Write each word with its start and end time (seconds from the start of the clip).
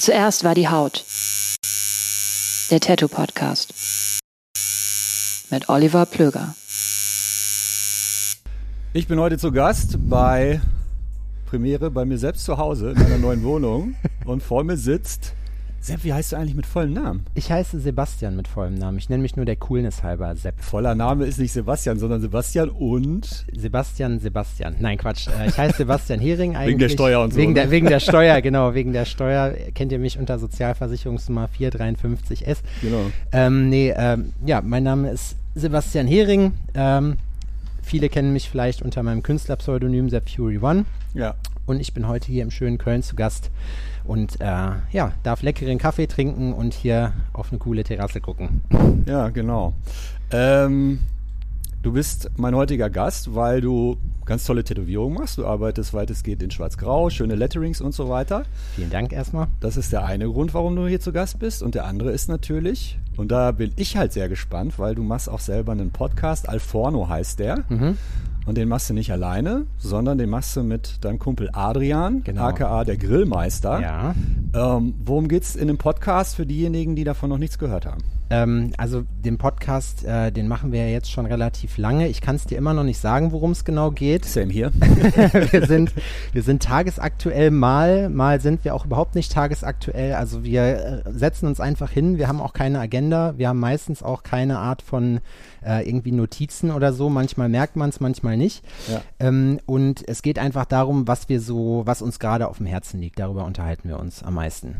Zuerst 0.00 0.44
war 0.44 0.54
die 0.54 0.68
Haut. 0.68 1.04
Der 2.70 2.78
Tattoo 2.78 3.08
Podcast. 3.08 3.74
Mit 5.50 5.68
Oliver 5.68 6.06
Plöger. 6.06 6.54
Ich 8.92 9.08
bin 9.08 9.18
heute 9.18 9.38
zu 9.38 9.50
Gast 9.50 9.96
bei 10.08 10.60
Premiere 11.46 11.90
bei 11.90 12.04
mir 12.04 12.16
selbst 12.16 12.44
zu 12.44 12.58
Hause 12.58 12.90
in 12.90 13.02
meiner 13.02 13.18
neuen 13.18 13.42
Wohnung 13.42 13.96
und 14.24 14.40
vor 14.40 14.62
mir 14.62 14.76
sitzt 14.76 15.32
Sepp, 15.88 16.04
wie 16.04 16.12
heißt 16.12 16.32
du 16.32 16.36
eigentlich 16.36 16.54
mit 16.54 16.66
vollem 16.66 16.92
Namen? 16.92 17.24
Ich 17.34 17.50
heiße 17.50 17.80
Sebastian 17.80 18.36
mit 18.36 18.46
vollem 18.46 18.74
Namen. 18.74 18.98
Ich 18.98 19.08
nenne 19.08 19.22
mich 19.22 19.36
nur 19.36 19.46
der 19.46 19.56
Coolness 19.56 20.02
halber 20.02 20.36
Sepp. 20.36 20.60
Voller 20.60 20.94
Name 20.94 21.24
ist 21.24 21.38
nicht 21.38 21.52
Sebastian, 21.52 21.98
sondern 21.98 22.20
Sebastian 22.20 22.68
und 22.68 23.46
Sebastian 23.56 24.20
Sebastian. 24.20 24.76
Nein, 24.80 24.98
Quatsch. 24.98 25.28
Äh, 25.28 25.48
ich 25.48 25.56
heiße 25.56 25.78
Sebastian 25.78 26.20
Hering 26.20 26.56
eigentlich. 26.56 26.68
Wegen 26.68 26.78
der 26.78 26.88
Steuer 26.90 27.22
und 27.22 27.32
so. 27.32 27.38
Wegen, 27.38 27.52
ne? 27.52 27.60
der, 27.60 27.70
wegen 27.70 27.86
der 27.86 28.00
Steuer, 28.08 28.42
genau. 28.42 28.74
Wegen 28.74 28.92
der 28.92 29.06
Steuer 29.06 29.54
kennt 29.74 29.90
ihr 29.90 29.98
mich 29.98 30.18
unter 30.18 30.38
Sozialversicherungsnummer 30.38 31.48
453S. 31.58 32.58
Genau. 32.82 33.06
Ähm, 33.32 33.70
nee, 33.70 33.94
ähm, 33.96 34.34
ja, 34.44 34.60
mein 34.60 34.82
Name 34.82 35.08
ist 35.10 35.36
Sebastian 35.54 36.06
Hering. 36.06 36.52
Ähm, 36.74 37.16
viele 37.82 38.10
kennen 38.10 38.34
mich 38.34 38.50
vielleicht 38.50 38.82
unter 38.82 39.02
meinem 39.02 39.22
Künstlerpseudonym 39.22 40.10
Sepp 40.10 40.28
Fury 40.28 40.58
One. 40.58 40.84
Ja. 41.14 41.34
Und 41.64 41.80
ich 41.80 41.94
bin 41.94 42.08
heute 42.08 42.26
hier 42.26 42.42
im 42.42 42.50
schönen 42.50 42.76
Köln 42.76 43.02
zu 43.02 43.16
Gast 43.16 43.50
und 44.08 44.40
äh, 44.40 44.70
ja, 44.90 45.12
darf 45.22 45.42
leckeren 45.42 45.78
Kaffee 45.78 46.06
trinken 46.06 46.54
und 46.54 46.72
hier 46.74 47.12
auf 47.34 47.50
eine 47.50 47.58
coole 47.58 47.84
Terrasse 47.84 48.20
gucken. 48.20 48.62
Ja, 49.06 49.30
genau. 49.30 49.72
Ähm, 50.30 50.98
du 51.82 51.92
bist 51.92 52.30
mein 52.36 52.54
heutiger 52.54 52.90
Gast, 52.90 53.34
weil 53.34 53.62
du 53.62 53.96
ganz 54.26 54.44
tolle 54.44 54.64
Tätowierungen 54.64 55.18
machst. 55.18 55.38
Du 55.38 55.46
arbeitest 55.46 55.94
weitestgehend 55.94 56.42
in 56.42 56.50
Schwarz-Grau, 56.50 57.08
schöne 57.08 57.34
Letterings 57.34 57.80
und 57.80 57.92
so 57.92 58.10
weiter. 58.10 58.44
Vielen 58.74 58.90
Dank 58.90 59.12
erstmal. 59.12 59.46
Das 59.60 59.78
ist 59.78 59.92
der 59.92 60.04
eine 60.04 60.26
Grund, 60.28 60.52
warum 60.52 60.76
du 60.76 60.86
hier 60.86 61.00
zu 61.00 61.12
Gast 61.12 61.38
bist. 61.38 61.62
Und 61.62 61.74
der 61.74 61.86
andere 61.86 62.12
ist 62.12 62.28
natürlich, 62.28 62.98
und 63.16 63.32
da 63.32 63.52
bin 63.52 63.72
ich 63.76 63.96
halt 63.96 64.12
sehr 64.12 64.28
gespannt, 64.28 64.78
weil 64.78 64.94
du 64.94 65.02
machst 65.02 65.30
auch 65.30 65.40
selber 65.40 65.72
einen 65.72 65.90
Podcast. 65.90 66.48
Alforno 66.48 67.08
heißt 67.08 67.38
der. 67.38 67.64
Mhm. 67.70 67.96
Und 68.48 68.56
den 68.56 68.66
machst 68.66 68.88
du 68.88 68.94
nicht 68.94 69.12
alleine, 69.12 69.66
sondern 69.76 70.16
den 70.16 70.30
machst 70.30 70.56
du 70.56 70.62
mit 70.62 71.04
deinem 71.04 71.18
Kumpel 71.18 71.50
Adrian, 71.52 72.24
Genau. 72.24 72.44
aka 72.44 72.82
der 72.84 72.96
Grillmeister. 72.96 73.78
Ja. 73.78 74.14
Ähm, 74.54 74.94
worum 75.04 75.28
geht's 75.28 75.54
in 75.54 75.68
dem 75.68 75.76
Podcast 75.76 76.34
für 76.34 76.46
diejenigen, 76.46 76.96
die 76.96 77.04
davon 77.04 77.28
noch 77.28 77.36
nichts 77.36 77.58
gehört 77.58 77.84
haben? 77.84 78.02
Ähm, 78.30 78.72
also 78.76 79.04
den 79.24 79.38
Podcast, 79.38 80.04
äh, 80.04 80.30
den 80.30 80.48
machen 80.48 80.72
wir 80.72 80.84
ja 80.84 80.92
jetzt 80.92 81.10
schon 81.10 81.26
relativ 81.26 81.78
lange. 81.78 82.08
Ich 82.08 82.20
kann 82.20 82.36
es 82.36 82.44
dir 82.44 82.58
immer 82.58 82.74
noch 82.74 82.84
nicht 82.84 82.98
sagen, 82.98 83.32
worum 83.32 83.52
es 83.52 83.64
genau 83.64 83.90
geht. 83.90 84.24
Same 84.24 84.52
hier. 84.52 84.70
wir, 85.50 85.66
sind, 85.66 85.92
wir 86.32 86.42
sind 86.42 86.62
tagesaktuell 86.62 87.50
mal, 87.50 88.08
mal 88.10 88.40
sind 88.40 88.64
wir 88.64 88.74
auch 88.74 88.84
überhaupt 88.84 89.14
nicht 89.14 89.32
tagesaktuell. 89.32 90.14
Also 90.14 90.44
wir 90.44 91.04
äh, 91.06 91.12
setzen 91.12 91.46
uns 91.46 91.60
einfach 91.60 91.90
hin, 91.90 92.18
wir 92.18 92.28
haben 92.28 92.40
auch 92.40 92.52
keine 92.52 92.80
Agenda, 92.80 93.34
wir 93.38 93.48
haben 93.48 93.60
meistens 93.60 94.02
auch 94.02 94.22
keine 94.22 94.58
Art 94.58 94.82
von 94.82 95.20
äh, 95.64 95.88
irgendwie 95.88 96.12
Notizen 96.12 96.70
oder 96.70 96.92
so. 96.92 97.08
Manchmal 97.08 97.48
merkt 97.48 97.76
man 97.76 97.88
es, 97.88 98.00
manchmal 98.00 98.36
nicht. 98.36 98.64
Ja. 98.90 99.00
Ähm, 99.18 99.58
und 99.64 100.06
es 100.06 100.22
geht 100.22 100.38
einfach 100.38 100.66
darum, 100.66 101.08
was 101.08 101.28
wir 101.28 101.40
so, 101.40 101.82
was 101.86 102.02
uns 102.02 102.18
gerade 102.18 102.48
auf 102.48 102.58
dem 102.58 102.66
Herzen 102.66 103.00
liegt. 103.00 103.18
Darüber 103.18 103.44
unterhalten 103.44 103.88
wir 103.88 103.98
uns 103.98 104.22
am 104.22 104.34
meisten. 104.34 104.76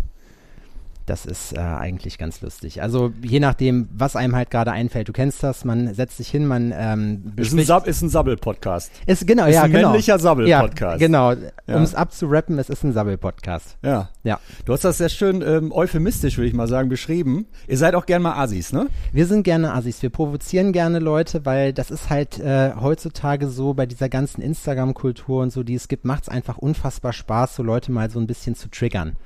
Das 1.08 1.24
ist 1.24 1.54
äh, 1.54 1.58
eigentlich 1.58 2.18
ganz 2.18 2.42
lustig. 2.42 2.82
Also 2.82 3.14
je 3.22 3.40
nachdem, 3.40 3.88
was 3.90 4.14
einem 4.14 4.36
halt 4.36 4.50
gerade 4.50 4.72
einfällt. 4.72 5.08
Du 5.08 5.14
kennst 5.14 5.42
das, 5.42 5.64
man 5.64 5.94
setzt 5.94 6.18
sich 6.18 6.28
hin, 6.28 6.46
man 6.46 6.70
ähm, 6.76 7.32
Ist 7.36 7.54
ein, 7.54 7.64
Sab 7.64 7.86
ist 7.86 8.02
ein 8.02 8.10
Sabbel-Podcast. 8.10 8.92
ist 9.06 9.26
genau, 9.26 9.46
Ist 9.46 9.54
ja, 9.54 9.62
ein 9.62 9.72
genau. 9.72 9.88
männlicher 9.88 10.18
Sabbel-Podcast. 10.18 11.00
Ja, 11.00 11.06
genau. 11.06 11.32
Ja. 11.66 11.76
Um 11.76 11.82
es 11.82 11.94
abzurappen, 11.94 12.58
es 12.58 12.68
ist 12.68 12.84
ein 12.84 12.92
Sabbel-Podcast. 12.92 13.78
Ja. 13.82 14.10
Ja. 14.22 14.38
Du 14.66 14.74
hast 14.74 14.84
das 14.84 14.98
sehr 14.98 15.08
schön 15.08 15.40
ähm, 15.40 15.72
euphemistisch, 15.72 16.36
würde 16.36 16.48
ich 16.48 16.54
mal 16.54 16.68
sagen, 16.68 16.90
beschrieben. 16.90 17.46
Ihr 17.66 17.78
seid 17.78 17.94
auch 17.94 18.04
gern 18.04 18.20
mal 18.20 18.34
Assis, 18.34 18.74
ne? 18.74 18.88
Wir 19.10 19.24
sind 19.26 19.44
gerne 19.44 19.72
Assis, 19.72 20.02
wir 20.02 20.10
provozieren 20.10 20.74
gerne 20.74 20.98
Leute, 20.98 21.46
weil 21.46 21.72
das 21.72 21.90
ist 21.90 22.10
halt 22.10 22.38
äh, 22.38 22.72
heutzutage 22.78 23.48
so 23.48 23.72
bei 23.72 23.86
dieser 23.86 24.10
ganzen 24.10 24.42
Instagram-Kultur 24.42 25.40
und 25.40 25.54
so, 25.54 25.62
die 25.62 25.74
es 25.74 25.88
gibt, 25.88 26.04
macht 26.04 26.24
es 26.24 26.28
einfach 26.28 26.58
unfassbar 26.58 27.14
Spaß, 27.14 27.56
so 27.56 27.62
Leute 27.62 27.92
mal 27.92 28.10
so 28.10 28.20
ein 28.20 28.26
bisschen 28.26 28.54
zu 28.54 28.68
triggern 28.68 29.16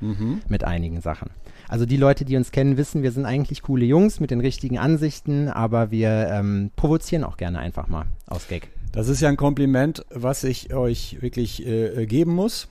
mit 0.48 0.62
einigen 0.62 1.00
Sachen. 1.00 1.30
Also 1.72 1.86
die 1.86 1.96
Leute, 1.96 2.26
die 2.26 2.36
uns 2.36 2.52
kennen, 2.52 2.76
wissen, 2.76 3.02
wir 3.02 3.12
sind 3.12 3.24
eigentlich 3.24 3.62
coole 3.62 3.86
Jungs 3.86 4.20
mit 4.20 4.30
den 4.30 4.40
richtigen 4.40 4.78
Ansichten, 4.78 5.48
aber 5.48 5.90
wir 5.90 6.28
ähm, 6.30 6.70
provozieren 6.76 7.24
auch 7.24 7.38
gerne 7.38 7.60
einfach 7.60 7.88
mal 7.88 8.04
aus 8.26 8.46
Gag. 8.46 8.68
Das 8.92 9.08
ist 9.08 9.22
ja 9.22 9.30
ein 9.30 9.38
Kompliment, 9.38 10.04
was 10.10 10.44
ich 10.44 10.74
euch 10.74 11.22
wirklich 11.22 11.66
äh, 11.66 12.04
geben 12.04 12.34
muss. 12.34 12.68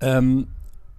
Ähm, 0.00 0.48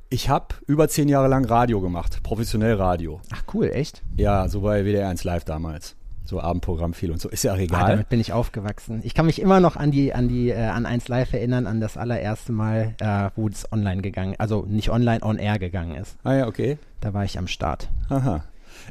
ich 0.09 0.29
habe 0.29 0.55
über 0.65 0.87
zehn 0.87 1.09
Jahre 1.09 1.27
lang 1.27 1.43
Radio 1.43 1.81
gemacht, 1.81 2.23
professionell 2.23 2.75
Radio. 2.75 3.19
Ach 3.33 3.43
cool, 3.53 3.69
echt? 3.73 4.01
Ja, 4.15 4.47
so 4.47 4.61
bei 4.61 4.85
WDR 4.85 5.09
1 5.09 5.25
Live 5.25 5.43
damals. 5.43 5.97
So 6.25 6.39
Abendprogramm 6.39 6.93
viel 6.93 7.11
und 7.11 7.19
so. 7.19 7.27
Ist 7.29 7.43
ja 7.43 7.51
auch 7.53 7.57
Ah, 7.57 7.61
egal. 7.61 7.89
damit 7.91 8.09
bin 8.09 8.19
ich 8.19 8.31
aufgewachsen. 8.33 9.01
Ich 9.03 9.13
kann 9.13 9.25
mich 9.25 9.41
immer 9.41 9.59
noch 9.59 9.75
an 9.75 9.91
die, 9.91 10.13
an 10.13 10.27
die, 10.29 10.49
äh, 10.49 10.55
an 10.57 10.85
1 10.85 11.07
Live 11.09 11.33
erinnern, 11.33 11.67
an 11.67 11.81
das 11.81 11.97
allererste 11.97 12.51
Mal, 12.53 12.95
äh, 12.99 13.29
wo 13.35 13.47
es 13.49 13.69
online 13.71 14.01
gegangen, 14.01 14.35
also 14.37 14.65
nicht 14.67 14.89
online, 14.89 15.21
on 15.23 15.37
air 15.37 15.59
gegangen 15.59 15.95
ist. 15.95 16.15
ah 16.23 16.33
ja, 16.33 16.47
okay. 16.47 16.77
Da 17.01 17.13
war 17.13 17.25
ich 17.25 17.37
am 17.37 17.47
Start. 17.47 17.89
Aha. 18.09 18.43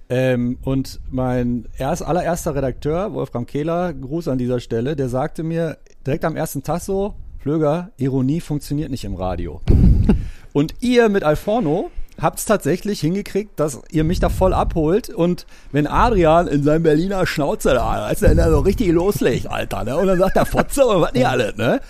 Ähm, 0.08 0.58
und 0.62 1.00
mein 1.10 1.66
erst, 1.78 2.02
allererster 2.04 2.54
Redakteur, 2.54 3.12
Wolfram 3.14 3.46
Kehler, 3.46 3.92
Gruß 3.94 4.28
an 4.28 4.38
dieser 4.38 4.60
Stelle, 4.60 4.94
der 4.94 5.08
sagte 5.08 5.42
mir 5.42 5.78
direkt 6.06 6.24
am 6.24 6.36
ersten 6.36 6.62
Tag 6.62 6.80
so, 6.82 7.14
Flöger, 7.38 7.90
Ironie 7.96 8.40
funktioniert 8.40 8.90
nicht 8.90 9.04
im 9.04 9.14
Radio. 9.14 9.60
und 10.52 10.74
ihr 10.80 11.08
mit 11.08 11.24
Alforno 11.24 11.90
habt 12.20 12.38
es 12.38 12.44
tatsächlich 12.44 13.00
hingekriegt, 13.00 13.58
dass 13.58 13.80
ihr 13.90 14.04
mich 14.04 14.20
da 14.20 14.28
voll 14.28 14.52
abholt 14.54 15.08
und 15.10 15.46
wenn 15.72 15.86
Adrian 15.86 16.46
in 16.46 16.62
seinem 16.62 16.82
Berliner 16.82 17.26
Schnauzer 17.26 17.74
da, 17.74 18.04
als 18.04 18.22
er 18.22 18.34
da 18.34 18.50
so 18.50 18.60
richtig 18.60 18.88
loslegt, 18.92 19.46
Alter, 19.48 19.84
ne? 19.84 19.96
Und 19.96 20.06
dann 20.06 20.18
sagt 20.18 20.36
der 20.36 20.46
Fotze 20.46 20.82
was 20.86 21.12
nicht 21.12 21.26
alles, 21.26 21.56
ne? 21.56 21.80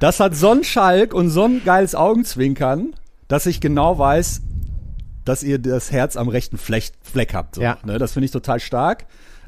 Das 0.00 0.18
hat 0.20 0.34
so 0.34 0.50
einen 0.50 0.64
Schalk 0.64 1.12
und 1.14 1.28
so 1.30 1.44
ein 1.44 1.62
geiles 1.64 1.94
Augenzwinkern, 1.94 2.94
dass 3.28 3.46
ich 3.46 3.60
genau 3.60 3.98
weiß, 3.98 4.42
dass 5.24 5.42
ihr 5.42 5.58
das 5.58 5.90
Herz 5.92 6.16
am 6.16 6.28
rechten 6.28 6.56
Fleck, 6.58 6.92
Fleck 7.02 7.34
habt. 7.34 7.56
So, 7.56 7.62
Ja. 7.62 7.78
ne? 7.84 7.98
Das 7.98 8.12
finde 8.12 8.26
ich 8.26 8.30
total 8.32 8.60
stark. 8.60 9.06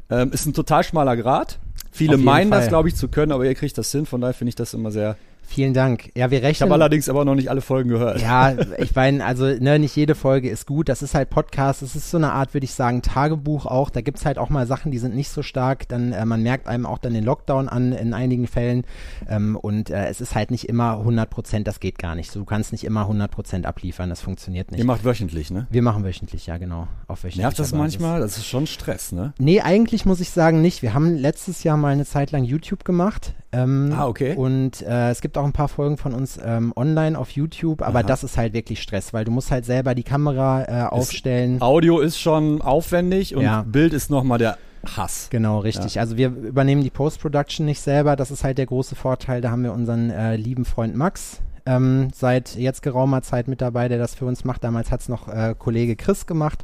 Ähm, 0.09 0.31
ist 0.31 0.45
ein 0.45 0.53
total 0.53 0.83
schmaler 0.83 1.15
Grad. 1.17 1.59
Viele 1.91 2.17
meinen 2.17 2.51
das, 2.51 2.61
Fall. 2.61 2.67
glaube 2.69 2.89
ich, 2.89 2.95
zu 2.95 3.07
können, 3.07 3.31
aber 3.31 3.45
ihr 3.45 3.55
kriegt 3.55 3.77
das 3.77 3.91
hin. 3.91 4.05
Von 4.05 4.21
daher 4.21 4.33
finde 4.33 4.49
ich 4.49 4.55
das 4.55 4.73
immer 4.73 4.91
sehr. 4.91 5.15
Vielen 5.49 5.73
Dank. 5.73 6.11
Ja, 6.15 6.29
wir 6.29 6.37
Ich 6.37 6.43
rechnen. 6.43 6.69
habe 6.69 6.75
allerdings 6.75 7.09
aber 7.09 7.25
noch 7.25 7.33
nicht 7.33 7.49
alle 7.49 7.61
Folgen 7.61 7.89
gehört. 7.89 8.21
Ja, 8.21 8.53
ich 8.77 8.93
meine, 8.93 9.25
also 9.25 9.45
ne, 9.45 9.79
nicht 9.79 9.95
jede 9.95 10.13
Folge 10.13 10.47
ist 10.47 10.67
gut. 10.67 10.89
Das 10.89 11.01
ist 11.01 11.15
halt 11.15 11.31
Podcast. 11.31 11.81
Es 11.81 11.95
ist 11.95 12.11
so 12.11 12.17
eine 12.17 12.33
Art, 12.33 12.53
würde 12.53 12.65
ich 12.65 12.73
sagen, 12.75 13.01
Tagebuch 13.01 13.65
auch. 13.65 13.89
Da 13.89 14.01
gibt's 14.01 14.27
halt 14.27 14.37
auch 14.37 14.49
mal 14.49 14.67
Sachen, 14.67 14.91
die 14.91 14.99
sind 14.99 15.15
nicht 15.15 15.29
so 15.29 15.41
stark. 15.41 15.87
Dann 15.89 16.13
äh, 16.13 16.23
man 16.23 16.43
merkt 16.43 16.67
einem 16.67 16.85
auch 16.85 16.99
dann 16.99 17.15
den 17.15 17.23
Lockdown 17.23 17.67
an 17.67 17.93
in 17.93 18.13
einigen 18.13 18.45
Fällen. 18.45 18.83
Ähm, 19.27 19.55
und 19.55 19.89
äh, 19.89 20.05
es 20.05 20.21
ist 20.21 20.35
halt 20.35 20.51
nicht 20.51 20.69
immer 20.69 20.99
100 20.99 21.27
Prozent. 21.27 21.67
Das 21.67 21.79
geht 21.79 21.97
gar 21.97 22.13
nicht. 22.13 22.35
Du 22.35 22.45
kannst 22.45 22.71
nicht 22.71 22.83
immer 22.83 23.01
100 23.01 23.31
Prozent 23.31 23.65
abliefern. 23.65 24.09
Das 24.09 24.21
funktioniert 24.21 24.69
nicht. 24.69 24.79
Ihr 24.79 24.85
macht 24.85 25.03
wöchentlich, 25.03 25.49
ne? 25.49 25.65
wir 25.71 25.81
machen 25.81 26.03
wöchentlich, 26.03 26.45
ja 26.45 26.57
genau. 26.59 26.87
Auf 27.07 27.23
wöchentlicher 27.23 27.41
Nervt 27.47 27.57
das 27.57 27.73
manchmal? 27.73 28.19
Das 28.19 28.37
ist 28.37 28.45
schon 28.45 28.67
Stress, 28.67 29.11
ne? 29.13 29.33
Nee, 29.39 29.61
eigentlich 29.61 30.05
muss 30.05 30.19
ich 30.19 30.29
sagen 30.29 30.61
nicht. 30.61 30.83
Wir 30.83 30.93
haben 30.93 31.15
letztes 31.15 31.63
Jahr 31.63 31.75
mal 31.75 31.93
eine 31.93 32.05
Zeit 32.05 32.31
lang 32.31 32.43
YouTube 32.43 32.85
gemacht. 32.85 33.33
Ähm, 33.51 33.91
Ah, 33.95 34.07
okay. 34.07 34.35
Und 34.35 34.81
äh, 34.83 35.09
es 35.09 35.21
gibt 35.21 35.37
auch 35.37 35.43
ein 35.45 35.53
paar 35.53 35.67
Folgen 35.67 35.97
von 35.97 36.13
uns 36.13 36.39
ähm, 36.43 36.71
online 36.75 37.17
auf 37.17 37.31
YouTube, 37.31 37.81
aber 37.81 37.99
Aha. 37.99 38.07
das 38.07 38.23
ist 38.23 38.37
halt 38.37 38.53
wirklich 38.53 38.81
Stress, 38.81 39.13
weil 39.13 39.25
du 39.25 39.31
musst 39.31 39.49
halt 39.49 39.65
selber 39.65 39.95
die 39.95 40.03
Kamera 40.03 40.65
äh, 40.65 40.87
aufstellen. 40.89 41.61
Audio 41.61 41.99
ist 41.99 42.19
schon 42.19 42.61
aufwendig 42.61 43.35
und 43.35 43.43
Ja. 43.43 43.63
Bild 43.63 43.93
ist 43.93 44.09
nochmal 44.11 44.37
der 44.37 44.57
Hass. 44.95 45.27
Genau, 45.29 45.59
richtig. 45.59 45.99
Also 45.99 46.15
wir 46.15 46.27
übernehmen 46.29 46.83
die 46.83 46.89
Post-Production 46.89 47.65
nicht 47.65 47.81
selber. 47.81 48.15
Das 48.15 48.31
ist 48.31 48.43
halt 48.43 48.57
der 48.57 48.65
große 48.67 48.95
Vorteil. 48.95 49.41
Da 49.41 49.51
haben 49.51 49.63
wir 49.63 49.73
unseren 49.73 50.09
äh, 50.09 50.35
lieben 50.35 50.63
Freund 50.63 50.95
Max 50.95 51.41
ähm, 51.65 52.09
seit 52.13 52.55
jetzt 52.55 52.81
geraumer 52.81 53.21
Zeit 53.21 53.47
mit 53.47 53.61
dabei, 53.61 53.87
der 53.89 53.97
das 53.97 54.15
für 54.15 54.25
uns 54.25 54.45
macht. 54.45 54.63
Damals 54.63 54.91
hat 54.91 55.01
es 55.01 55.09
noch 55.09 55.27
äh, 55.27 55.53
Kollege 55.57 55.95
Chris 55.95 56.25
gemacht. 56.25 56.63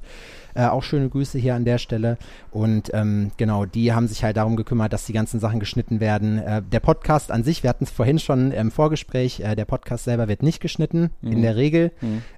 Äh, 0.56 0.68
auch 0.68 0.84
schöne 0.84 1.10
Grüße 1.10 1.38
hier 1.38 1.56
an 1.56 1.66
der 1.66 1.78
Stelle. 1.78 2.18
Und 2.52 2.90
ähm, 2.94 3.32
genau, 3.38 3.66
die 3.66 3.94
haben 3.94 4.08
sich 4.08 4.24
halt 4.24 4.38
darum 4.38 4.56
gekümmert, 4.56 4.94
dass 4.94 5.06
die 5.06 5.14
ganzen 5.14 5.40
Sachen 5.40 5.60
geschnitten 5.60 6.00
werden. 6.00 6.40
Äh, 6.40 6.62
der 6.62 6.80
Podcast 6.80 7.32
an 7.32 7.44
sich, 7.44 7.62
wir 7.62 7.70
hatten 7.70 7.84
es 7.84 7.92
vorhin 7.92 8.20
schon 8.20 8.52
im 8.52 8.72
Vorgespräch, 8.72 9.42
äh, 9.42 9.56
der 9.56 9.66
Podcast 9.66 10.06
selber 10.06 10.28
wird 10.28 10.44
nicht 10.44 10.62
geschnitten, 10.62 11.10
in 11.22 11.42
der 11.42 11.56
Regel. 11.56 11.92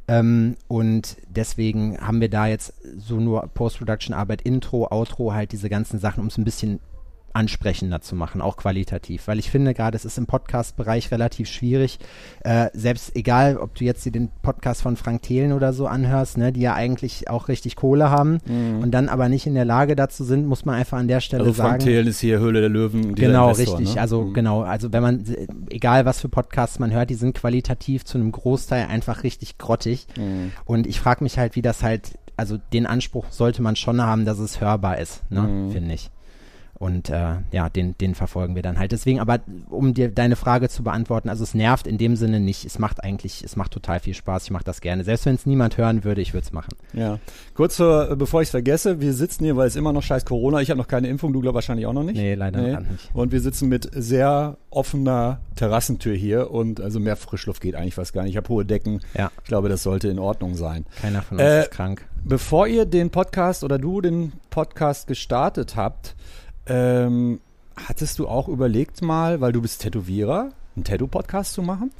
Ähm, 0.08 0.56
und 0.68 1.18
deswegen 1.30 1.98
haben 2.00 2.22
wir 2.22 2.30
da 2.30 2.48
jetzt 2.48 2.74
so 2.98 3.20
nur 3.20 3.48
Post-Production-Arbeit, 3.54 4.42
Intro, 4.42 4.88
Outro, 4.90 5.34
halt 5.34 5.52
diese 5.52 5.70
ganzen 5.70 6.00
Sachen, 6.00 6.22
um 6.22 6.28
es 6.28 6.38
ein 6.38 6.44
bisschen 6.44 6.80
ansprechender 7.34 8.02
zu 8.02 8.16
machen, 8.16 8.42
auch 8.42 8.58
qualitativ. 8.58 9.28
Weil 9.28 9.38
ich 9.40 9.52
finde 9.52 9.74
gerade, 9.74 9.96
es 9.96 10.06
ist 10.06 10.18
im 10.18 10.26
Podcast-Bereich 10.26 11.12
relativ 11.12 11.48
schwierig, 11.48 12.00
äh, 12.44 12.68
selbst 12.74 13.16
egal, 13.16 13.58
ob 13.58 13.76
du 13.76 13.84
jetzt 13.86 14.04
dir 14.06 14.12
den 14.12 14.30
Podcast 14.42 14.82
von 14.82 14.96
Frank 14.98 15.22
Thelen 15.22 15.54
oder 15.54 15.72
so 15.74 15.88
anhörst, 15.88 16.38
ne, 16.38 16.52
die 16.52 16.62
ja 16.62 16.74
eigentlich 16.74 17.30
auch 17.30 17.48
richtig 17.48 17.76
Kohle 17.76 18.10
haben 18.10 18.40
und 18.82 18.92
dann 18.92 19.10
aber 19.10 19.30
nicht 19.30 19.46
in 19.46 19.54
der 19.56 19.66
Lage 19.66 19.96
dazu 19.96 20.24
sind, 20.24 20.48
muss 20.48 20.66
man 20.66 20.76
einfach 20.76 20.98
an 20.98 21.08
der 21.08 21.22
Stelle 21.22 21.44
Also 21.44 21.54
Frank 21.54 21.82
sagen. 21.82 21.84
Thelen 21.84 22.08
ist 22.08 22.20
hier 22.20 22.40
Höhle 22.40 22.62
der 22.62 22.70
Löwen. 22.70 23.14
Genau, 23.16 23.50
Investor, 23.50 23.78
richtig. 23.80 23.96
Ne? 23.96 24.02
Also 24.02 24.22
Mhm. 24.24 24.34
genau, 24.34 24.62
also 24.62 24.92
wenn 24.92 25.04
man, 25.04 25.24
egal 25.70 26.06
was 26.06 26.20
für 26.20 26.30
Podcasts 26.30 26.80
man 26.80 26.92
hört, 26.92 27.10
die 27.10 27.16
sind 27.16 27.36
qualitativ 27.36 28.04
zu 28.06 28.18
einem 28.18 28.32
Großteil 28.32 28.88
einfach 28.88 29.24
richtig 29.24 29.58
grottig. 29.58 30.08
Mhm. 30.18 30.52
Und 30.66 30.88
ich 30.88 31.00
frage 31.00 31.24
mich 31.24 31.38
halt, 31.38 31.56
wie 31.56 31.62
das 31.62 31.84
halt, 31.84 32.18
also 32.36 32.58
den 32.74 32.86
Anspruch 32.86 33.26
sollte 33.30 33.62
man 33.62 33.76
schon 33.76 34.02
haben, 34.02 34.26
dass 34.26 34.40
es 34.40 34.60
hörbar 34.62 34.98
ist, 35.00 35.22
ne, 35.32 35.42
Mhm. 35.42 35.72
finde 35.72 35.94
ich. 35.94 36.10
Und 36.80 37.10
äh, 37.10 37.38
ja, 37.52 37.70
den, 37.70 37.98
den 37.98 38.14
verfolgen 38.14 38.54
wir 38.56 38.62
dann 38.62 38.78
halt. 38.78 38.92
Deswegen, 38.92 39.20
aber 39.20 39.40
um 39.70 39.96
dir 39.96 40.10
deine 40.10 40.36
Frage 40.36 40.70
zu 40.70 40.84
beantworten, 40.84 41.28
also 41.28 41.44
es 41.44 41.56
nervt 41.56 41.88
in 41.88 41.98
dem 41.98 42.16
Sinne 42.16 42.40
nicht. 42.40 42.66
Es 42.66 42.78
macht 42.78 43.04
eigentlich, 43.04 43.44
es 43.44 43.56
macht 43.56 43.72
total 43.72 44.00
viel 44.00 44.14
Spaß. 44.14 44.44
Ich 44.46 44.52
mache 44.52 44.64
das 44.64 44.80
gerne. 44.82 45.04
Selbst 45.04 45.26
wenn 45.26 45.34
es 45.36 45.48
niemand 45.48 45.78
hören 45.78 46.04
würde, 46.04 46.22
ich 46.22 46.34
würde 46.36 46.46
es 46.46 46.54
machen. 46.54 46.76
Ja. 46.94 47.18
Kurz 47.56 47.78
vor, 47.78 48.16
bevor 48.16 48.42
ich 48.42 48.48
es 48.48 48.52
vergesse, 48.52 49.02
wir 49.02 49.14
sitzen 49.14 49.44
hier, 49.46 49.58
weil 49.58 49.68
es 49.68 49.76
immer 49.76 49.92
noch 49.92 50.04
scheiß 50.04 50.24
Corona. 50.26 50.62
Ich 50.62 50.70
habe 50.70 50.78
noch 50.78 50.88
keine 50.88 51.08
Impfung, 51.08 51.34
du 51.34 51.42
glaub 51.42 51.56
wahrscheinlich 51.56 51.88
auch 51.88 51.94
noch 51.94 52.04
nicht. 52.04 52.18
Nee, 52.18 52.36
leider 52.36 52.62
nicht. 52.80 53.10
Und 53.14 53.32
wir 53.32 53.42
sitzen 53.42 53.70
mit 53.70 53.90
sehr 53.94 54.58
offener 54.70 55.40
Terrassentür 55.56 56.14
hier 56.16 56.52
und 56.52 56.80
also 56.80 57.00
mehr 57.00 57.16
Frischluft 57.16 57.62
geht 57.62 57.74
eigentlich 57.74 57.96
fast 57.96 58.14
gar 58.14 58.22
nicht. 58.22 58.32
Ich 58.34 58.38
habe 58.38 58.50
hohe 58.50 58.66
Decken. 58.66 59.02
Ja, 59.18 59.32
Ich 59.42 59.48
glaube, 59.48 59.68
das 59.70 59.82
sollte 59.82 60.10
in 60.10 60.20
Ordnung 60.20 60.54
sein. 60.56 60.86
keiner 61.02 61.24
von 61.24 61.38
uns 61.38 61.48
Äh, 61.48 61.62
ist 61.64 61.72
krank. 61.72 62.06
Bevor 62.24 62.68
ihr 62.68 62.86
den 62.86 63.10
Podcast 63.10 63.64
oder 63.64 63.80
du 63.80 64.02
den 64.02 64.34
Podcast 64.52 65.08
gestartet 65.08 65.76
habt, 65.76 66.16
ähm, 66.68 67.40
hattest 67.76 68.20
du 68.20 68.28
auch 68.28 68.48
überlegt 68.48 69.02
mal, 69.02 69.42
weil 69.42 69.52
du 69.52 69.62
bist 69.62 69.82
Tätowierer, 69.82 70.52
einen 70.76 70.84
Tattoo-Podcast 70.84 71.54
zu 71.54 71.62
machen? 71.62 71.92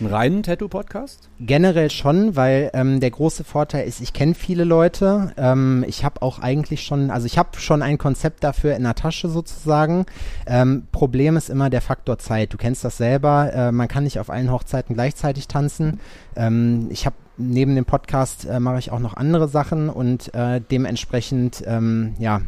Einen 0.00 0.10
reinen 0.10 0.42
Tattoo-Podcast? 0.42 1.28
Generell 1.40 1.90
schon, 1.90 2.34
weil 2.34 2.70
ähm, 2.72 2.98
der 3.00 3.10
große 3.10 3.44
Vorteil 3.44 3.86
ist, 3.86 4.00
ich 4.00 4.12
kenne 4.12 4.34
viele 4.34 4.64
Leute. 4.64 5.32
Ähm, 5.36 5.84
ich 5.86 6.04
habe 6.04 6.22
auch 6.22 6.38
eigentlich 6.38 6.82
schon, 6.82 7.10
also 7.10 7.26
ich 7.26 7.38
habe 7.38 7.58
schon 7.58 7.82
ein 7.82 7.98
Konzept 7.98 8.42
dafür 8.42 8.74
in 8.74 8.82
der 8.82 8.94
Tasche 8.94 9.28
sozusagen. 9.28 10.06
Ähm, 10.46 10.88
Problem 10.92 11.36
ist 11.36 11.50
immer 11.50 11.70
der 11.70 11.82
Faktor 11.82 12.18
Zeit. 12.18 12.52
Du 12.52 12.56
kennst 12.56 12.84
das 12.84 12.96
selber. 12.96 13.52
Äh, 13.52 13.72
man 13.72 13.88
kann 13.88 14.04
nicht 14.04 14.18
auf 14.18 14.30
allen 14.30 14.50
Hochzeiten 14.50 14.94
gleichzeitig 14.94 15.46
tanzen. 15.46 16.00
Ähm, 16.34 16.88
ich 16.90 17.06
habe 17.06 17.16
neben 17.36 17.74
dem 17.74 17.84
Podcast 17.84 18.46
äh, 18.46 18.60
mache 18.60 18.78
ich 18.78 18.92
auch 18.92 18.98
noch 18.98 19.14
andere 19.16 19.48
Sachen 19.48 19.88
und 19.88 20.34
äh, 20.34 20.60
dementsprechend, 20.70 21.62
ähm, 21.66 22.14
ja, 22.18 22.42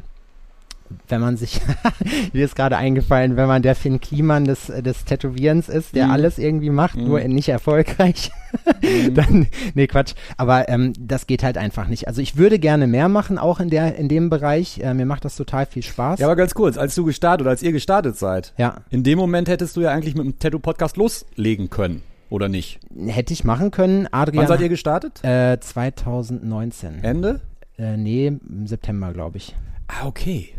wenn 1.09 1.21
man 1.21 1.37
sich, 1.37 1.61
mir 2.33 2.45
ist 2.45 2.57
gerade 2.57 2.77
eingefallen, 2.77 3.37
wenn 3.37 3.47
man 3.49 3.63
der 3.63 3.75
Finn 3.75 4.01
Kliman 4.01 4.45
des, 4.45 4.67
des 4.67 5.05
Tätowierens 5.05 5.69
ist, 5.69 5.95
der 5.95 6.07
Mhm. 6.07 6.13
alles 6.13 6.39
irgendwie 6.39 6.71
macht, 6.71 6.97
Mhm. 6.97 7.05
nur 7.09 7.21
nicht 7.21 7.49
erfolgreich, 7.49 8.31
dann, 9.13 9.47
nee, 9.75 9.87
Quatsch. 9.87 10.15
Aber 10.37 10.69
ähm, 10.69 10.93
das 10.99 11.27
geht 11.27 11.43
halt 11.43 11.59
einfach 11.59 11.89
nicht. 11.89 12.07
Also 12.09 12.21
ich 12.21 12.37
würde 12.37 12.59
gerne 12.59 12.87
mehr 12.87 13.09
machen, 13.09 13.39
auch 13.39 13.61
in 13.61 13.71
der, 13.71 13.97
in 13.97 14.09
dem 14.09 14.31
Bereich. 14.31 14.79
Äh, 14.81 14.95
mir 14.95 15.07
macht 15.07 15.25
das 15.25 15.37
total 15.37 15.67
viel 15.67 15.83
Spaß. 15.83 16.21
Ja, 16.21 16.27
aber 16.27 16.37
ganz 16.37 16.55
kurz, 16.55 16.77
als 16.77 16.95
du 16.95 17.05
gestartet 17.05 17.43
oder 17.43 17.51
als 17.51 17.63
ihr 17.63 17.73
gestartet 17.73 18.17
seid, 18.17 18.53
ja, 18.57 18.77
in 18.91 19.03
dem 19.03 19.19
Moment 19.19 19.49
hättest 19.49 19.77
du 19.77 19.81
ja 19.81 19.91
eigentlich 19.91 20.15
mit 20.15 20.25
dem 20.25 20.39
Tattoo-Podcast 20.39 20.97
loslegen 20.97 21.71
können, 21.71 22.03
oder 22.31 22.49
nicht? 22.49 22.81
hätte 23.07 23.33
ich 23.33 23.45
machen 23.45 23.71
können. 23.71 24.07
Adrian. 24.13 24.43
Wann 24.43 24.49
seid 24.49 24.61
ihr 24.61 24.69
gestartet? 24.69 25.23
Äh, 25.25 25.59
2019. 25.61 27.03
Ende? 27.03 27.41
Äh, 27.79 27.97
nee, 27.97 28.29
im 28.29 28.67
September, 28.67 29.13
glaube 29.13 29.39
ich. 29.39 29.55
Ah, 29.89 30.07
okay. 30.07 30.51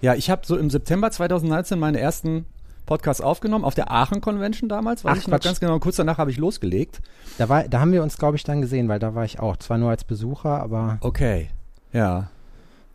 Ja, 0.00 0.14
ich 0.14 0.30
habe 0.30 0.42
so 0.46 0.56
im 0.56 0.70
September 0.70 1.10
2019 1.10 1.78
meine 1.78 2.00
ersten 2.00 2.46
Podcasts 2.86 3.20
aufgenommen, 3.22 3.64
auf 3.64 3.74
der 3.74 3.90
Aachen 3.90 4.20
Convention 4.20 4.68
damals, 4.68 5.04
weiß 5.04 5.12
Ach, 5.12 5.16
ich 5.18 5.26
noch 5.28 5.34
Quatsch. 5.36 5.44
ganz 5.44 5.60
genau. 5.60 5.78
Kurz 5.78 5.96
danach 5.96 6.18
habe 6.18 6.30
ich 6.30 6.38
losgelegt. 6.38 7.00
Da, 7.38 7.48
war, 7.48 7.64
da 7.68 7.80
haben 7.80 7.92
wir 7.92 8.02
uns, 8.02 8.16
glaube 8.18 8.36
ich, 8.36 8.42
dann 8.44 8.60
gesehen, 8.60 8.88
weil 8.88 8.98
da 8.98 9.14
war 9.14 9.24
ich 9.24 9.38
auch. 9.38 9.56
Zwar 9.58 9.78
nur 9.78 9.90
als 9.90 10.04
Besucher, 10.04 10.60
aber 10.60 10.98
Okay. 11.00 11.50
Ja. 11.92 12.30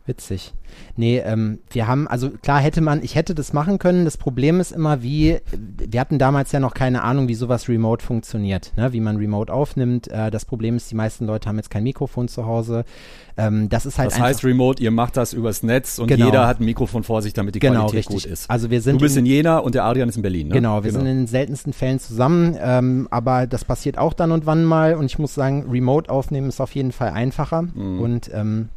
Witzig. 0.06 0.52
Nee, 0.96 1.18
ähm, 1.18 1.58
wir 1.70 1.86
haben, 1.86 2.06
also 2.06 2.30
klar 2.30 2.60
hätte 2.60 2.80
man, 2.80 3.02
ich 3.02 3.14
hätte 3.14 3.34
das 3.34 3.52
machen 3.52 3.78
können. 3.78 4.04
Das 4.04 4.16
Problem 4.16 4.60
ist 4.60 4.72
immer, 4.72 5.02
wie, 5.02 5.38
wir 5.52 6.00
hatten 6.00 6.18
damals 6.18 6.52
ja 6.52 6.60
noch 6.60 6.74
keine 6.74 7.02
Ahnung, 7.02 7.28
wie 7.28 7.34
sowas 7.34 7.68
remote 7.68 8.04
funktioniert, 8.04 8.72
ne? 8.76 8.92
wie 8.92 9.00
man 9.00 9.16
remote 9.16 9.52
aufnimmt. 9.52 10.08
Äh, 10.08 10.30
das 10.30 10.44
Problem 10.44 10.76
ist, 10.76 10.90
die 10.90 10.94
meisten 10.94 11.26
Leute 11.26 11.48
haben 11.48 11.56
jetzt 11.56 11.70
kein 11.70 11.82
Mikrofon 11.82 12.28
zu 12.28 12.46
Hause. 12.46 12.84
Ähm, 13.36 13.68
das 13.68 13.84
ist 13.86 13.98
halt 13.98 14.12
Das 14.12 14.20
heißt 14.20 14.44
Remote, 14.44 14.82
ihr 14.82 14.90
macht 14.90 15.16
das 15.16 15.32
übers 15.32 15.62
Netz 15.62 15.98
und 15.98 16.06
Genau. 16.08 16.26
jeder 16.26 16.46
hat 16.46 16.60
ein 16.60 16.64
Mikrofon 16.64 17.02
vor 17.02 17.20
sich, 17.22 17.32
damit 17.32 17.54
die 17.54 17.58
genau, 17.58 17.86
Qualität 17.86 17.98
richtig. 18.10 18.24
gut 18.24 18.32
ist. 18.32 18.48
Also 18.50 18.70
wir 18.70 18.80
sind 18.80 18.96
Du 19.00 19.04
bist 19.04 19.16
in 19.16 19.26
Jena 19.26 19.58
und 19.58 19.74
der 19.74 19.84
Adrian 19.84 20.08
ist 20.08 20.16
in 20.16 20.22
Berlin, 20.22 20.48
ne? 20.48 20.54
Genau, 20.54 20.84
wir 20.84 20.92
sind 20.92 21.00
in 21.06 21.18
den 21.18 21.26
seltensten 21.26 21.72
Fällen 21.72 21.98
zusammen, 21.98 22.56
ähm, 22.60 23.08
aber 23.10 23.46
das 23.46 23.64
passiert 23.64 23.98
auch 23.98 24.12
dann 24.14 24.30
und 24.32 24.46
wann 24.46 24.64
mal 24.64 24.94
und 24.94 25.06
ich 25.06 25.18
muss 25.18 25.34
sagen, 25.34 25.66
remote 25.70 26.10
aufnehmen 26.10 26.48
ist 26.48 26.60
auf 26.60 26.74
jeden 26.74 26.92
Fall 26.92 27.10
einfacher 27.10 27.62
Mhm. 27.62 28.00
und 28.00 28.30
ähm, 28.32 28.68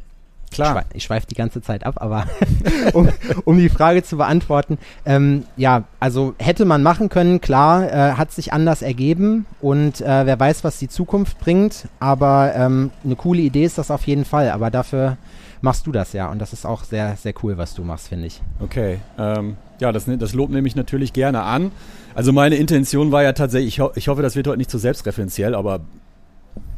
Klar. 0.50 0.84
ich 0.94 1.04
schweife 1.04 1.26
die 1.26 1.34
ganze 1.34 1.62
Zeit 1.62 1.84
ab, 1.86 1.96
aber 1.98 2.26
um, 2.92 3.08
um 3.44 3.58
die 3.58 3.68
Frage 3.68 4.02
zu 4.02 4.16
beantworten, 4.16 4.78
ähm, 5.04 5.44
ja, 5.56 5.84
also 6.00 6.34
hätte 6.38 6.64
man 6.64 6.82
machen 6.82 7.08
können, 7.08 7.40
klar, 7.40 7.90
äh, 7.90 8.12
hat 8.14 8.32
sich 8.32 8.52
anders 8.52 8.82
ergeben 8.82 9.46
und 9.60 10.00
äh, 10.00 10.26
wer 10.26 10.38
weiß, 10.38 10.64
was 10.64 10.78
die 10.78 10.88
Zukunft 10.88 11.38
bringt, 11.38 11.88
aber 12.00 12.52
ähm, 12.54 12.90
eine 13.04 13.16
coole 13.16 13.40
Idee 13.42 13.64
ist 13.64 13.78
das 13.78 13.90
auf 13.90 14.06
jeden 14.06 14.24
Fall, 14.24 14.50
aber 14.50 14.70
dafür 14.70 15.16
machst 15.62 15.86
du 15.86 15.92
das 15.92 16.12
ja 16.14 16.30
und 16.30 16.38
das 16.40 16.52
ist 16.52 16.64
auch 16.66 16.84
sehr, 16.84 17.16
sehr 17.16 17.34
cool, 17.42 17.58
was 17.58 17.74
du 17.74 17.84
machst, 17.84 18.08
finde 18.08 18.26
ich. 18.26 18.40
Okay. 18.60 18.98
Ähm, 19.18 19.56
ja, 19.78 19.92
das, 19.92 20.06
ne- 20.06 20.18
das 20.18 20.32
Lob 20.34 20.50
nehme 20.50 20.66
ich 20.66 20.74
natürlich 20.76 21.12
gerne 21.12 21.42
an. 21.42 21.70
Also 22.14 22.32
meine 22.32 22.56
Intention 22.56 23.12
war 23.12 23.22
ja 23.22 23.32
tatsächlich, 23.32 23.74
ich, 23.74 23.80
ho 23.80 23.90
ich 23.94 24.08
hoffe, 24.08 24.22
das 24.22 24.36
wird 24.36 24.46
heute 24.46 24.58
nicht 24.58 24.70
zu 24.70 24.78
selbstreferenziell, 24.78 25.54
aber 25.54 25.80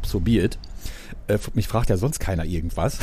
so 0.03 0.21
be 0.21 0.33
it. 0.33 0.59
Äh, 1.29 1.39
mich 1.55 1.69
fragt 1.69 1.91
ja 1.91 1.97
sonst 1.97 2.19
keiner 2.21 2.45
irgendwas. 2.45 2.99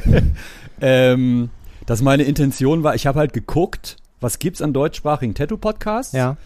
ähm, 0.80 1.50
dass 1.86 2.02
meine 2.02 2.22
Intention 2.24 2.82
war, 2.82 2.94
ich 2.94 3.06
habe 3.06 3.18
halt 3.18 3.32
geguckt, 3.32 3.96
was 4.20 4.38
gibt's 4.38 4.62
an 4.62 4.72
deutschsprachigen 4.72 5.34
Tattoo-Podcasts? 5.34 6.12
Ja, 6.12 6.36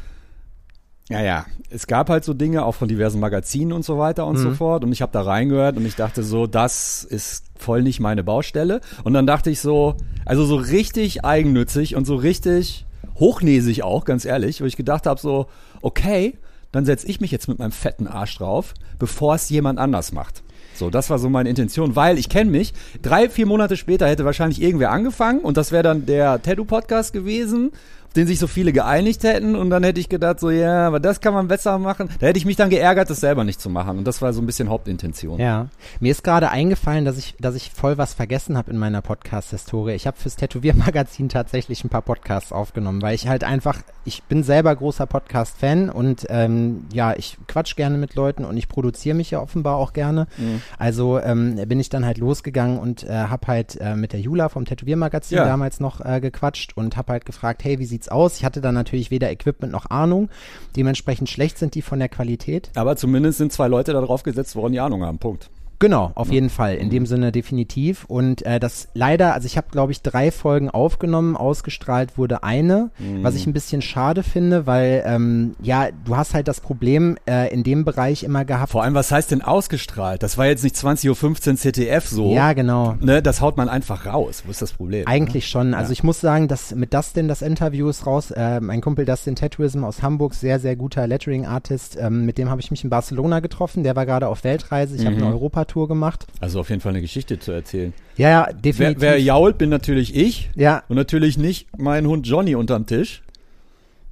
Ja, 1.11 1.21
ja. 1.23 1.45
Es 1.69 1.87
gab 1.87 2.09
halt 2.09 2.25
so 2.25 2.33
Dinge, 2.33 2.65
auch 2.65 2.75
von 2.77 2.89
diversen 2.89 3.21
Magazinen 3.21 3.73
und 3.73 3.85
so 3.85 3.99
weiter 3.99 4.27
und 4.27 4.39
so 4.39 4.51
Mhm. 4.51 4.55
fort. 4.55 4.85
Und 4.85 4.93
ich 4.93 5.03
habe 5.03 5.13
da 5.13 5.21
reingehört 5.23 5.77
und 5.77 5.85
ich 5.85 5.97
dachte 5.97 6.23
so, 6.23 6.47
das 6.47 7.05
ist 7.05 7.45
voll 7.57 7.83
nicht 7.83 8.01
meine 8.01 8.23
Baustelle. 8.25 8.81
Und 9.03 9.13
dann 9.13 9.27
dachte 9.27 9.51
ich 9.51 9.61
so, 9.61 9.97
also 10.25 10.45
so 10.47 10.55
richtig 10.57 11.25
eigennützig 11.25 11.95
und 11.97 12.07
so 12.07 12.15
richtig 12.17 12.87
hochnäsig 13.19 13.83
auch, 13.83 14.05
ganz 14.07 14.25
ehrlich, 14.25 14.61
wo 14.63 14.65
ich 14.65 14.77
gedacht 14.77 15.07
habe 15.07 15.21
so, 15.21 15.47
okay, 15.83 16.39
dann 16.73 16.85
setze 16.87 17.07
ich 17.09 17.21
mich 17.21 17.31
jetzt 17.33 17.49
mit 17.49 17.59
meinem 17.59 17.73
fetten 17.73 18.07
Arsch 18.07 18.39
drauf, 18.39 18.73
bevor 18.99 19.35
es 19.35 19.51
jemand 19.51 19.79
anders 19.81 20.13
macht. 20.13 20.43
So, 20.75 20.91
das 20.91 21.11
war 21.11 21.19
so 21.19 21.29
meine 21.29 21.49
Intention, 21.49 21.97
weil 21.97 22.19
ich 22.19 22.29
kenne 22.29 22.51
mich. 22.51 22.73
Drei, 23.03 23.29
vier 23.29 23.47
Monate 23.47 23.77
später 23.77 24.09
hätte 24.09 24.25
wahrscheinlich 24.25 24.61
irgendwer 24.61 24.91
angefangen 24.91 25.41
und 25.41 25.57
das 25.57 25.73
wäre 25.73 25.83
dann 25.83 26.07
der 26.07 26.43
Tattoo-Podcast 26.43 27.13
gewesen 27.13 27.73
den 28.17 28.27
sich 28.27 28.39
so 28.39 28.47
viele 28.47 28.73
geeinigt 28.73 29.25
hätten 29.25 29.57
und 29.57 29.71
dann 29.71 29.83
hätte 29.83 30.01
ich 30.01 30.09
gedacht, 30.09 30.41
so 30.41 30.51
ja, 30.51 30.87
aber 30.87 31.01
das 31.01 31.21
kann 31.21 31.35
man 31.35 31.49
besser 31.49 31.79
machen. 31.79 32.09
Da 32.21 32.27
hätte 32.27 32.39
ich 32.39 32.45
mich 32.45 32.57
dann 32.57 32.71
geärgert, 32.71 33.11
das 33.11 33.21
selber 33.21 33.45
nicht 33.45 33.61
zu 33.61 33.71
machen 33.71 33.99
und 33.99 34.07
das 34.07 34.23
war 34.23 34.33
so 34.33 34.41
ein 34.41 34.47
bisschen 34.47 34.69
Hauptintention. 34.69 35.41
Ja, 35.41 35.69
mir 36.01 36.11
ist 36.11 36.25
gerade 36.25 36.51
eingefallen, 36.51 37.05
dass 37.05 37.19
ich, 37.19 37.35
dass 37.41 37.55
ich 37.55 37.71
voll 37.71 37.99
was 37.99 38.15
vergessen 38.15 38.57
habe 38.57 38.71
in 38.71 38.79
meiner 38.79 39.03
Podcast-Historie. 39.03 39.95
Ich 39.95 40.07
habe 40.07 40.17
fürs 40.17 40.37
Tätowiermagazin 40.37 41.29
tatsächlich 41.29 41.85
ein 41.85 41.89
paar 41.89 42.03
Podcasts 42.03 42.53
aufgenommen, 42.53 43.03
weil 43.03 43.15
ich 43.15 43.29
halt 43.29 43.45
einfach, 43.45 43.79
ich 44.05 44.23
bin 44.25 44.43
selber 44.43 44.75
großer 44.75 45.07
Podcast-Fan 45.07 45.91
und 45.91 46.27
ähm, 46.29 46.87
ja, 46.93 47.15
ich 47.17 47.39
quatsch 47.49 47.77
gerne 47.77 47.99
mit 47.99 48.15
Leuten 48.15 48.45
und 48.45 48.57
ich 48.57 48.69
produziere 48.69 49.17
mich 49.17 49.31
ja 49.31 49.41
offenbar 49.41 49.77
auch 49.77 49.93
gerne. 49.93 50.27
Mhm. 50.37 50.63
Also 50.79 51.19
ähm, 51.19 51.57
bin 51.67 51.81
ich 51.81 51.89
dann 51.89 52.05
halt 52.05 52.19
losgegangen 52.19 52.79
und 52.79 53.05
äh, 53.05 53.13
habe 53.13 53.47
halt 53.47 53.81
äh, 53.81 53.97
mit 53.97 54.13
der 54.13 54.21
Jula 54.21 54.49
vom 54.49 54.65
Tätowiermagazin 54.65 55.39
ja. 55.39 55.45
damals 55.45 55.81
noch 55.81 56.01
äh, 56.05 56.21
gequatscht 56.21 56.77
und 56.77 56.97
habe 56.97 57.13
halt 57.13 57.25
gefragt, 57.25 57.65
hey, 57.65 57.79
wie 57.79 57.87
sieht's 57.87 58.04
sieht's 58.05 58.09
aus. 58.09 58.39
Ich 58.39 58.45
hatte 58.45 58.61
da 58.61 58.73
natürlich 58.73 59.11
weder 59.11 59.31
Equipment 59.31 59.73
noch 59.73 59.91
Ahnung. 59.91 60.29
Dementsprechend 60.77 61.29
schlecht 61.29 61.59
sind 61.59 61.75
die 61.75 61.83
von 61.83 61.99
der 61.99 62.09
Qualität. 62.09 62.71
Aber 62.75 62.97
zumindest 62.97 63.39
sind 63.39 63.53
zwei 63.53 63.69
Leute 63.69 63.93
darauf 63.93 64.23
gesetzt 64.23 64.57
worden, 64.57 64.73
die 64.73 64.81
Ahnung 64.81 65.03
haben. 65.03 65.19
Punkt. 65.19 65.51
Genau, 65.85 66.13
auf 66.15 66.33
jeden 66.33 66.49
Fall. 66.49 66.77
In 66.77 66.89
dem 66.89 67.05
Sinne 67.05 67.31
definitiv. 67.31 68.07
Und 68.07 68.41
äh, 68.47 68.59
das 68.59 68.89
leider, 68.95 69.35
also 69.35 69.45
ich 69.45 69.59
habe, 69.59 69.67
glaube 69.71 69.93
ich, 69.93 70.01
drei 70.01 70.31
Folgen 70.31 70.71
aufgenommen, 70.71 71.37
ausgestrahlt 71.37 72.17
wurde 72.17 72.43
eine, 72.43 72.91
mhm. 72.99 73.23
was 73.23 73.35
ich 73.35 73.47
ein 73.47 73.53
bisschen 73.53 73.83
schade 73.83 74.23
finde, 74.23 74.67
weil 74.67 75.05
ähm, 75.05 75.57
ja, 75.61 75.89
du 76.07 76.17
hast 76.17 76.33
halt 76.33 76.49
das 76.49 76.63
Problem 76.63 77.19
äh, 77.29 77.53
in 77.53 77.65
dem 77.65 77.85
Bereich 77.85 78.23
immer 78.23 78.47
gehabt. 78.47 78.73
Vor 78.73 78.83
allem, 78.83 78.95
was 78.95 79.13
heißt 79.13 79.31
denn 79.31 79.43
ausgestrahlt? 79.43 80.23
Das 80.23 80.39
war 80.39 80.47
jetzt 80.47 80.65
nicht 80.65 80.75
20.15 80.75 81.51
Uhr 81.51 81.57
ZDF 81.57 82.09
so. 82.09 82.33
Ja, 82.33 82.55
genau. 82.55 82.97
Ne, 83.03 83.21
das 83.21 83.43
haut 83.43 83.59
man 83.59 83.69
einfach 83.69 84.07
raus. 84.07 84.45
Wo 84.47 84.51
ist 84.51 84.63
das 84.63 84.73
Problem? 84.73 85.07
Eigentlich 85.07 85.45
ne? 85.45 85.49
schon. 85.49 85.75
Also 85.75 85.91
ja. 85.91 85.93
ich 85.93 86.03
muss 86.03 86.19
sagen, 86.19 86.49
dass 86.49 86.75
mit 86.75 86.95
Dustin 86.95 87.29
das 87.29 87.43
Interview 87.43 87.91
ist 87.91 88.07
raus. 88.07 88.31
Äh, 88.31 88.61
mein 88.63 88.81
Kumpel 88.81 89.05
Dustin 89.05 89.37
Tattooism 89.37 89.85
aus 89.85 90.03
Hamburg, 90.03 90.33
sehr, 90.33 90.61
sehr 90.61 90.77
guter 90.77 91.07
Lettering-Artist. 91.07 91.99
Ähm, 92.01 92.25
mit 92.25 92.39
dem 92.39 92.49
habe 92.49 92.63
ich 92.63 92.71
mich 92.71 92.85
in 92.85 92.89
Barcelona 92.89 93.41
getroffen. 93.41 93.83
Der 93.83 93.95
war 93.97 94.07
gerade 94.07 94.29
auf 94.29 94.45
Weltreise. 94.45 94.97
Ich 94.97 95.03
mhm. 95.03 95.09
habe 95.09 95.17
eine 95.17 95.27
Europa 95.27 95.67
Europatour 95.75 95.89
gemacht. 95.89 96.27
Also 96.41 96.61
auf 96.61 96.71
jeden 96.71 96.81
Fall 96.81 96.91
eine 96.91 97.01
Geschichte 97.01 97.39
zu 97.39 97.53
erzählen. 97.53 97.93
Ja, 98.17 98.31
ja, 98.31 98.53
definitiv. 98.53 99.01
Wer, 99.01 99.13
wer 99.13 99.21
jault, 99.21 99.59
bin 99.59 99.71
natürlich 99.71 100.15
ich. 100.15 100.51
Ja. 100.55 100.83
Und 100.89 100.97
natürlich 100.97 101.37
nicht 101.37 101.67
mein 101.77 102.07
Hund 102.07 102.27
Johnny 102.27 102.55
unterm 102.55 102.87
Tisch. 102.87 103.23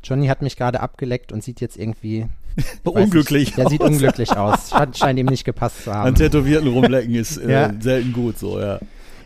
Johnny 0.04 0.26
hat 0.26 0.42
mich 0.42 0.56
gerade 0.56 0.80
abgeleckt 0.80 1.32
und 1.32 1.44
sieht 1.44 1.60
jetzt 1.60 1.76
irgendwie 1.76 2.26
unglücklich 2.84 3.46
nicht, 3.46 3.58
Der 3.58 3.66
aus. 3.66 3.70
sieht 3.70 3.80
unglücklich 3.80 4.36
aus. 4.36 4.70
Scheint, 4.70 4.98
scheint 4.98 5.18
ihm 5.18 5.26
nicht 5.26 5.44
gepasst 5.44 5.84
zu 5.84 5.94
haben. 5.94 6.08
An 6.08 6.14
Tätowierten 6.16 6.68
rumlecken 6.68 7.14
ist 7.14 7.36
äh, 7.38 7.50
ja. 7.50 7.72
selten 7.80 8.12
gut 8.12 8.38
so, 8.38 8.60
ja. 8.60 8.80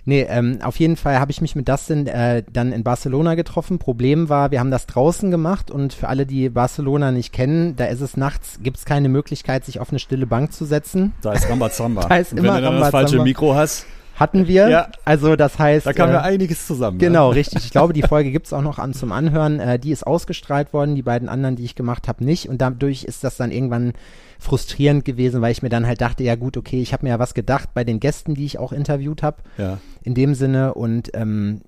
Nee, 0.08 0.24
ähm, 0.30 0.60
auf 0.62 0.78
jeden 0.78 0.96
Fall 0.96 1.18
habe 1.18 1.32
ich 1.32 1.40
mich 1.40 1.56
mit 1.56 1.68
Dustin 1.68 2.06
äh, 2.06 2.44
dann 2.52 2.72
in 2.72 2.84
Barcelona 2.84 3.34
getroffen. 3.34 3.80
Problem 3.80 4.28
war, 4.28 4.52
wir 4.52 4.60
haben 4.60 4.70
das 4.70 4.86
draußen 4.86 5.32
gemacht 5.32 5.68
und 5.68 5.92
für 5.92 6.06
alle, 6.06 6.26
die 6.26 6.48
Barcelona 6.48 7.10
nicht 7.10 7.32
kennen, 7.32 7.74
da 7.74 7.86
ist 7.86 8.00
es 8.00 8.16
nachts, 8.16 8.60
gibt 8.62 8.78
es 8.78 8.84
keine 8.84 9.08
Möglichkeit, 9.08 9.64
sich 9.64 9.80
auf 9.80 9.90
eine 9.90 9.98
stille 9.98 10.26
Bank 10.26 10.52
zu 10.52 10.64
setzen. 10.64 11.12
Da 11.22 11.32
ist 11.32 11.50
Rambazamba. 11.50 12.02
da 12.08 12.16
ist 12.18 12.30
und 12.30 12.38
immer 12.38 12.54
wenn 12.54 12.62
du 12.62 12.70
dann 12.70 12.80
das 12.80 12.90
falsche 12.90 13.20
Mikro 13.20 13.56
hast, 13.56 13.84
hatten 14.16 14.48
wir. 14.48 14.68
Ja. 14.68 14.88
Also 15.04 15.36
das 15.36 15.58
heißt. 15.58 15.86
Da 15.86 15.92
kam 15.92 16.10
äh, 16.10 16.14
ja 16.14 16.22
einiges 16.22 16.66
zusammen. 16.66 16.98
Genau, 16.98 17.30
ja. 17.30 17.34
richtig. 17.34 17.64
Ich 17.64 17.70
glaube, 17.70 17.92
die 17.92 18.02
Folge 18.02 18.32
gibt's 18.32 18.52
auch 18.52 18.62
noch 18.62 18.78
an 18.78 18.94
zum 18.94 19.12
Anhören. 19.12 19.60
Äh, 19.60 19.78
die 19.78 19.92
ist 19.92 20.06
ausgestrahlt 20.06 20.72
worden, 20.72 20.94
die 20.94 21.02
beiden 21.02 21.28
anderen, 21.28 21.54
die 21.54 21.64
ich 21.64 21.74
gemacht 21.74 22.08
habe, 22.08 22.24
nicht. 22.24 22.48
Und 22.48 22.60
dadurch 22.60 23.04
ist 23.04 23.22
das 23.22 23.36
dann 23.36 23.52
irgendwann 23.52 23.92
frustrierend 24.38 25.04
gewesen, 25.04 25.40
weil 25.42 25.52
ich 25.52 25.62
mir 25.62 25.68
dann 25.68 25.86
halt 25.86 26.00
dachte, 26.00 26.24
ja 26.24 26.34
gut, 26.34 26.56
okay, 26.56 26.80
ich 26.80 26.92
habe 26.92 27.06
mir 27.06 27.10
ja 27.10 27.18
was 27.18 27.34
gedacht 27.34 27.70
bei 27.74 27.84
den 27.84 28.00
Gästen, 28.00 28.34
die 28.34 28.44
ich 28.44 28.58
auch 28.58 28.72
interviewt 28.72 29.22
habe. 29.22 29.38
Ja. 29.58 29.78
In 30.02 30.14
dem 30.14 30.34
Sinne 30.34 30.74
und 30.74 31.10
ähm, 31.14 31.62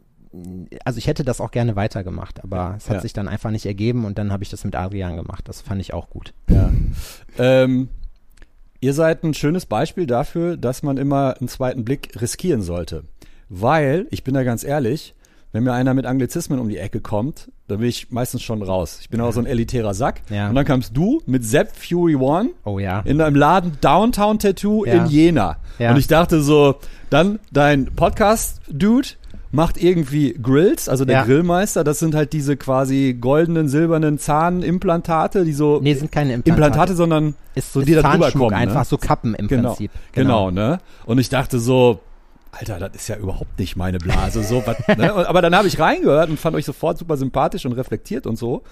also 0.85 0.99
ich 0.99 1.07
hätte 1.07 1.25
das 1.25 1.41
auch 1.41 1.51
gerne 1.51 1.77
weitergemacht, 1.77 2.43
aber 2.45 2.75
es 2.77 2.89
hat 2.89 2.97
ja. 2.97 3.01
sich 3.01 3.15
dann 3.15 3.29
einfach 3.29 3.51
nicht 3.51 3.65
ergeben 3.67 4.05
und 4.05 4.19
dann 4.19 4.31
habe 4.31 4.43
ich 4.43 4.51
das 4.51 4.65
mit 4.65 4.77
Adrian 4.77 5.17
gemacht. 5.17 5.49
Das 5.49 5.63
fand 5.63 5.81
ich 5.81 5.95
auch 5.95 6.11
gut. 6.11 6.35
Ja. 6.51 6.71
ähm, 7.39 7.89
ihr 8.81 8.95
seid 8.95 9.25
ein 9.25 9.35
schönes 9.35 9.67
Beispiel 9.67 10.07
dafür, 10.07 10.57
dass 10.57 10.83
man 10.83 10.97
immer 10.97 11.37
einen 11.39 11.49
zweiten 11.49 11.85
Blick 11.85 12.21
riskieren 12.21 12.63
sollte. 12.63 13.05
Weil, 13.49 14.07
ich 14.11 14.25
bin 14.25 14.35
da 14.35 14.45
ganz 14.45 14.65
ehrlich, 14.65 15.15
wenn 15.53 15.65
mir 15.65 15.73
einer 15.73 15.95
mit 15.95 16.05
Anglizismen 16.05 16.59
um 16.59 16.69
die 16.69 16.77
Ecke 16.77 17.01
kommt, 17.01 17.51
dann 17.69 17.79
bin 17.79 17.89
ich 17.89 18.11
meistens 18.11 18.43
schon 18.43 18.63
raus. 18.63 18.99
Ich 19.01 19.09
bin 19.09 19.21
auch 19.21 19.33
so 19.33 19.41
ein 19.41 19.47
elitärer 19.47 19.95
Sack. 19.95 20.21
Ja. 20.29 20.49
Und 20.49 20.55
dann 20.55 20.67
kamst 20.67 20.97
du 20.97 21.23
mit 21.27 21.45
Sepp 21.45 21.75
Fury 21.75 22.17
One 22.17 22.51
oh, 22.65 22.79
ja. 22.79 23.01
in 23.01 23.21
einem 23.21 23.37
Laden 23.37 23.79
Downtown 23.81 24.39
Tattoo 24.39 24.85
ja. 24.85 24.93
in 24.95 25.07
Jena. 25.07 25.57
Und 25.79 25.97
ich 25.97 26.07
dachte 26.07 26.43
so, 26.43 26.77
dann 27.09 27.39
dein 27.53 27.87
Podcast-Dude 27.87 29.09
macht 29.51 29.83
irgendwie 29.83 30.35
Grills, 30.35 30.89
also 30.89 31.05
der 31.05 31.19
ja. 31.19 31.25
Grillmeister, 31.25 31.85
das 31.85 31.99
sind 31.99 32.15
halt 32.15 32.33
diese 32.33 32.57
quasi 32.57 33.17
goldenen, 33.19 33.69
silbernen 33.69 34.19
Zahnimplantate, 34.19 35.45
die 35.45 35.53
so 35.53 35.81
Nee, 35.83 35.95
sind 35.95 36.13
keine 36.13 36.35
Implantate, 36.35 36.67
Implantate 36.67 36.97
sondern 36.97 37.35
ist 37.55 37.73
so 37.73 37.83
die 37.83 37.95
da 37.95 38.03
drüber 38.03 38.31
kommen, 38.31 38.55
einfach 38.55 38.81
ne? 38.81 38.85
so 38.85 38.99
Kappen 38.99 39.35
im 39.35 39.49
genau. 39.49 39.71
Prinzip. 39.71 39.91
Genau. 40.13 40.51
genau, 40.51 40.69
ne? 40.69 40.81
Und 41.07 41.19
ich 41.19 41.29
dachte 41.29 41.59
so, 41.59 42.01
Alter, 42.51 42.79
das 42.79 42.95
ist 42.95 43.09
ja 43.09 43.17
überhaupt 43.17 43.59
nicht 43.59 43.77
meine 43.77 43.99
Blase. 43.99 44.43
So, 44.43 44.63
was, 44.67 44.77
ne? 44.97 45.13
Aber 45.13 45.43
dann 45.43 45.55
habe 45.55 45.69
ich 45.69 45.79
reingehört 45.79 46.31
und 46.31 46.41
fand 46.41 46.57
euch 46.57 46.65
sofort 46.65 46.99
super 46.99 47.17
sympathisch 47.17 47.67
und 47.67 47.73
reflektiert 47.73 48.27
und 48.27 48.37
so. 48.37 48.63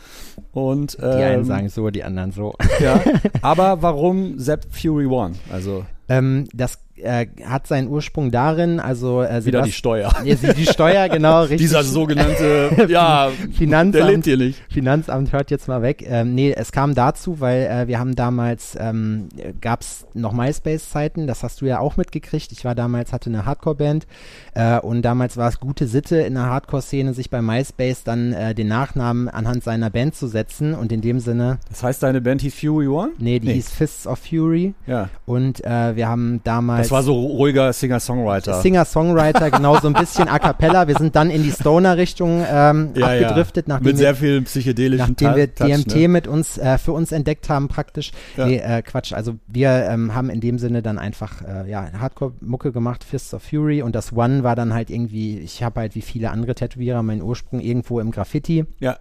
Und, 0.52 0.96
ähm, 1.00 1.10
die 1.10 1.22
einen 1.22 1.38
ähm, 1.40 1.44
sagen 1.44 1.68
so, 1.68 1.90
die 1.90 2.02
anderen 2.02 2.32
so. 2.32 2.54
Ja, 2.80 3.00
aber 3.42 3.82
warum 3.82 4.38
Sepp 4.38 4.66
Fury 4.70 5.06
One? 5.06 5.34
Also 5.50 5.84
ähm, 6.08 6.48
das 6.54 6.78
äh, 6.98 7.26
hat 7.44 7.66
seinen 7.66 7.88
Ursprung 7.88 8.30
darin, 8.30 8.80
also 8.80 9.22
äh, 9.22 9.44
wieder 9.44 9.62
die 9.62 9.72
Steuer. 9.72 10.12
Nee, 10.22 10.36
die 10.36 10.66
Steuer, 10.66 11.08
genau, 11.08 11.40
richtig. 11.42 11.58
Dieser 11.58 11.82
sogenannte, 11.82 12.86
ja, 12.88 13.30
Finanzamt, 13.52 13.94
der 13.94 14.04
lebt 14.06 14.24
hier 14.24 14.36
nicht. 14.36 14.62
Finanzamt 14.70 15.32
hört 15.32 15.50
jetzt 15.50 15.68
mal 15.68 15.82
weg. 15.82 16.04
Ähm, 16.08 16.34
nee, 16.34 16.52
es 16.52 16.72
kam 16.72 16.94
dazu, 16.94 17.40
weil 17.40 17.62
äh, 17.62 17.88
wir 17.88 17.98
haben 17.98 18.16
damals, 18.16 18.76
ähm, 18.78 19.28
gab 19.60 19.82
es 19.82 20.06
noch 20.14 20.32
MySpace-Zeiten, 20.32 21.26
das 21.26 21.42
hast 21.42 21.60
du 21.60 21.66
ja 21.66 21.80
auch 21.80 21.96
mitgekriegt. 21.96 22.52
Ich 22.52 22.64
war 22.64 22.74
damals, 22.74 23.12
hatte 23.12 23.30
eine 23.30 23.44
Hardcore-Band 23.44 24.06
äh, 24.54 24.78
und 24.78 25.02
damals 25.02 25.36
war 25.36 25.48
es 25.48 25.60
gute 25.60 25.86
Sitte 25.86 26.16
in 26.18 26.34
der 26.34 26.46
Hardcore-Szene, 26.46 27.14
sich 27.14 27.30
bei 27.30 27.42
MySpace 27.42 28.04
dann 28.04 28.32
äh, 28.32 28.54
den 28.54 28.68
Nachnamen 28.68 29.28
anhand 29.28 29.64
seiner 29.64 29.90
Band 29.90 30.14
zu 30.14 30.26
setzen 30.26 30.74
und 30.74 30.92
in 30.92 31.00
dem 31.00 31.20
Sinne. 31.20 31.58
Das 31.68 31.82
heißt, 31.82 32.02
deine 32.02 32.20
Band 32.20 32.42
hieß 32.42 32.54
Fury 32.54 32.88
One? 32.88 33.12
Nee, 33.18 33.38
die 33.38 33.48
nee. 33.48 33.54
hieß 33.54 33.70
Fists 33.70 34.06
of 34.06 34.18
Fury. 34.18 34.74
Ja. 34.86 35.08
Und 35.24 35.64
äh, 35.64 35.96
wir 35.96 36.08
haben 36.08 36.40
damals. 36.44 36.85
Das 36.85 36.85
war 36.90 37.02
so 37.02 37.14
ruhiger 37.14 37.72
Singer-Songwriter. 37.72 38.60
Singer-Songwriter, 38.60 39.50
genau, 39.50 39.78
so 39.78 39.88
ein 39.88 39.94
bisschen 39.94 40.28
A 40.28 40.38
Cappella. 40.38 40.88
Wir 40.88 40.96
sind 40.96 41.16
dann 41.16 41.30
in 41.30 41.42
die 41.42 41.52
Stoner-Richtung 41.52 42.44
ähm, 42.48 42.90
ja, 42.94 43.06
abgedriftet, 43.06 43.68
ja. 43.68 43.74
nachdem 43.74 43.86
mit 43.86 43.98
sehr 43.98 44.14
viel 44.14 44.42
psychedelischen 44.42 45.16
Nachdem 45.18 45.36
wir 45.36 45.46
DMT 45.46 45.96
ne? 45.96 46.08
mit 46.08 46.26
uns, 46.26 46.58
äh, 46.58 46.78
für 46.78 46.92
uns 46.92 47.12
entdeckt 47.12 47.48
haben 47.48 47.68
praktisch. 47.68 48.12
Ja. 48.36 48.46
Nee, 48.46 48.58
äh, 48.58 48.82
Quatsch, 48.82 49.12
also 49.12 49.36
wir 49.46 49.70
ähm, 49.90 50.14
haben 50.14 50.30
in 50.30 50.40
dem 50.40 50.58
Sinne 50.58 50.82
dann 50.82 50.98
einfach, 50.98 51.42
äh, 51.42 51.70
ja, 51.70 51.88
Hardcore-Mucke 51.98 52.72
gemacht, 52.72 53.04
Fists 53.04 53.34
of 53.34 53.42
Fury 53.42 53.82
und 53.82 53.94
das 53.94 54.12
One 54.12 54.42
war 54.42 54.56
dann 54.56 54.74
halt 54.74 54.90
irgendwie, 54.90 55.38
ich 55.38 55.62
habe 55.62 55.80
halt 55.80 55.94
wie 55.94 56.02
viele 56.02 56.30
andere 56.30 56.54
Tätowierer 56.54 57.02
meinen 57.02 57.22
Ursprung 57.22 57.60
irgendwo 57.60 58.00
im 58.00 58.10
Graffiti. 58.10 58.64
Ja. 58.80 58.98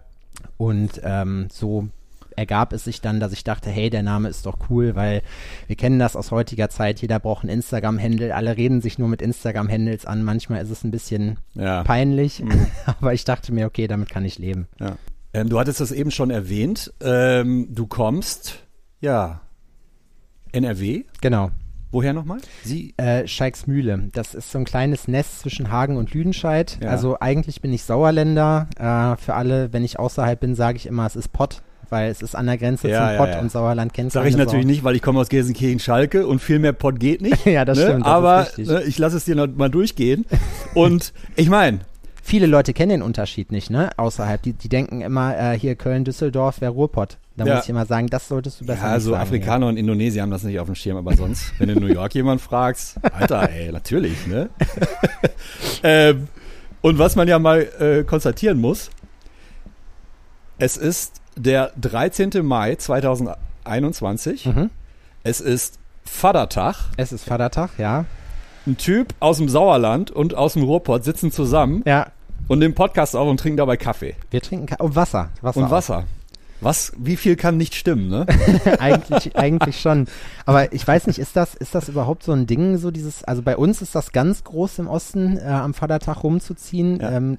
Und 0.58 1.00
ähm, 1.02 1.48
so 1.50 1.88
ergab 2.36 2.72
es 2.72 2.84
sich 2.84 3.00
dann, 3.00 3.20
dass 3.20 3.32
ich 3.32 3.44
dachte, 3.44 3.70
hey, 3.70 3.90
der 3.90 4.02
Name 4.02 4.28
ist 4.28 4.46
doch 4.46 4.58
cool, 4.70 4.94
weil 4.94 5.22
wir 5.66 5.76
kennen 5.76 5.98
das 5.98 6.16
aus 6.16 6.30
heutiger 6.30 6.68
Zeit, 6.68 7.00
jeder 7.00 7.18
braucht 7.18 7.42
einen 7.42 7.52
Instagram-Handle, 7.54 8.34
alle 8.34 8.56
reden 8.56 8.80
sich 8.80 8.98
nur 8.98 9.08
mit 9.08 9.22
Instagram-Handles 9.22 10.06
an, 10.06 10.22
manchmal 10.22 10.62
ist 10.62 10.70
es 10.70 10.84
ein 10.84 10.90
bisschen 10.90 11.38
ja. 11.54 11.82
peinlich, 11.84 12.42
mhm. 12.42 12.66
aber 12.86 13.14
ich 13.14 13.24
dachte 13.24 13.52
mir, 13.52 13.66
okay, 13.66 13.86
damit 13.86 14.10
kann 14.10 14.24
ich 14.24 14.38
leben. 14.38 14.68
Ja. 14.78 14.96
Ähm, 15.32 15.48
du 15.48 15.58
hattest 15.58 15.80
das 15.80 15.92
eben 15.92 16.10
schon 16.10 16.30
erwähnt, 16.30 16.92
ähm, 17.00 17.68
du 17.70 17.86
kommst, 17.86 18.64
ja, 19.00 19.40
NRW? 20.52 21.04
Genau. 21.20 21.50
Woher 21.92 22.12
nochmal? 22.12 22.40
Sie? 22.64 22.94
Äh, 22.96 23.26
Scheiksmühle. 23.26 24.10
Das 24.12 24.34
ist 24.34 24.50
so 24.50 24.58
ein 24.58 24.64
kleines 24.64 25.08
Nest 25.08 25.40
zwischen 25.40 25.70
Hagen 25.70 25.96
und 25.96 26.12
Lüdenscheid. 26.12 26.78
Ja. 26.82 26.90
Also 26.90 27.18
eigentlich 27.20 27.60
bin 27.60 27.72
ich 27.72 27.84
Sauerländer. 27.84 28.68
Äh, 28.76 29.16
für 29.16 29.34
alle, 29.34 29.72
wenn 29.72 29.84
ich 29.84 29.98
außerhalb 29.98 30.38
bin, 30.38 30.54
sage 30.54 30.76
ich 30.76 30.86
immer, 30.86 31.06
es 31.06 31.16
ist 31.16 31.32
Pott 31.32 31.62
weil 31.90 32.10
es 32.10 32.22
ist 32.22 32.34
an 32.34 32.46
der 32.46 32.58
Grenze 32.58 32.88
ja, 32.88 33.08
zum 33.08 33.16
Pott 33.18 33.28
ja, 33.28 33.40
und 33.40 33.50
Sauerland 33.50 33.92
kennt 33.94 34.12
Sag 34.12 34.26
ich 34.26 34.36
natürlich 34.36 34.64
Sau. 34.64 34.70
nicht, 34.70 34.84
weil 34.84 34.96
ich 34.96 35.02
komme 35.02 35.20
aus 35.20 35.28
Gelsenkirchen-Schalke 35.28 36.26
und 36.26 36.40
viel 36.40 36.58
mehr 36.58 36.72
Pott 36.72 37.00
geht 37.00 37.22
nicht. 37.22 37.44
ja, 37.46 37.64
das 37.64 37.78
ne? 37.78 37.84
stimmt. 37.84 38.06
Das 38.06 38.12
Aber 38.12 38.46
ne, 38.56 38.82
ich 38.84 38.98
lasse 38.98 39.16
es 39.16 39.24
dir 39.24 39.36
noch 39.36 39.48
mal 39.48 39.70
durchgehen. 39.70 40.24
und 40.74 41.12
ich 41.36 41.48
meine, 41.48 41.80
viele 42.22 42.46
Leute 42.46 42.72
kennen 42.72 42.90
den 42.90 43.02
Unterschied 43.02 43.52
nicht, 43.52 43.70
ne? 43.70 43.90
Außerhalb. 43.96 44.42
Die, 44.42 44.52
die 44.52 44.68
denken 44.68 45.00
immer, 45.00 45.36
äh, 45.36 45.58
hier 45.58 45.76
Köln, 45.76 46.04
Düsseldorf 46.04 46.60
wäre 46.60 46.72
Ruhrpott. 46.72 47.18
Da 47.36 47.44
ja. 47.44 47.54
muss 47.54 47.64
ich 47.64 47.70
immer 47.70 47.84
sagen, 47.84 48.08
das 48.08 48.28
solltest 48.28 48.60
du 48.60 48.66
besser 48.66 48.86
ja, 48.86 48.92
also 48.92 49.10
sagen. 49.10 49.22
Afrikaner 49.22 49.66
ja. 49.66 49.70
und 49.70 49.76
Indonesier 49.76 50.22
haben 50.22 50.30
das 50.30 50.42
nicht 50.42 50.58
auf 50.58 50.66
dem 50.66 50.74
Schirm, 50.74 50.96
aber 50.96 51.14
sonst, 51.14 51.52
wenn 51.58 51.68
du 51.68 51.74
in 51.74 51.80
New 51.80 51.92
York 51.92 52.14
jemand 52.14 52.40
fragst, 52.40 52.96
Alter, 53.12 53.50
ey, 53.50 53.70
natürlich, 53.70 54.26
ne? 54.26 54.48
ähm, 55.82 56.28
und 56.80 56.98
was 56.98 57.14
man 57.14 57.28
ja 57.28 57.38
mal 57.38 57.68
äh, 57.78 58.04
konstatieren 58.04 58.58
muss, 58.58 58.90
es 60.58 60.76
ist 60.76 61.20
der 61.36 61.72
13. 61.80 62.30
Mai 62.42 62.74
2021. 62.74 64.46
Mhm. 64.46 64.70
Es 65.22 65.40
ist 65.40 65.78
Vatertag. 66.04 66.76
Es 66.96 67.12
ist 67.12 67.24
Vatertag, 67.24 67.70
ja. 67.78 68.04
Ein 68.66 68.76
Typ 68.76 69.14
aus 69.20 69.38
dem 69.38 69.48
Sauerland 69.48 70.10
und 70.10 70.34
aus 70.34 70.54
dem 70.54 70.62
Ruhrpott 70.62 71.04
sitzen 71.04 71.30
zusammen 71.30 71.82
Ja, 71.86 72.08
und 72.48 72.58
nehmen 72.58 72.74
Podcast 72.74 73.14
auf 73.14 73.28
und 73.28 73.38
trinken 73.38 73.56
dabei 73.56 73.76
Kaffee 73.76 74.16
wir 74.30 74.40
trinken 74.40 74.66
Ka 74.66 74.76
oh, 74.80 74.90
Wasser. 74.94 75.30
Wasser 75.40 75.58
und 75.58 75.66
auch. 75.66 75.70
Wasser. 75.70 76.04
Was, 76.60 76.92
wie 76.96 77.16
viel 77.16 77.36
kann 77.36 77.58
nicht 77.58 77.74
stimmen, 77.74 78.08
ne? 78.08 78.26
eigentlich, 78.78 79.36
eigentlich 79.36 79.78
schon. 79.78 80.06
Aber 80.46 80.72
ich 80.72 80.88
weiß 80.88 81.06
nicht, 81.06 81.18
ist 81.18 81.36
das, 81.36 81.54
ist 81.54 81.74
das 81.74 81.90
überhaupt 81.90 82.22
so 82.22 82.32
ein 82.32 82.46
Ding, 82.46 82.78
so 82.78 82.90
dieses, 82.90 83.22
also 83.24 83.42
bei 83.42 83.58
uns 83.58 83.82
ist 83.82 83.94
das 83.94 84.10
ganz 84.12 84.42
groß 84.42 84.78
im 84.78 84.88
Osten, 84.88 85.36
äh, 85.36 85.44
am 85.44 85.74
Vatertag 85.74 86.24
rumzuziehen. 86.24 86.98
Ja. 87.00 87.12
Ähm, 87.12 87.38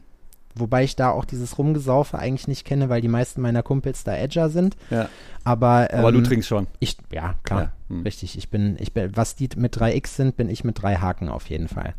wobei 0.59 0.83
ich 0.83 0.95
da 0.95 1.11
auch 1.11 1.25
dieses 1.25 1.57
Rumgesaufe 1.57 2.17
eigentlich 2.17 2.47
nicht 2.47 2.65
kenne, 2.65 2.89
weil 2.89 3.01
die 3.01 3.07
meisten 3.07 3.41
meiner 3.41 3.63
Kumpels 3.63 4.03
da 4.03 4.15
Edger 4.15 4.49
sind. 4.49 4.75
Ja. 4.89 5.09
Aber, 5.43 5.91
ähm, 5.91 5.99
Aber 5.99 6.11
du 6.11 6.21
trinkst 6.21 6.47
schon. 6.47 6.67
Ich, 6.79 6.97
ja, 7.11 7.35
klar. 7.43 7.61
Ja, 7.61 7.71
hm. 7.89 8.01
Richtig. 8.03 8.37
Ich 8.37 8.49
bin, 8.49 8.75
ich 8.79 8.93
bin, 8.93 9.15
was 9.15 9.35
die 9.35 9.49
mit 9.55 9.77
3x 9.77 10.07
sind, 10.07 10.37
bin 10.37 10.49
ich 10.49 10.63
mit 10.63 10.81
drei 10.81 10.95
Haken 10.95 11.29
auf 11.29 11.49
jeden 11.49 11.67
Fall. 11.67 11.95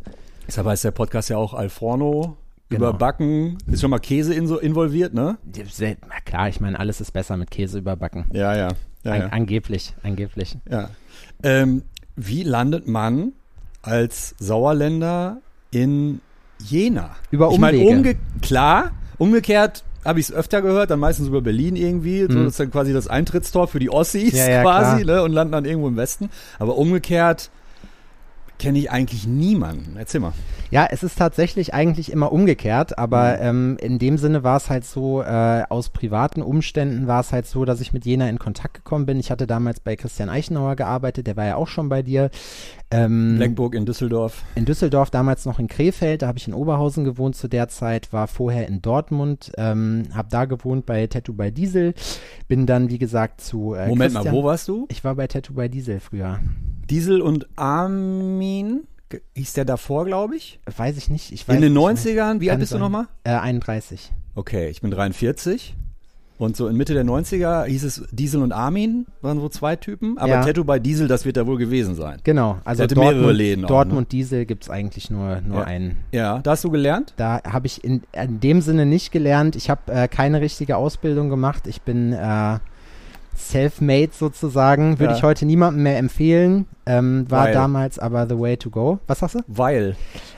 Deshalb 0.47 0.67
heißt 0.67 0.85
der 0.85 0.91
Podcast 0.91 1.29
ja 1.31 1.37
auch 1.37 1.55
Alforno. 1.55 2.37
Genau. 2.71 2.91
Überbacken. 2.91 3.57
Ist 3.67 3.81
schon 3.81 3.91
mal 3.91 3.99
Käse 3.99 4.35
in 4.35 4.47
so 4.47 4.59
involviert, 4.59 5.15
ne? 5.15 5.39
Na 5.47 6.21
klar, 6.25 6.49
ich 6.51 6.61
meine, 6.61 6.79
alles 6.79 7.01
ist 7.01 7.13
besser 7.13 7.39
mit 7.39 7.51
Käse 7.51 7.79
überbacken. 7.79 8.27
Ja, 8.33 8.55
ja. 8.55 8.69
ja, 9.05 9.13
An, 9.13 9.21
ja. 9.21 9.27
Angeblich, 9.29 9.95
angeblich. 10.03 10.59
ja. 10.71 10.91
Ähm, 11.43 11.83
wie 12.17 12.43
landet 12.43 12.87
man 12.89 13.33
als 13.81 14.35
Sauerländer 14.39 15.39
in 15.71 16.21
Jena? 16.61 17.11
Über 17.31 17.51
Ich 17.53 17.59
meine, 17.59 17.79
Umwege. 17.79 17.97
umge 17.97 18.17
klar, 18.43 18.93
umgekehrt 19.19 19.85
habe 20.05 20.21
ich 20.21 20.27
es 20.29 20.33
öfter 20.33 20.63
gehört, 20.63 20.91
dann 20.91 21.01
meistens 21.01 21.29
über 21.29 21.41
Berlin 21.43 21.77
irgendwie. 21.77 22.23
So, 22.23 22.39
Mhm. 22.39 22.45
das 22.45 22.53
ist 22.55 22.61
dann 22.61 22.71
quasi 22.71 22.93
das 22.93 23.09
Eintrittstor 23.09 23.69
für 23.69 23.79
die 23.79 23.91
Ossis 23.91 24.33
Ja, 24.33 24.49
ja, 24.49 24.63
quasi, 24.63 25.05
ne? 25.05 25.23
Und 25.23 25.33
landen 25.33 25.53
dann 25.53 25.65
irgendwo 25.65 25.89
im 25.89 25.97
Westen. 25.97 26.31
Aber 26.59 26.77
umgekehrt 26.79 27.51
kenne 28.59 28.79
ich 28.79 28.91
eigentlich 28.91 29.27
niemanden. 29.27 29.97
Erzähl 29.97 30.21
mal. 30.21 30.33
Ja, 30.71 30.87
es 30.91 31.03
ist 31.03 31.17
tatsächlich 31.19 31.73
eigentlich 31.73 32.13
immer 32.13 32.31
umgekehrt, 32.31 32.99
aber 32.99 33.37
Mhm. 33.37 33.43
ähm, 33.43 33.77
in 33.81 33.99
dem 33.99 34.19
Sinne 34.19 34.43
war 34.45 34.57
es 34.59 34.69
halt 34.69 34.85
so, 34.85 35.23
äh, 35.23 35.63
aus 35.69 35.89
privaten 35.89 36.43
Umständen 36.43 37.07
war 37.07 37.21
es 37.21 37.33
halt 37.33 37.47
so, 37.47 37.65
dass 37.65 37.81
ich 37.81 37.93
mit 37.95 38.05
Jena 38.05 38.29
in 38.29 38.39
Kontakt 38.39 38.75
gekommen 38.75 39.07
bin. 39.07 39.19
Ich 39.19 39.31
hatte 39.31 39.47
damals 39.47 39.81
bei 39.81 39.97
Christian 39.97 40.29
Eichenauer 40.29 40.77
gearbeitet, 40.77 41.27
der 41.27 41.37
war 41.37 41.47
ja 41.47 41.57
auch 41.57 41.69
schon 41.69 41.89
bei 41.89 42.03
dir. 42.03 42.31
Ähm, 42.91 43.37
Blackburg 43.37 43.75
in 43.75 43.87
Düsseldorf. 43.87 44.43
in 44.55 44.65
Düsseldorf, 44.65 45.11
damals 45.11 45.45
noch 45.47 45.59
in 45.59 45.69
Krefeld, 45.69 46.23
da 46.23 46.27
habe 46.27 46.39
ich 46.39 46.49
in 46.49 46.55
Oberhausen 46.55 47.05
gewohnt 47.05 47.37
zu 47.37 47.49
der 47.49 47.69
Zeit, 47.69 48.13
war 48.13 48.29
vorher 48.29 48.67
in 48.69 48.81
Dortmund, 48.83 49.53
ähm, 49.59 50.05
habe 50.15 50.29
da 50.31 50.45
gewohnt 50.47 50.87
bei 50.87 51.07
Tattoo 51.07 51.33
by 51.35 51.51
Diesel, 51.53 51.95
bin 52.47 52.67
dann, 52.67 52.89
wie 52.91 52.99
gesagt, 52.99 53.41
zu 53.41 53.75
äh, 53.75 53.89
Moment 53.89 54.13
Christian. 54.15 54.35
mal, 54.35 54.41
wo 54.41 54.45
warst 54.45 54.69
du? 54.69 54.87
Ich 54.91 55.05
war 55.05 55.15
bei 55.15 55.27
Tattoo 55.27 55.55
by 55.55 55.69
Diesel 55.69 56.01
früher. 56.01 56.39
Diesel 56.89 57.21
und 57.21 57.47
Armin, 57.57 58.83
hieß 59.35 59.55
der 59.55 59.65
davor, 59.65 60.05
glaube 60.05 60.37
ich? 60.37 60.61
Weiß 60.77 60.97
ich 60.97 61.09
nicht. 61.11 61.33
Ich 61.33 61.49
weiß 61.49 61.57
In 61.57 61.63
den 61.63 61.73
nicht 61.73 61.83
mehr. 61.83 61.95
90ern? 62.35 62.41
Wie 62.41 62.51
alt 62.51 62.61
bist 62.61 62.73
du 62.73 62.75
sein. 62.77 62.81
nochmal? 62.83 63.07
Äh, 63.25 63.31
31. 63.33 64.13
Okay, 64.35 64.69
ich 64.69 64.81
bin 64.81 64.91
43. 64.91 65.75
Und 66.39 66.57
so 66.57 66.69
in 66.69 66.77
Mitte 66.77 66.95
der 66.95 67.05
90er 67.05 67.65
hieß 67.65 67.83
es 67.83 68.05
Diesel 68.13 68.43
und 68.43 68.53
Armin, 68.53 69.07
waren 69.23 69.41
so 69.41 69.49
zwei 69.49 69.75
Typen. 69.75 70.19
Aber 70.19 70.29
Ja. 70.31 70.45
Tattoo 70.45 70.63
bei 70.63 70.79
Diesel, 70.79 71.09
das 71.09 71.25
wird 71.25 71.37
da 71.37 71.49
wohl 71.49 71.59
gewesen 71.59 71.97
sein. 71.97 72.21
Genau, 72.23 72.59
also 72.65 72.87
Dortmund, 72.87 73.17
mehrere 73.17 73.33
Läden 73.33 73.65
auch, 73.65 73.69
ne? 73.71 73.75
Dortmund 73.75 74.13
Diesel 74.13 74.47
gibt's 74.47 74.71
eigentlich 74.71 75.11
nur, 75.11 75.41
nur 75.41 75.59
Ja. 75.59 75.65
einen. 75.65 75.97
Ja, 76.13 76.39
da 76.39 76.53
hast 76.53 76.63
du 76.63 76.71
gelernt? 76.71 77.13
Da 77.17 77.41
habe 77.43 77.67
ich 77.67 77.83
in, 77.83 78.03
in 78.13 78.39
dem 78.39 78.61
Sinne 78.61 78.87
nicht 78.87 79.11
gelernt. 79.11 79.57
Ich 79.57 79.69
habe 79.69 79.91
äh, 79.93 80.07
keine 80.07 80.41
richtige 80.41 80.77
Ausbildung 80.77 81.29
gemacht. 81.29 81.67
Ich 81.67 81.83
bin 81.83 82.13
äh, 82.13 82.59
self-made 83.39 84.11
sozusagen. 84.13 84.99
Würde 84.99 85.13
Ja. 85.13 85.17
ich 85.19 85.23
heute 85.23 85.47
niemandem 85.47 85.83
mehr 85.83 85.99
empfehlen. 85.99 86.67
Ähm, 86.87 87.27
war 87.31 87.45
Weil? 87.47 87.53
damals 87.53 87.99
aber 87.99 88.27
the 88.27 88.39
way 88.39 88.57
to 88.57 88.71
go. 88.71 88.99
Was 89.07 89.19
sagst 89.19 89.35
du? 89.35 89.41
Weil. 89.47 89.95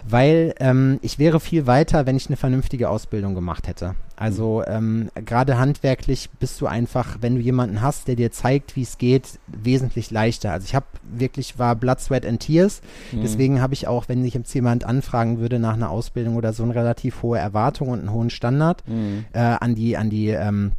Weil 0.08 0.52
ähm, 0.58 0.98
ich 1.02 1.18
wäre 1.18 1.38
viel 1.38 1.66
weiter, 1.66 2.06
wenn 2.06 2.16
ich 2.16 2.26
eine 2.26 2.36
vernünftige 2.36 2.88
Ausbildung 2.88 3.34
gemacht 3.36 3.68
hätte. 3.68 3.94
Also 4.16 4.62
ähm, 4.66 5.10
gerade 5.24 5.58
handwerklich 5.58 6.28
bist 6.40 6.60
du 6.60 6.66
einfach, 6.66 7.18
wenn 7.20 7.36
du 7.36 7.40
jemanden 7.40 7.80
hast, 7.82 8.08
der 8.08 8.16
dir 8.16 8.32
zeigt, 8.32 8.74
wie 8.76 8.82
es 8.82 8.98
geht, 8.98 9.38
wesentlich 9.46 10.10
leichter. 10.10 10.50
Also 10.52 10.64
ich 10.66 10.74
habe 10.74 10.86
wirklich, 11.10 11.58
war 11.58 11.76
Blood, 11.76 12.00
Sweat 12.00 12.26
and 12.26 12.40
Tears. 12.40 12.82
Mhm. 13.12 13.22
Deswegen 13.22 13.60
habe 13.62 13.74
ich 13.74 13.86
auch, 13.86 14.08
wenn 14.08 14.22
sich 14.22 14.34
jetzt 14.34 14.52
jemand 14.52 14.84
anfragen 14.84 15.38
würde 15.38 15.58
nach 15.60 15.74
einer 15.74 15.90
Ausbildung 15.90 16.36
oder 16.36 16.52
so, 16.52 16.64
eine 16.64 16.74
relativ 16.74 17.22
hohe 17.22 17.38
Erwartung 17.38 17.88
und 17.88 18.00
einen 18.00 18.12
hohen 18.12 18.30
Standard 18.30 18.82
Mhm. 18.88 19.24
äh, 19.32 19.38
an 19.38 19.74
die, 19.76 19.96
an 19.96 20.10
die, 20.10 20.28
ähm, 20.30 20.72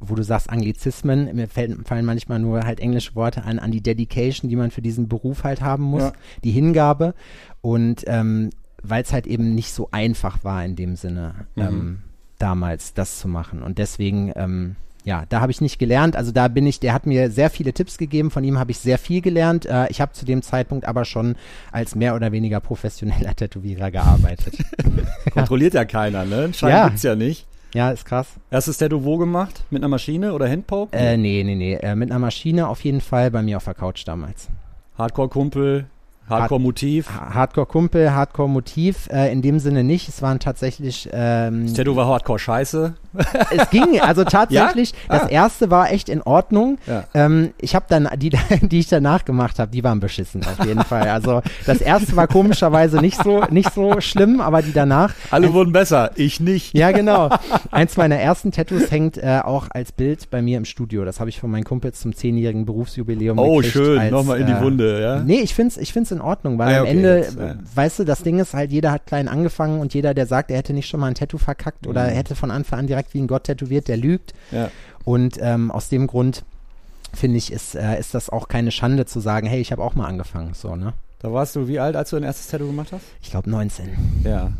wo 0.00 0.14
du 0.14 0.22
sagst 0.22 0.48
Anglizismen, 0.50 1.34
mir 1.34 1.48
fällt, 1.48 1.86
fallen 1.86 2.04
manchmal 2.04 2.38
nur 2.38 2.62
halt 2.64 2.80
englische 2.80 3.14
Worte 3.14 3.42
an, 3.44 3.58
an 3.58 3.70
die 3.72 3.80
Dedication, 3.80 4.48
die 4.48 4.56
man 4.56 4.70
für 4.70 4.82
diesen 4.82 5.08
Beruf 5.08 5.44
halt 5.44 5.60
haben 5.60 5.82
muss, 5.84 6.02
Ja. 6.02 6.12
die 6.44 6.52
Hingabe 6.52 7.14
und 7.60 8.04
ähm, 8.06 8.50
weil 8.82 9.02
es 9.02 9.12
halt 9.12 9.26
eben 9.26 9.54
nicht 9.56 9.72
so 9.72 9.88
einfach 9.90 10.44
war 10.44 10.64
in 10.64 10.76
dem 10.76 10.94
Sinne 10.96 11.34
Mhm. 11.56 11.62
ähm, 11.62 11.98
damals 12.38 12.94
das 12.94 13.18
zu 13.18 13.26
machen 13.26 13.62
und 13.62 13.78
deswegen 13.78 14.32
ähm, 14.36 14.76
ja, 15.04 15.24
da 15.30 15.40
habe 15.40 15.50
ich 15.50 15.60
nicht 15.62 15.78
gelernt. 15.78 16.16
Also 16.16 16.32
da 16.32 16.48
bin 16.48 16.66
ich, 16.66 16.80
der 16.80 16.92
hat 16.92 17.06
mir 17.06 17.30
sehr 17.30 17.48
viele 17.48 17.72
Tipps 17.72 17.96
gegeben, 17.96 18.30
von 18.30 18.44
ihm 18.44 18.58
habe 18.58 18.72
ich 18.72 18.78
sehr 18.78 18.98
viel 18.98 19.22
gelernt. 19.22 19.64
Äh, 19.64 19.86
ich 19.88 20.02
habe 20.02 20.12
zu 20.12 20.26
dem 20.26 20.42
Zeitpunkt 20.42 20.84
aber 20.86 21.06
schon 21.06 21.34
als 21.72 21.94
mehr 21.94 22.14
oder 22.14 22.30
weniger 22.30 22.60
professioneller 22.60 23.34
Tätowierer 23.36 23.90
gearbeitet. 23.90 24.58
Kontrolliert 25.32 25.72
ja 25.74 25.84
keiner, 25.86 26.24
ne? 26.26 26.52
Schein 26.52 26.70
Ja. 26.70 26.88
gibt's 26.88 27.02
ja 27.04 27.14
nicht. 27.16 27.46
Ja, 27.74 27.90
ist 27.90 28.04
krass. 28.04 28.28
Erstes 28.50 28.78
Tattoo 28.78 29.04
wo 29.04 29.16
gemacht? 29.18 29.62
Mit 29.70 29.80
einer 29.82 29.88
Maschine 29.88 30.32
oder 30.32 30.48
Handpoke? 30.48 30.96
Äh, 30.96 31.16
nee, 31.16 31.42
nee, 31.44 31.54
nee. 31.54 31.74
Äh, 31.74 31.94
mit 31.94 32.10
einer 32.10 32.18
Maschine 32.20 32.68
auf 32.68 32.82
jeden 32.84 33.00
Fall 33.00 33.30
bei 33.30 33.42
mir 33.42 33.56
auf 33.58 33.64
der 33.64 33.74
Couch 33.74 34.02
damals. 34.06 34.48
Hardcore-Kumpel, 34.96 35.86
Hardcore-Motiv. 36.28 37.08
Ha- 37.08 37.34
Hardcore-Kumpel, 37.34 38.12
Hardcore-Motiv, 38.12 39.08
äh, 39.10 39.32
in 39.32 39.42
dem 39.42 39.58
Sinne 39.58 39.84
nicht. 39.84 40.08
Es 40.08 40.22
waren 40.22 40.38
tatsächlich, 40.40 41.08
ähm, 41.12 41.64
Das 41.66 41.74
Tattoo 41.74 41.96
war 41.96 42.06
Hardcore-Scheiße. 42.06 42.94
Es 43.56 43.70
ging, 43.70 44.00
also 44.00 44.24
tatsächlich, 44.24 44.92
Ah. 45.08 45.18
das 45.20 45.30
erste 45.30 45.70
war 45.70 45.90
echt 45.92 46.08
in 46.08 46.22
Ordnung. 46.22 46.78
Ja. 46.86 47.04
Ähm, 47.14 47.52
ich 47.60 47.74
habe 47.74 47.86
dann, 47.88 48.08
die, 48.16 48.30
die 48.62 48.78
ich 48.80 48.88
danach 48.88 49.24
gemacht 49.24 49.58
habe, 49.58 49.70
die 49.70 49.82
waren 49.84 50.00
beschissen 50.00 50.42
auf 50.44 50.64
jeden 50.66 50.82
Fall. 50.84 51.08
Also 51.08 51.42
das 51.66 51.80
erste 51.80 52.14
war 52.16 52.26
komischerweise 52.26 52.98
nicht 53.00 53.22
so, 53.22 53.44
nicht 53.50 53.72
so 53.72 54.00
schlimm, 54.00 54.40
aber 54.40 54.62
die 54.62 54.72
danach, 54.72 55.14
Alle 55.30 55.52
wurden 55.52 55.72
besser, 55.72 56.10
ich 56.16 56.40
nicht. 56.40 56.76
ja, 56.76 56.90
genau. 56.92 57.30
Eins 57.70 57.96
meiner 57.96 58.16
ersten 58.16 58.52
Tattoos 58.52 58.90
hängt 58.90 59.16
äh, 59.18 59.40
auch 59.44 59.66
als 59.70 59.92
Bild 59.92 60.30
bei 60.30 60.42
mir 60.42 60.58
im 60.58 60.64
Studio. 60.64 61.04
Das 61.04 61.20
habe 61.20 61.30
ich 61.30 61.40
von 61.40 61.50
meinen 61.50 61.64
Kumpels 61.64 62.00
zum 62.00 62.14
zehnjährigen 62.14 62.64
Berufsjubiläum 62.66 63.38
Oh, 63.38 63.56
gekriegt. 63.56 63.72
schön, 63.72 64.10
nochmal 64.10 64.40
in 64.40 64.46
die 64.46 64.52
äh, 64.52 64.60
Wunde, 64.62 65.00
ja? 65.02 65.16
Nee, 65.20 65.40
ich 65.40 65.54
find's, 65.54 65.76
ich 65.76 65.92
find's 65.92 66.10
in 66.10 66.20
Ordnung, 66.20 66.58
weil 66.58 66.74
Ah, 66.74 66.78
am 66.78 66.82
okay, 66.82 66.90
Ende, 66.96 67.16
jetzt, 67.18 67.38
ja. 67.38 67.54
weißt 67.74 68.00
du, 68.00 68.04
das 68.04 68.22
Ding 68.22 68.38
ist 68.38 68.54
halt, 68.54 68.70
jeder 68.72 68.92
hat 68.92 69.06
klein 69.06 69.28
angefangen 69.28 69.80
und 69.80 69.94
jeder, 69.94 70.12
der 70.14 70.26
sagt, 70.26 70.50
er 70.50 70.58
hätte 70.58 70.72
nicht 70.72 70.88
schon 70.88 71.00
mal 71.00 71.06
ein 71.06 71.14
Tattoo 71.14 71.38
verkackt 71.38 71.86
oder 71.86 72.04
Mhm. 72.08 72.08
hätte 72.14 72.34
von 72.34 72.50
Anfang 72.50 72.80
an 72.80 72.86
direkt 72.86 72.97
wie 73.12 73.20
ein 73.20 73.26
Gott 73.26 73.44
tätowiert, 73.44 73.88
der 73.88 73.96
lügt. 73.96 74.34
Ja. 74.50 74.70
Und 75.04 75.38
ähm, 75.40 75.70
aus 75.70 75.88
dem 75.88 76.06
Grund 76.06 76.44
finde 77.14 77.38
ich, 77.38 77.52
ist, 77.52 77.74
äh, 77.74 77.98
ist 77.98 78.14
das 78.14 78.28
auch 78.30 78.48
keine 78.48 78.70
Schande 78.70 79.06
zu 79.06 79.20
sagen, 79.20 79.46
hey, 79.46 79.60
ich 79.60 79.72
habe 79.72 79.82
auch 79.82 79.94
mal 79.94 80.06
angefangen, 80.06 80.52
so, 80.54 80.76
ne? 80.76 80.92
Da 81.20 81.32
warst 81.32 81.56
du 81.56 81.66
wie 81.66 81.80
alt, 81.80 81.96
als 81.96 82.10
du 82.10 82.16
dein 82.16 82.24
erstes 82.24 82.48
Tattoo 82.48 82.66
gemacht 82.66 82.92
hast? 82.92 83.04
Ich 83.22 83.30
glaube 83.30 83.50
19. 83.50 84.22
Ja. 84.24 84.52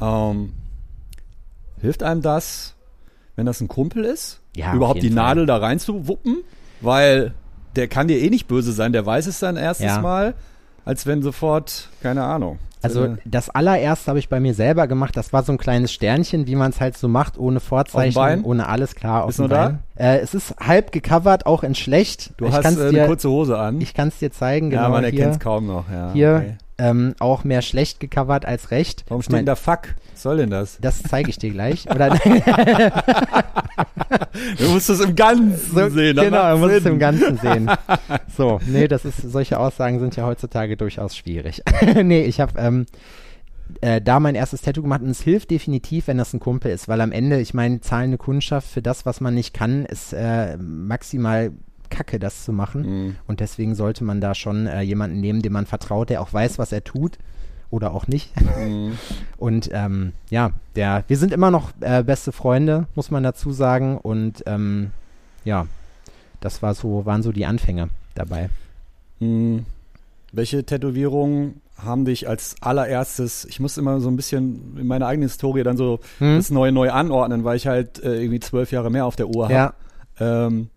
Ähm, 0.00 0.52
hilft 1.80 2.02
einem 2.02 2.22
das, 2.22 2.74
wenn 3.36 3.46
das 3.46 3.60
ein 3.60 3.68
Kumpel 3.68 4.04
ist? 4.04 4.40
Ja, 4.54 4.74
Überhaupt 4.74 5.02
die 5.02 5.08
Fall. 5.08 5.16
Nadel 5.16 5.46
da 5.46 5.56
reinzuwuppen? 5.56 6.42
Weil 6.80 7.34
der 7.74 7.88
kann 7.88 8.06
dir 8.06 8.20
eh 8.20 8.30
nicht 8.30 8.46
böse 8.46 8.72
sein, 8.72 8.92
der 8.92 9.04
weiß 9.04 9.26
es 9.26 9.40
dann 9.40 9.56
erstes 9.56 9.86
Ja. 9.86 10.00
Mal, 10.00 10.34
als 10.84 11.06
wenn 11.06 11.22
sofort, 11.22 11.88
keine 12.02 12.22
Ahnung. 12.22 12.58
Also 12.84 13.04
Äh, 13.04 13.16
das 13.24 13.50
allererste 13.50 14.08
habe 14.08 14.18
ich 14.18 14.28
bei 14.28 14.40
mir 14.40 14.54
selber 14.54 14.86
gemacht. 14.86 15.16
Das 15.16 15.32
war 15.32 15.42
so 15.42 15.52
ein 15.52 15.58
kleines 15.58 15.92
Sternchen, 15.92 16.46
wie 16.46 16.54
man 16.54 16.70
es 16.70 16.80
halt 16.80 16.96
so 16.96 17.08
macht, 17.08 17.38
ohne 17.38 17.60
Vorzeichen, 17.60 18.44
ohne 18.44 18.68
alles 18.68 18.94
klar 18.94 19.24
auf 19.24 19.30
Ist 19.30 19.38
noch 19.38 19.48
da? 19.48 19.78
Äh, 19.96 20.18
es 20.18 20.34
ist 20.34 20.56
halb 20.58 20.92
gecovert, 20.92 21.46
auch 21.46 21.62
in 21.62 21.74
schlecht. 21.74 22.32
du 22.36 22.46
ich 22.46 22.52
hast 22.52 22.64
äh, 22.76 22.90
dir, 22.90 22.98
eine 23.00 23.06
kurze 23.06 23.30
Hose 23.30 23.58
an. 23.58 23.80
Ich 23.80 23.94
kann 23.94 24.08
es 24.08 24.18
dir 24.18 24.30
zeigen, 24.30 24.70
genau 24.70 24.82
ja, 24.84 24.88
man 24.88 25.04
hier. 25.04 25.12
erkennt 25.12 25.34
es 25.34 25.40
kaum 25.40 25.66
noch. 25.66 25.84
Ja, 25.90 26.12
Hier 26.12 26.42
okay. 26.42 26.56
Ähm, 26.78 27.14
auch 27.20 27.44
mehr 27.44 27.62
schlecht 27.62 28.00
gecovert 28.00 28.46
als 28.46 28.70
recht. 28.70 29.04
Warum 29.08 29.20
Ich 29.20 29.26
steht 29.26 29.32
mein, 29.32 29.38
denn 29.40 29.46
da 29.46 29.56
Fuck? 29.56 29.94
Was 30.12 30.22
soll 30.22 30.38
denn 30.38 30.50
das? 30.50 30.78
Das 30.80 31.02
zeige 31.02 31.30
ich 31.30 31.38
dir 31.38 31.50
gleich. 31.50 31.88
Oder 31.90 32.08
Du 34.58 34.68
musst 34.70 34.90
es 34.90 35.00
im 35.00 35.14
Ganzen 35.14 35.74
so, 35.74 35.88
sehen. 35.90 36.16
genau, 36.16 36.30
macht 36.30 36.50
man 36.50 36.60
muss 36.60 36.72
es 36.72 36.86
im 36.86 36.98
Ganzen 36.98 37.38
sehen. 37.38 37.70
So, 38.36 38.58
nee, 38.66 38.88
das 38.88 39.04
ist, 39.04 39.18
solche 39.22 39.60
Aussagen 39.60 40.00
sind 40.00 40.16
ja 40.16 40.26
heutzutage 40.26 40.76
durchaus 40.76 41.16
schwierig. 41.16 41.62
nee, 42.02 42.24
ich 42.24 42.40
habe 42.40 42.58
ähm, 42.58 42.86
äh, 43.80 44.00
da 44.00 44.18
mein 44.18 44.34
erstes 44.34 44.62
Tattoo 44.62 44.82
gemacht 44.82 45.02
und 45.02 45.10
es 45.10 45.20
hilft 45.20 45.52
definitiv, 45.52 46.08
wenn 46.08 46.18
das 46.18 46.32
ein 46.32 46.40
Kumpel 46.40 46.72
ist, 46.72 46.88
weil 46.88 47.00
am 47.00 47.12
Ende, 47.12 47.40
ich 47.40 47.54
meine, 47.54 47.80
zahlende 47.80 48.18
Kundschaft 48.18 48.68
für 48.68 48.82
das, 48.82 49.06
was 49.06 49.20
man 49.20 49.34
nicht 49.34 49.54
kann, 49.54 49.84
ist 49.84 50.12
äh, 50.12 50.56
maximal 50.56 51.52
Kacke, 51.94 52.18
das 52.18 52.44
zu 52.44 52.52
machen. 52.52 52.82
Mhm. 52.82 53.16
Und 53.26 53.40
deswegen 53.40 53.74
sollte 53.74 54.02
man 54.04 54.20
da 54.20 54.34
schon 54.34 54.66
äh, 54.66 54.80
jemanden 54.82 55.20
nehmen, 55.20 55.42
dem 55.42 55.52
man 55.52 55.66
vertraut, 55.66 56.10
der 56.10 56.20
auch 56.20 56.32
weiß, 56.32 56.58
was 56.58 56.72
er 56.72 56.82
tut 56.82 57.18
oder 57.70 57.92
auch 57.92 58.06
nicht. 58.06 58.32
Mhm. 58.40 58.98
Und 59.36 59.70
ähm, 59.72 60.12
ja, 60.30 60.50
der, 60.76 61.04
wir 61.08 61.16
sind 61.16 61.32
immer 61.32 61.50
noch 61.50 61.70
äh, 61.80 62.02
beste 62.02 62.32
Freunde, 62.32 62.86
muss 62.94 63.10
man 63.10 63.22
dazu 63.22 63.52
sagen. 63.52 63.98
Und 63.98 64.42
ähm, 64.46 64.90
ja, 65.44 65.66
das 66.40 66.62
war 66.62 66.74
so, 66.74 67.06
waren 67.06 67.22
so 67.22 67.32
die 67.32 67.46
Anfänge 67.46 67.88
dabei. 68.14 68.50
Hm, 69.20 69.64
welche 70.32 70.64
Tätowierungen 70.64 71.60
haben 71.76 72.04
dich 72.04 72.28
als 72.28 72.56
allererstes, 72.60 73.44
ich 73.44 73.60
muss 73.60 73.78
immer 73.78 74.00
so 74.00 74.08
ein 74.08 74.16
bisschen 74.16 74.76
in 74.78 74.86
meiner 74.86 75.06
eigenen 75.06 75.28
Historie 75.28 75.62
dann 75.62 75.76
so 75.76 76.00
Hm? 76.18 76.36
das 76.36 76.50
neue 76.50 76.72
neu 76.72 76.90
anordnen, 76.90 77.44
weil 77.44 77.56
ich 77.56 77.66
halt 77.66 78.02
äh, 78.02 78.20
irgendwie 78.20 78.40
zwölf 78.40 78.72
Jahre 78.72 78.90
mehr 78.90 79.06
auf 79.06 79.16
der 79.16 79.28
Uhr 79.28 79.44
habe. 79.44 79.54
Ja. 79.54 79.74
Ähm, 80.20 80.70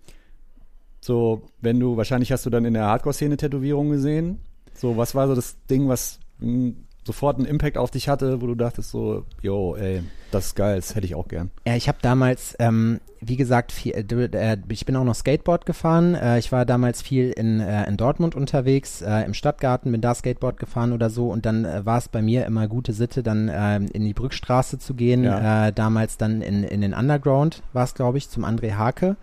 so, 1.08 1.42
wenn 1.62 1.80
du, 1.80 1.98
wahrscheinlich 1.98 2.32
hast 2.32 2.46
du 2.46 2.50
dann 2.50 2.66
in 2.66 2.74
der 2.74 2.86
Hardcore-Szene 2.86 3.38
Tätowierungen 3.38 3.94
gesehen. 3.94 4.40
So, 4.74 4.98
was 4.98 5.16
war 5.16 5.28
so 5.28 5.34
das 5.34 5.56
Ding, 5.70 5.88
was 5.88 6.20
mh, 6.40 6.74
sofort 7.06 7.38
einen 7.38 7.48
Impact 7.48 7.78
auf 7.78 7.90
dich 7.90 8.10
hatte, 8.10 8.42
wo 8.42 8.48
du 8.48 8.56
dachtest 8.56 8.92
so, 8.92 9.24
yo, 9.42 9.76
ey, 9.76 10.04
das 10.30 10.48
ist 10.48 10.56
geil, 10.56 10.76
das 10.76 10.94
hätte 10.94 11.08
ich 11.08 11.16
auch 11.16 11.30
gern. 11.30 11.50
Ja, 11.66 11.76
ich 11.76 11.88
habe 11.88 11.98
damals, 12.02 12.56
ähm, 12.60 13.00
wie 13.22 13.38
gesagt, 13.38 13.72
viel, 13.72 13.94
äh, 13.94 14.02
äh, 14.02 14.58
ich 14.68 14.86
bin 14.86 14.96
auch 14.98 15.06
noch 15.06 15.16
Skateboard 15.16 15.66
gefahren. 15.66 16.14
Äh, 16.14 16.38
ich 16.38 16.52
war 16.52 16.66
damals 16.66 17.02
viel 17.02 17.32
in, 17.32 17.62
äh, 17.62 17.88
in 17.88 17.96
Dortmund 17.96 18.36
unterwegs, 18.36 19.02
äh, 19.02 19.22
im 19.22 19.34
Stadtgarten, 19.34 19.92
bin 19.92 20.02
da 20.02 20.14
Skateboard 20.14 20.60
gefahren 20.60 20.92
oder 20.92 21.10
so. 21.10 21.30
Und 21.30 21.46
dann 21.46 21.64
äh, 21.64 21.86
war 21.86 21.98
es 21.98 22.10
bei 22.10 22.22
mir 22.22 22.46
immer 22.46 22.68
gute 22.68 22.92
Sitte, 22.92 23.24
dann 23.24 23.50
ähm, 23.52 23.88
in 23.94 24.04
die 24.04 24.14
Brückstraße 24.14 24.78
zu 24.78 24.94
gehen. 24.94 25.24
Ja. 25.24 25.72
Damals 25.72 26.18
dann 26.18 26.42
in, 26.42 26.64
in 26.64 26.82
den 26.82 26.94
Underground 26.94 27.64
war 27.74 27.86
es, 27.86 27.94
glaube 27.94 28.18
ich, 28.18 28.30
zum 28.30 28.44
André 28.44 28.74
Hake. 28.74 29.16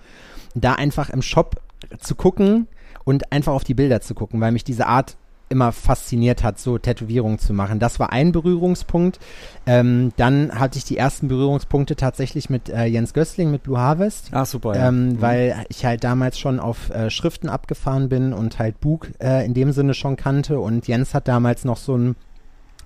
Da 0.54 0.72
einfach 0.74 1.10
im 1.10 1.20
Shop 1.20 1.60
zu 1.98 2.14
gucken 2.14 2.66
und 3.04 3.32
einfach 3.32 3.52
auf 3.52 3.64
die 3.64 3.74
Bilder 3.74 4.00
zu 4.00 4.14
gucken, 4.14 4.40
weil 4.40 4.52
mich 4.52 4.64
diese 4.64 4.86
Art 4.86 5.16
immer 5.50 5.72
fasziniert 5.72 6.42
hat, 6.42 6.58
so 6.58 6.78
Tätowierungen 6.78 7.38
zu 7.38 7.52
machen. 7.52 7.78
Das 7.78 8.00
war 8.00 8.12
ein 8.12 8.32
Berührungspunkt. 8.32 9.20
Ähm, 9.66 10.12
dann 10.16 10.58
hatte 10.58 10.78
ich 10.78 10.84
die 10.84 10.96
ersten 10.96 11.28
Berührungspunkte 11.28 11.96
tatsächlich 11.96 12.48
mit 12.48 12.70
äh, 12.70 12.86
Jens 12.86 13.12
Gößling, 13.12 13.50
mit 13.50 13.62
Blue 13.62 13.78
Harvest. 13.78 14.30
Ach, 14.32 14.46
super, 14.46 14.74
ja. 14.74 14.88
Ähm, 14.88 15.08
Mhm. 15.08 15.20
Weil 15.20 15.64
ich 15.68 15.84
halt 15.84 16.02
damals 16.02 16.38
schon 16.38 16.58
auf 16.60 16.90
äh, 16.90 17.10
Schriften 17.10 17.48
abgefahren 17.50 18.08
bin 18.08 18.32
und 18.32 18.58
halt 18.58 18.80
Bug 18.80 19.10
äh, 19.20 19.44
in 19.44 19.52
dem 19.54 19.72
Sinne 19.72 19.92
schon 19.94 20.16
kannte 20.16 20.58
und 20.58 20.88
Jens 20.88 21.12
hat 21.14 21.28
damals 21.28 21.64
noch 21.64 21.76
so 21.76 21.94
einen 21.94 22.16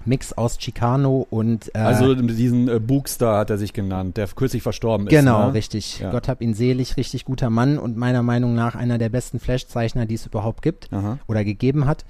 Mix 0.05 0.33
aus 0.33 0.59
Chicano 0.59 1.27
und 1.29 1.75
äh, 1.75 1.79
Also 1.79 2.15
diesen 2.15 2.69
äh, 2.69 2.81
Bookstar 2.81 3.39
hat 3.39 3.51
er 3.51 3.59
sich 3.59 3.73
genannt, 3.73 4.17
der 4.17 4.27
kürzlich 4.29 4.63
verstorben 4.63 5.07
ist. 5.07 5.11
Genau, 5.11 5.49
ne? 5.49 5.55
richtig. 5.55 6.01
Ja. 6.01 6.11
Gott 6.11 6.29
hab 6.29 6.41
ihn 6.41 6.55
selig, 6.55 6.97
richtig 6.97 7.25
guter 7.25 7.51
Mann 7.51 7.79
und 7.79 7.97
meiner 7.97 8.23
Meinung 8.23 8.55
nach 8.55 8.75
einer 8.75 8.99
der 8.99 9.09
besten 9.09 9.41
Flash-Zeichner, 9.41 10.07
die 10.07 10.15
es 10.15 10.27
überhaupt 10.27 10.63
gibt 10.63 10.93
Aha. 10.93 11.19
oder 11.27 11.45
gegeben 11.45 11.87
hat. 11.87 12.05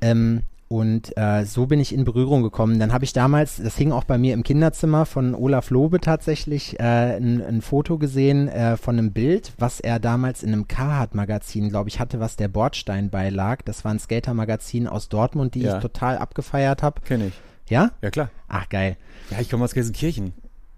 Ähm, 0.00 0.42
und 0.72 1.14
äh, 1.18 1.44
so 1.44 1.66
bin 1.66 1.80
ich 1.80 1.92
in 1.94 2.04
Berührung 2.04 2.42
gekommen. 2.42 2.78
Dann 2.78 2.94
habe 2.94 3.04
ich 3.04 3.12
damals, 3.12 3.56
das 3.62 3.76
hing 3.76 3.92
auch 3.92 4.04
bei 4.04 4.16
mir 4.16 4.32
im 4.32 4.42
Kinderzimmer 4.42 5.04
von 5.04 5.34
Olaf 5.34 5.68
Lobe 5.68 6.00
tatsächlich, 6.00 6.80
äh, 6.80 7.16
ein, 7.16 7.42
ein 7.42 7.60
Foto 7.60 7.98
gesehen 7.98 8.48
äh, 8.48 8.78
von 8.78 8.96
einem 8.98 9.12
Bild, 9.12 9.52
was 9.58 9.80
er 9.80 9.98
damals 10.00 10.42
in 10.42 10.50
einem 10.52 10.68
Carhartt-Magazin, 10.68 11.68
glaube 11.68 11.90
ich, 11.90 12.00
hatte, 12.00 12.20
was 12.20 12.36
der 12.36 12.48
Bordstein 12.48 13.10
beilag. 13.10 13.58
Das 13.66 13.84
war 13.84 13.92
ein 13.92 13.98
Skater-Magazin 13.98 14.88
aus 14.88 15.10
Dortmund, 15.10 15.54
die 15.54 15.60
Ja. 15.60 15.76
ich 15.76 15.82
total 15.82 16.16
abgefeiert 16.16 16.82
habe. 16.82 17.02
Kenn 17.04 17.26
ich. 17.28 17.34
Ja? 17.68 17.90
Ja, 18.00 18.10
klar. 18.10 18.30
Ach, 18.48 18.68
geil. 18.70 18.96
Ja, 19.30 19.40
ich 19.40 19.50
komme 19.50 19.64
aus 19.64 19.74
Gelsenkirchen. 19.74 20.32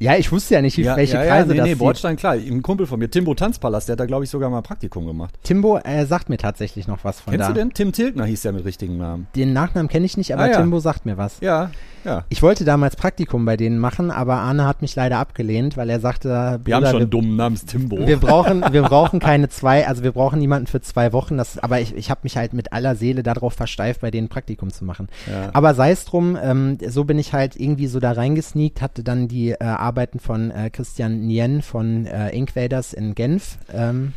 Ja, 0.05 0.17
ich 0.17 0.31
wusste 0.31 0.55
ja 0.55 0.62
nicht, 0.62 0.77
wie, 0.77 0.83
ja, 0.83 0.97
welche 0.97 1.14
ja, 1.14 1.25
ja, 1.25 1.45
nee, 1.47 1.55
das 1.55 1.67
nee. 1.67 1.75
Bordstein, 1.75 2.17
klar. 2.17 2.35
Ein 2.35 2.62
Kumpel 2.62 2.87
von 2.87 2.99
mir, 2.99 3.11
Timbo 3.11 3.35
Tanzpalast, 3.35 3.88
der 3.88 3.95
hat 3.95 4.01
da, 4.01 4.07
glaube 4.07 4.25
ich, 4.25 4.31
sogar 4.31 4.51
mal 4.51 4.59
ein 4.59 4.62
Praktikum 4.62 5.07
gemacht. 5.07 5.35
Timbo 5.43 5.79
äh, 5.79 6.05
sagt 6.05 6.29
mir 6.29 6.37
tatsächlich 6.37 6.87
noch 6.87 6.99
was 7.05 7.21
von 7.21 7.33
Kennst 7.33 7.49
da. 7.49 7.53
du 7.53 7.59
den? 7.59 7.73
Tim 7.73 7.93
Tilgner 7.93 8.25
hieß 8.27 8.43
der 8.43 8.53
mit 8.53 8.64
richtigen 8.64 8.99
Namen. 8.99 9.27
Den 9.35 9.53
Nachnamen 9.53 9.88
kenne 9.88 10.05
ich 10.07 10.17
nicht, 10.17 10.33
aber 10.35 10.45
Ah. 10.45 10.49
Timbo 10.49 10.79
sagt 10.81 11.07
mir 11.07 11.17
was. 11.17 11.38
Ja, 11.40 11.71
ja. 12.05 12.25
Ich 12.29 12.43
wollte 12.43 12.64
damals 12.64 12.97
Praktikum 12.97 13.45
bei 13.45 13.57
denen 13.57 13.79
machen, 13.79 14.11
aber 14.11 14.35
Arne 14.37 14.67
hat 14.67 14.83
mich 14.83 14.95
leider 14.95 15.19
abgelehnt, 15.19 15.77
weil 15.77 15.90
er 15.90 16.01
sagte, 16.01 16.61
Wir 16.64 16.77
haben 16.77 16.87
schon 16.87 17.03
einen 17.03 17.11
dummen 17.11 17.37
namens 17.37 17.64
Timbo. 17.64 18.07
wir 18.07 18.19
brauchen, 18.19 18.64
wir 18.73 18.83
brauchen 18.83 19.21
keine 19.21 19.49
zwei, 19.49 19.87
also 19.87 20.03
wir 20.03 20.12
brauchen 20.12 20.38
niemanden 20.38 20.67
für 20.67 20.81
zwei 20.81 21.12
Wochen. 21.12 21.37
Das, 21.37 21.59
aber 21.59 21.81
ich, 21.81 21.95
ich 21.95 22.11
habe 22.11 22.21
mich 22.25 22.37
halt 22.37 22.53
mit 22.53 22.73
aller 22.73 22.97
Seele 22.97 23.23
darauf 23.23 23.55
versteift, 23.55 24.01
bei 24.01 24.11
denen 24.11 24.29
Praktikum 24.29 24.71
zu 24.71 24.85
machen. 24.85 25.09
Ja. 25.27 25.51
Aber 25.53 25.75
sei 25.75 25.90
es 25.90 26.05
drum, 26.05 26.37
ähm, 26.40 26.79
so 26.87 27.05
bin 27.05 27.19
ich 27.19 27.33
halt 27.33 27.57
irgendwie 27.57 27.87
so 27.87 28.01
da 28.01 28.12
reingesneakt, 28.12 28.83
hatte 28.83 29.03
dann 29.03 29.29
die 29.29 29.51
äh, 29.51 29.64
Arbeiten 29.64 30.19
von 30.19 30.51
äh, 30.51 30.71
Christian 30.71 31.27
Nien 31.27 31.62
von 31.62 32.07
äh, 32.07 32.31
Inkwaders 32.31 32.93
in 32.93 33.14
Genf. 33.14 33.59
Ähm, 33.73 34.12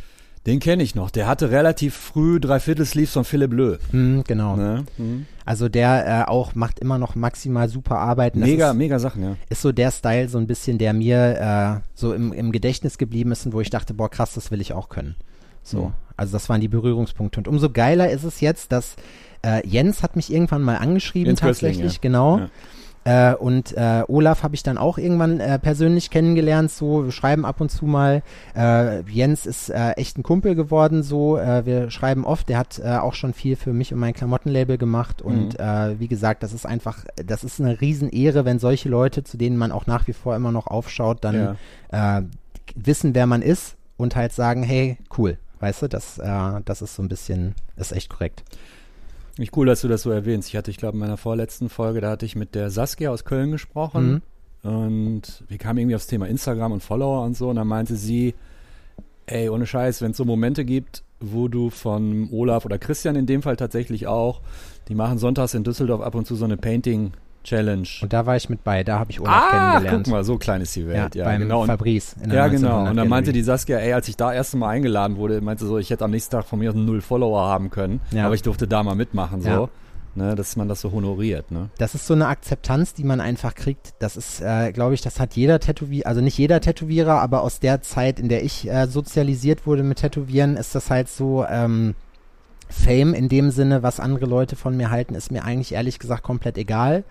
Den 0.48 0.60
kenne 0.60 0.82
ich 0.82 0.94
noch. 0.94 1.10
Der 1.10 1.26
hatte 1.28 1.50
relativ 1.50 1.94
früh 1.94 2.40
Dreiviertel 2.40 2.86
Sleeves 2.86 3.12
von 3.12 3.24
Philipp 3.24 3.52
Löw. 3.52 3.78
hm, 3.90 4.24
genau. 4.26 4.56
Ne? 4.56 4.84
Mhm. 4.96 5.26
Also 5.44 5.68
der 5.68 6.24
äh, 6.26 6.30
auch 6.30 6.54
macht 6.54 6.78
immer 6.80 6.98
noch 6.98 7.14
maximal 7.14 7.68
super 7.68 7.98
Arbeiten. 7.98 8.40
Das 8.40 8.48
Mega, 8.48 8.70
ist, 8.70 8.76
mega 8.76 8.98
Sachen, 8.98 9.22
ja. 9.22 9.36
ist 9.50 9.62
so 9.62 9.72
der 9.72 9.90
Style, 9.90 10.28
so 10.28 10.38
ein 10.38 10.46
bisschen, 10.46 10.78
der 10.78 10.92
mir 10.94 11.80
äh, 11.80 11.88
so 11.94 12.14
im, 12.14 12.32
im 12.32 12.50
Gedächtnis 12.50 12.96
geblieben 12.98 13.30
ist 13.30 13.44
und 13.46 13.52
wo 13.52 13.60
ich 13.60 13.70
dachte, 13.70 13.92
boah, 13.94 14.10
krass, 14.10 14.32
das 14.34 14.50
will 14.50 14.60
ich 14.62 14.72
auch 14.72 14.88
können. 14.88 15.14
So, 15.62 15.84
Mhm. 15.86 15.92
also 16.16 16.32
das 16.32 16.48
waren 16.48 16.62
die 16.62 16.68
Berührungspunkte. 16.68 17.38
Und 17.40 17.46
umso 17.46 17.68
geiler 17.70 18.10
ist 18.10 18.24
es 18.24 18.40
jetzt, 18.40 18.72
dass 18.72 18.96
äh, 19.44 19.66
Jens 19.68 20.02
hat 20.02 20.16
mich 20.16 20.32
irgendwann 20.32 20.62
mal 20.62 20.76
angeschrieben, 20.76 21.26
Jens 21.26 21.40
tatsächlich, 21.40 21.92
ja. 21.94 21.98
genau. 22.00 22.38
Ja. 22.38 22.48
Äh, 23.04 23.34
und 23.34 23.76
äh, 23.76 24.02
Olaf 24.08 24.42
habe 24.42 24.54
ich 24.54 24.62
dann 24.62 24.78
auch 24.78 24.98
irgendwann 24.98 25.40
äh, 25.40 25.58
persönlich 25.58 26.10
kennengelernt, 26.10 26.70
so, 26.70 27.04
wir 27.04 27.12
schreiben 27.12 27.44
ab 27.44 27.60
und 27.60 27.70
zu 27.70 27.86
mal. 27.86 28.22
Äh, 28.56 29.00
Jens 29.10 29.46
ist 29.46 29.70
äh, 29.70 29.92
echt 29.92 30.18
ein 30.18 30.22
Kumpel 30.22 30.54
geworden, 30.54 31.02
so, 31.02 31.38
äh, 31.38 31.64
wir 31.64 31.90
schreiben 31.90 32.24
oft, 32.24 32.48
der 32.48 32.58
hat 32.58 32.78
äh, 32.78 32.96
auch 32.96 33.14
schon 33.14 33.32
viel 33.32 33.56
für 33.56 33.72
mich 33.72 33.92
und 33.92 34.00
mein 34.00 34.14
Klamottenlabel 34.14 34.78
gemacht. 34.78 35.22
Und 35.22 35.58
äh, 35.58 35.98
wie 35.98 36.08
gesagt, 36.08 36.42
das 36.42 36.52
ist 36.52 36.66
einfach, 36.66 37.04
das 37.16 37.44
ist 37.44 37.60
eine 37.60 37.80
Riesenehre, 37.80 38.44
wenn 38.44 38.58
solche 38.58 38.88
Leute, 38.88 39.24
zu 39.24 39.36
denen 39.36 39.56
man 39.56 39.72
auch 39.72 39.86
nach 39.86 40.06
wie 40.06 40.12
vor 40.12 40.36
immer 40.36 40.52
noch 40.52 40.66
aufschaut, 40.66 41.24
dann 41.24 41.56
äh, 41.90 42.22
wissen, 42.74 43.14
wer 43.14 43.26
man 43.26 43.42
ist 43.42 43.76
und 43.96 44.16
halt 44.16 44.32
sagen, 44.32 44.62
hey, 44.62 44.98
cool, 45.16 45.38
weißt 45.60 45.82
du, 45.82 45.88
das, 45.88 46.18
äh, 46.18 46.60
das 46.64 46.82
ist 46.82 46.94
so 46.94 47.02
ein 47.02 47.08
bisschen, 47.08 47.54
ist 47.76 47.92
echt 47.92 48.10
korrekt. 48.10 48.42
Nicht 49.38 49.56
cool, 49.56 49.66
dass 49.66 49.80
du 49.80 49.88
das 49.88 50.02
so 50.02 50.10
erwähnst. 50.10 50.48
Ich 50.48 50.56
hatte, 50.56 50.70
ich 50.70 50.76
glaube, 50.76 50.96
in 50.96 51.00
meiner 51.00 51.16
vorletzten 51.16 51.68
Folge, 51.68 52.00
da 52.00 52.10
hatte 52.10 52.26
ich 52.26 52.36
mit 52.36 52.54
der 52.54 52.70
Saskia 52.70 53.10
aus 53.10 53.24
Köln 53.24 53.52
gesprochen. 53.52 54.22
Und 54.62 55.44
wir 55.48 55.58
kamen 55.58 55.78
irgendwie 55.78 55.94
aufs 55.94 56.08
Thema 56.08 56.26
Instagram 56.26 56.72
und 56.72 56.82
Follower 56.82 57.24
und 57.24 57.36
so. 57.36 57.48
Und 57.48 57.56
dann 57.56 57.68
meinte 57.68 57.96
sie, 57.96 58.34
ey, 59.26 59.48
ohne 59.48 59.66
Scheiß, 59.66 60.02
wenn 60.02 60.10
es 60.10 60.16
so 60.16 60.24
Momente 60.24 60.64
gibt, 60.64 61.04
wo 61.20 61.48
du 61.48 61.70
von 61.70 62.28
Olaf 62.32 62.64
oder 62.64 62.78
Christian 62.78 63.16
in 63.16 63.26
dem 63.26 63.42
Fall 63.42 63.56
tatsächlich 63.56 64.06
auch, 64.06 64.40
die 64.88 64.94
machen 64.94 65.18
sonntags 65.18 65.54
in 65.54 65.64
Düsseldorf 65.64 66.00
ab 66.00 66.14
und 66.14 66.26
zu 66.26 66.34
so 66.34 66.44
eine 66.44 66.56
Painting-Challenge. 67.48 67.88
Und 68.02 68.12
da 68.12 68.26
war 68.26 68.36
ich 68.36 68.48
mit 68.48 68.64
bei, 68.64 68.84
da 68.84 68.98
habe 68.98 69.10
ich 69.10 69.20
Olaf 69.20 69.34
Ah, 69.34 69.50
kennengelernt. 69.72 70.04
guck 70.06 70.12
mal, 70.12 70.24
so 70.24 70.36
klein 70.38 70.60
ist 70.60 70.74
die 70.76 70.86
Welt. 70.86 71.14
Ja, 71.14 71.24
beim 71.24 71.40
genau. 71.40 71.64
Fabrice. 71.64 72.16
ja, 72.20 72.48
genau. 72.48 72.84
1900 72.84 72.90
Und 72.90 72.96
dann 72.96 73.08
meinte 73.08 73.32
die 73.32 73.42
Saskia, 73.42 73.78
ey, 73.78 73.92
als 73.92 74.08
ich 74.08 74.16
da 74.16 74.32
erst 74.32 74.54
Mal 74.54 74.68
eingeladen 74.70 75.16
wurde, 75.16 75.40
meinte 75.40 75.66
so, 75.66 75.78
ich 75.78 75.90
hätte 75.90 76.04
am 76.04 76.10
nächsten 76.10 76.32
Tag 76.32 76.44
von 76.46 76.58
mir 76.58 76.72
null 76.72 77.00
Follower 77.00 77.40
haben 77.46 77.70
können, 77.70 78.00
Ja. 78.10 78.26
aber 78.26 78.34
ich 78.34 78.42
durfte 78.42 78.66
da 78.66 78.82
mal 78.82 78.94
mitmachen, 78.94 79.40
so. 79.42 79.48
Ja. 79.48 79.68
Ne, 80.14 80.34
dass 80.34 80.56
man 80.56 80.68
das 80.68 80.80
so 80.80 80.90
honoriert, 80.90 81.52
ne? 81.52 81.68
Das 81.78 81.94
ist 81.94 82.06
so 82.06 82.14
eine 82.14 82.26
Akzeptanz, 82.26 82.92
die 82.92 83.04
man 83.04 83.20
einfach 83.20 83.54
kriegt. 83.54 83.92
Das 84.00 84.16
ist, 84.16 84.40
äh, 84.40 84.72
glaube 84.72 84.94
ich, 84.94 85.00
das 85.02 85.20
hat 85.20 85.34
jeder 85.36 85.60
Tätowierer, 85.60 86.08
also 86.08 86.20
nicht 86.22 86.36
jeder 86.36 86.60
Tätowierer, 86.60 87.20
aber 87.20 87.42
aus 87.42 87.60
der 87.60 87.82
Zeit, 87.82 88.18
in 88.18 88.28
der 88.28 88.42
ich 88.42 88.68
äh, 88.68 88.86
sozialisiert 88.88 89.64
wurde 89.66 89.84
mit 89.84 89.98
Tätowieren, 89.98 90.56
ist 90.56 90.74
das 90.74 90.90
halt 90.90 91.08
so, 91.08 91.44
ähm, 91.48 91.94
Fame 92.70 93.14
in 93.14 93.28
dem 93.28 93.50
Sinne, 93.50 93.82
was 93.82 94.00
andere 94.00 94.26
Leute 94.26 94.56
von 94.56 94.76
mir 94.76 94.90
halten, 94.90 95.14
ist 95.14 95.32
mir 95.32 95.44
eigentlich 95.44 95.72
ehrlich 95.72 95.98
gesagt 95.98 96.22
komplett 96.22 96.58
egal. 96.58 97.04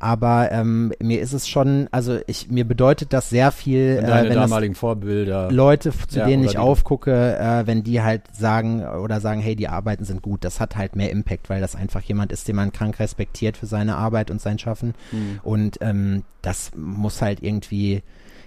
Aber 0.00 0.50
ähm, 0.52 0.92
mir 1.00 1.20
ist 1.20 1.32
es 1.32 1.48
schon, 1.48 1.88
also 1.90 2.18
ich, 2.26 2.50
mir 2.50 2.66
bedeutet 2.66 3.12
das 3.12 3.30
sehr 3.30 3.52
viel, 3.52 3.96
Wenn 3.96 4.04
äh, 4.04 4.08
deine 4.08 4.28
wenn 4.28 4.36
das 4.36 4.50
damaligen 4.50 4.74
Vorbilder. 4.74 5.50
Leute, 5.50 5.92
zu 6.08 6.18
Ja, 6.18 6.26
denen 6.26 6.44
ich 6.44 6.58
aufgucke, 6.58 7.38
äh, 7.38 7.66
wenn 7.66 7.84
die 7.84 8.02
halt 8.02 8.22
sagen 8.32 8.84
oder 8.84 9.20
sagen, 9.20 9.40
hey, 9.40 9.56
die 9.56 9.68
Arbeiten 9.68 10.04
sind 10.04 10.20
gut, 10.20 10.44
das 10.44 10.60
hat 10.60 10.76
halt 10.76 10.96
mehr 10.96 11.10
Impact, 11.10 11.48
weil 11.48 11.60
das 11.60 11.74
einfach 11.74 12.02
jemand 12.02 12.32
ist, 12.32 12.48
den 12.48 12.56
man 12.56 12.72
krank 12.72 12.98
respektiert 12.98 13.56
für 13.56 13.66
seine 13.66 13.96
Arbeit 13.96 14.30
und 14.30 14.40
sein 14.42 14.58
Schaffen. 14.58 14.94
Mhm. 15.12 15.40
Und 15.42 15.78
ähm, 15.80 16.24
das 16.42 16.72
muss 16.76 17.22
halt 17.22 17.42
irgendwie, 17.42 18.02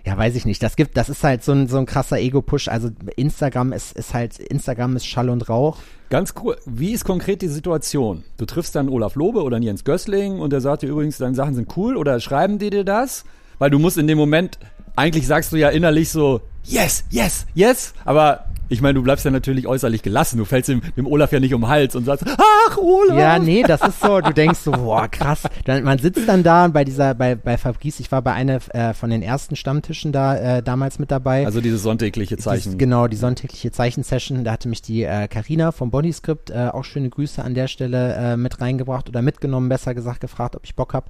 ja, 0.08 0.18
weiß 0.18 0.36
ich 0.36 0.46
nicht. 0.46 0.64
Das 0.64 0.78
gibt, 0.78 0.96
das 0.96 1.10
ist 1.10 1.22
halt 1.22 1.44
so 1.44 1.52
ein, 1.52 1.68
so 1.68 1.78
ein 1.78 1.86
krasser 1.86 2.18
Ego-Push. 2.18 2.70
Also 2.70 2.92
Instagram 3.18 3.74
ist, 3.74 3.92
ist 3.98 4.14
halt, 4.14 4.40
Instagram 4.40 4.96
ist 4.96 5.06
Schall 5.06 5.30
und 5.30 5.50
Rauch. 5.50 5.80
Ganz 6.10 6.34
cool. 6.42 6.56
Wie 6.66 6.94
ist 6.94 7.04
konkret 7.04 7.42
die 7.42 7.50
Situation? 7.50 8.24
Du 8.38 8.46
triffst 8.46 8.74
dann 8.76 8.88
Olaf 8.88 9.16
Lobe 9.16 9.44
oder 9.44 9.58
Jens 9.58 9.84
Gößling 9.84 10.40
und 10.40 10.54
der 10.54 10.62
sagt 10.62 10.84
dir 10.84 10.88
übrigens, 10.88 11.18
deine 11.18 11.36
Sachen 11.36 11.56
sind 11.56 11.76
cool 11.76 11.98
oder 11.98 12.22
schreiben 12.22 12.58
die 12.58 12.70
dir 12.70 12.86
das? 12.86 13.26
Weil 13.60 13.70
du 13.70 13.80
musst 13.80 13.98
in 13.98 14.08
dem 14.08 14.18
Moment, 14.18 14.60
eigentlich 14.96 15.28
sagst 15.28 15.52
du 15.52 15.58
ja 15.58 15.68
innerlich 15.68 16.10
so, 16.10 16.40
yes, 16.64 17.04
yes, 17.10 17.46
yes, 17.54 17.94
aber 18.06 18.46
ich 18.70 18.82
meine, 18.82 18.96
du 18.96 19.04
bleibst 19.04 19.26
ja 19.26 19.32
natürlich 19.32 19.68
äußerlich 19.68 20.04
gelassen. 20.04 20.38
Du 20.38 20.46
fällst 20.46 20.70
dem, 20.70 20.82
dem 20.96 21.08
Olaf 21.08 21.32
ja 21.32 21.40
nicht 21.40 21.54
um 21.54 21.62
den 21.62 21.68
Hals 21.70 21.96
und 21.96 22.06
sagst, 22.06 22.26
ach, 22.28 22.78
Olaf! 22.78 23.18
Ja, 23.18 23.40
nee, 23.40 23.64
das 23.64 23.82
ist 23.82 24.02
so, 24.02 24.22
du 24.22 24.34
denkst 24.34 24.60
so, 24.60 24.72
boah, 24.72 25.08
krass. 25.08 25.44
Dann, 25.66 25.84
man 25.84 26.00
sitzt 26.00 26.28
dann 26.28 26.44
da 26.44 26.68
bei 26.68 26.84
dieser, 26.84 27.14
bei, 27.14 27.36
bei 27.36 27.58
Fabrice, 27.58 28.00
ich 28.00 28.12
war 28.12 28.22
bei 28.22 28.34
einer 28.34 28.60
äh, 28.74 28.94
von 28.94 29.10
den 29.10 29.22
ersten 29.22 29.56
Stammtischen 29.56 30.12
da 30.12 30.58
äh, 30.58 30.64
damals 30.64 31.00
mit 31.00 31.12
dabei. 31.12 31.46
Also 31.46 31.62
dieses 31.62 31.84
sonntägliche 31.84 32.38
Zeichen. 32.38 32.72
Dies, 32.72 32.78
genau, 32.78 33.08
die 33.08 33.18
sonntägliche 33.18 33.72
Zeichensession, 33.72 34.44
da 34.44 34.52
hatte 34.52 34.70
mich 34.70 34.82
die 34.82 35.04
äh, 35.04 35.28
Carina 35.28 35.72
vom 35.72 35.92
Bodyscript, 35.92 36.50
äh, 36.50 36.70
auch 36.72 36.84
schöne 36.84 37.10
Grüße 37.10 37.44
an 37.44 37.54
der 37.54 37.68
Stelle, 37.68 38.16
äh, 38.16 38.38
mit 38.38 38.62
reingebracht 38.62 39.10
oder 39.10 39.22
mitgenommen, 39.22 39.70
besser 39.70 39.94
gesagt, 39.94 40.22
gefragt, 40.22 40.56
ob 40.56 40.64
ich 40.66 40.76
Bock 40.76 40.94
hab. 40.94 41.10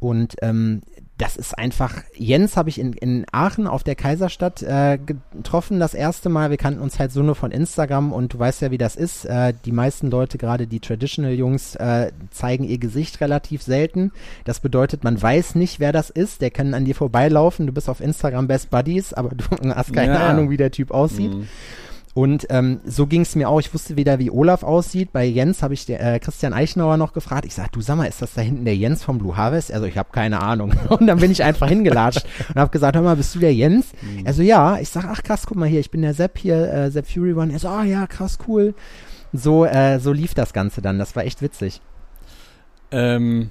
Und 0.00 0.36
ähm, 0.42 0.82
das 1.18 1.36
ist 1.36 1.58
einfach, 1.58 1.94
Jens 2.14 2.56
habe 2.56 2.68
ich 2.68 2.78
in, 2.78 2.92
in 2.92 3.26
Aachen 3.32 3.66
auf 3.66 3.82
der 3.82 3.96
Kaiserstadt 3.96 4.62
äh, 4.62 4.98
getroffen 4.98 5.80
das 5.80 5.92
erste 5.92 6.28
Mal. 6.28 6.50
Wir 6.50 6.56
kannten 6.56 6.80
uns 6.80 6.98
halt 7.00 7.10
so 7.10 7.22
nur 7.24 7.34
von 7.34 7.50
Instagram 7.50 8.12
und 8.12 8.32
du 8.32 8.38
weißt 8.38 8.62
ja, 8.62 8.70
wie 8.70 8.78
das 8.78 8.94
ist. 8.94 9.24
Äh, 9.24 9.52
die 9.64 9.72
meisten 9.72 10.10
Leute, 10.10 10.38
gerade 10.38 10.68
die 10.68 10.78
Traditional-Jungs, 10.78 11.74
äh, 11.74 12.12
zeigen 12.30 12.62
ihr 12.64 12.78
Gesicht 12.78 13.20
relativ 13.20 13.62
selten. 13.62 14.12
Das 14.44 14.60
bedeutet, 14.60 15.02
man 15.02 15.20
weiß 15.20 15.56
nicht, 15.56 15.80
wer 15.80 15.92
das 15.92 16.08
ist. 16.08 16.40
Der 16.40 16.52
kann 16.52 16.72
an 16.72 16.84
dir 16.84 16.94
vorbeilaufen. 16.94 17.66
Du 17.66 17.72
bist 17.72 17.88
auf 17.88 18.00
Instagram 18.00 18.46
Best 18.46 18.70
Buddies, 18.70 19.12
aber 19.12 19.30
du 19.30 19.44
hast 19.74 19.92
keine 19.92 20.14
Ja. 20.14 20.28
Ahnung, 20.28 20.50
wie 20.50 20.56
der 20.56 20.70
Typ 20.70 20.92
aussieht. 20.92 21.34
Mhm. 21.34 21.48
Und 22.14 22.46
ähm, 22.50 22.80
so 22.84 23.06
ging 23.06 23.22
es 23.22 23.36
mir 23.36 23.48
auch. 23.48 23.60
Ich 23.60 23.72
wusste 23.72 23.96
weder, 23.96 24.18
wie 24.18 24.30
Olaf 24.30 24.62
aussieht. 24.62 25.12
Bei 25.12 25.24
Jens 25.24 25.62
habe 25.62 25.74
ich 25.74 25.86
der, 25.86 26.14
äh, 26.14 26.18
Christian 26.18 26.52
Eichenauer 26.52 26.96
noch 26.96 27.12
gefragt. 27.12 27.44
Ich 27.44 27.54
sag, 27.54 27.70
du 27.72 27.80
sag 27.80 27.96
mal, 27.96 28.06
ist 28.06 28.22
das 28.22 28.34
da 28.34 28.40
hinten 28.40 28.64
der 28.64 28.76
Jens 28.76 29.04
vom 29.04 29.18
Blue 29.18 29.36
Harvest? 29.36 29.72
Also 29.72 29.86
ich 29.86 29.96
habe 29.96 30.08
keine 30.12 30.40
Ahnung. 30.40 30.72
Und 30.88 31.06
dann 31.06 31.18
bin 31.18 31.30
ich 31.30 31.42
einfach 31.42 31.68
hingelatscht 31.68 32.26
und 32.48 32.56
habe 32.56 32.70
gesagt, 32.70 32.96
hör 32.96 33.02
mal, 33.02 33.16
bist 33.16 33.34
du 33.34 33.38
der 33.38 33.54
Jens? 33.54 33.86
Also 34.24 34.42
ja. 34.42 34.78
Ich 34.78 34.88
sag, 34.88 35.04
ach 35.04 35.22
krass, 35.22 35.44
guck 35.46 35.56
mal 35.56 35.68
hier, 35.68 35.80
ich 35.80 35.90
bin 35.90 36.02
der 36.02 36.14
Sepp 36.14 36.38
hier, 36.38 36.72
äh, 36.72 36.90
Sepp 36.90 37.06
Fury 37.06 37.34
One. 37.34 37.52
Er 37.52 37.58
so, 37.58 37.68
ah 37.68 37.84
ja, 37.84 38.06
krass, 38.06 38.38
cool. 38.48 38.74
So, 39.32 39.64
äh, 39.64 39.98
so 40.00 40.12
lief 40.12 40.34
das 40.34 40.52
Ganze 40.52 40.82
dann. 40.82 40.98
Das 40.98 41.14
war 41.14 41.24
echt 41.24 41.42
witzig. 41.42 41.80
Ähm, 42.90 43.50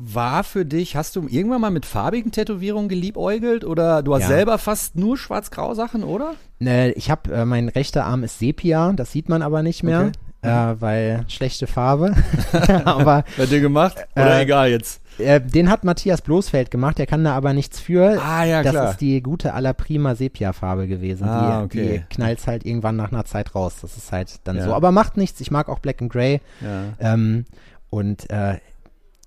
war 0.00 0.44
für 0.44 0.64
dich, 0.64 0.94
hast 0.94 1.16
du 1.16 1.26
irgendwann 1.28 1.60
mal 1.60 1.70
mit 1.70 1.84
farbigen 1.84 2.30
Tätowierungen 2.30 2.88
geliebäugelt 2.88 3.64
oder 3.64 4.02
du 4.02 4.14
hast 4.14 4.22
Ja. 4.22 4.28
selber 4.28 4.58
fast 4.58 4.94
nur 4.96 5.18
schwarz-grau 5.18 5.74
Sachen, 5.74 6.04
oder? 6.04 6.34
Ne, 6.60 6.92
ich 6.92 7.10
habe, 7.10 7.32
äh, 7.34 7.44
mein 7.44 7.68
rechter 7.68 8.04
Arm 8.04 8.22
ist 8.22 8.38
Sepia, 8.38 8.92
das 8.92 9.10
sieht 9.10 9.28
man 9.28 9.42
aber 9.42 9.62
nicht 9.64 9.82
mehr, 9.82 10.12
äh, 10.42 10.48
weil 10.78 11.24
schlechte 11.26 11.66
Farbe. 11.66 12.14
aber 12.84 13.24
Hat 13.36 13.50
dir 13.50 13.60
gemacht? 13.60 13.96
Oder 14.14 14.38
Äh, 14.38 14.42
egal 14.42 14.70
jetzt? 14.70 15.00
Äh, 15.18 15.40
den 15.40 15.68
hat 15.68 15.82
Matthias 15.82 16.22
Bloßfeld 16.22 16.70
gemacht, 16.70 16.98
der 16.98 17.06
kann 17.06 17.24
da 17.24 17.34
aber 17.34 17.52
nichts 17.52 17.80
für. 17.80 18.22
Ah, 18.22 18.44
ja, 18.44 18.62
das 18.62 18.70
klar. 18.72 18.90
ist 18.92 19.00
die 19.00 19.20
gute 19.20 19.52
Alla 19.52 19.72
Prima 19.72 20.14
Sepia-Farbe 20.14 20.86
gewesen. 20.86 21.28
Ah, 21.28 21.62
die, 21.62 21.64
okay. 21.64 22.04
die 22.08 22.14
knallt 22.14 22.46
halt 22.46 22.64
irgendwann 22.64 22.94
nach 22.94 23.10
einer 23.10 23.24
Zeit 23.24 23.52
raus. 23.56 23.78
Das 23.82 23.96
ist 23.96 24.12
halt 24.12 24.36
dann 24.44 24.58
Ja. 24.58 24.64
so. 24.66 24.74
Aber 24.74 24.92
macht 24.92 25.16
nichts. 25.16 25.40
Ich 25.40 25.50
mag 25.50 25.68
auch 25.68 25.80
Black 25.80 26.00
and 26.00 26.12
Grey. 26.12 26.40
Ja. 26.60 26.84
Ähm, 27.14 27.46
und 27.90 28.30
äh, 28.30 28.58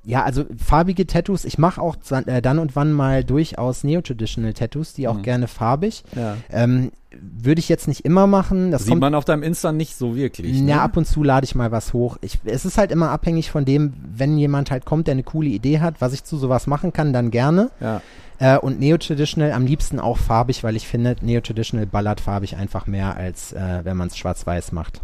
ja, 0.04 0.24
also 0.24 0.46
farbige 0.58 1.06
Tattoos. 1.06 1.46
Ich 1.46 1.58
mache 1.58 1.80
auch 1.82 1.96
äh, 2.26 2.42
dann 2.42 2.60
und 2.60 2.76
wann 2.76 2.92
mal 2.92 3.24
durchaus 3.24 3.84
Neo-Traditional 3.84 4.54
Tattoos, 4.54 4.94
die 4.94 5.08
auch 5.08 5.18
Mhm. 5.18 5.22
gerne 5.24 5.48
farbig. 5.48 6.04
ja. 6.16 6.38
Ähm, 6.50 6.92
Würde 7.20 7.60
ich 7.60 7.68
jetzt 7.68 7.90
nicht 7.90 8.06
immer 8.06 8.26
machen. 8.26 8.72
Das 8.72 8.84
Sieht 8.84 8.90
kommt 8.92 9.02
man 9.02 9.16
auf 9.16 9.26
deinem 9.26 9.44
Insta 9.44 9.74
nicht 9.74 9.98
so 9.98 10.16
wirklich. 10.16 10.56
ja, 10.58 10.64
ne? 10.64 10.82
ab 10.82 10.96
und 10.96 11.06
zu 11.06 11.24
lade 11.24 11.44
ich 11.44 11.56
mal 11.56 11.70
was 11.70 11.92
hoch. 11.92 12.18
Ich, 12.22 12.40
es 12.46 12.64
ist 12.64 12.78
halt 12.78 12.90
immer 12.90 13.10
abhängig 13.10 13.52
von 13.52 13.66
dem, 13.66 13.94
wenn 14.16 14.38
jemand 14.38 14.72
halt 14.72 14.86
kommt, 14.86 15.08
der 15.08 15.12
eine 15.14 15.24
coole 15.24 15.50
Idee 15.50 15.82
hat, 15.82 16.00
was 16.00 16.14
ich 16.14 16.24
zu 16.24 16.38
sowas 16.38 16.68
machen 16.68 16.94
kann, 16.94 17.12
dann 17.12 17.30
gerne. 17.30 17.70
Ja. 17.82 18.02
Äh, 18.40 18.58
und 18.58 18.80
Neo-Traditional 18.80 19.52
am 19.52 19.66
liebsten 19.66 20.00
auch 20.00 20.18
farbig, 20.18 20.64
weil 20.64 20.78
ich 20.78 20.88
finde, 20.88 21.18
Neo-Traditional 21.22 21.86
ballert 21.86 22.22
farbig 22.22 22.56
einfach 22.56 22.88
mehr, 22.88 23.18
als 23.18 23.52
äh, 23.52 23.82
wenn 23.84 23.98
man 23.98 24.08
es 24.08 24.18
schwarz-weiß 24.18 24.72
macht. 24.72 25.02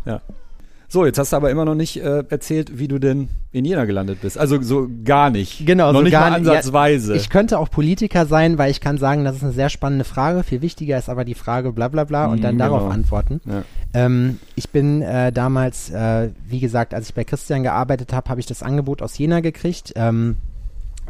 So, 0.89 1.05
jetzt 1.05 1.19
hast 1.19 1.33
du 1.33 1.35
aber 1.35 1.51
immer 1.51 1.65
noch 1.65 1.75
nicht 1.75 1.97
äh, 2.01 2.23
erzählt, 2.29 2.79
wie 2.79 2.87
du 2.87 2.97
denn 2.97 3.27
in 3.51 3.65
Jena 3.65 3.83
gelandet 3.83 4.19
bist. 4.21 4.37
Also 4.37 4.61
so 4.61 4.87
gar 5.03 5.29
nicht. 5.29 5.65
Genau, 5.65 5.91
noch 5.91 5.99
so 5.99 6.03
nicht 6.03 6.11
gar 6.13 6.29
mal 6.29 6.39
nicht. 6.39 6.47
Ja, 6.47 6.53
ansatzweise. 6.53 7.15
Ich 7.17 7.29
könnte 7.29 7.59
auch 7.59 7.69
Politiker 7.69 8.25
sein, 8.25 8.57
weil 8.57 8.71
ich 8.71 8.79
kann 8.79 8.97
sagen, 8.97 9.25
das 9.25 9.35
ist 9.35 9.43
eine 9.43 9.51
sehr 9.51 9.69
spannende 9.69 10.05
Frage. 10.05 10.43
Viel 10.43 10.61
wichtiger 10.61 10.97
ist 10.97 11.09
aber 11.09 11.25
die 11.25 11.33
Frage 11.33 11.73
bla 11.73 11.89
bla 11.89 12.05
bla 12.05 12.27
und 12.27 12.37
Mhm, 12.37 12.41
dann 12.41 12.57
darauf 12.57 12.83
genau. 12.83 12.93
antworten. 12.93 13.41
ja. 13.45 13.63
Ähm, 13.93 14.39
ich 14.55 14.69
bin 14.69 15.01
äh, 15.01 15.31
damals, 15.33 15.89
äh, 15.89 16.29
wie 16.47 16.59
gesagt, 16.61 16.93
als 16.93 17.09
ich 17.09 17.15
bei 17.15 17.23
Christian 17.25 17.63
gearbeitet 17.63 18.13
habe, 18.13 18.29
habe 18.29 18.39
ich 18.39 18.45
das 18.45 18.63
Angebot 18.63 19.01
aus 19.01 19.17
Jena 19.17 19.39
gekriegt, 19.41 19.93
ähm, 19.97 20.37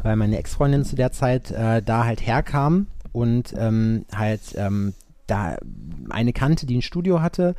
weil 0.02 0.16
meine 0.16 0.38
Ex-Freundin 0.38 0.84
zu 0.84 0.96
der 0.96 1.12
Zeit 1.12 1.50
äh, 1.52 1.82
da 1.82 2.04
halt 2.04 2.24
herkam 2.26 2.86
und 3.12 3.54
ähm, 3.56 4.04
halt 4.14 4.40
ähm, 4.56 4.94
da 5.28 5.56
eine 6.10 6.32
kannte, 6.32 6.66
die 6.66 6.76
ein 6.78 6.82
Studio 6.82 7.20
hatte 7.22 7.54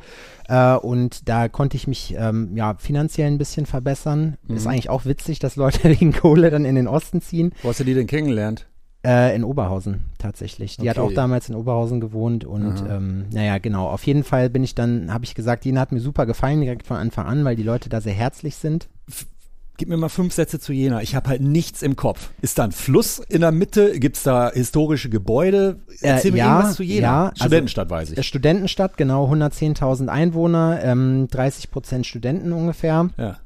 äh, 0.48 0.74
und 0.74 1.28
da 1.28 1.48
konnte 1.48 1.76
ich 1.76 1.86
mich 1.86 2.14
ähm, 2.18 2.56
ja 2.56 2.74
finanziell 2.78 3.28
ein 3.30 3.38
bisschen 3.38 3.64
verbessern. 3.66 4.36
Ist 4.48 4.64
Mhm. 4.64 4.70
eigentlich 4.72 4.90
auch 4.90 5.04
witzig, 5.04 5.38
dass 5.38 5.56
Leute 5.56 5.84
wegen 6.00 6.12
Kohle 6.12 6.50
dann 6.50 6.64
in 6.64 6.74
den 6.74 6.88
Osten 6.88 7.20
ziehen. 7.20 7.52
Wo 7.62 7.68
hast 7.70 7.80
du 7.80 7.84
die 7.84 7.94
denn 7.94 8.06
kennengelernt? 8.06 8.66
Äh, 9.02 9.34
in 9.34 9.44
Oberhausen 9.44 10.04
tatsächlich. 10.18 10.76
Die 10.76 10.90
hat 10.90 10.98
Okay. 10.98 11.06
auch 11.08 11.12
damals 11.14 11.48
in 11.48 11.54
Oberhausen 11.54 12.00
gewohnt 12.00 12.44
und 12.44 12.82
Aha. 12.82 12.96
ähm, 12.96 13.26
naja, 13.32 13.56
genau. 13.56 13.88
Auf 13.88 14.04
jeden 14.04 14.24
Fall 14.24 14.50
bin 14.50 14.62
ich 14.62 14.74
dann, 14.74 15.10
habe 15.10 15.24
ich 15.24 15.34
gesagt, 15.34 15.64
Jena 15.64 15.80
hat 15.80 15.90
mir 15.92 16.00
super 16.00 16.26
gefallen 16.26 16.60
direkt 16.60 16.86
von 16.86 16.98
Anfang 16.98 17.26
an, 17.26 17.42
weil 17.44 17.56
die 17.56 17.62
Leute 17.62 17.88
da 17.88 18.02
sehr 18.02 18.12
herzlich 18.12 18.56
sind. 18.56 18.88
Gib 19.80 19.88
mir 19.88 19.96
mal 19.96 20.10
fünf 20.10 20.34
Sätze 20.34 20.60
zu 20.60 20.74
Jena. 20.74 21.00
Ich 21.00 21.14
habe 21.14 21.30
halt 21.30 21.40
nichts 21.40 21.80
im 21.80 21.96
Kopf. 21.96 22.28
Ist 22.42 22.58
da 22.58 22.64
ein 22.64 22.72
Fluss 22.72 23.18
in 23.30 23.40
der 23.40 23.50
Mitte? 23.50 23.98
Gibt 23.98 24.18
es 24.18 24.24
da 24.24 24.50
historische 24.52 25.08
Gebäude? 25.08 25.80
Erzähl 26.02 26.28
Äh, 26.28 26.32
mir 26.32 26.38
ja, 26.40 26.54
irgendwas 26.56 26.76
zu 26.76 26.82
Jena. 26.82 27.00
ja, 27.06 27.24
also- 27.30 27.44
Studentenstadt 27.44 27.88
weiß 27.88 28.10
Äh, 28.12 28.20
ich. 28.20 28.26
Studentenstadt, 28.26 28.98
genau, 28.98 29.28
110.000 29.30 30.10
Einwohner, 30.10 30.80
ähm, 30.84 31.28
30 31.30 31.70
Prozent 31.70 32.06
Studenten 32.06 32.52
ungefähr. 32.52 33.08
Ja. 33.16 33.38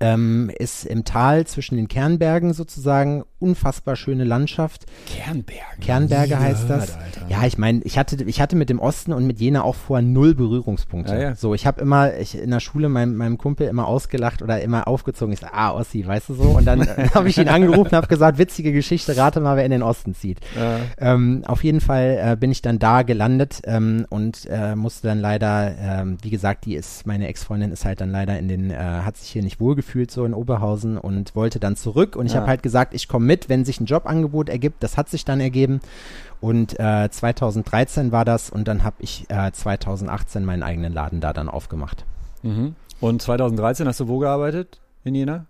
Ähm, 0.00 0.50
ist 0.58 0.84
im 0.86 1.04
Tal 1.04 1.46
zwischen 1.46 1.76
den 1.76 1.86
Kernbergen 1.86 2.52
sozusagen, 2.52 3.22
unfassbar 3.38 3.96
schöne 3.96 4.24
Landschaft. 4.24 4.86
Kernberg. 5.06 5.80
Kernberge 5.80 6.36
Nie 6.36 6.40
heißt 6.42 6.70
das. 6.70 6.96
Alter. 6.96 7.26
Ja, 7.28 7.44
ich 7.46 7.58
meine, 7.58 7.80
ich 7.84 7.98
hatte, 7.98 8.22
ich 8.24 8.40
hatte 8.40 8.56
mit 8.56 8.70
dem 8.70 8.78
Osten 8.78 9.12
und 9.12 9.26
mit 9.26 9.40
Jena 9.40 9.62
auch 9.62 9.74
vorher 9.74 10.06
null 10.06 10.34
Berührungspunkte. 10.34 11.14
Ja, 11.14 11.20
ja. 11.20 11.34
So, 11.34 11.54
ich 11.54 11.66
habe 11.66 11.80
immer, 11.80 12.16
ich 12.16 12.38
in 12.38 12.50
der 12.50 12.60
Schule 12.60 12.88
meinem, 12.88 13.16
meinem 13.16 13.36
Kumpel 13.38 13.68
immer 13.68 13.86
ausgelacht 13.86 14.42
oder 14.42 14.60
immer 14.62 14.88
aufgezogen. 14.88 15.32
Ich 15.34 15.40
sag, 15.40 15.52
ah, 15.52 15.72
Ossi, 15.72 16.06
weißt 16.06 16.30
du 16.30 16.34
so? 16.34 16.42
Und 16.44 16.64
dann 16.66 16.86
habe 17.14 17.28
ich 17.28 17.36
ihn 17.38 17.48
angerufen 17.48 17.88
und 17.88 17.92
habe 17.92 18.06
gesagt, 18.06 18.38
witzige 18.38 18.72
Geschichte, 18.72 19.16
rate 19.16 19.40
mal, 19.40 19.56
wer 19.56 19.64
in 19.64 19.70
den 19.70 19.82
Osten 19.82 20.14
zieht. 20.14 20.40
Ja. 20.56 20.78
Ähm, 20.98 21.42
auf 21.46 21.62
jeden 21.62 21.80
Fall 21.80 22.18
äh, 22.22 22.36
bin 22.36 22.50
ich 22.50 22.62
dann 22.62 22.78
da 22.78 23.02
gelandet 23.02 23.60
ähm, 23.64 24.06
und 24.08 24.46
äh, 24.50 24.74
musste 24.76 25.08
dann 25.08 25.20
leider, 25.20 25.74
ähm, 25.78 26.16
wie 26.22 26.30
gesagt, 26.30 26.64
die 26.64 26.74
ist, 26.74 27.06
meine 27.06 27.26
Ex-Freundin 27.28 27.70
ist 27.70 27.84
halt 27.84 28.00
dann 28.00 28.10
leider 28.10 28.38
in 28.38 28.48
den, 28.48 28.70
äh, 28.70 28.76
hat 28.76 29.16
sich 29.18 29.28
hier 29.30 29.42
nicht 29.42 29.60
wohlgefühlt 29.60 30.10
so 30.10 30.24
in 30.24 30.32
Oberhausen 30.32 30.96
und 30.96 31.34
wollte 31.34 31.60
dann 31.60 31.76
zurück 31.76 32.16
und 32.16 32.26
ich 32.26 32.32
Ja. 32.32 32.40
habe 32.40 32.48
halt 32.48 32.62
gesagt, 32.62 32.94
ich 32.94 33.08
komme 33.08 33.25
mit, 33.26 33.48
wenn 33.48 33.64
sich 33.64 33.80
ein 33.80 33.86
Jobangebot 33.86 34.48
ergibt. 34.48 34.82
Das 34.82 34.96
hat 34.96 35.08
sich 35.08 35.24
dann 35.24 35.40
ergeben 35.40 35.80
und 36.40 36.78
äh, 36.78 37.08
2013 37.10 38.12
war 38.12 38.24
das 38.24 38.50
und 38.50 38.68
dann 38.68 38.84
habe 38.84 38.96
ich 39.00 39.26
äh, 39.28 39.50
2018 39.52 40.44
meinen 40.44 40.62
eigenen 40.62 40.92
Laden 40.92 41.20
da 41.20 41.32
dann 41.32 41.48
aufgemacht. 41.48 42.04
Mhm. 42.42 42.74
Und 43.00 43.22
2013 43.22 43.86
hast 43.86 44.00
du 44.00 44.08
wo 44.08 44.18
gearbeitet? 44.18 44.80
In 45.04 45.14
Jena? 45.14 45.46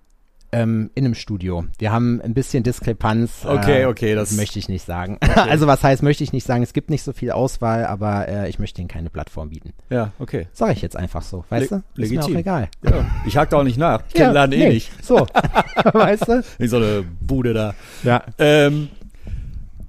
Ähm, 0.52 0.90
in 0.94 1.04
einem 1.04 1.14
Studio. 1.14 1.64
Wir 1.78 1.90
haben 1.92 2.20
ein 2.22 2.32
bisschen 2.32 2.62
Diskrepanz. 2.62 3.44
Okay, 3.44 3.82
äh, 3.82 3.86
okay, 3.86 4.14
das- 4.14 4.32
möchte 4.32 4.58
ich 4.58 4.68
nicht 4.68 4.84
sagen. 4.86 5.18
Also 5.34 5.66
was 5.66 5.82
heißt, 5.82 6.02
möchte 6.02 6.24
ich 6.24 6.32
nicht 6.32 6.46
sagen. 6.46 6.62
Es 6.62 6.72
gibt 6.72 6.88
nicht 6.90 7.02
so 7.02 7.12
viel 7.12 7.30
Auswahl, 7.30 7.84
aber 7.86 8.28
äh, 8.28 8.48
ich 8.48 8.58
möchte 8.58 8.80
ihnen 8.80 8.88
keine 8.88 9.10
Plattform 9.10 9.50
bieten. 9.50 9.72
Ja, 9.90 10.12
okay. 10.18 10.46
Sag 10.52 10.72
ich 10.72 10.82
jetzt 10.82 10.96
einfach 10.96 11.22
so, 11.22 11.44
weißt 11.50 11.70
Le- 11.70 11.82
du? 11.94 12.02
Ist 12.02 12.10
mir 12.10 12.20
auch 12.20 12.28
legitim. 12.28 12.36
egal. 12.36 12.68
Ja. 12.84 13.04
Ich 13.26 13.36
hack 13.36 13.50
da 13.50 13.58
auch 13.58 13.64
nicht 13.64 13.78
nach. 13.78 14.02
Ich 14.08 14.14
kenn 14.14 14.28
den 14.28 14.34
Laden 14.34 14.52
eh 14.52 14.58
nee, 14.58 14.68
nicht. 14.74 15.04
So, 15.04 15.26
weißt 15.92 16.28
du? 16.28 16.42
Nicht 16.58 16.70
so 16.70 16.76
eine 16.76 17.04
Bude 17.20 17.52
da. 17.52 17.74
Ja. 18.02 18.22
Ähm, 18.38 18.88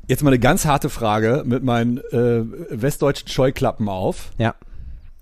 jetzt 0.08 0.24
mal 0.24 0.30
eine 0.32 0.40
ganz 0.40 0.66
harte 0.66 0.90
Frage 0.90 1.44
mit 1.46 1.64
meinen 1.64 1.98
äh, 2.12 2.44
westdeutschen 2.70 3.28
Scheuklappen 3.30 3.88
auf. 3.90 4.32
Ja. 4.38 4.56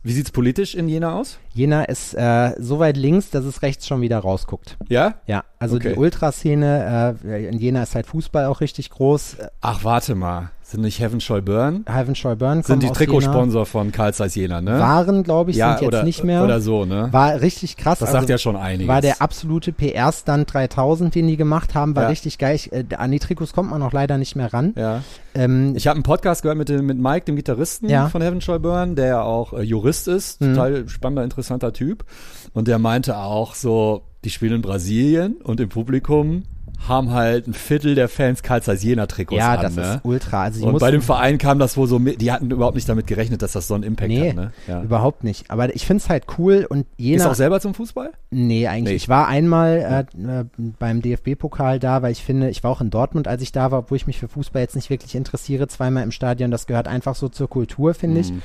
Wie 0.05 0.11
sieht's 0.11 0.29
politisch 0.29 0.75
in 0.75 0.87
Jena 0.87 1.15
aus? 1.15 1.39
Jena 1.55 1.83
ist 1.85 2.13
äh, 2.13 2.51
so 2.59 2.77
weit 2.77 2.95
links, 2.95 3.31
dass 3.31 3.43
es 3.43 3.63
rechts 3.63 3.87
schon 3.87 4.01
wieder 4.01 4.19
rausguckt. 4.19 4.77
Ja? 4.87 5.15
Ja, 5.25 5.45
also 5.57 5.77
Okay. 5.77 5.93
die 5.93 5.99
Ultraszene, 5.99 7.17
äh, 7.25 7.47
in 7.47 7.57
Jena 7.57 7.81
ist 7.81 7.95
halt 7.95 8.05
Fußball 8.05 8.45
auch 8.45 8.61
richtig 8.61 8.91
groß. 8.91 9.37
Ach, 9.61 9.83
warte 9.83 10.13
mal. 10.13 10.51
Sind 10.67 10.81
nicht 10.81 10.99
Heaven 10.99 11.21
Scheu 11.21 11.41
Burn? 11.41 11.85
Heaven 11.87 12.15
Scheu 12.15 12.35
Burn 12.35 12.63
Sind 12.63 12.81
die. 12.81 12.89
Trikotsponsor 12.89 13.67
von 13.67 13.91
Karl 13.91 14.15
Zeiss 14.15 14.33
Jena, 14.33 14.61
ne? 14.61 14.79
Waren, 14.79 15.21
glaube 15.21 15.51
ich, 15.51 15.57
ja, 15.57 15.73
sind 15.73 15.81
jetzt 15.81 15.87
oder, 15.89 16.03
nicht 16.03 16.23
mehr. 16.23 16.43
Oder 16.43 16.59
so, 16.59 16.85
ne? 16.85 17.09
War 17.11 17.39
richtig 17.39 17.77
krass. 17.77 17.99
das 17.99 18.07
also 18.09 18.17
sagt 18.21 18.29
ja 18.31 18.39
schon 18.39 18.55
einiges. 18.55 18.87
War 18.87 18.99
der 18.99 19.21
absolute 19.21 19.71
PR-Stand 19.71 20.51
3000, 20.51 21.13
den 21.13 21.27
die 21.27 21.37
gemacht 21.37 21.75
haben, 21.75 21.95
war 21.95 22.03
Ja. 22.03 22.09
richtig 22.09 22.39
geil. 22.39 22.55
Ich, 22.55 22.73
äh, 22.73 22.83
an 22.97 23.11
die 23.11 23.19
Trikots 23.19 23.53
kommt 23.53 23.69
man 23.69 23.83
auch 23.83 23.93
leider 23.93 24.17
nicht 24.17 24.35
mehr 24.35 24.51
ran. 24.53 24.73
ja. 24.75 25.03
Ähm, 25.35 25.73
Ich 25.75 25.85
habe 25.85 25.95
einen 25.97 26.03
Podcast 26.03 26.41
gehört 26.41 26.57
mit, 26.57 26.69
dem, 26.69 26.85
mit 26.87 26.97
Mike, 26.97 27.25
dem 27.25 27.35
Gitarristen 27.35 27.87
Ja. 27.87 28.09
von 28.09 28.23
Heaven 28.23 28.41
Scheu 28.41 28.57
Burn, 28.57 28.95
der 28.95 29.05
ja 29.05 29.21
auch 29.21 29.53
äh, 29.53 29.61
Jurist 29.61 30.07
ist, 30.07 30.41
Mhm. 30.41 30.55
total 30.55 30.89
spannender, 30.89 31.23
interessanter 31.23 31.73
Typ. 31.73 32.05
Und 32.53 32.67
der 32.67 32.79
meinte 32.79 33.17
auch 33.17 33.53
so, 33.53 34.01
die 34.23 34.31
spielen 34.31 34.53
in 34.55 34.61
Brasilien 34.63 35.35
und 35.43 35.59
im 35.59 35.69
Publikum 35.69 36.43
haben 36.87 37.11
halt 37.11 37.47
ein 37.47 37.53
Viertel 37.53 37.95
der 37.95 38.09
Fans 38.09 38.43
Karl 38.43 38.61
Zeiss 38.61 38.83
Jena 38.83 39.05
Trikots 39.07 39.37
ja, 39.39 39.55
an, 39.55 39.61
das 39.61 39.75
ne? 39.75 39.81
ist 39.81 39.99
ultra. 40.03 40.43
Also 40.43 40.67
Und 40.67 40.79
bei 40.79 40.91
dem 40.91 41.01
Verein 41.01 41.37
kam 41.37 41.59
das 41.59 41.77
wohl 41.77 41.87
so 41.87 41.99
mit, 41.99 42.21
die 42.21 42.31
hatten 42.31 42.51
überhaupt 42.51 42.75
nicht 42.75 42.87
damit 42.87 43.07
gerechnet, 43.07 43.41
dass 43.41 43.53
das 43.53 43.67
so 43.67 43.73
einen 43.73 43.83
Impact 43.83 44.09
Nee, 44.09 44.29
hat, 44.29 44.35
ne? 44.35 44.51
Ja. 44.67 44.81
überhaupt 44.83 45.23
nicht. 45.23 45.49
Aber 45.49 45.73
ich 45.75 45.85
finde 45.85 46.03
es 46.03 46.09
halt 46.09 46.25
cool 46.37 46.65
und 46.69 46.81
Ist 46.81 46.87
Jena. 46.97 47.29
auch 47.29 47.35
selber 47.35 47.59
zum 47.59 47.73
Fußball? 47.73 48.11
Nee, 48.31 48.67
eigentlich. 48.67 48.91
Nee. 48.91 48.95
Ich 48.97 49.09
war 49.09 49.27
einmal 49.27 50.05
äh, 50.17 50.39
äh, 50.41 50.45
beim 50.79 51.01
DFB-Pokal 51.01 51.79
da, 51.79 52.01
weil 52.01 52.11
ich 52.11 52.23
finde, 52.23 52.49
ich 52.49 52.63
war 52.63 52.71
auch 52.71 52.81
in 52.81 52.89
Dortmund, 52.89 53.27
als 53.27 53.41
ich 53.41 53.51
da 53.51 53.71
war, 53.71 53.79
obwohl 53.79 53.97
ich 53.97 54.07
mich 54.07 54.19
für 54.19 54.27
Fußball 54.27 54.61
jetzt 54.61 54.75
nicht 54.75 54.89
wirklich 54.89 55.15
interessiere, 55.15 55.67
zweimal 55.67 56.03
im 56.03 56.11
Stadion. 56.11 56.51
Das 56.51 56.67
gehört 56.67 56.87
einfach 56.87 57.15
so 57.15 57.29
zur 57.29 57.49
Kultur, 57.49 57.93
finde 57.93 58.21
ich. 58.21 58.31
Mhm. 58.31 58.41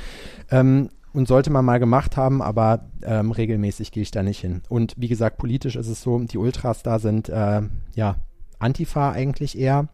Ähm, 0.51 0.89
und 1.13 1.29
sollte 1.29 1.51
man 1.51 1.65
mal 1.65 1.79
gemacht 1.79 2.17
haben, 2.17 2.43
aber 2.43 2.87
ähm, 3.03 3.31
regelmäßig 3.33 3.93
gehe 3.93 4.03
ich 4.03 4.11
da 4.11 4.23
nicht 4.23 4.41
hin. 4.41 4.63
Und 4.69 4.95
wie 4.97 5.09
gesagt, 5.09 5.39
politisch 5.39 5.77
ist 5.77 5.89
es 5.89 6.03
so, 6.03 6.19
die 6.21 6.39
Ultras 6.39 6.83
da 6.83 6.99
sind, 6.99 7.29
äh, 7.29 7.63
ja, 7.95 8.17
Antifa 8.59 9.13
eigentlich 9.13 9.59
eher. 9.59 9.89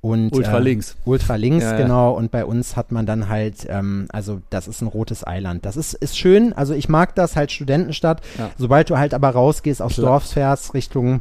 Und, 0.00 0.32
Ultra 0.32 0.58
äh, 0.58 0.62
links. 0.62 0.96
Ultra 1.04 1.34
links, 1.34 1.64
Ja, 1.64 1.72
ja. 1.72 1.78
genau. 1.78 2.12
Und 2.12 2.30
bei 2.30 2.44
uns 2.44 2.76
hat 2.76 2.92
man 2.92 3.04
dann 3.04 3.28
halt, 3.28 3.66
ähm, 3.68 4.06
also 4.10 4.40
das 4.50 4.68
ist 4.68 4.80
ein 4.80 4.86
rotes 4.86 5.26
Eiland. 5.26 5.64
Das 5.64 5.76
ist, 5.76 5.94
ist 5.94 6.16
schön. 6.16 6.52
Also 6.52 6.74
ich 6.74 6.88
mag 6.88 7.16
das 7.16 7.34
halt 7.34 7.50
Studentenstadt. 7.50 8.20
Ja. 8.38 8.50
Sobald 8.56 8.90
du 8.90 8.98
halt 8.98 9.12
aber 9.12 9.30
rausgehst, 9.30 9.82
aufs 9.82 9.96
Klar. 9.96 10.12
Dorf 10.12 10.24
fährst, 10.30 10.74
Richtung, 10.74 11.20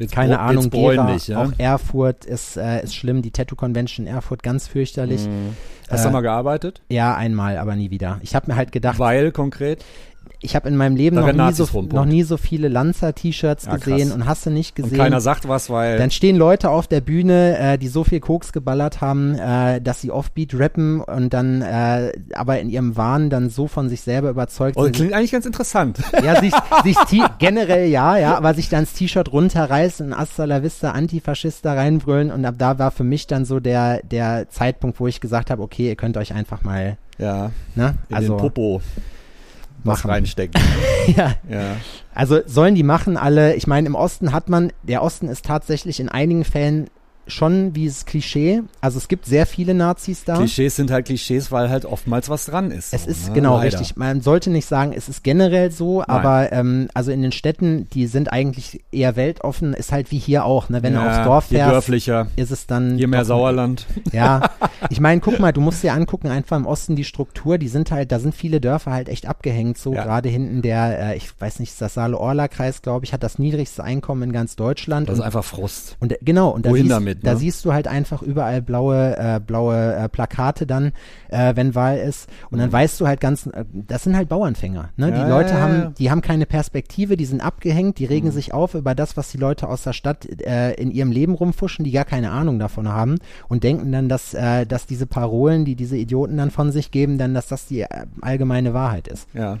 Wird's 0.00 0.12
keine 0.12 0.34
bräu- 0.34 0.38
Ahnung, 0.40 0.64
wird's 0.64 0.74
Gera, 0.76 1.02
bräunlich, 1.04 1.28
ja? 1.28 1.42
auch 1.44 1.52
Erfurt 1.58 2.24
ist, 2.24 2.56
äh, 2.56 2.82
ist 2.82 2.94
schlimm. 2.96 3.22
Die 3.22 3.30
Tattoo-Convention 3.30 4.06
in 4.06 4.12
Erfurt, 4.12 4.42
ganz 4.42 4.66
fürchterlich. 4.66 5.26
Mhm. 5.26 5.54
Hast 5.88 6.04
du 6.04 6.08
Äh, 6.08 6.12
mal 6.12 6.20
gearbeitet? 6.22 6.82
Ja, 6.88 7.14
einmal, 7.14 7.56
aber 7.58 7.76
nie 7.76 7.90
wieder. 7.90 8.18
Ich 8.22 8.34
habe 8.34 8.50
mir 8.50 8.56
halt 8.56 8.72
gedacht, 8.72 8.98
Weil 8.98 9.30
konkret? 9.30 9.84
Ich 10.42 10.56
habe 10.56 10.68
in 10.68 10.76
meinem 10.76 10.96
Leben 10.96 11.16
noch 11.16 11.32
nie, 11.32 11.52
so, 11.52 11.82
noch 11.82 12.06
nie 12.06 12.22
so 12.22 12.38
viele 12.38 12.68
Lanza-T-Shirts 12.68 13.66
Ja, 13.66 13.76
gesehen 13.76 14.08
krass. 14.08 14.12
und 14.12 14.26
hast 14.26 14.46
du 14.46 14.50
nicht 14.50 14.78
Und 14.78 14.84
gesehen. 14.84 14.98
keiner 14.98 15.20
sagt 15.20 15.46
was, 15.48 15.68
weil. 15.68 15.98
Dann 15.98 16.10
stehen 16.10 16.36
Leute 16.36 16.70
auf 16.70 16.86
der 16.86 17.02
Bühne, 17.02 17.58
äh, 17.58 17.78
die 17.78 17.88
so 17.88 18.04
viel 18.04 18.20
Koks 18.20 18.52
geballert 18.52 19.02
haben, 19.02 19.34
äh, 19.34 19.80
dass 19.82 20.00
sie 20.00 20.10
Offbeat 20.10 20.58
rappen 20.58 21.02
und 21.02 21.34
dann 21.34 21.60
äh, 21.60 22.12
aber 22.34 22.58
in 22.58 22.70
ihrem 22.70 22.96
Wahn 22.96 23.28
dann 23.28 23.50
so 23.50 23.66
von 23.66 23.88
sich 23.90 24.00
selber 24.00 24.30
überzeugt 24.30 24.76
oh, 24.78 24.84
sind. 24.84 24.96
klingt 24.96 25.12
eigentlich 25.12 25.32
ganz 25.32 25.46
interessant. 25.46 25.98
Ja, 26.22 26.38
sich, 26.38 26.52
sich 26.84 26.96
generell 27.38 27.88
ja, 27.88 28.18
ja, 28.18 28.36
aber 28.36 28.52
sich 28.52 28.68
dann 28.68 28.84
das 28.84 28.92
T-Shirt 28.92 29.32
runterreißen 29.32 30.08
und 30.08 30.18
Hasta 30.18 30.44
la 30.44 30.62
Vista 30.62 30.90
Antifaschist 30.90 31.64
da 31.64 31.74
reinbrüllen 31.74 32.30
und 32.30 32.44
ab 32.44 32.56
da 32.58 32.78
war 32.78 32.90
für 32.90 33.04
mich 33.04 33.26
dann 33.26 33.44
so 33.46 33.58
der, 33.58 34.02
der 34.02 34.48
Zeitpunkt, 34.50 35.00
wo 35.00 35.06
ich 35.06 35.20
gesagt 35.20 35.50
habe, 35.50 35.62
okay, 35.62 35.88
ihr 35.88 35.96
könnt 35.96 36.16
euch 36.18 36.34
einfach 36.34 36.62
mal, 36.62 36.98
ja, 37.18 37.52
ne, 37.74 37.94
in 38.08 38.16
also 38.16 38.34
den 38.34 38.40
Popo 38.40 38.82
was 39.84 39.98
machen. 39.98 40.10
reinstecken. 40.10 40.60
ja, 41.16 41.34
ja. 41.48 41.76
Also 42.14 42.40
sollen 42.46 42.74
die 42.74 42.82
machen 42.82 43.16
alle. 43.16 43.54
Ich 43.54 43.66
meine, 43.66 43.86
im 43.86 43.94
Osten 43.94 44.32
hat 44.32 44.48
man, 44.48 44.72
der 44.82 45.02
Osten 45.02 45.28
ist 45.28 45.44
tatsächlich 45.44 46.00
in 46.00 46.08
einigen 46.08 46.44
Fällen 46.44 46.88
schon 47.26 47.74
wie 47.74 47.86
es 47.86 48.06
Klischee. 48.06 48.62
Also 48.80 48.98
es 48.98 49.08
gibt 49.08 49.26
sehr 49.26 49.46
viele 49.46 49.74
Nazis 49.74 50.24
da. 50.24 50.36
Klischees 50.36 50.76
sind 50.76 50.90
halt 50.90 51.06
Klischees, 51.06 51.52
weil 51.52 51.70
halt 51.70 51.84
oftmals 51.84 52.28
was 52.28 52.46
dran 52.46 52.70
ist. 52.70 52.92
Es 52.92 53.04
so, 53.04 53.10
ist 53.10 53.28
ne? 53.28 53.34
genau 53.34 53.56
Leider. 53.58 53.78
richtig. 53.78 53.96
Man 53.96 54.20
sollte 54.20 54.50
nicht 54.50 54.66
sagen, 54.66 54.92
es 54.92 55.08
ist 55.08 55.22
generell 55.22 55.70
so, 55.70 56.02
aber 56.06 56.52
ähm, 56.52 56.88
also 56.94 57.10
in 57.12 57.22
den 57.22 57.32
Städten, 57.32 57.88
die 57.90 58.06
sind 58.06 58.32
eigentlich 58.32 58.82
eher 58.90 59.16
weltoffen, 59.16 59.74
ist 59.74 59.92
halt 59.92 60.10
wie 60.10 60.18
hier 60.18 60.44
auch. 60.44 60.68
Ne? 60.68 60.82
Wenn 60.82 60.94
ja, 60.94 61.02
du 61.04 61.08
aufs 61.10 61.24
Dorf 61.26 61.50
Je 61.50 61.56
fährst, 61.58 61.72
dörflicher, 61.72 62.26
ist 62.36 62.50
es 62.50 62.66
dann 62.66 62.98
je 62.98 63.06
mehr 63.06 63.20
doch- 63.20 63.26
Sauerland. 63.28 63.86
Ja, 64.12 64.50
ich 64.90 65.00
meine, 65.00 65.20
guck 65.20 65.38
mal, 65.38 65.52
du 65.52 65.60
musst 65.60 65.82
dir 65.82 65.92
angucken, 65.92 66.28
einfach 66.28 66.56
im 66.56 66.66
Osten 66.66 66.96
die 66.96 67.04
Struktur, 67.04 67.58
die 67.58 67.68
sind 67.68 67.90
halt, 67.90 68.10
da 68.12 68.18
sind 68.18 68.34
viele 68.34 68.60
Dörfer 68.60 68.90
halt 68.92 69.08
echt 69.08 69.26
abgehängt, 69.26 69.78
so 69.78 69.94
Ja. 69.94 70.02
gerade 70.04 70.28
hinten 70.28 70.62
der, 70.62 71.10
äh, 71.12 71.16
ich 71.16 71.28
weiß 71.38 71.60
nicht, 71.60 71.70
ist 71.70 71.80
das 71.80 71.94
Saale-Orla-Kreis, 71.94 72.82
glaube 72.82 73.04
ich, 73.04 73.12
hat 73.12 73.22
das 73.22 73.38
niedrigste 73.38 73.84
Einkommen 73.84 74.22
in 74.24 74.32
ganz 74.32 74.56
Deutschland. 74.56 75.08
Das 75.08 75.14
ist 75.14 75.20
und, 75.20 75.26
einfach 75.26 75.44
Frust. 75.44 75.96
und 76.00 76.12
äh, 76.12 76.18
genau, 76.22 76.50
und 76.50 76.66
da, 76.66 76.70
Wohin 76.70 76.88
damit, 76.88 77.09
da 77.14 77.32
ne? 77.32 77.36
siehst 77.38 77.64
du 77.64 77.72
halt 77.72 77.88
einfach 77.88 78.22
überall 78.22 78.62
blaue, 78.62 79.16
äh, 79.16 79.40
blaue 79.40 79.94
äh, 79.94 80.08
Plakate 80.08 80.66
dann, 80.66 80.92
äh, 81.28 81.56
wenn 81.56 81.74
Wahl 81.74 81.98
ist. 81.98 82.28
Und 82.50 82.58
dann 82.58 82.70
weißt 82.72 83.00
du 83.00 83.06
halt 83.06 83.20
ganz, 83.20 83.46
äh, 83.46 83.64
das 83.72 84.04
sind 84.04 84.16
halt 84.16 84.28
Bauernfänger. 84.28 84.90
Ne? 84.96 85.06
Mhm. 85.06 85.12
Ja, 85.12 85.24
die 85.24 85.30
Leute 85.30 85.54
ja, 85.54 85.60
haben, 85.60 85.94
die 85.94 86.10
haben 86.10 86.20
keine 86.20 86.46
Perspektive, 86.46 87.16
die 87.16 87.24
sind 87.24 87.40
abgehängt, 87.40 87.98
die 87.98 88.04
Mhm. 88.04 88.10
regen 88.10 88.30
sich 88.30 88.52
auf 88.52 88.74
über 88.74 88.94
das, 88.94 89.16
was 89.16 89.30
die 89.30 89.38
Leute 89.38 89.68
aus 89.68 89.82
der 89.82 89.92
Stadt 89.92 90.26
äh, 90.42 90.74
in 90.74 90.90
ihrem 90.90 91.12
Leben 91.12 91.34
rumfuschen, 91.34 91.84
die 91.84 91.90
gar 91.92 92.04
keine 92.04 92.30
Ahnung 92.30 92.58
davon 92.58 92.88
haben 92.88 93.16
und 93.48 93.64
denken 93.64 93.92
dann, 93.92 94.08
dass, 94.08 94.34
äh, 94.34 94.66
dass 94.66 94.86
diese 94.86 95.06
Parolen, 95.06 95.64
die 95.64 95.74
diese 95.76 95.96
Idioten 95.96 96.36
dann 96.36 96.50
von 96.50 96.72
sich 96.72 96.90
geben, 96.90 97.18
dann, 97.18 97.34
dass 97.34 97.48
das 97.48 97.66
die 97.66 97.80
äh, 97.82 97.88
allgemeine 98.20 98.74
Wahrheit 98.74 99.08
ist. 99.08 99.26
Ja. 99.34 99.58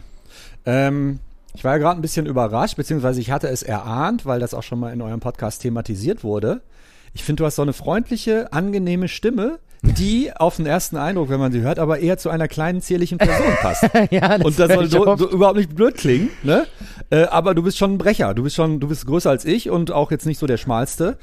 Ähm, 0.66 1.20
ich 1.54 1.64
war 1.64 1.72
ja 1.72 1.78
gerade 1.78 1.98
ein 1.98 2.02
bisschen 2.02 2.26
überrascht, 2.26 2.76
beziehungsweise 2.76 3.20
ich 3.20 3.30
hatte 3.30 3.48
es 3.48 3.62
erahnt, 3.62 4.24
weil 4.24 4.40
das 4.40 4.54
auch 4.54 4.62
schon 4.62 4.78
mal 4.78 4.92
in 4.92 5.02
eurem 5.02 5.20
Podcast 5.20 5.62
thematisiert 5.62 6.22
wurde. 6.22 6.60
Ich 7.12 7.24
finde, 7.24 7.42
du 7.42 7.46
hast 7.46 7.56
so 7.56 7.62
eine 7.62 7.72
freundliche, 7.72 8.52
angenehme 8.52 9.08
Stimme, 9.08 9.58
die 9.82 10.32
auf 10.34 10.56
den 10.56 10.66
ersten 10.66 10.96
Eindruck, 10.96 11.30
wenn 11.30 11.40
man 11.40 11.52
sie 11.52 11.62
hört, 11.62 11.78
aber 11.78 12.00
eher 12.00 12.18
zu 12.18 12.28
einer 12.28 12.48
kleinen, 12.48 12.80
zierlichen 12.82 13.18
Person 13.18 13.52
passt. 13.60 13.84
ja, 14.10 14.36
Und 14.36 14.58
das 14.58 14.72
soll 14.72 14.86
so, 14.88 15.16
so 15.16 15.30
überhaupt 15.30 15.56
nicht 15.56 15.74
blöd 15.74 15.96
klingen, 15.96 16.28
ne? 16.42 16.66
Äh, 17.08 17.24
aber 17.24 17.54
du 17.54 17.62
bist 17.62 17.78
schon 17.78 17.94
ein 17.94 17.98
Brecher. 17.98 18.34
Du 18.34 18.42
bist 18.42 18.54
schon, 18.56 18.78
du 18.78 18.88
bist 18.88 19.06
größer 19.06 19.30
als 19.30 19.44
ich 19.44 19.70
und 19.70 19.90
auch 19.90 20.10
jetzt 20.10 20.26
nicht 20.26 20.38
so 20.38 20.46
der 20.46 20.58
schmalste. 20.58 21.18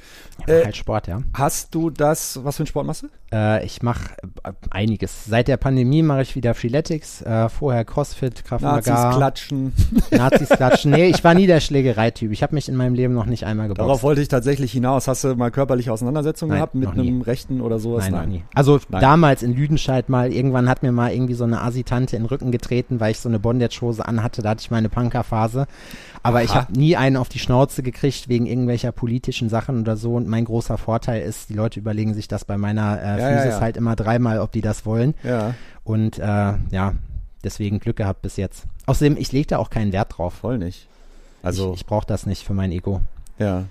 Ja, 0.47 0.54
Äh, 0.56 0.65
halt 0.65 0.76
Sport, 0.78 1.08
ja. 1.08 1.21
hast 1.34 1.73
du 1.76 1.89
das, 1.89 2.43
was 2.43 2.58
für 2.58 2.62
einen 2.62 2.67
Sport 2.67 2.88
machst 2.88 3.04
du? 3.04 3.08
Äh, 3.32 3.66
ich 3.66 3.82
mache 3.82 4.12
äh, 4.44 4.54
einiges. 4.70 5.26
Seit 5.26 5.50
der 5.50 5.58
Pandemie 5.58 6.02
mache 6.02 6.22
ich 6.22 6.36
wieder 6.36 6.54
Freeletics, 6.54 7.22
äh, 7.24 7.50
vorher 7.50 7.84
Crossfit, 7.84 8.46
Kraft 8.46 8.63
Nazis 8.63 8.94
klatschen. 8.94 9.74
Nazis 10.12 10.50
klatschen. 10.50 10.92
Nee, 10.92 11.08
ich 11.08 11.24
war 11.24 11.34
nie 11.34 11.46
der 11.46 11.60
Schlägereityp. 11.60 12.32
Ich 12.32 12.42
habe 12.42 12.56
mich 12.56 12.70
in 12.70 12.76
meinem 12.76 12.94
Leben 12.94 13.13
noch 13.13 13.26
nicht 13.26 13.46
einmal 13.46 13.68
geboxt. 13.68 13.86
Darauf 13.86 14.04
wollte 14.04 14.22
ich 14.22 14.30
tatsächlich 14.30 14.72
hinaus. 14.72 15.10
Hast 15.10 15.26
du 15.26 15.36
mal 15.36 15.52
körperliche 15.52 15.92
Auseinandersetzungen 15.92 16.52
Nein, 16.52 16.60
gehabt 16.60 16.76
mit 16.76 16.90
einem 16.90 17.22
Rechten 17.22 17.60
oder 17.60 17.80
sowas? 17.80 18.10
Nein, 18.10 18.13
noch 18.13 18.26
nie. 18.28 18.44
Also 18.56 18.80
Nein. 18.90 19.02
damals 19.02 19.44
in 19.44 19.54
Lüdenscheid 19.54 20.08
mal, 20.08 20.32
irgendwann 20.32 20.70
hat 20.70 20.82
mir 20.82 20.94
mal 20.94 21.12
irgendwie 21.12 21.34
so 21.34 21.44
eine 21.44 21.62
Assi-Tante 21.62 22.16
in 22.16 22.24
den 22.24 22.28
Rücken 22.30 22.52
getreten, 22.52 23.02
weil 23.02 23.12
ich 23.12 23.20
so 23.20 23.28
eine 23.28 23.40
Bondage-Hose 23.40 24.08
anhatte, 24.08 24.42
da 24.42 24.52
hatte 24.52 24.62
ich 24.62 24.72
meine 24.72 24.88
Punker-Phase. 24.88 25.68
Aber 26.28 26.44
ich 26.44 26.54
habe 26.54 26.74
nie 26.74 26.96
einen 26.96 27.18
auf 27.18 27.30
die 27.30 27.40
Schnauze 27.40 27.84
gekriegt 27.84 28.30
wegen 28.30 28.46
irgendwelcher 28.46 28.92
politischen 28.92 29.50
Sachen 29.50 29.80
oder 29.82 29.98
so. 29.98 30.16
Und 30.16 30.28
mein 30.28 30.46
großer 30.46 30.78
Vorteil 30.78 31.22
ist, 31.22 31.50
die 31.50 31.54
Leute 31.54 31.80
überlegen 31.80 32.13
sich 32.13 32.28
das 32.28 32.46
bei 32.46 32.58
meiner 32.58 33.02
äh, 33.02 33.06
Ja, 33.06 33.18
ja, 33.18 33.38
Physis 33.38 33.56
ja. 33.56 33.62
halt 33.62 33.78
immer 33.78 33.96
dreimal, 33.96 34.40
ob 34.40 34.52
die 34.52 34.62
das 34.62 34.86
wollen. 34.86 35.13
Ja, 35.24 35.54
Und 35.84 36.20
äh, 36.20 36.24
ja, 36.72 36.94
deswegen 37.44 37.80
Glück 37.80 37.98
gehabt 37.98 38.22
bis 38.22 38.36
jetzt. 38.38 38.66
Außerdem, 38.86 39.18
ich 39.18 39.32
lege 39.32 39.48
da 39.48 39.58
auch 39.58 39.70
keinen 39.70 39.92
Wert 39.94 40.18
drauf. 40.18 40.34
voll 40.34 40.58
nicht. 40.58 40.88
Also, 41.44 41.74
ich, 41.74 41.82
ich 41.82 41.86
brauche 41.86 42.06
das 42.08 42.26
nicht 42.26 42.44
für 42.46 42.54
mein 42.54 42.72
Ego. 42.72 43.02
ja. 43.40 43.66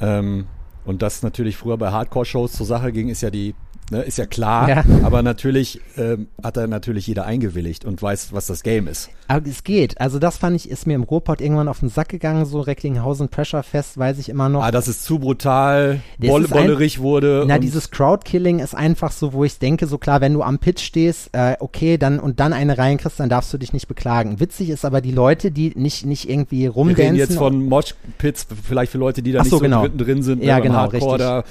Ähm, 0.00 0.46
und 0.84 1.00
das 1.02 1.22
natürlich 1.22 1.56
früher 1.56 1.78
bei 1.78 1.90
Hardcore-Shows 1.92 2.52
zur 2.52 2.66
Sache 2.66 2.92
ging, 2.92 3.08
ist 3.08 3.22
ja 3.22 3.30
die, 3.30 3.54
ne, 3.90 4.02
ist 4.02 4.18
ja 4.18 4.26
klar. 4.26 4.68
Ja. 4.68 4.84
Aber 5.02 5.22
natürlich 5.22 5.80
ähm, 5.96 6.28
hat 6.42 6.56
da 6.56 6.66
natürlich 6.66 7.06
jeder 7.06 7.24
eingewilligt 7.26 7.84
und 7.84 8.00
weiß, 8.00 8.32
was 8.32 8.46
das 8.46 8.62
Game 8.62 8.86
ist. 8.88 9.10
Aber 9.28 9.46
es 9.46 9.64
geht. 9.64 10.00
Also 10.00 10.18
das 10.18 10.36
fand 10.36 10.56
ich, 10.56 10.68
ist 10.68 10.86
mir 10.86 10.94
im 10.94 11.02
Ruhrpott 11.02 11.40
irgendwann 11.40 11.68
auf 11.68 11.80
den 11.80 11.88
Sack 11.88 12.08
gegangen, 12.08 12.44
so 12.44 12.60
Recklinghausen 12.60 13.28
Pressure 13.28 13.62
Fest, 13.62 13.96
weiß 13.96 14.18
ich 14.18 14.28
immer 14.28 14.48
noch. 14.48 14.62
Ah, 14.62 14.70
dass 14.70 14.86
es 14.86 15.02
zu 15.02 15.18
brutal, 15.18 16.00
Das 16.18 16.28
boll, 16.28 16.44
ist 16.44 16.50
bollerig 16.50 17.00
wurde. 17.00 17.44
Na, 17.46 17.58
dieses 17.58 17.90
Crowdkilling 17.90 18.58
ist 18.58 18.74
einfach 18.74 19.12
so, 19.12 19.32
wo 19.32 19.44
ich 19.44 19.58
denke, 19.58 19.86
so 19.86 19.98
klar, 19.98 20.20
wenn 20.20 20.34
du 20.34 20.42
am 20.42 20.58
Pitch 20.58 20.82
stehst, 20.82 21.30
äh, 21.32 21.56
okay, 21.60 21.96
dann 21.96 22.20
und 22.20 22.40
dann 22.40 22.52
eine 22.52 22.76
reinkriegst, 22.76 23.18
dann 23.20 23.28
darfst 23.28 23.52
du 23.52 23.58
dich 23.58 23.72
nicht 23.72 23.88
beklagen. 23.88 24.40
Witzig 24.40 24.70
ist 24.70 24.84
aber 24.84 25.00
die 25.00 25.12
Leute, 25.12 25.50
die 25.50 25.72
nicht, 25.74 26.04
nicht 26.04 26.28
irgendwie 26.28 26.62
Wir 26.62 26.70
rumdancen. 26.70 27.04
reden 27.04 27.16
jetzt 27.16 27.36
von 27.36 27.64
Moshpits, 27.64 28.46
vielleicht 28.62 28.92
für 28.92 28.98
Leute, 28.98 29.22
die 29.22 29.32
da 29.32 29.40
Ach 29.40 29.44
nicht 29.44 29.50
so, 29.50 29.58
so 29.58 29.62
genau. 29.62 29.88
drin, 29.88 30.22
sind. 30.22 30.42
Ja, 30.42 30.56
ne, 30.56 30.62
genau, 30.62 30.74
Hardcore, 30.74 31.12
richtig. 31.12 31.18
Da 31.18 31.44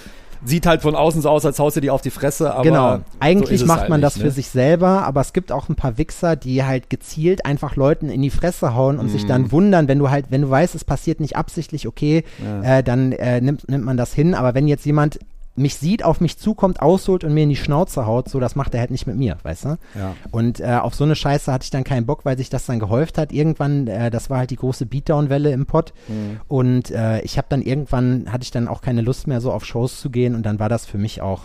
sieht 0.46 0.66
halt 0.66 0.82
von 0.82 0.96
außen 0.96 1.22
so 1.22 1.30
aus, 1.30 1.46
als 1.46 1.58
haust 1.60 1.78
du 1.78 1.82
dir 1.82 1.94
auf 1.94 2.02
die 2.02 2.10
Fresse, 2.10 2.54
aber 2.54 2.64
genau. 2.64 2.98
so 2.98 3.04
Eigentlich 3.20 3.62
es 3.62 3.68
macht 3.68 3.90
man 3.90 4.02
das 4.02 4.18
für 4.18 4.26
ne? 4.26 4.32
sich 4.32 4.50
selber, 4.50 5.04
aber 5.04 5.22
es 5.22 5.34
gibt 5.34 5.52
auch 5.52 5.70
ein 5.70 5.76
paar 5.76 5.98
Wichser, 5.98 6.36
die 6.36 6.64
halt 6.64 6.90
gezielt 6.90 7.46
einfach 7.46 7.76
Leuten 7.76 8.10
in 8.10 8.22
die 8.22 8.30
Fresse 8.30 8.76
hauen 8.76 9.00
und 9.00 9.10
sich 9.10 9.24
Mhm. 9.24 9.28
dann 9.28 9.52
wundern, 9.52 9.88
wenn 9.88 10.00
du 10.00 10.10
halt, 10.10 10.26
wenn 10.30 10.42
du 10.42 10.50
weißt, 10.50 10.76
es 10.76 10.84
passiert 10.86 11.20
nicht 11.20 11.36
absichtlich, 11.38 11.88
okay, 11.88 12.24
Ja. 12.44 12.80
äh, 12.80 12.84
dann 12.84 13.12
äh, 13.14 13.40
nimmt, 13.42 13.70
nimmt 13.70 13.86
man 13.86 13.98
das 13.98 14.14
hin. 14.14 14.34
Aber 14.36 14.54
wenn 14.54 14.68
jetzt 14.68 14.86
jemand 14.86 15.20
mich 15.56 15.76
sieht, 15.76 16.04
auf 16.04 16.20
mich 16.20 16.38
zukommt, 16.38 16.82
ausholt 16.82 17.24
und 17.24 17.34
mir 17.34 17.44
in 17.44 17.50
die 17.50 17.56
Schnauze 17.56 18.06
haut, 18.06 18.28
so, 18.28 18.40
das 18.40 18.56
macht 18.56 18.74
er 18.74 18.80
halt 18.80 18.92
nicht 18.92 19.06
mit 19.06 19.18
mir, 19.18 19.38
weißt 19.44 19.66
du? 19.66 19.78
Ja. 19.96 20.16
Und 20.32 20.60
äh, 20.60 20.80
auf 20.82 20.96
so 20.96 21.04
eine 21.04 21.16
Scheiße 21.16 21.52
hatte 21.52 21.64
ich 21.64 21.70
dann 21.70 21.84
keinen 21.84 22.06
Bock, 22.06 22.26
weil 22.26 22.38
sich 22.38 22.50
das 22.50 22.66
dann 22.66 22.80
gehäuft 22.80 23.18
hat. 23.18 23.32
Irgendwann, 23.32 23.88
äh, 23.88 24.10
das 24.10 24.30
war 24.30 24.40
halt 24.40 24.50
die 24.50 24.56
große 24.56 24.86
Beatdown-Welle 24.88 25.52
im 25.52 25.66
Pod. 25.66 25.94
Mhm. 26.08 26.40
Und 26.48 26.92
äh, 26.92 27.22
ich 27.22 27.38
habe 27.38 27.48
dann 27.50 27.62
irgendwann, 27.62 28.32
hatte 28.32 28.44
ich 28.44 28.52
dann 28.52 28.68
auch 28.68 28.82
keine 28.82 29.02
Lust 29.02 29.28
mehr, 29.28 29.42
so 29.42 29.52
auf 29.52 29.64
Shows 29.66 30.02
zu 30.02 30.10
gehen. 30.10 30.34
Und 30.34 30.44
dann 30.44 30.60
war 30.60 30.70
das 30.70 30.86
für 30.86 30.98
mich 30.98 31.22
auch 31.22 31.42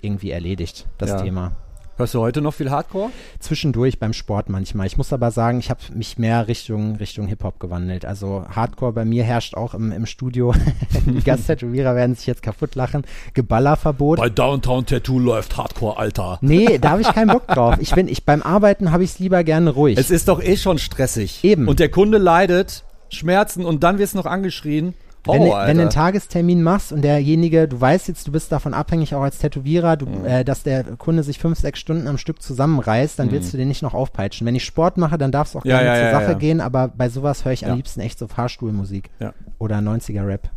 irgendwie 0.00 0.32
erledigt, 0.32 0.88
das 0.98 1.10
Ja. 1.10 1.22
Thema. 1.22 1.52
Hörst 1.98 2.14
du 2.14 2.20
heute 2.20 2.40
noch 2.40 2.54
viel 2.54 2.70
Hardcore? 2.70 3.10
Zwischendurch 3.38 3.98
beim 3.98 4.14
Sport 4.14 4.48
manchmal. 4.48 4.86
Ich 4.86 4.96
muss 4.96 5.12
aber 5.12 5.30
sagen, 5.30 5.58
ich 5.58 5.68
habe 5.68 5.80
mich 5.94 6.16
mehr 6.16 6.48
Richtung, 6.48 6.96
Richtung 6.96 7.26
Hip-Hop 7.26 7.60
gewandelt. 7.60 8.06
Also 8.06 8.46
Hardcore 8.48 8.92
bei 8.92 9.04
mir 9.04 9.24
herrscht 9.24 9.54
auch 9.54 9.74
im, 9.74 9.92
im 9.92 10.06
Studio. 10.06 10.54
die 11.06 11.22
Gasttätowierer 11.22 11.94
werden 11.94 12.14
sich 12.14 12.26
jetzt 12.26 12.42
kaputt 12.42 12.76
lachen. 12.76 13.04
Geballerverbot. 13.34 14.18
Bei 14.18 14.30
Downtown 14.30 14.86
Tattoo 14.86 15.18
läuft 15.18 15.58
Hardcore, 15.58 15.98
Alter. 15.98 16.38
Nee, 16.40 16.78
da 16.78 16.90
habe 16.90 17.02
ich 17.02 17.12
keinen 17.12 17.28
Bock 17.28 17.46
drauf. 17.48 17.76
Ich 17.78 17.94
bin, 17.94 18.08
ich 18.08 18.24
beim 18.24 18.42
Arbeiten 18.42 18.90
habe 18.90 19.04
ich 19.04 19.10
es 19.10 19.18
lieber 19.18 19.44
gerne 19.44 19.70
ruhig. 19.70 19.98
Es 19.98 20.10
ist 20.10 20.28
doch 20.28 20.42
eh 20.42 20.56
schon 20.56 20.78
stressig. 20.78 21.44
Eben. 21.44 21.68
Und 21.68 21.78
der 21.78 21.90
Kunde 21.90 22.16
leidet, 22.16 22.84
Schmerzen 23.10 23.66
und 23.66 23.84
dann 23.84 23.98
wirst 23.98 24.14
du 24.14 24.18
noch 24.18 24.26
angeschrien. 24.26 24.94
Horror, 25.26 25.40
wenn, 25.46 25.52
Alter. 25.52 25.68
wenn 25.68 25.76
du 25.76 25.82
einen 25.82 25.90
Tagestermin 25.90 26.62
machst 26.62 26.92
und 26.92 27.02
derjenige, 27.02 27.68
du 27.68 27.80
weißt 27.80 28.08
jetzt, 28.08 28.26
du 28.26 28.32
bist 28.32 28.50
davon 28.50 28.74
abhängig, 28.74 29.14
auch 29.14 29.22
als 29.22 29.38
Tätowierer, 29.38 29.96
du, 29.96 30.06
Mhm. 30.06 30.24
äh, 30.26 30.44
dass 30.44 30.62
der 30.64 30.82
Kunde 30.96 31.22
sich 31.22 31.38
fünf, 31.38 31.58
sechs 31.58 31.78
Stunden 31.78 32.08
am 32.08 32.18
Stück 32.18 32.42
zusammenreißt, 32.42 33.18
dann 33.18 33.30
willst 33.30 33.52
du 33.52 33.56
den 33.56 33.68
nicht 33.68 33.82
noch 33.82 33.94
aufpeitschen. 33.94 34.46
Wenn 34.46 34.54
ich 34.56 34.64
Sport 34.64 34.96
mache, 34.98 35.18
dann 35.18 35.30
darf 35.30 35.48
es 35.48 35.56
auch 35.56 35.64
Ja, 35.64 35.80
gerne 35.80 35.88
ja, 35.90 35.94
zur 36.10 36.20
ja, 36.20 36.26
Sache 36.26 36.36
gehen, 36.38 36.60
aber 36.60 36.88
bei 36.88 37.08
sowas 37.08 37.44
höre 37.44 37.52
ich 37.52 37.66
am 37.66 37.76
liebsten 37.76 38.00
echt 38.00 38.18
so 38.18 38.26
Fahrstuhlmusik 38.26 39.10
oder 39.58 39.78
90er-Rap. 39.78 40.50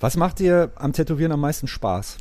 Was 0.00 0.16
macht 0.16 0.40
dir 0.40 0.70
am 0.76 0.92
Tätowieren 0.92 1.32
am 1.32 1.40
meisten 1.40 1.68
Spaß? 1.68 2.18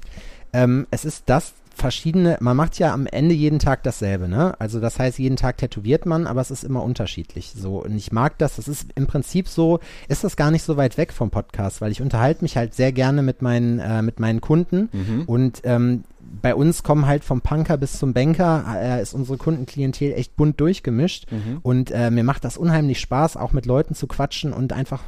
Ähm, 0.53 0.88
es 0.91 1.03
ist 1.03 1.24
das 1.26 1.53
verschiedene, 1.86 2.38
man 2.40 2.58
macht 2.58 2.80
ja 2.80 2.92
am 2.96 3.06
Ende 3.06 3.36
jeden 3.36 3.60
Tag 3.60 3.84
dasselbe, 3.84 4.28
ne? 4.28 4.60
Also 4.60 4.80
das 4.80 4.98
heißt, 4.98 5.20
jeden 5.20 5.36
Tag 5.36 5.58
tätowiert 5.58 6.08
man, 6.08 6.26
aber 6.26 6.42
es 6.42 6.50
ist 6.50 6.64
immer 6.64 6.82
unterschiedlich. 6.82 7.54
So, 7.56 7.84
und 7.84 7.96
ich 7.96 8.12
mag 8.12 8.40
das, 8.40 8.56
das 8.56 8.68
ist 8.68 8.88
im 8.96 9.06
Prinzip 9.06 9.48
so, 9.48 9.80
ist 10.08 10.24
das 10.24 10.36
gar 10.36 10.50
nicht 10.50 10.64
so 10.64 10.78
weit 10.78 10.98
weg 10.98 11.14
vom 11.14 11.30
Podcast, 11.30 11.82
weil 11.82 11.92
ich 11.92 12.02
unterhalte 12.02 12.44
mich 12.44 12.58
halt 12.58 12.74
sehr 12.74 12.92
gerne 12.92 13.22
mit 13.22 13.44
meinen, 13.44 13.78
äh, 13.78 14.02
mit 14.02 14.20
meinen 14.20 14.42
Kunden 14.42 14.90
Mhm. 14.92 15.24
und 15.28 15.62
ähm, 15.64 16.06
bei 16.42 16.56
uns 16.56 16.82
kommen 16.82 17.06
halt 17.06 17.24
vom 17.24 17.42
Punker 17.42 17.78
bis 17.78 18.00
zum 18.00 18.14
Banker, 18.14 18.66
äh, 18.76 19.00
ist 19.02 19.14
unsere 19.14 19.38
Kundenklientel 19.38 20.12
echt 20.14 20.36
bunt 20.36 20.60
durchgemischt. 20.60 21.32
Mhm. 21.32 21.60
Und 21.62 21.92
äh, 21.92 22.10
mir 22.10 22.24
macht 22.24 22.44
das 22.44 22.58
unheimlich 22.58 23.00
Spaß, 23.00 23.38
auch 23.38 23.54
mit 23.54 23.68
Leuten 23.68 23.94
zu 23.94 24.08
quatschen 24.08 24.52
und 24.54 24.74
einfach 24.74 25.04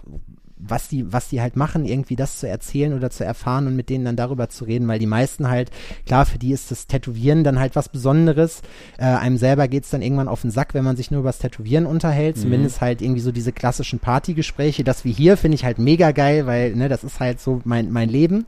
was 0.59 0.87
die, 0.87 1.11
was 1.13 1.29
die 1.29 1.41
halt 1.41 1.55
machen, 1.55 1.85
irgendwie 1.85 2.15
das 2.15 2.39
zu 2.39 2.47
erzählen 2.47 2.93
oder 2.93 3.09
zu 3.09 3.23
erfahren 3.23 3.67
und 3.67 3.75
mit 3.75 3.89
denen 3.89 4.05
dann 4.05 4.15
darüber 4.15 4.49
zu 4.49 4.65
reden, 4.65 4.87
weil 4.87 4.99
die 4.99 5.05
meisten 5.05 5.49
halt, 5.49 5.69
klar, 6.05 6.25
für 6.25 6.39
die 6.39 6.51
ist 6.51 6.71
das 6.71 6.87
Tätowieren 6.87 7.43
dann 7.43 7.59
halt 7.59 7.75
was 7.75 7.89
Besonderes. 7.89 8.61
Äh, 8.97 9.03
einem 9.05 9.37
selber 9.37 9.67
geht's 9.67 9.89
dann 9.91 10.01
irgendwann 10.01 10.27
auf 10.27 10.41
den 10.41 10.51
Sack, 10.51 10.73
wenn 10.73 10.83
man 10.83 10.95
sich 10.97 11.11
nur 11.11 11.19
über 11.19 11.29
das 11.29 11.39
Tätowieren 11.39 11.85
unterhält. 11.85 12.37
Zumindest 12.37 12.81
halt 12.81 13.01
irgendwie 13.01 13.21
so 13.21 13.31
diese 13.31 13.51
klassischen 13.51 13.99
Partygespräche. 13.99 14.83
Das 14.83 15.05
wie 15.05 15.11
hier 15.11 15.37
finde 15.37 15.55
ich 15.55 15.63
halt 15.65 15.77
mega 15.79 16.11
geil, 16.11 16.47
weil, 16.47 16.75
ne, 16.75 16.89
das 16.89 17.03
ist 17.03 17.19
halt 17.19 17.39
so 17.39 17.61
mein, 17.63 17.91
mein 17.91 18.09
Leben. 18.09 18.45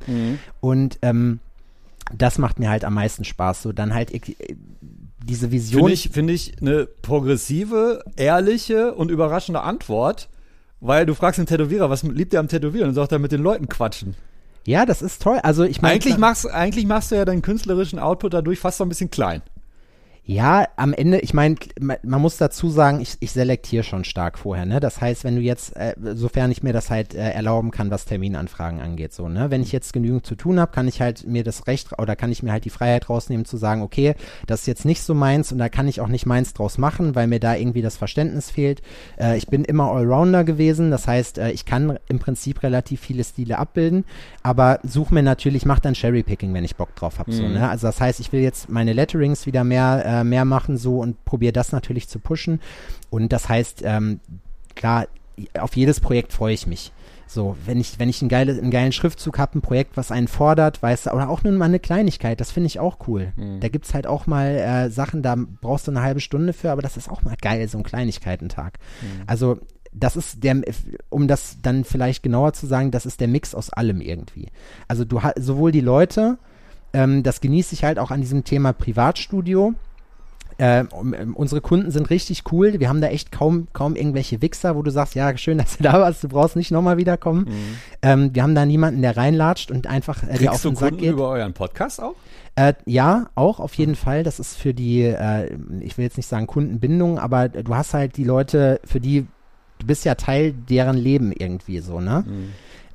Und 0.61 0.97
ähm, 1.01 1.39
das 2.17 2.37
macht 2.39 2.57
mir 2.59 2.69
halt 2.69 2.85
am 2.85 2.95
meisten 2.95 3.23
Spaß. 3.23 3.61
So 3.61 3.71
dann 3.71 3.93
halt 3.93 4.11
ich- 4.11 4.35
diese 5.23 5.51
Vision. 5.51 5.81
Finde 5.81 5.93
ich, 5.93 6.09
finde 6.09 6.33
ich 6.33 6.53
eine 6.59 6.87
progressive, 7.03 8.03
ehrliche 8.15 8.95
und 8.95 9.11
überraschende 9.11 9.61
Antwort, 9.61 10.27
weil 10.81 11.05
du 11.05 11.13
fragst 11.13 11.37
den 11.39 11.45
Tätowierer, 11.45 11.89
was 11.89 12.03
liebt 12.03 12.33
er 12.33 12.39
am 12.39 12.47
Tätowieren? 12.47 12.89
Und 12.89 12.95
sagt 12.95 13.11
er 13.11 13.19
mit 13.19 13.31
den 13.31 13.41
Leuten 13.41 13.67
quatschen. 13.69 14.15
ja, 14.65 14.85
das 14.85 15.01
ist 15.01 15.21
toll. 15.21 15.39
Also 15.43 15.63
ich 15.63 15.81
meine, 15.81 15.95
Eigentlich 15.95 16.17
machst, 16.17 16.49
eigentlich 16.49 16.85
machst 16.85 17.11
du 17.11 17.15
ja 17.15 17.25
deinen 17.25 17.41
künstlerischen 17.41 17.99
Output 17.99 18.33
dadurch 18.33 18.59
fast 18.59 18.77
so 18.77 18.85
ein 18.85 18.89
bisschen 18.89 19.09
klein. 19.11 19.41
Ja, 20.31 20.67
am 20.75 20.93
Ende, 20.93 21.17
ich 21.21 21.33
meine, 21.33 21.55
man 21.79 22.21
muss 22.21 22.37
dazu 22.37 22.69
sagen, 22.69 22.99
ich, 23.01 23.17
ich 23.19 23.31
selektiere 23.31 23.83
schon 23.83 24.03
stark 24.03 24.37
vorher, 24.37 24.67
ne? 24.67 24.79
Das 24.79 25.01
heißt, 25.01 25.23
wenn 25.23 25.35
du 25.35 25.41
jetzt, 25.41 25.75
äh, 25.75 25.95
sofern 26.13 26.51
ich 26.51 26.61
mir 26.61 26.71
das 26.71 26.91
halt 26.91 27.15
äh, 27.15 27.31
erlauben 27.31 27.71
kann, 27.71 27.89
was 27.89 28.05
Terminanfragen 28.05 28.79
angeht, 28.79 29.11
so, 29.11 29.27
ne? 29.27 29.49
Wenn 29.49 29.63
ich 29.63 29.71
jetzt 29.71 29.91
genügend 29.91 30.27
zu 30.27 30.35
tun 30.35 30.59
habe, 30.59 30.71
kann 30.71 30.87
ich 30.87 31.01
halt 31.01 31.25
mir 31.25 31.43
das 31.43 31.65
Recht 31.65 31.97
oder 31.97 32.15
kann 32.15 32.31
ich 32.31 32.43
mir 32.43 32.51
halt 32.51 32.63
die 32.65 32.69
Freiheit 32.69 33.09
rausnehmen 33.09 33.43
zu 33.43 33.57
sagen, 33.57 33.81
okay, 33.81 34.13
das 34.45 34.59
ist 34.59 34.67
jetzt 34.67 34.85
nicht 34.85 35.01
so 35.01 35.15
meins 35.15 35.51
und 35.51 35.57
da 35.57 35.67
kann 35.67 35.87
ich 35.87 35.99
auch 35.99 36.07
nicht 36.07 36.27
meins 36.27 36.53
draus 36.53 36.77
machen, 36.77 37.15
weil 37.15 37.25
mir 37.25 37.39
da 37.39 37.55
irgendwie 37.55 37.81
das 37.81 37.97
Verständnis 37.97 38.51
fehlt. 38.51 38.83
Äh, 39.19 39.35
ich 39.35 39.47
bin 39.47 39.65
immer 39.65 39.91
Allrounder 39.91 40.43
gewesen, 40.43 40.91
das 40.91 41.07
heißt, 41.07 41.39
äh, 41.39 41.49
ich 41.49 41.65
kann 41.65 41.97
im 42.07 42.19
Prinzip 42.19 42.61
relativ 42.61 43.01
viele 43.01 43.23
Stile 43.23 43.57
abbilden, 43.57 44.05
aber 44.43 44.79
suche 44.83 45.11
mir 45.11 45.23
natürlich, 45.23 45.65
mach 45.65 45.79
dann 45.79 45.95
Cherrypicking, 45.95 46.53
wenn 46.53 46.65
ich 46.65 46.75
Bock 46.75 46.95
drauf 46.95 47.17
habe, 47.17 47.31
so, 47.31 47.41
Mhm. 47.41 47.53
ne? 47.53 47.67
Also 47.67 47.87
das 47.87 47.99
heißt, 47.99 48.19
ich 48.19 48.31
will 48.31 48.41
jetzt 48.41 48.69
meine 48.69 48.93
Letterings 48.93 49.47
wieder 49.47 49.63
mehr, 49.63 50.03
äh, 50.19 50.23
mehr 50.23 50.45
machen 50.45 50.77
so 50.77 50.99
und 50.99 51.23
probiere 51.25 51.53
das 51.53 51.71
natürlich 51.71 52.07
zu 52.07 52.19
pushen. 52.19 52.59
Und 53.09 53.31
das 53.33 53.49
heißt, 53.49 53.81
ähm, 53.85 54.19
klar, 54.75 55.07
auf 55.57 55.75
jedes 55.75 55.99
Projekt 55.99 56.33
freue 56.33 56.53
ich 56.53 56.67
mich. 56.67 56.91
So, 57.27 57.55
wenn 57.65 57.79
ich, 57.79 57.99
wenn 57.99 58.09
ich 58.09 58.23
einen, 58.23 58.29
geile, 58.29 58.53
einen 58.53 58.71
geilen 58.71 58.91
Schriftzug 58.91 59.37
habe, 59.37 59.59
ein 59.59 59.61
Projekt, 59.61 59.95
was 59.97 60.11
einen 60.11 60.27
fordert, 60.27 60.81
weißt 60.81 61.05
du, 61.05 61.11
oder 61.11 61.29
auch 61.29 61.43
nur 61.43 61.53
mal 61.53 61.65
eine 61.65 61.79
Kleinigkeit, 61.79 62.41
das 62.41 62.49
finde 62.49 62.67
ich 62.67 62.79
auch 62.79 62.97
cool. 63.07 63.33
Mhm. 63.35 63.59
Da 63.59 63.67
gibt's 63.67 63.93
halt 63.93 64.07
auch 64.07 64.25
mal 64.25 64.47
äh, 64.47 64.89
Sachen, 64.89 65.21
da 65.21 65.35
brauchst 65.61 65.85
du 65.85 65.91
eine 65.91 66.01
halbe 66.01 66.21
Stunde 66.21 66.53
für, 66.53 66.71
aber 66.71 66.81
das 66.81 66.97
ist 66.97 67.07
auch 67.07 67.21
mal 67.21 67.35
geil, 67.39 67.67
so 67.67 67.77
ein 67.77 67.83
Kleinigkeitentag. 67.83 68.79
Also 69.27 69.59
das 69.91 70.15
ist 70.15 70.43
der, 70.43 70.61
um 71.09 71.27
das 71.27 71.57
dann 71.61 71.83
vielleicht 71.83 72.23
genauer 72.23 72.53
zu 72.53 72.67
sagen, 72.67 72.91
das 72.91 73.05
ist 73.05 73.19
der 73.19 73.27
Mix 73.27 73.53
aus 73.53 73.71
allem 73.71 74.01
irgendwie. 74.01 74.47
Also 74.87 75.05
du 75.05 75.21
hast 75.21 75.39
sowohl 75.39 75.71
die 75.71 75.81
Leute, 75.81 76.39
ähm, 76.93 77.23
das 77.23 77.41
genieße 77.41 77.73
ich 77.73 77.83
halt 77.83 77.99
auch 77.99 78.11
an 78.11 78.21
diesem 78.21 78.43
Thema 78.43 78.73
Privatstudio. 78.73 79.73
Äh, 80.59 80.83
um, 80.91 81.13
ähm, 81.13 81.35
unsere 81.35 81.61
Kunden 81.61 81.89
sind 81.89 82.09
richtig 82.09 82.43
cool. 82.51 82.81
Wir 82.81 82.89
haben 82.89 82.99
da 82.99 83.07
echt 83.07 83.31
kaum, 83.31 83.69
kaum 83.71 83.95
irgendwelche 83.95 84.41
Wichser, 84.41 84.75
wo 84.75 84.81
du 84.81 84.91
sagst, 84.91 85.15
ja, 85.15 85.35
schön, 85.37 85.57
dass 85.57 85.77
du 85.77 85.83
da 85.83 85.93
warst, 85.93 86.21
du 86.23 86.27
brauchst 86.27 86.57
nicht 86.57 86.69
nochmal 86.69 86.97
wiederkommen. 86.97 87.47
Ähm, 88.01 88.35
wir 88.35 88.43
haben 88.43 88.55
da 88.55 88.65
niemanden, 88.65 89.01
der 89.01 89.15
reinlatscht 89.15 89.71
und 89.71 89.87
einfach 89.87 90.21
äh, 90.23 90.37
dir 90.37 90.51
auf 90.51 90.61
den 90.61 90.75
Sack 90.75 90.89
Kunden 90.89 91.03
geht. 91.03 91.13
über 91.13 91.29
euren 91.29 91.53
Podcast 91.53 92.01
auch? 92.01 92.15
Äh, 92.55 92.73
ja, 92.85 93.29
auch 93.35 93.61
auf 93.61 93.73
jeden 93.75 93.95
Fall. 93.95 94.23
Das 94.23 94.37
ist 94.39 94.57
für 94.57 94.73
die, 94.73 95.03
äh, 95.03 95.55
ich 95.79 95.97
will 95.97 96.03
jetzt 96.03 96.17
nicht 96.17 96.27
sagen 96.27 96.45
Kundenbindung, 96.45 97.19
aber 97.19 97.47
du 97.47 97.73
hast 97.73 97.93
halt 97.93 98.17
die 98.17 98.25
Leute, 98.25 98.81
für 98.83 98.99
die, 98.99 99.27
du 99.79 99.87
bist 99.87 100.03
ja 100.03 100.15
Teil 100.15 100.51
deren 100.51 100.97
Leben 100.97 101.31
irgendwie 101.31 101.79
so, 101.79 102.01
ne? 102.01 102.25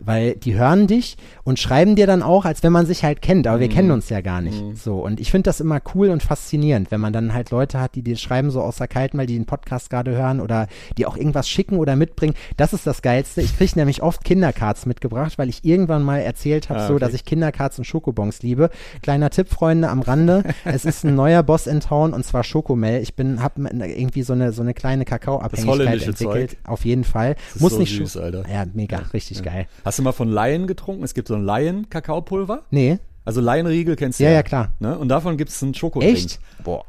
Weil 0.04 0.34
die 0.36 0.54
hören 0.54 0.86
dich 0.86 1.16
und 1.44 1.58
schreiben 1.58 1.96
dir 1.96 2.06
dann 2.06 2.22
auch, 2.22 2.44
als 2.44 2.62
wenn 2.62 2.72
man 2.72 2.86
sich 2.86 3.04
halt 3.04 3.22
kennt, 3.22 3.46
aber 3.46 3.60
wir 3.60 3.68
kennen 3.68 3.90
uns 3.90 4.08
ja 4.08 4.20
gar 4.20 4.40
nicht. 4.40 4.62
So, 4.76 4.98
und 5.04 5.20
ich 5.20 5.30
finde 5.30 5.44
das 5.48 5.60
immer 5.60 5.80
cool 5.94 6.10
und 6.10 6.22
faszinierend, 6.22 6.90
wenn 6.90 7.00
man 7.00 7.12
dann 7.12 7.32
halt 7.34 7.50
Leute 7.50 7.80
hat, 7.80 7.94
die 7.94 8.02
dir 8.02 8.16
schreiben 8.16 8.50
so 8.50 8.60
aus 8.62 8.76
der 8.76 8.88
Kalten, 8.88 9.18
weil 9.18 9.26
die 9.26 9.34
den 9.36 9.46
Podcast 9.46 9.90
gerade 9.90 10.12
hören 10.12 10.40
oder 10.40 10.66
die 10.98 11.06
auch 11.06 11.16
irgendwas 11.16 11.48
schicken 11.48 11.78
oder 11.78 11.96
mitbringen. 11.96 12.34
Das 12.56 12.72
ist 12.72 12.86
das 12.86 13.02
Geilste. 13.02 13.40
Ich 13.40 13.56
kriege 13.56 13.72
nämlich 13.76 14.02
oft 14.02 14.24
Kindercards 14.24 14.86
mitgebracht, 14.86 15.38
weil 15.38 15.48
ich 15.48 15.64
irgendwann 15.64 16.02
mal 16.02 16.18
erzählt 16.18 16.68
habe, 16.70 16.80
Ah, 16.80 16.86
so, 16.88 16.94
okay. 16.94 17.00
dass 17.04 17.14
ich 17.14 17.24
Kindercards 17.24 17.78
und 17.78 17.84
Schokobons 17.84 18.42
liebe. 18.42 18.70
Kleiner 19.02 19.30
Tipp, 19.30 19.48
Freunde, 19.48 19.88
am 19.88 20.00
Rande. 20.00 20.42
es 20.64 20.84
ist 20.84 21.04
ein 21.04 21.14
neuer 21.14 21.42
Boss 21.42 21.66
in 21.66 21.80
Town 21.80 22.12
und 22.12 22.24
zwar 22.24 22.44
Schokomel. 22.44 23.00
Ich 23.02 23.14
bin, 23.14 23.42
habe 23.42 23.68
irgendwie 23.70 24.22
so 24.22 24.32
eine, 24.32 24.52
so 24.52 24.62
eine 24.62 24.74
kleine 24.74 25.04
Kakaoabhängigkeit 25.04 26.02
entwickelt. 26.02 26.50
Zeug. 26.50 26.58
Auf 26.64 26.84
jeden 26.84 27.04
Fall. 27.04 27.36
Muss 27.58 27.72
so 27.72 27.78
nicht 27.78 27.96
süß, 27.96 28.16
Alter. 28.16 28.44
Ja, 28.52 28.64
mega, 28.74 28.98
richtig 29.12 29.42
geil. 29.42 29.66
Hast 29.84 29.93
du 29.98 30.02
mal 30.02 30.12
von 30.12 30.28
Lion 30.32 30.66
getrunken? 30.66 31.04
Es 31.04 31.14
gibt 31.14 31.28
so 31.28 31.34
ein 31.34 31.44
Lion-Kakaopulver. 31.44 32.62
Nee, 32.70 32.98
Also 33.24 33.40
Lion-Riegel 33.40 33.96
kennst 33.96 34.20
du 34.20 34.24
Ja, 34.24 34.30
ja. 34.30 34.36
ja, 34.36 34.42
klar. 34.42 34.72
Ne? 34.80 34.98
Und 34.98 35.08
davon 35.08 35.36
gibt 35.36 35.50
es 35.50 35.62
einen 35.62 35.74
Schokodrink. 35.74 36.14
echt? 36.16 36.40
Boah. 36.62 36.84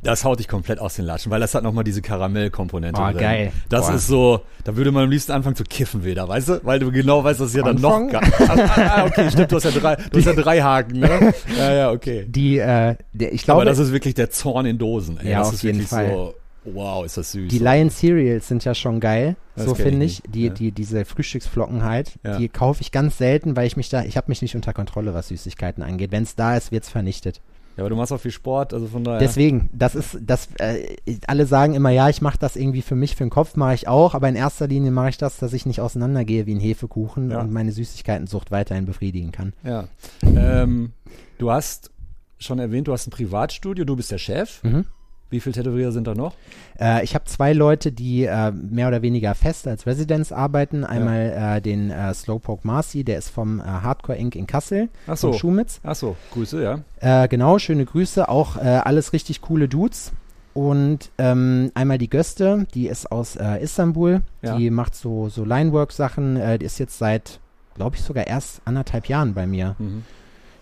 Das 0.00 0.24
haut 0.24 0.38
dich 0.38 0.46
komplett 0.46 0.78
aus 0.78 0.94
den 0.94 1.06
Latschen, 1.06 1.32
weil 1.32 1.40
das 1.40 1.56
hat 1.56 1.64
nochmal 1.64 1.82
diese 1.82 2.00
Karamellkomponente 2.02 3.00
Oh, 3.00 3.06
drin. 3.06 3.16
geil. 3.18 3.52
Das 3.68 3.88
Boah. 3.88 3.94
ist 3.96 4.06
so, 4.06 4.40
da 4.62 4.76
würde 4.76 4.92
man 4.92 5.02
am 5.04 5.10
liebsten 5.10 5.32
anfangen 5.32 5.56
zu 5.56 5.64
kiffen 5.64 6.04
wieder, 6.04 6.28
weißt 6.28 6.48
du? 6.50 6.60
Weil 6.64 6.78
du 6.78 6.92
genau 6.92 7.24
weißt, 7.24 7.40
dass 7.40 7.48
es 7.48 7.54
ja 7.56 7.64
dann 7.64 7.80
noch 7.80 7.96
Anfangen? 7.96 8.10
geil. 8.10 8.70
Ah, 8.88 9.06
okay, 9.06 9.28
stimmt, 9.28 9.50
du 9.50 9.56
hast 9.56 9.64
ja 9.64 9.72
drei, 9.72 9.96
du 9.96 10.18
hast 10.18 10.26
ja 10.26 10.34
drei 10.34 10.60
Haken, 10.62 11.00
ne? 11.00 11.34
Ja, 11.58 11.72
ja, 11.74 11.90
okay. 11.90 12.26
Die, 12.28 12.58
äh, 12.58 12.94
der, 13.12 13.32
ich 13.32 13.42
glaube, 13.42 13.62
Aber 13.62 13.64
das 13.68 13.78
ist 13.80 13.90
wirklich 13.90 14.14
der 14.14 14.30
Zorn 14.30 14.66
in 14.66 14.78
Dosen. 14.78 15.18
Ey. 15.18 15.32
Ja, 15.32 15.38
das 15.40 15.48
auf 15.48 15.54
ist 15.54 15.62
jeden 15.64 15.78
wirklich 15.78 15.88
Fall. 15.90 16.10
so, 16.12 16.34
wow, 16.74 17.04
ist 17.04 17.16
das 17.16 17.32
süß. 17.32 17.48
die 17.50 17.58
Lion 17.58 17.90
Cereals 17.90 18.48
sind 18.48 18.64
ja 18.64 18.74
schon 18.74 19.00
geil, 19.00 19.36
Das 19.56 19.66
so 19.66 19.72
ich 19.72 19.78
finde 19.78 20.04
ich. 20.04 20.22
nicht, 20.24 20.34
Die, 20.34 20.46
ja. 20.46 20.52
die, 20.52 20.72
diese 20.72 21.04
Frühstücksflocken 21.04 21.82
halt, 21.84 22.18
Ja. 22.24 22.38
die 22.38 22.48
kaufe 22.48 22.80
ich 22.82 22.92
ganz 22.92 23.18
selten, 23.18 23.56
weil 23.56 23.66
ich 23.66 23.76
mich 23.76 23.88
da, 23.88 24.04
ich 24.04 24.16
habe 24.16 24.26
mich 24.30 24.42
nicht 24.42 24.54
unter 24.56 24.72
Kontrolle, 24.72 25.14
was 25.14 25.28
Süßigkeiten 25.28 25.82
angeht. 25.82 26.12
Wenn 26.12 26.22
es 26.24 26.34
da 26.36 26.56
ist, 26.56 26.72
wird's 26.72 26.88
vernichtet. 26.88 27.40
Ja, 27.76 27.82
aber 27.84 27.90
du 27.90 27.96
machst 27.96 28.12
auch 28.12 28.18
viel 28.20 28.32
Sport, 28.32 28.74
also 28.74 28.88
von 28.88 29.04
daher. 29.04 29.20
Deswegen, 29.20 29.70
das 29.72 29.94
ist, 29.94 30.18
das, 30.20 30.48
äh, 30.58 30.96
alle 31.28 31.46
sagen 31.46 31.74
immer, 31.74 31.90
ja, 31.90 32.08
ich 32.08 32.20
mache 32.20 32.36
das 32.36 32.56
irgendwie 32.56 32.82
für 32.82 32.96
mich, 32.96 33.14
für 33.14 33.22
den 33.24 33.30
Kopf 33.30 33.54
mache 33.54 33.74
ich 33.74 33.86
auch, 33.86 34.14
aber 34.16 34.28
in 34.28 34.34
erster 34.34 34.66
Linie 34.66 34.90
mache 34.90 35.10
ich 35.10 35.16
das, 35.18 35.36
dass 35.36 35.52
ich 35.52 35.64
nicht 35.64 35.80
auseinandergehe 35.80 36.46
wie 36.46 36.56
ein 36.56 36.60
Hefekuchen 36.60 37.30
Ja. 37.30 37.40
und 37.40 37.52
meine 37.52 37.70
Süßigkeitensucht 37.70 38.50
weiterhin 38.50 38.84
befriedigen 38.84 39.30
kann. 39.30 39.52
Ja. 39.62 39.86
ähm, 40.24 40.92
du 41.38 41.52
hast 41.52 41.92
schon 42.40 42.58
erwähnt, 42.58 42.88
du 42.88 42.92
hast 42.92 43.06
ein 43.06 43.10
Privatstudio, 43.10 43.84
du 43.84 43.94
bist 43.94 44.10
der 44.10 44.18
Chef. 44.18 44.62
Mhm. 44.64 44.84
Wie 45.30 45.40
viele 45.40 45.52
Tätowierer 45.54 45.92
sind 45.92 46.06
da 46.06 46.14
noch? 46.14 46.34
Äh, 46.80 47.04
ich 47.04 47.14
habe 47.14 47.26
zwei 47.26 47.52
Leute, 47.52 47.92
die 47.92 48.24
äh, 48.24 48.50
mehr 48.50 48.88
oder 48.88 49.02
weniger 49.02 49.34
fest 49.34 49.68
als 49.68 49.86
Residents 49.86 50.32
arbeiten. 50.32 50.84
Einmal 50.84 51.56
äh, 51.58 51.60
den 51.60 51.90
äh, 51.90 52.14
Slowpoke 52.14 52.66
Marcy, 52.66 53.04
der 53.04 53.18
ist 53.18 53.28
vom 53.28 53.60
äh, 53.60 53.64
Hardcore 53.64 54.16
Inc. 54.16 54.36
in 54.36 54.46
Kassel, 54.46 54.88
Ach 55.06 55.18
so. 55.18 55.30
vom 55.32 55.38
Schumitz. 55.38 55.80
Ach 55.82 55.94
so, 55.94 56.16
Grüße, 56.32 56.62
ja. 56.62 56.80
Äh, 57.00 57.28
genau, 57.28 57.58
schöne 57.58 57.84
Grüße. 57.84 58.28
Auch 58.28 58.56
alles 58.56 59.12
richtig 59.12 59.40
coole 59.40 59.68
Dudes. 59.68 60.12
Und 60.54 61.10
ähm, 61.18 61.70
einmal 61.74 61.98
die 61.98 62.08
Göste, 62.10 62.66
die 62.74 62.88
ist 62.88 63.12
aus 63.12 63.36
Istanbul. 63.36 64.22
Ja. 64.42 64.56
Die 64.56 64.70
macht 64.70 64.94
so, 64.94 65.28
so 65.28 65.44
Linework-Sachen. 65.44 66.58
Die 66.58 66.64
ist 66.64 66.78
jetzt 66.78 66.98
seit, 66.98 67.38
glaube 67.74 67.96
ich, 67.96 68.02
sogar 68.02 68.26
erst 68.26 68.62
anderthalb 68.64 69.06
Jahren 69.06 69.34
bei 69.34 69.46
mir. 69.46 69.76
Mhm. 69.78 70.04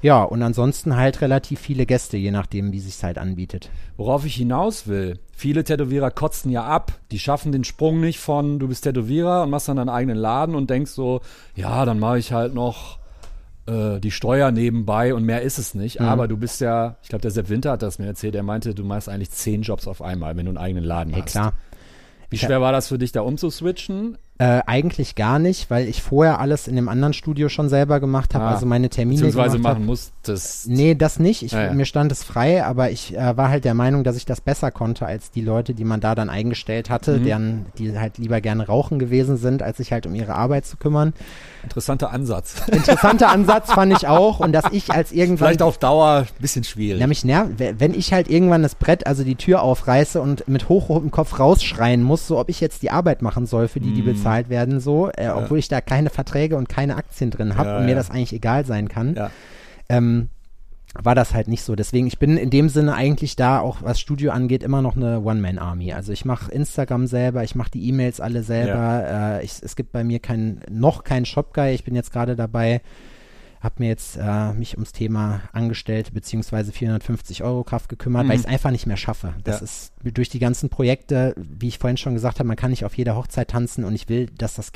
Ja, 0.07 0.23
und 0.23 0.41
ansonsten 0.41 0.95
halt 0.95 1.21
relativ 1.21 1.59
viele 1.59 1.85
Gäste, 1.85 2.17
je 2.17 2.31
nachdem, 2.31 2.71
wie 2.71 2.79
sich's 2.79 3.03
halt 3.03 3.19
anbietet. 3.19 3.71
Worauf 3.97 4.25
ich 4.25 4.37
hinaus 4.37 4.87
will, 4.87 5.19
viele 5.33 5.65
Tätowierer 5.65 6.13
kotzen 6.13 6.53
ja 6.53 6.63
ab. 6.63 6.93
Die 7.11 7.19
schaffen 7.19 7.51
den 7.51 7.65
Sprung 7.65 7.99
nicht 8.01 8.21
von, 8.21 8.61
du 8.61 8.69
bist 8.69 8.85
Tätowierer 8.85 9.43
und 9.43 9.51
machst 9.51 9.67
dann 9.67 9.79
deinen 9.79 9.89
eigenen 9.89 10.17
Laden 10.17 10.55
und 10.55 10.71
denkst 10.71 10.93
so, 10.93 11.23
ja, 11.57 11.85
dann 11.85 11.99
mache 11.99 12.21
ich 12.21 12.31
halt 12.31 12.55
noch 12.55 13.01
äh, 13.67 13.99
die 13.99 14.13
Steuer 14.13 14.53
nebenbei 14.53 15.13
und 15.13 15.25
mehr 15.25 15.43
ist 15.43 15.59
es 15.59 15.75
nicht. 15.75 15.99
Mhm. 15.99 16.07
Aber 16.07 16.29
du 16.29 16.37
bist 16.37 16.61
ja, 16.61 16.99
ich 17.03 17.09
glaube, 17.09 17.23
der 17.23 17.33
Sepp 17.33 17.49
Winter 17.49 17.73
hat 17.73 17.83
das 17.83 17.99
mir 17.99 18.07
erzählt, 18.07 18.37
er 18.37 18.45
meinte, 18.45 18.77
du 18.77 18.85
machst 18.85 19.09
eigentlich 19.09 19.33
zehn 19.33 19.63
Jobs 19.63 19.89
auf 19.89 20.03
einmal, 20.03 20.37
wenn 20.37 20.47
du 20.47 20.51
einen 20.51 20.59
eigenen 20.59 20.85
Laden 20.85 21.15
Hey, 21.15 21.23
hast. 21.23 21.33
klar. 21.33 21.53
Wie 22.31 22.39
schwer 22.39 22.61
war 22.61 22.71
das 22.71 22.87
für 22.87 22.99
dich, 22.99 23.11
da 23.11 23.23
umzuswitchen? 23.23 24.19
Äh, 24.39 24.61
eigentlich 24.67 25.15
gar 25.15 25.39
nicht, 25.39 25.71
weil 25.71 25.89
ich 25.89 26.03
vorher 26.03 26.41
alles 26.41 26.69
in 26.69 26.77
dem 26.77 26.91
anderen 26.91 27.15
Studio 27.15 27.49
schon 27.49 27.71
selber 27.71 28.01
gemacht 28.01 28.35
habe, 28.35 28.45
Ah, 28.45 28.51
also 28.51 28.67
meine 28.67 28.91
Termine 28.91 29.23
Beziehungsweise 29.23 29.57
gemacht 29.57 29.71
hab. 29.71 29.79
machen 29.79 29.87
musstest. 29.87 30.69
Nee, 30.69 30.95
das 30.95 31.19
nicht. 31.19 31.43
Ich, 31.43 31.53
Ja, 31.53 31.67
ja. 31.69 31.73
Mir 31.73 31.87
stand 31.87 32.13
es 32.13 32.23
frei, 32.23 32.63
aber 32.63 32.91
ich 32.91 33.17
äh, 33.17 33.35
war 33.39 33.49
halt 33.49 33.65
der 33.65 33.73
Meinung, 33.73 34.05
dass 34.05 34.15
ich 34.17 34.27
das 34.27 34.43
besser 34.43 34.71
konnte 34.71 35.07
als 35.07 35.31
die 35.31 35.41
Leute, 35.41 35.73
die 35.73 35.85
man 35.85 36.01
da 36.01 36.15
dann 36.15 36.29
eingestellt 36.29 36.91
hatte, 36.91 37.19
Mhm. 37.19 37.25
deren, 37.25 37.67
die 37.79 37.99
halt 37.99 38.19
lieber 38.19 38.43
gerne 38.43 38.67
rauchen 38.67 38.99
gewesen 38.99 39.39
sind, 39.39 39.63
als 39.63 39.79
sich 39.79 39.91
halt 39.93 40.07
um 40.07 40.15
ihre 40.15 40.35
Arbeit 40.35 40.67
zu 40.67 40.77
kümmern. 40.77 41.15
Interessanter 41.67 42.11
Ansatz. 42.13 42.63
Interessanter 42.69 43.29
Ansatz 43.29 43.73
fand 43.73 43.93
ich 43.93 44.07
auch 44.07 44.41
und 44.41 44.53
dass 44.53 44.65
ich 44.71 44.91
als 44.93 45.13
irgendwann 45.13 45.49
Vielleicht 45.49 45.63
auf 45.63 45.79
Dauer 45.79 46.25
ein 46.29 46.41
bisschen 46.41 46.63
schwierig. 46.65 47.05
mich 47.07 47.25
nervt, 47.25 47.51
wenn 47.59 47.93
ich 47.93 48.13
halt 48.13 48.29
irgendwann 48.31 48.63
das 48.63 48.77
Brett, 48.77 49.07
also 49.07 49.25
die 49.25 49.35
Tür 49.35 49.63
aufreiße 49.63 50.21
und 50.21 50.47
mit 50.49 50.69
hochrotem 50.69 51.11
Kopf 51.11 51.39
rausschreien 51.39 52.03
muss, 52.03 52.27
so 52.27 52.39
ob 52.39 52.49
ich 52.49 52.61
jetzt 52.61 52.83
die 52.83 52.91
Arbeit 52.91 53.21
machen 53.21 53.47
soll, 53.47 53.69
für 53.69 53.81
die, 53.81 53.93
die 53.93 54.03
Mm. 54.03 54.07
bezahlt 54.07 54.49
werden, 54.49 54.79
so, 54.81 55.11
äh, 55.17 55.29
obwohl 55.29 55.59
ich 55.59 55.69
da 55.69 55.81
keine 55.81 56.09
Verträge 56.11 56.57
und 56.57 56.69
keine 56.69 56.97
Aktien 56.97 57.31
drin 57.31 57.57
habe 57.57 57.69
Ja, 57.71 57.79
und 57.79 57.85
mir 57.85 57.91
ja. 57.93 57.97
das 57.97 58.11
eigentlich 58.11 58.33
egal 58.33 58.65
sein 58.65 58.89
kann, 58.89 59.15
Ja. 59.17 59.31
ähm, 59.89 60.29
war 60.95 61.15
das 61.15 61.35
halt 61.35 61.49
nicht 61.49 61.63
so. 61.63 61.75
Deswegen, 61.77 62.07
ich 62.07 62.19
bin 62.19 62.37
in 62.39 62.49
dem 62.51 62.69
Sinne 62.69 62.95
eigentlich 62.95 63.37
da, 63.37 63.61
auch 63.61 63.83
was 63.83 64.01
Studio 64.01 64.31
angeht, 64.31 64.63
immer 64.63 64.81
noch 64.83 64.97
eine 64.97 65.21
One-Man-Army. 65.21 65.93
Also 65.93 66.13
ich 66.13 66.25
mache 66.25 66.51
Instagram 66.51 67.07
selber, 67.07 67.45
ich 67.45 67.55
mache 67.55 67.71
die 67.73 67.87
E-Mails 67.89 68.21
alle 68.21 68.43
selber. 68.43 69.05
Äh, 69.41 69.45
ich, 69.45 69.53
es 69.63 69.77
gibt 69.77 69.93
bei 69.93 70.05
mir 70.05 70.21
kein, 70.21 70.61
noch 70.71 71.05
keinen 71.05 71.27
Shop-Guy. 71.27 71.75
Ich 71.75 71.85
bin 71.85 71.95
jetzt 71.95 72.13
gerade 72.13 72.35
dabei, 72.35 72.81
habe 73.61 73.75
mir 73.79 73.89
jetzt 73.89 74.17
äh, 74.17 74.53
mich 74.55 74.75
ums 74.77 74.93
Thema 74.93 75.41
Angestellte 75.53 76.13
beziehungsweise 76.13 76.73
450 76.73 77.43
Euro 77.43 77.65
Kraft 77.65 77.89
gekümmert, 77.91 78.25
Mhm. 78.25 78.29
weil 78.29 78.37
ich 78.37 78.43
es 78.45 78.49
einfach 78.49 78.71
nicht 78.71 78.87
mehr 78.87 78.97
schaffe. 78.97 79.35
Das 79.45 79.59
Ja. 79.61 79.65
ist 79.65 79.93
durch 80.03 80.29
die 80.31 80.39
ganzen 80.39 80.71
Projekte, 80.71 81.35
wie 81.37 81.69
ich 81.69 81.79
vorhin 81.79 81.97
schon 81.99 82.15
gesagt 82.15 82.39
habe, 82.39 82.47
man 82.47 82.57
kann 82.57 82.71
nicht 82.71 82.85
auf 82.85 82.97
jeder 82.97 83.17
Hochzeit 83.17 83.49
tanzen 83.49 83.85
und 83.85 83.95
ich 83.95 84.09
will, 84.09 84.27
dass 84.39 84.55
das 84.55 84.73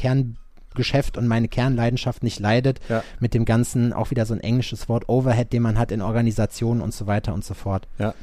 Kerngeschäft 0.75 1.17
und 1.19 1.27
meine 1.27 1.49
Kernleidenschaft 1.49 2.23
nicht 2.23 2.39
leidet 2.39 2.81
Ja. 2.89 3.03
mit 3.19 3.35
dem 3.35 3.45
ganzen, 3.45 3.93
auch 3.93 4.11
wieder 4.11 4.25
so 4.27 4.35
ein 4.35 4.41
englisches 4.41 4.89
Wort, 4.89 5.09
Overhead, 5.09 5.53
den 5.53 5.63
man 5.63 5.79
hat 5.79 5.91
in 5.93 6.01
Organisationen 6.01 6.81
und 6.81 6.95
so 6.95 7.07
weiter 7.07 7.35
und 7.35 7.45
so 7.45 7.55
fort. 7.55 7.89
Ja. 7.99 8.15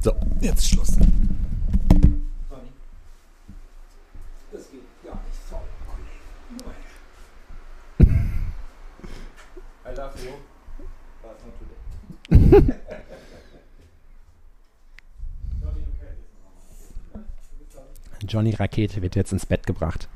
So, 0.00 0.12
jetzt 0.40 0.68
Schluss. 0.68 0.96
I 9.84 9.90
love 9.96 10.14
you, 10.24 10.32
but 11.22 11.36
not 11.44 11.54
today. 11.58 12.74
Johnny 18.26 18.54
Rakete 18.54 19.02
wird 19.02 19.16
jetzt 19.16 19.32
ins 19.32 19.46
Bett 19.46 19.66
gebracht. 19.66 20.08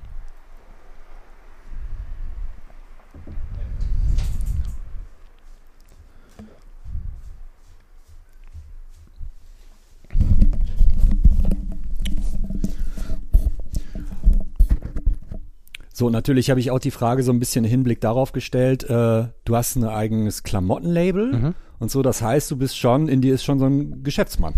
So, 15.98 16.10
natürlich 16.10 16.50
habe 16.50 16.60
ich 16.60 16.70
auch 16.70 16.78
die 16.78 16.90
Frage 16.90 17.22
so 17.22 17.32
ein 17.32 17.38
bisschen 17.38 17.64
im 17.64 17.70
Hinblick 17.70 18.02
darauf 18.02 18.32
gestellt, 18.32 18.84
äh, 18.84 19.28
du 19.46 19.56
hast 19.56 19.76
ein 19.76 19.84
eigenes 19.84 20.42
Klamottenlabel 20.42 21.32
Mhm. 21.32 21.54
und 21.78 21.90
so, 21.90 22.02
das 22.02 22.20
heißt, 22.20 22.50
du 22.50 22.56
bist 22.58 22.76
schon, 22.76 23.08
in 23.08 23.22
dir 23.22 23.32
ist 23.34 23.44
schon 23.44 23.58
so 23.58 23.64
ein 23.64 24.02
Geschäftsmann. 24.02 24.52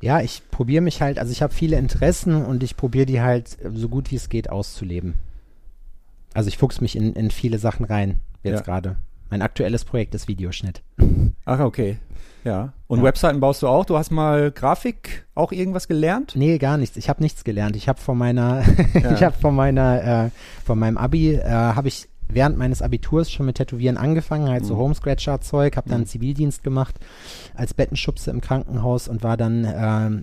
Ja, 0.00 0.20
ich 0.20 0.42
probiere 0.50 0.80
mich 0.82 1.00
halt, 1.00 1.20
also 1.20 1.30
ich 1.30 1.42
habe 1.42 1.54
viele 1.54 1.76
Interessen 1.78 2.44
und 2.44 2.64
ich 2.64 2.76
probiere 2.76 3.06
die 3.06 3.20
halt 3.20 3.56
so 3.72 3.88
gut 3.88 4.10
wie 4.10 4.16
es 4.16 4.28
geht 4.28 4.50
auszuleben. 4.50 5.14
Also 6.34 6.48
ich 6.48 6.58
fuchs 6.58 6.80
mich 6.80 6.96
in, 6.96 7.12
in 7.12 7.30
viele 7.30 7.58
Sachen 7.60 7.84
rein, 7.86 8.18
jetzt 8.42 8.56
Ja. 8.58 8.62
gerade. 8.62 8.96
Mein 9.30 9.42
aktuelles 9.42 9.84
Projekt 9.84 10.16
ist 10.16 10.26
Videoschnitt. 10.26 10.82
Ach, 11.44 11.60
okay. 11.60 11.98
Ja. 12.44 12.72
Und 12.86 12.98
Ja. 13.00 13.04
Webseiten 13.04 13.40
baust 13.40 13.62
du 13.62 13.68
auch? 13.68 13.84
Du 13.84 13.96
hast 13.98 14.10
mal 14.10 14.50
Grafik 14.50 15.26
auch 15.34 15.52
irgendwas 15.52 15.88
gelernt? 15.88 16.32
Nee, 16.36 16.58
gar 16.58 16.76
nichts. 16.78 16.96
Ich 16.96 17.08
habe 17.08 17.22
nichts 17.22 17.44
gelernt. 17.44 17.76
Ich 17.76 17.88
habe 17.88 18.00
von 18.00 18.16
meiner, 18.18 18.62
Ja. 19.02 19.12
ich 19.12 19.22
habe 19.22 19.36
von 19.38 19.54
meiner, 19.54 20.24
äh, 20.26 20.30
von 20.64 20.78
meinem 20.78 20.96
Abi, 20.96 21.34
äh, 21.34 21.42
habe 21.50 21.88
ich 21.88 22.08
während 22.32 22.56
meines 22.56 22.80
Abiturs 22.80 23.30
schon 23.30 23.46
mit 23.46 23.56
Tätowieren 23.56 23.96
angefangen, 23.96 24.48
halt 24.48 24.64
so 24.64 24.74
Mhm. 24.74 24.80
Homescratcher-Zeug, 24.80 25.76
habe 25.76 25.88
dann 25.90 26.02
Mhm. 26.02 26.06
Zivildienst 26.06 26.62
gemacht 26.62 26.94
als 27.54 27.74
Bettenschubse 27.74 28.30
im 28.30 28.40
Krankenhaus 28.40 29.08
und 29.08 29.22
war 29.24 29.36
dann, 29.36 29.64
ähm, 29.64 30.22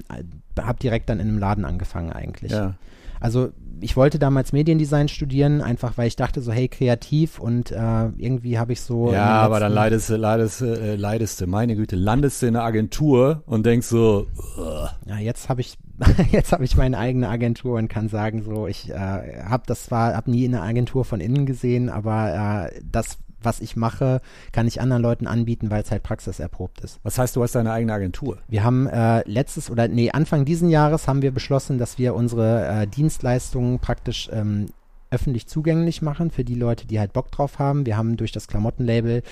habe 0.58 0.80
direkt 0.80 1.10
dann 1.10 1.20
in 1.20 1.28
einem 1.28 1.38
Laden 1.38 1.66
angefangen 1.66 2.12
eigentlich. 2.14 2.52
Ja. 2.54 2.76
Also 3.20 3.50
ich 3.80 3.96
wollte 3.96 4.20
damals 4.20 4.54
Mediendesign 4.54 5.08
studieren, 5.08 5.62
einfach 5.62 5.98
weil 5.98 6.08
ich 6.08 6.16
dachte 6.16 6.42
so, 6.42 6.52
hey, 6.52 6.68
kreativ 6.68 7.40
und 7.40 7.72
äh, 7.72 8.08
irgendwie 8.18 8.58
habe 8.58 8.74
ich 8.74 8.82
so. 8.82 9.12
Ja, 9.12 9.42
aber 9.42 9.60
dann 9.60 9.72
leidest 9.72 10.10
du, 10.10 10.16
leidest, 10.16 10.62
du, 10.62 10.66
äh, 10.66 10.96
leidest 10.96 11.42
du, 11.42 11.48
meine 11.48 11.76
Güte, 11.76 11.96
landest 11.96 12.42
du 12.42 12.48
in 12.48 12.56
einer 12.56 12.66
Agentur 12.66 13.44
und 13.46 13.66
denkst 13.66 13.88
so, 13.88 14.28
ugh. 14.58 14.90
Ja, 15.06 15.18
jetzt 15.18 15.50
habe 15.50 15.62
ich 15.62 15.78
jetzt 16.32 16.52
habe 16.52 16.64
ich 16.64 16.78
meine 16.78 16.98
eigene 16.98 17.28
Agentur 17.28 17.78
und 17.78 17.88
kann 17.88 18.08
sagen 18.08 18.44
so, 18.44 18.68
ich 18.68 18.90
äh, 18.90 19.44
habe 19.44 19.64
das 19.66 19.86
zwar 19.86 20.16
habe 20.16 20.30
nie 20.30 20.46
in 20.46 20.54
einer 20.54 20.64
Agentur 20.64 21.06
von 21.06 21.20
innen 21.20 21.46
gesehen, 21.46 21.90
aber 21.90 22.70
äh, 22.72 22.82
das 22.92 23.18
was 23.42 23.60
ich 23.60 23.76
mache, 23.76 24.22
kann 24.52 24.68
ich 24.68 24.82
anderen 24.82 25.02
Leuten 25.02 25.28
anbieten, 25.28 25.70
weil 25.70 25.84
es 25.84 25.92
halt 25.92 26.04
praxiserprobt 26.04 26.82
ist. 26.82 27.00
was 27.04 27.18
heißt, 27.18 27.36
du 27.36 27.44
hast 27.44 27.56
deine 27.56 27.72
eigene 27.72 27.94
Agentur? 27.94 28.40
Wir 28.48 28.64
haben 28.64 28.88
äh, 28.88 29.22
letztes 29.30 29.70
oder 29.70 29.88
nee, 29.88 30.12
Anfang 30.12 30.46
diesen 30.46 30.70
Jahres 30.70 31.08
haben 31.08 31.22
wir 31.22 31.32
beschlossen, 31.32 31.78
dass 31.78 31.98
wir 31.98 32.16
unsere 32.16 32.68
äh, 32.68 32.88
Dienstleistungen 32.88 33.80
praktisch 33.80 34.30
ähm, 34.32 34.68
öffentlich 35.12 35.48
zugänglich 35.48 36.02
machen 36.02 36.32
für 36.32 36.44
die 36.44 36.56
Leute, 36.56 36.88
die 36.88 37.00
halt 37.00 37.14
Bock 37.14 37.32
drauf 37.32 37.60
haben. 37.60 37.86
Wir 37.86 37.98
haben 37.98 38.18
durch 38.18 38.32
das 38.32 38.48
Klamottenlabel, 38.48 39.24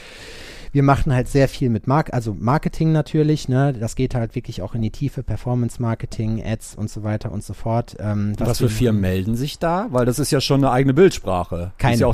wir 0.71 0.83
machen 0.83 1.13
halt 1.13 1.29
sehr 1.29 1.47
viel 1.47 1.69
mit 1.69 1.87
Mark 1.87 2.13
also 2.13 2.35
Marketing 2.37 2.91
natürlich, 2.91 3.47
ne? 3.47 3.71
Das 3.71 3.95
geht 3.95 4.13
halt 4.13 4.35
wirklich 4.35 4.61
auch 4.61 4.75
in 4.75 4.81
die 4.81 4.91
Tiefe, 4.91 5.23
Performance 5.23 5.81
Marketing, 5.81 6.43
Ads 6.45 6.75
und 6.75 6.89
so 6.89 7.03
weiter 7.03 7.31
und 7.31 7.43
so 7.45 7.53
fort. 7.53 7.95
Ähm, 7.97 8.33
Was, 8.37 8.59
wir 8.59 8.67
für 8.67 8.75
Firmen 8.75 9.01
melden 9.01 9.35
sich 9.37 9.57
da? 9.57 9.87
Weil 9.91 10.05
das 10.05 10.19
ist 10.19 10.31
ja 10.31 10.41
schon 10.41 10.65
eine 10.65 10.71
eigene 10.71 10.93
Bildsprache. 10.93 11.71
Keine. 11.77 11.97
Ja 11.97 12.11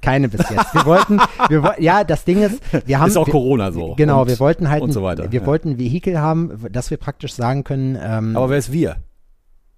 keine 0.00 0.28
bis 0.28 0.40
jetzt. 0.50 0.74
Wir 0.74 0.86
wollten, 0.86 1.20
wir 1.48 1.76
ja, 1.78 2.02
das 2.02 2.24
Ding 2.24 2.42
ist, 2.42 2.60
wir 2.84 2.98
haben 2.98 3.08
ist 3.08 3.16
auch 3.16 3.26
wir, 3.26 3.32
Corona 3.32 3.70
so. 3.70 3.94
Genau, 3.94 4.22
und, 4.22 4.28
wir 4.28 4.40
wollten 4.40 4.68
halt, 4.68 4.82
und 4.82 4.92
so 4.92 5.02
weiter. 5.02 5.30
wir 5.30 5.40
ja. 5.40 5.46
wollten 5.46 5.70
ein 5.70 5.78
Vehikel 5.78 6.20
haben, 6.20 6.66
dass 6.70 6.90
wir 6.90 6.96
praktisch 6.96 7.34
sagen 7.34 7.62
können, 7.62 7.96
ähm, 8.00 8.36
Aber 8.36 8.50
wer 8.50 8.58
ist 8.58 8.72
wir? 8.72 8.96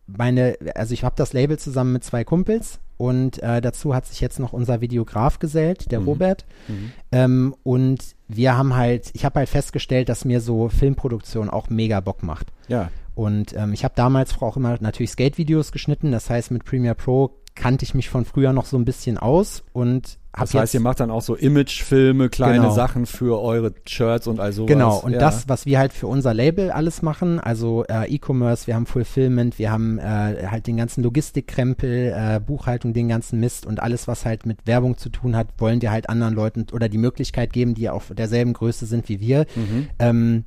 meine, 0.06 0.56
also 0.74 0.94
ich 0.94 1.04
habe 1.04 1.14
das 1.16 1.32
Label 1.32 1.58
zusammen 1.58 1.92
mit 1.92 2.04
zwei 2.04 2.24
Kumpels 2.24 2.80
und 3.02 3.42
äh, 3.42 3.60
dazu 3.60 3.96
hat 3.96 4.06
sich 4.06 4.20
jetzt 4.20 4.38
noch 4.38 4.52
unser 4.52 4.80
Videograf 4.80 5.40
gesellt, 5.40 5.90
der 5.90 5.98
Mhm. 5.98 6.06
Robert. 6.06 6.44
Mhm. 6.68 6.92
Ähm, 7.10 7.54
und 7.64 8.14
wir 8.28 8.56
haben 8.56 8.76
halt, 8.76 9.10
ich 9.12 9.24
habe 9.24 9.40
halt 9.40 9.48
festgestellt, 9.48 10.08
dass 10.08 10.24
mir 10.24 10.40
so 10.40 10.68
Filmproduktion 10.68 11.50
auch 11.50 11.68
mega 11.68 11.98
Bock 11.98 12.22
macht. 12.22 12.52
Ja. 12.68 12.92
Und 13.16 13.56
ähm, 13.56 13.72
ich 13.72 13.82
habe 13.82 13.94
damals 13.96 14.40
auch 14.40 14.56
immer 14.56 14.78
natürlich 14.80 15.10
Skate-Videos 15.10 15.72
geschnitten, 15.72 16.12
das 16.12 16.30
heißt 16.30 16.52
mit 16.52 16.64
Premiere 16.64 16.94
Pro 16.94 17.41
kannte 17.54 17.84
ich 17.84 17.94
mich 17.94 18.08
von 18.08 18.24
früher 18.24 18.52
noch 18.52 18.66
so 18.66 18.76
ein 18.78 18.84
bisschen 18.84 19.18
aus 19.18 19.62
und 19.72 20.18
habe 20.34 20.46
Das 20.50 20.54
heißt, 20.62 20.72
ihr 20.74 20.78
jetzt 20.78 20.84
macht 20.84 21.00
dann 21.00 21.10
auch 21.10 21.20
so 21.20 21.34
Imagefilme, 21.36 22.30
kleine 22.30 22.60
Genau. 22.62 22.72
Sachen 22.72 23.04
für 23.04 23.38
eure 23.42 23.74
Shirts 23.86 24.26
und 24.26 24.40
all 24.40 24.54
sowas. 24.54 24.68
Genau, 24.68 24.96
und 24.98 25.12
ja. 25.12 25.18
das, 25.18 25.46
was 25.50 25.66
wir 25.66 25.78
halt 25.78 25.92
für 25.92 26.06
unser 26.06 26.32
Label 26.32 26.70
alles 26.70 27.02
machen, 27.02 27.38
also 27.38 27.84
äh, 27.90 28.06
E-Commerce, 28.14 28.66
wir 28.66 28.74
haben 28.74 28.86
Fulfillment, 28.86 29.58
wir 29.58 29.70
haben 29.70 29.98
äh, 29.98 30.46
halt 30.50 30.66
den 30.66 30.78
ganzen 30.78 31.02
Logistikkrempel, 31.02 32.14
äh, 32.16 32.40
Buchhaltung, 32.40 32.94
den 32.94 33.08
ganzen 33.08 33.40
Mist 33.40 33.66
und 33.66 33.80
alles, 33.80 34.08
was 34.08 34.24
halt 34.24 34.46
mit 34.46 34.66
Werbung 34.66 34.96
zu 34.96 35.10
tun 35.10 35.36
hat, 35.36 35.48
wollen 35.58 35.82
wir 35.82 35.90
halt 35.90 36.08
anderen 36.08 36.34
Leuten 36.34 36.66
oder 36.72 36.88
die 36.88 36.98
Möglichkeit 36.98 37.52
geben, 37.52 37.74
die 37.74 37.90
auf 37.90 38.10
derselben 38.16 38.54
Größe 38.54 38.86
sind 38.86 39.10
wie 39.10 39.20
wir, 39.20 39.44
Mhm. 39.54 39.88
ähm, 39.98 40.44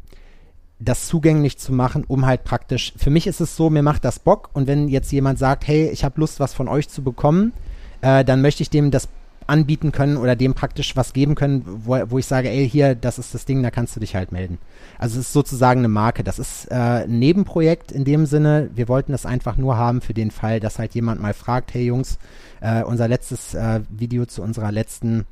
das 0.80 1.07
zugänglich 1.07 1.57
zu 1.57 1.71
machen, 1.73 2.03
um 2.07 2.26
halt 2.26 2.43
praktisch, 2.43 2.93
für 2.97 3.09
mich 3.09 3.28
ist 3.28 3.39
es 3.39 3.55
so, 3.55 3.69
mir 3.69 3.84
macht 3.84 4.03
das 4.03 4.19
Bock 4.19 4.49
und 4.53 4.67
wenn 4.67 4.88
jetzt 4.89 5.11
jemand 5.11 5.39
sagt, 5.39 5.67
hey, 5.67 5.89
ich 5.89 6.03
habe 6.03 6.19
Lust, 6.19 6.39
was 6.39 6.53
von 6.53 6.67
euch 6.67 6.89
zu 6.89 7.01
bekommen, 7.01 7.53
äh, 8.01 8.26
dann 8.26 8.41
möchte 8.41 8.61
ich 8.61 8.69
dem 8.69 8.91
das 8.91 9.07
anbieten 9.47 9.91
können 9.91 10.17
oder 10.17 10.36
dem 10.36 10.53
praktisch 10.53 10.95
was 10.95 11.13
geben 11.13 11.36
können, 11.36 11.63
wo, 11.65 11.97
wo 12.09 12.17
ich 12.17 12.26
sage, 12.26 12.49
ey, 12.49 12.67
hier, 12.67 12.95
das 12.95 13.19
ist 13.19 13.34
das 13.34 13.45
Ding, 13.45 13.61
da 13.61 13.71
kannst 13.71 13.95
du 13.95 13.99
dich 13.99 14.15
halt 14.15 14.32
melden. 14.32 14.57
Also 14.97 15.19
es 15.19 15.28
ist 15.28 15.34
sozusagen 15.34 15.82
eine 15.82 15.88
Marke. 15.88 16.23
Das 16.23 16.39
ist 16.39 16.65
äh, 16.71 17.03
ein 17.03 17.19
Nebenprojekt 17.19 17.91
in 17.91 18.05
dem 18.05 18.26
Sinne. 18.26 18.69
Wir 18.73 18.88
wollten 18.88 19.11
das 19.11 19.26
einfach 19.26 19.57
nur 19.57 19.78
haben 19.78 20.01
für 20.01 20.13
den 20.13 20.32
Fall, 20.32 20.59
dass 20.59 20.80
halt 20.80 20.95
jemand 20.95 21.21
mal 21.21 21.34
fragt, 21.34 21.73
hey 21.73 21.86
Jungs, 21.86 22.17
äh, 22.61 22.84
unser 22.84 23.07
letztes 23.07 23.53
äh, 23.53 23.82
Video 23.89 24.26
zu 24.26 24.41
unserer 24.41 24.71
letzten 24.71 25.26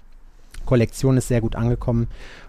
Kollektion 0.65 1.17
ist 1.17 1.27
sehr 1.27 1.41
gut 1.41 1.55
angekommen 1.55 2.07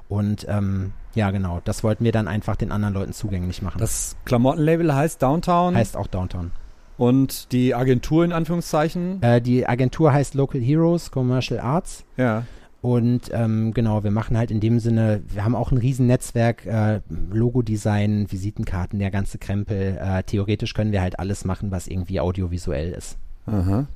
und 0.08 0.46
ähm, 0.48 0.92
ja, 1.14 1.30
genau, 1.30 1.60
das 1.64 1.82
wollten 1.84 2.04
wir 2.04 2.12
dann 2.12 2.28
einfach 2.28 2.56
den 2.56 2.72
anderen 2.72 2.94
Leuten 2.94 3.12
zugänglich 3.12 3.62
machen. 3.62 3.78
Das 3.78 4.16
Klamottenlabel 4.24 4.94
heißt 4.94 5.22
Downtown 5.22 5.74
heißt 5.76 5.96
auch 5.96 6.06
Downtown. 6.06 6.50
und 6.96 7.52
die 7.52 7.74
Agentur 7.74 8.24
in 8.24 8.32
Anführungszeichen. 8.32 9.22
Äh, 9.22 9.40
die 9.40 9.66
Agentur 9.66 10.12
heißt 10.12 10.34
Local 10.34 10.60
Heroes 10.60 11.10
Commercial 11.10 11.60
Arts. 11.60 12.04
Ja. 12.16 12.44
Und 12.82 13.30
ähm, 13.32 13.72
genau, 13.72 14.04
wir 14.04 14.10
machen 14.10 14.36
halt 14.36 14.50
in 14.50 14.60
dem 14.60 14.78
Sinne, 14.78 15.22
wir 15.28 15.42
haben 15.42 15.54
auch 15.54 15.72
ein 15.72 15.78
Riesennetzwerk, 15.78 16.66
äh, 16.66 17.00
Logodesign, 17.32 18.30
Visitenkarten, 18.30 18.98
der 18.98 19.10
ganze 19.10 19.38
Krempel. 19.38 19.96
Äh, 19.98 20.22
theoretisch 20.24 20.74
können 20.74 20.92
wir 20.92 21.00
halt 21.00 21.18
alles 21.18 21.46
machen, 21.46 21.70
was 21.70 21.86
irgendwie 21.86 22.20
audiovisuell 22.20 22.92
ist. 22.92 23.16
Aha. 23.46 23.86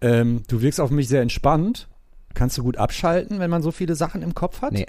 Ähm, 0.00 0.42
du 0.48 0.62
wirkst 0.62 0.80
auf 0.80 0.90
mich 0.90 1.08
sehr 1.08 1.20
entspannt. 1.20 1.88
Kannst 2.32 2.56
du 2.56 2.62
gut 2.62 2.78
abschalten, 2.78 3.38
wenn 3.38 3.50
man 3.50 3.62
so 3.62 3.70
viele 3.70 3.94
Sachen 3.94 4.22
im 4.22 4.34
Kopf 4.34 4.62
hat? 4.62 4.72
Nee. 4.72 4.86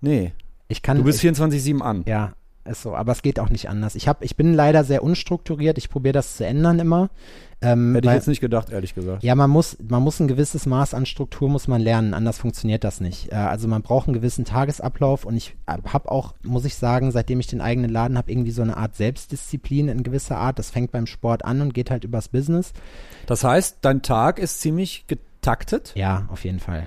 Nee. 0.00 0.32
Ich 0.72 0.80
kann, 0.82 0.96
Du 0.96 1.04
bist 1.04 1.22
ich, 1.22 1.30
24-7 1.30 1.80
an. 1.82 2.02
Ja, 2.06 2.32
ist 2.64 2.80
so. 2.82 2.94
Aber 2.94 3.12
es 3.12 3.20
geht 3.20 3.38
auch 3.38 3.50
nicht 3.50 3.68
anders. 3.68 3.94
Ich, 3.94 4.08
hab, 4.08 4.24
ich 4.24 4.36
bin 4.36 4.54
leider 4.54 4.84
sehr 4.84 5.02
unstrukturiert. 5.04 5.76
Ich 5.76 5.90
probiere 5.90 6.14
das 6.14 6.36
zu 6.38 6.46
ändern 6.46 6.78
immer. 6.78 7.10
Ähm, 7.60 7.94
Hätte 7.94 8.06
ich 8.06 8.08
weil- 8.08 8.16
jetzt 8.16 8.26
nicht 8.28 8.40
gedacht, 8.40 8.70
ehrlich 8.70 8.94
gesagt. 8.94 9.22
Ja, 9.22 9.34
man 9.34 9.50
muss, 9.50 9.76
man 9.86 10.02
muss 10.02 10.18
ein 10.18 10.28
gewisses 10.28 10.64
Maß 10.66 10.94
an 10.94 11.04
Struktur 11.06 11.48
muss 11.50 11.68
man 11.68 11.80
lernen, 11.80 12.14
anders 12.14 12.38
funktioniert 12.38 12.82
das 12.84 13.00
nicht. 13.00 13.30
Äh, 13.30 13.34
also 13.36 13.68
man 13.68 13.82
braucht 13.82 14.08
einen 14.08 14.14
gewissen 14.14 14.44
Tagesablauf 14.44 15.24
und 15.26 15.36
ich 15.36 15.54
habe 15.68 16.10
auch, 16.10 16.34
muss 16.42 16.64
ich 16.64 16.74
sagen, 16.74 17.12
seitdem 17.12 17.38
ich 17.38 17.46
den 17.48 17.60
eigenen 17.60 17.90
Laden 17.90 18.16
habe, 18.18 18.32
irgendwie 18.32 18.50
so 18.50 18.62
eine 18.62 18.76
Art 18.78 18.96
Selbstdisziplin 18.96 19.88
in 19.88 20.02
gewisser 20.02 20.38
Art. 20.38 20.58
Das 20.58 20.70
fängt 20.70 20.90
beim 20.90 21.06
Sport 21.06 21.44
an 21.44 21.60
und 21.60 21.74
geht 21.74 21.90
halt 21.90 22.02
übers 22.04 22.28
Business. 22.28 22.72
Das 23.26 23.44
heißt, 23.44 23.78
dein 23.82 24.00
Tag 24.02 24.38
ist 24.40 24.60
ziemlich 24.60 25.06
getaktet. 25.06 25.92
Ja, 25.94 26.26
auf 26.32 26.44
jeden 26.44 26.58
Fall. 26.58 26.86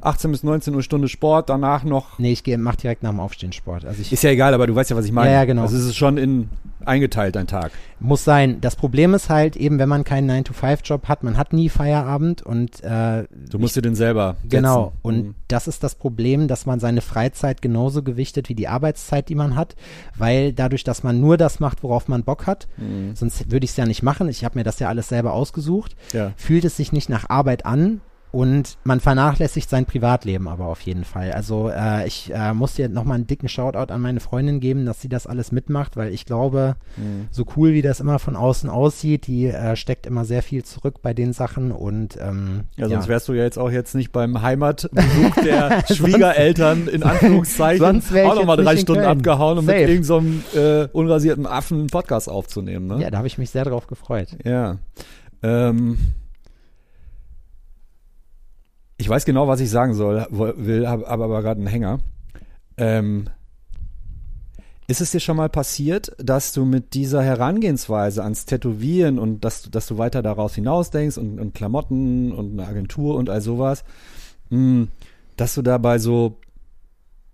18 0.00 0.30
bis 0.30 0.42
19 0.44 0.74
Uhr 0.74 0.82
Stunde 0.82 1.08
Sport, 1.08 1.48
danach 1.50 1.82
noch. 1.84 2.18
Nee, 2.18 2.32
ich 2.32 2.44
gehe, 2.44 2.56
mach 2.58 2.76
direkt 2.76 3.02
nach 3.02 3.10
dem 3.10 3.20
Aufstehen 3.20 3.52
Sport. 3.52 3.84
Also 3.84 4.00
ich 4.00 4.12
Ist 4.12 4.22
ja 4.22 4.30
egal, 4.30 4.54
aber 4.54 4.66
du 4.66 4.74
weißt 4.74 4.90
ja, 4.90 4.96
was 4.96 5.04
ich 5.04 5.12
meine. 5.12 5.30
Ja, 5.30 5.38
ja, 5.38 5.44
genau. 5.44 5.62
Also 5.62 5.76
es 5.76 5.84
ist 5.84 5.96
schon 5.96 6.18
in 6.18 6.48
eingeteilt, 6.84 7.34
dein 7.36 7.46
Tag. 7.48 7.72
muss 8.00 8.24
sein. 8.24 8.60
Das 8.60 8.76
Problem 8.76 9.12
ist 9.12 9.28
halt 9.28 9.56
eben, 9.56 9.78
wenn 9.78 9.88
man 9.88 10.04
keinen 10.04 10.30
9-to-5-Job 10.30 11.06
hat, 11.08 11.22
man 11.24 11.36
hat 11.36 11.52
nie 11.52 11.68
Feierabend 11.68 12.40
und 12.42 12.82
äh, 12.82 13.24
Du 13.50 13.58
musst 13.58 13.76
dir 13.76 13.82
den 13.82 13.96
selber. 13.96 14.36
Setzen. 14.42 14.48
Genau, 14.48 14.92
und 15.02 15.16
Mhm. 15.26 15.34
das 15.48 15.66
ist 15.68 15.82
das 15.82 15.96
Problem, 15.96 16.46
dass 16.48 16.64
man 16.64 16.78
seine 16.80 17.00
Freizeit 17.00 17.60
genauso 17.60 18.02
gewichtet 18.02 18.48
wie 18.48 18.54
die 18.54 18.68
Arbeitszeit, 18.68 19.28
die 19.28 19.34
man 19.34 19.56
hat, 19.56 19.74
weil 20.16 20.52
dadurch, 20.52 20.84
dass 20.84 21.02
man 21.02 21.20
nur 21.20 21.36
das 21.36 21.58
macht, 21.60 21.82
worauf 21.82 22.08
man 22.08 22.22
Bock 22.22 22.46
hat, 22.46 22.68
Mhm. 22.78 23.14
sonst 23.16 23.50
würde 23.50 23.64
ich 23.64 23.72
es 23.72 23.76
ja 23.76 23.84
nicht 23.84 24.02
machen, 24.04 24.28
ich 24.28 24.44
habe 24.44 24.56
mir 24.58 24.64
das 24.64 24.78
ja 24.78 24.88
alles 24.88 25.08
selber 25.08 25.32
ausgesucht, 25.34 25.96
Ja. 26.12 26.32
fühlt 26.36 26.64
es 26.64 26.76
sich 26.76 26.92
nicht 26.92 27.10
nach 27.10 27.28
Arbeit 27.28 27.66
an 27.66 28.00
und 28.30 28.76
man 28.84 29.00
vernachlässigt 29.00 29.70
sein 29.70 29.86
Privatleben 29.86 30.48
aber 30.48 30.66
auf 30.66 30.80
jeden 30.82 31.04
Fall. 31.04 31.32
Also 31.32 31.70
äh, 31.70 32.06
ich 32.06 32.32
äh, 32.34 32.52
muss 32.52 32.74
dir 32.74 32.88
nochmal 32.88 33.16
einen 33.16 33.26
dicken 33.26 33.48
Shoutout 33.48 33.92
an 33.92 34.00
meine 34.00 34.20
Freundin 34.20 34.60
geben, 34.60 34.84
dass 34.86 35.00
sie 35.00 35.08
das 35.08 35.26
alles 35.26 35.52
mitmacht, 35.52 35.96
weil 35.96 36.12
ich 36.12 36.24
glaube, 36.26 36.76
Mhm. 36.96 37.28
so 37.30 37.44
cool 37.56 37.72
wie 37.72 37.82
das 37.82 38.00
immer 38.00 38.18
von 38.18 38.34
außen 38.36 38.68
aussieht, 38.68 39.26
die 39.26 39.46
äh, 39.46 39.76
steckt 39.76 40.06
immer 40.06 40.24
sehr 40.24 40.42
viel 40.42 40.64
zurück 40.64 40.96
bei 41.02 41.14
den 41.14 41.32
Sachen 41.32 41.72
und 41.72 42.18
ähm, 42.20 42.64
Ja, 42.76 42.88
sonst 42.88 43.08
wärst 43.08 43.28
du 43.28 43.32
ja 43.34 43.44
jetzt 43.44 43.58
auch 43.58 43.70
jetzt 43.70 43.94
nicht 43.94 44.12
beim 44.12 44.42
Heimatbesuch 44.42 45.34
der 45.44 45.84
Schwiegereltern 45.94 46.88
in 46.88 47.02
Anführungszeichen 47.04 47.78
sonst 47.84 48.14
auch 48.16 48.34
nochmal 48.34 48.56
drei 48.56 48.76
Stunden 48.76 49.02
Köln. 49.02 49.18
abgehauen, 49.18 49.58
um 49.58 49.66
Safe. 49.66 49.78
mit 49.80 49.88
irgendeinem 49.88 50.42
so 50.52 50.58
äh, 50.58 50.88
unrasierten 50.92 51.46
Affen 51.46 51.78
einen 51.78 51.86
Podcast 51.88 52.28
aufzunehmen. 52.28 52.86
Ne? 52.86 53.02
Ja, 53.02 53.10
da 53.10 53.18
habe 53.18 53.26
ich 53.26 53.38
mich 53.38 53.50
sehr 53.50 53.64
drauf 53.64 53.86
gefreut. 53.86 54.28
Ja. 54.44 54.78
Ähm, 55.42 55.98
ich 58.98 59.08
weiß 59.08 59.24
genau, 59.24 59.46
was 59.48 59.60
ich 59.60 59.70
sagen 59.70 59.94
soll, 59.94 60.26
will, 60.30 60.88
habe 60.88 61.06
hab 61.06 61.20
aber 61.20 61.40
gerade 61.42 61.58
einen 61.60 61.68
Hänger. 61.68 62.00
Ähm, 62.76 63.28
ist 64.86 65.00
es 65.00 65.10
dir 65.10 65.20
schon 65.20 65.36
mal 65.36 65.50
passiert, 65.50 66.12
dass 66.18 66.52
du 66.52 66.64
mit 66.64 66.94
dieser 66.94 67.22
Herangehensweise 67.22 68.22
ans 68.24 68.46
Tätowieren 68.46 69.18
und 69.18 69.44
dass, 69.44 69.62
du- 69.62 69.70
dass 69.70 69.86
du 69.86 69.98
weiter 69.98 70.22
daraus 70.22 70.54
hinausdenkst 70.54 71.18
und, 71.18 71.38
und 71.38 71.54
Klamotten 71.54 72.32
und 72.32 72.52
eine 72.58 72.66
Agentur 72.68 73.14
und 73.16 73.28
all 73.28 73.40
sowas, 73.42 73.84
mh, 74.50 74.86
dass 75.36 75.54
du 75.54 75.62
dabei 75.62 75.98
so, 75.98 76.38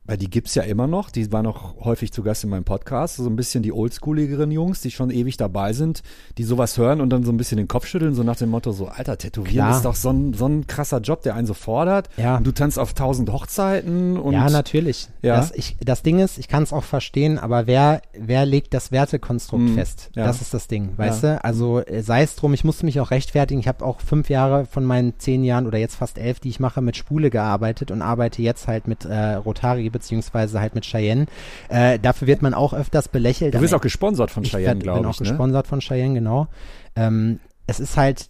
weil 0.07 0.17
die 0.19 0.29
gibt's 0.29 0.55
ja 0.55 0.63
immer 0.65 0.87
noch, 0.87 1.11
die 1.11 1.33
waren 1.33 1.47
auch 1.47 1.77
häufig 1.85 2.13
zu 2.13 2.23
Gast 2.23 2.45
in 2.45 2.51
meinem 2.51 2.65
Podcast, 2.65 3.17
so 3.17 3.27
ein 3.27 3.37
bisschen 3.37 3.63
die 3.63 3.73
oldschooligeren 3.73 4.51
Jungs, 4.51 4.81
die 4.83 4.91
schon 4.91 5.11
ewig 5.11 5.37
dabei 5.39 5.73
sind, 5.73 6.03
die 6.37 6.45
sowas 6.45 6.77
hören 6.77 7.01
und 7.01 7.11
dann 7.11 7.25
so 7.25 7.33
ein 7.33 7.37
bisschen 7.39 7.57
den 7.57 7.69
Kopf 7.69 7.87
schütteln, 7.87 8.15
so 8.15 8.23
nach 8.23 8.37
dem 8.37 8.51
Motto, 8.51 8.73
so, 8.73 8.89
Alter, 8.89 9.17
Tätowieren 9.17 9.55
Klar. 9.67 9.77
ist 9.77 9.85
doch 9.85 9.95
so 9.95 10.11
ein, 10.11 10.35
so 10.35 10.47
ein 10.47 10.67
krasser 10.67 11.01
Job, 11.01 11.23
der 11.23 11.35
einen 11.35 11.47
so 11.47 11.55
fordert. 11.55 12.09
Ja. 12.17 12.37
Und 12.37 12.47
du 12.47 12.53
tanzt 12.53 12.79
auf 12.79 12.93
tausend 12.93 13.33
Hochzeiten 13.33 14.19
und 14.19 14.35
ja, 14.35 14.51
natürlich. 14.51 15.09
Ja. 15.23 15.37
Das, 15.37 15.53
ich, 15.53 15.77
das 15.81 16.03
Ding 16.03 16.19
ist, 16.19 16.39
ich 16.39 16.49
kann 16.49 16.63
es 16.63 16.73
auch 16.73 16.85
verstehen, 16.85 17.39
aber 17.39 17.67
wer, 17.67 18.03
wer 18.19 18.45
legt 18.45 18.75
das 18.75 18.93
Wertekonstrukt 18.93 19.63
Hm, 19.69 19.75
fest? 19.75 20.11
ja. 20.15 20.27
Das 20.27 20.41
ist 20.43 20.53
das 20.53 20.67
Ding, 20.69 20.91
weißt 20.97 21.23
du? 21.25 21.45
Also 21.45 21.81
äh, 21.81 22.03
sei 22.03 22.23
es 22.23 22.37
drum, 22.37 22.53
ich 22.53 22.65
musste 22.65 22.85
mich 22.85 23.01
auch 23.01 23.11
rechtfertigen. 23.11 23.61
Ich 23.61 23.69
habe 23.69 23.85
auch 23.85 24.01
fünf 24.01 24.29
Jahre 24.29 24.67
von 24.67 24.85
meinen 24.85 25.19
zehn 25.19 25.45
Jahren 25.45 25.67
oder 25.67 25.79
jetzt 25.79 25.95
fast 25.97 26.19
elf, 26.19 26.41
die 26.41 26.49
ich 26.49 26.61
mache, 26.61 26.83
mit 26.83 26.97
Spule 26.97 27.31
gearbeitet 27.31 27.91
und 27.91 28.03
arbeite 28.03 28.43
jetzt 28.43 28.67
halt 28.69 28.87
mit 28.89 29.05
äh, 29.07 29.35
Rotari 29.35 29.94
beziehungsweise 29.95 30.61
halt 30.61 30.75
mit 30.75 30.85
Cheyenne. 30.85 31.25
Äh, 31.71 31.99
dafür 31.99 32.29
wird 32.29 32.43
man 32.43 32.53
auch 32.53 32.75
öfters 32.75 33.09
belächelt. 33.09 33.55
du 33.55 33.61
wirst 33.63 33.73
auch 33.73 33.81
gesponsert 33.81 34.31
von 34.31 34.43
ich 34.43 34.51
Cheyenne, 34.51 34.75
bin 34.75 34.81
glaube 34.81 35.09
auch 35.09 35.15
ich. 35.15 35.21
Ne? 35.21 35.29
gesponsert 35.29 35.67
von 35.67 35.81
Cheyenne, 35.81 36.13
genau. 36.13 36.49
Ähm, 36.95 37.41
es 37.67 37.81
ist 37.81 37.97
halt, 37.97 38.29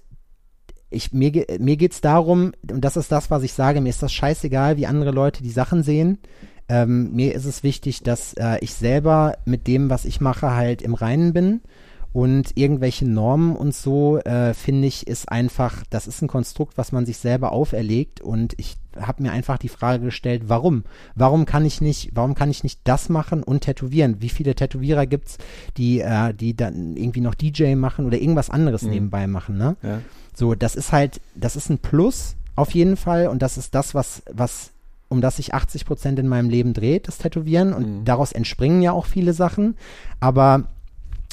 ich, 0.90 1.12
mir, 1.12 1.46
mir 1.58 1.76
geht's 1.76 2.00
darum, 2.00 2.52
und 2.70 2.80
das 2.80 2.96
ist 2.96 3.10
das, 3.10 3.30
was 3.30 3.42
ich 3.42 3.52
sage, 3.52 3.80
mir 3.80 3.88
ist 3.88 4.02
das 4.02 4.12
scheißegal, 4.12 4.76
wie 4.76 4.86
andere 4.86 5.10
Leute 5.10 5.42
die 5.42 5.50
Sachen 5.50 5.82
sehen. 5.82 6.18
Ähm, 6.68 7.12
mir 7.12 7.34
ist 7.34 7.44
es 7.44 7.62
wichtig, 7.62 8.02
dass 8.02 8.34
äh, 8.34 8.58
ich 8.60 8.72
selber 8.74 9.36
mit 9.44 9.66
dem, 9.66 9.90
was 9.90 10.04
ich 10.04 10.20
mache, 10.20 10.54
halt 10.54 10.82
im 10.82 10.94
Reinen 10.94 11.32
bin. 11.32 11.60
Und 12.12 12.56
irgendwelche 12.56 13.06
Normen 13.08 13.56
und 13.56 13.74
so, 13.74 14.18
äh, 14.18 14.54
finde 14.54 14.86
ich, 14.86 15.08
ist 15.08 15.28
einfach, 15.28 15.82
das 15.90 16.06
ist 16.06 16.22
ein 16.22 16.28
Konstrukt, 16.28 16.78
was 16.78 16.92
man 16.92 17.06
sich 17.06 17.18
selber 17.18 17.50
auferlegt. 17.50 18.20
Und 18.20 18.54
ich 18.56 18.76
habe 19.00 19.22
mir 19.22 19.32
einfach 19.32 19.58
die 19.58 19.68
Frage 19.68 20.04
gestellt, 20.04 20.44
warum? 20.46 20.84
Warum 21.14 21.44
kann 21.46 21.64
ich 21.64 21.80
nicht, 21.80 22.10
warum 22.14 22.34
kann 22.34 22.50
ich 22.50 22.62
nicht 22.64 22.80
das 22.84 23.08
machen 23.08 23.42
und 23.42 23.60
tätowieren? 23.62 24.16
Wie 24.20 24.28
viele 24.28 24.54
Tätowierer 24.54 25.06
gibt's, 25.06 25.38
die, 25.76 26.00
äh, 26.00 26.32
die 26.34 26.56
dann 26.56 26.96
irgendwie 26.96 27.20
noch 27.20 27.34
DJ 27.34 27.74
machen 27.74 28.06
oder 28.06 28.18
irgendwas 28.18 28.50
anderes 28.50 28.82
Mhm. 28.82 28.90
nebenbei 28.90 29.26
machen, 29.26 29.56
ne? 29.58 29.76
Ja. 29.82 30.00
So, 30.34 30.54
das 30.54 30.74
ist 30.74 30.92
halt, 30.92 31.20
das 31.34 31.56
ist 31.56 31.70
ein 31.70 31.78
Plus 31.78 32.36
auf 32.56 32.70
jeden 32.72 32.96
Fall 32.96 33.28
und 33.28 33.42
das 33.42 33.56
ist 33.58 33.74
das, 33.74 33.94
was, 33.94 34.22
was, 34.32 34.70
um 35.08 35.20
das 35.20 35.36
sich 35.36 35.54
80 35.54 35.84
Prozent 35.84 36.18
in 36.18 36.26
meinem 36.28 36.50
Leben 36.50 36.72
dreht, 36.72 37.06
das 37.08 37.18
Tätowieren 37.18 37.72
und 37.72 38.00
Mhm. 38.00 38.04
daraus 38.04 38.32
entspringen 38.32 38.82
ja 38.82 38.92
auch 38.92 39.06
viele 39.06 39.32
Sachen, 39.32 39.76
aber 40.20 40.64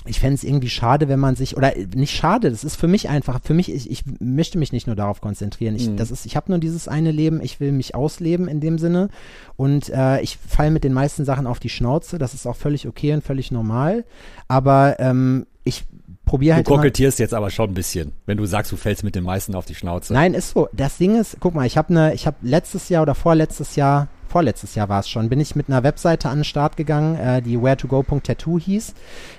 ich 0.06 0.20
fände 0.20 0.36
es 0.36 0.44
irgendwie 0.44 0.70
schade, 0.70 1.08
wenn 1.10 1.20
man 1.20 1.36
sich, 1.36 1.56
oder 1.58 1.76
äh, 1.78 1.86
nicht 1.96 2.16
schade, 2.16 2.50
das 2.50 2.64
ist 2.64 2.76
für 2.76 2.88
mich 2.88 3.10
einfach, 3.10 3.40
für 3.44 3.54
mich, 3.54 3.72
ich, 3.72 3.90
ich 3.90 4.04
möchte 4.20 4.58
mich 4.58 4.72
nicht 4.74 4.88
nur 4.88 4.96
darauf 4.96 5.22
konzentrieren. 5.22 5.76
Ich, 5.76 5.90
Mhm. 5.90 5.98
das 5.98 6.10
ist, 6.12 6.26
ich 6.26 6.36
habe 6.36 6.52
nur 6.52 6.60
dieses 6.60 6.88
eine 6.88 7.12
Leben, 7.12 7.42
ich 7.42 7.60
will 7.60 7.72
mich 7.72 7.94
ausleben 7.94 8.48
in 8.48 8.60
dem 8.60 8.78
Sinne 8.80 9.10
und 9.58 9.90
äh, 9.90 10.20
ich 10.22 10.38
falle 10.38 10.72
mit 10.72 10.84
den 10.84 10.94
meisten 10.94 11.24
Sachen 11.26 11.46
auf 11.46 11.60
die 11.60 11.70
Schnauze, 11.70 12.18
das 12.18 12.34
ist 12.34 12.48
auch 12.48 12.56
völlig 12.56 12.88
okay 12.88 13.14
und 13.14 13.24
völlig 13.24 13.52
normal, 13.52 14.04
aber 14.48 14.96
ähm, 15.00 15.46
ich 15.64 15.84
probiere 16.26 16.54
Du 16.54 16.58
halt 16.58 16.68
immer, 16.68 16.78
kokettierst 16.78 17.20
jetzt 17.20 17.34
aber 17.36 17.50
schon 17.52 17.70
ein 17.70 17.74
bisschen, 17.76 18.14
wenn 18.26 18.38
du 18.38 18.46
sagst, 18.46 18.72
du 18.72 18.78
fällst 18.78 19.04
mit 19.04 19.14
den 19.16 19.24
meisten 19.24 19.54
auf 19.54 19.66
die 19.66 19.76
Schnauze. 19.76 20.14
Nein, 20.14 20.34
ist 20.34 20.52
so. 20.52 20.68
Das 20.74 20.98
Ding 20.98 21.20
ist, 21.20 21.38
guck 21.40 21.54
mal, 21.54 21.68
ich 21.68 21.78
habe 21.78 21.90
eine, 21.90 22.14
ich 22.16 22.26
habe 22.26 22.38
letztes 22.42 22.90
Jahr 22.90 23.04
oder 23.04 23.14
vorletztes 23.16 23.76
Jahr, 23.76 24.08
vorletztes 24.32 24.76
Jahr 24.76 24.90
war 24.90 25.02
es 25.02 25.10
schon, 25.10 25.30
bin 25.30 25.40
ich 25.40 25.56
mit 25.56 25.68
einer 25.70 25.84
Webseite 25.84 26.30
an 26.30 26.40
den 26.40 26.44
Start 26.46 26.78
gegangen, 26.78 27.16
äh, 27.18 27.42
die 27.42 27.58
where2go.tattoo 27.58 28.58
hieß. 28.60 28.94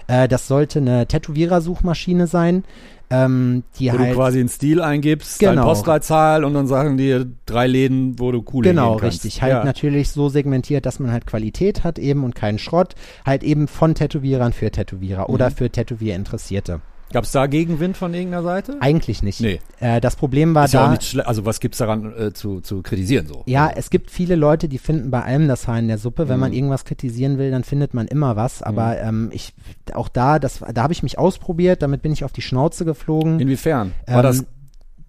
Äh, 0.06 0.28
das 0.28 0.46
sollte 0.46 0.78
eine 0.80 1.06
Tätowierer-Suchmaschine 1.06 2.26
sein, 2.26 2.64
ähm, 3.10 3.62
die 3.78 3.92
wo 3.92 3.98
halt 3.98 4.10
du 4.12 4.14
quasi 4.14 4.40
einen 4.40 4.48
Stil 4.48 4.80
eingibst, 4.80 5.38
Genau. 5.38 5.52
deine 5.52 5.62
Postleitzahl 5.64 6.44
und 6.44 6.54
dann 6.54 6.66
sagen 6.66 6.96
die 6.96 7.24
drei 7.46 7.66
Läden, 7.66 8.18
wo 8.18 8.32
du 8.32 8.44
cool 8.52 8.64
Genau, 8.64 8.94
richtig. 8.94 9.42
Halt 9.42 9.52
ja. 9.52 9.64
natürlich 9.64 10.10
so 10.10 10.28
segmentiert, 10.28 10.86
dass 10.86 10.98
man 10.98 11.10
halt 11.12 11.26
Qualität 11.26 11.84
hat 11.84 11.98
eben 11.98 12.24
und 12.24 12.34
keinen 12.34 12.58
Schrott. 12.58 12.94
Halt 13.26 13.42
eben 13.42 13.68
von 13.68 13.94
Tätowierern 13.94 14.52
für 14.52 14.70
Tätowierer 14.70 15.28
oder 15.28 15.50
Mhm. 15.50 15.54
für 15.54 15.70
Tätowierinteressierte. 15.70 16.80
Gab 17.12 17.24
es 17.24 17.32
da 17.32 17.46
Gegenwind 17.46 17.96
von 17.96 18.12
irgendeiner 18.14 18.42
Seite? 18.42 18.76
Eigentlich 18.80 19.22
nicht. 19.22 19.40
Nee. 19.40 19.60
Äh, 19.80 20.00
das 20.00 20.16
Problem 20.16 20.54
war 20.54 20.64
Ist 20.64 20.72
ja 20.74 20.80
da. 20.80 20.86
auch 20.86 20.90
nicht 20.92 21.18
also 21.26 21.44
was 21.44 21.60
gibt's 21.60 21.78
daran 21.78 22.12
äh, 22.18 22.32
zu, 22.32 22.60
zu 22.60 22.82
kritisieren 22.82 23.26
so? 23.26 23.42
Ja, 23.46 23.70
es 23.74 23.90
gibt 23.90 24.10
viele 24.10 24.34
Leute, 24.34 24.68
die 24.68 24.78
finden 24.78 25.10
bei 25.10 25.22
allem 25.22 25.48
das 25.48 25.68
Haar 25.68 25.78
in 25.78 25.88
der 25.88 25.98
Suppe. 25.98 26.28
Wenn 26.28 26.40
man 26.40 26.50
Mhm. 26.50 26.56
irgendwas 26.56 26.84
kritisieren 26.84 27.38
will, 27.38 27.50
dann 27.50 27.64
findet 27.64 27.94
man 27.94 28.06
immer 28.08 28.36
was. 28.36 28.62
Aber 28.62 28.98
ähm, 29.00 29.30
ich, 29.32 29.52
auch 29.94 30.08
da, 30.08 30.38
das, 30.38 30.60
da 30.72 30.82
habe 30.82 30.92
ich 30.92 31.02
mich 31.02 31.18
ausprobiert. 31.18 31.82
Damit 31.82 32.02
bin 32.02 32.12
ich 32.12 32.24
auf 32.24 32.32
die 32.32 32.42
Schnauze 32.42 32.84
geflogen. 32.84 33.40
Inwiefern? 33.40 33.92
War 34.06 34.16
Ähm, 34.18 34.22
das 34.22 34.44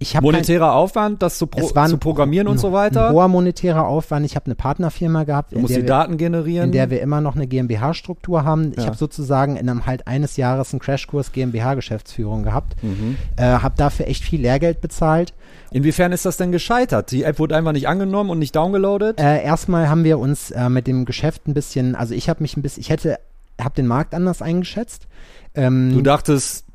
ich 0.03 0.15
habe 0.15 0.25
kein, 0.27 0.33
monetärer 0.35 0.73
Aufwand, 0.73 1.21
das 1.23 1.37
zu, 1.37 1.47
pro 1.47 1.67
ein- 1.75 1.89
zu 1.89 1.97
programmieren 1.97 2.47
und 2.47 2.55
ein- 2.55 2.59
so 2.59 2.71
weiter? 2.71 3.07
Ein 3.09 3.13
hoher 3.13 3.27
monetärer 3.27 3.87
Aufwand. 3.87 4.25
Ich 4.25 4.35
habe 4.35 4.45
eine 4.45 4.55
Partnerfirma 4.55 5.23
gehabt, 5.23 5.53
du 5.53 5.59
musst 5.59 5.71
der 5.71 5.79
die 5.79 5.83
wir, 5.83 5.87
Daten 5.87 6.17
generieren. 6.17 6.65
in 6.65 6.71
der 6.71 6.89
wir 6.89 7.01
immer 7.01 7.21
noch 7.21 7.35
eine 7.35 7.47
GmbH-Struktur 7.47 8.43
haben. 8.43 8.71
Ich 8.71 8.77
Ja. 8.77 8.85
habe 8.87 8.97
sozusagen 8.97 9.55
in 9.55 9.69
einem 9.69 9.85
halt 9.85 10.07
eines 10.07 10.37
Jahres 10.37 10.73
einen 10.73 10.79
Crashkurs 10.79 11.31
GmbH-Geschäftsführung 11.31 12.43
gehabt. 12.43 12.75
mhm. 12.83 13.17
Äh, 13.37 13.43
habe 13.43 13.75
dafür 13.77 14.07
echt 14.07 14.23
viel 14.23 14.41
Lehrgeld 14.41 14.81
bezahlt. 14.81 15.33
Inwiefern 15.71 16.11
ist 16.11 16.25
das 16.25 16.37
denn 16.37 16.51
gescheitert? 16.51 17.09
Die 17.11 17.23
App 17.23 17.39
wurde 17.39 17.55
einfach 17.55 17.71
nicht 17.71 17.87
angenommen 17.87 18.29
und 18.29 18.39
nicht 18.39 18.55
downgeloadet? 18.55 19.19
Äh, 19.19 19.43
erstmal 19.43 19.89
haben 19.89 20.03
wir 20.03 20.19
uns 20.19 20.51
äh, 20.51 20.69
mit 20.69 20.85
dem 20.87 21.05
Geschäft 21.05 21.47
ein 21.47 21.53
bisschen, 21.53 21.95
also 21.95 22.13
ich 22.13 22.29
habe 22.29 22.43
mich 22.43 22.55
ein 22.57 22.61
bisschen, 22.61 22.81
ich 22.81 22.89
hätte, 22.89 23.17
habe 23.59 23.75
den 23.75 23.87
Markt 23.87 24.13
anders 24.13 24.41
eingeschätzt. 24.41 25.07
Ähm, 25.55 25.91
du 25.93 26.01
dachtest, 26.01 26.65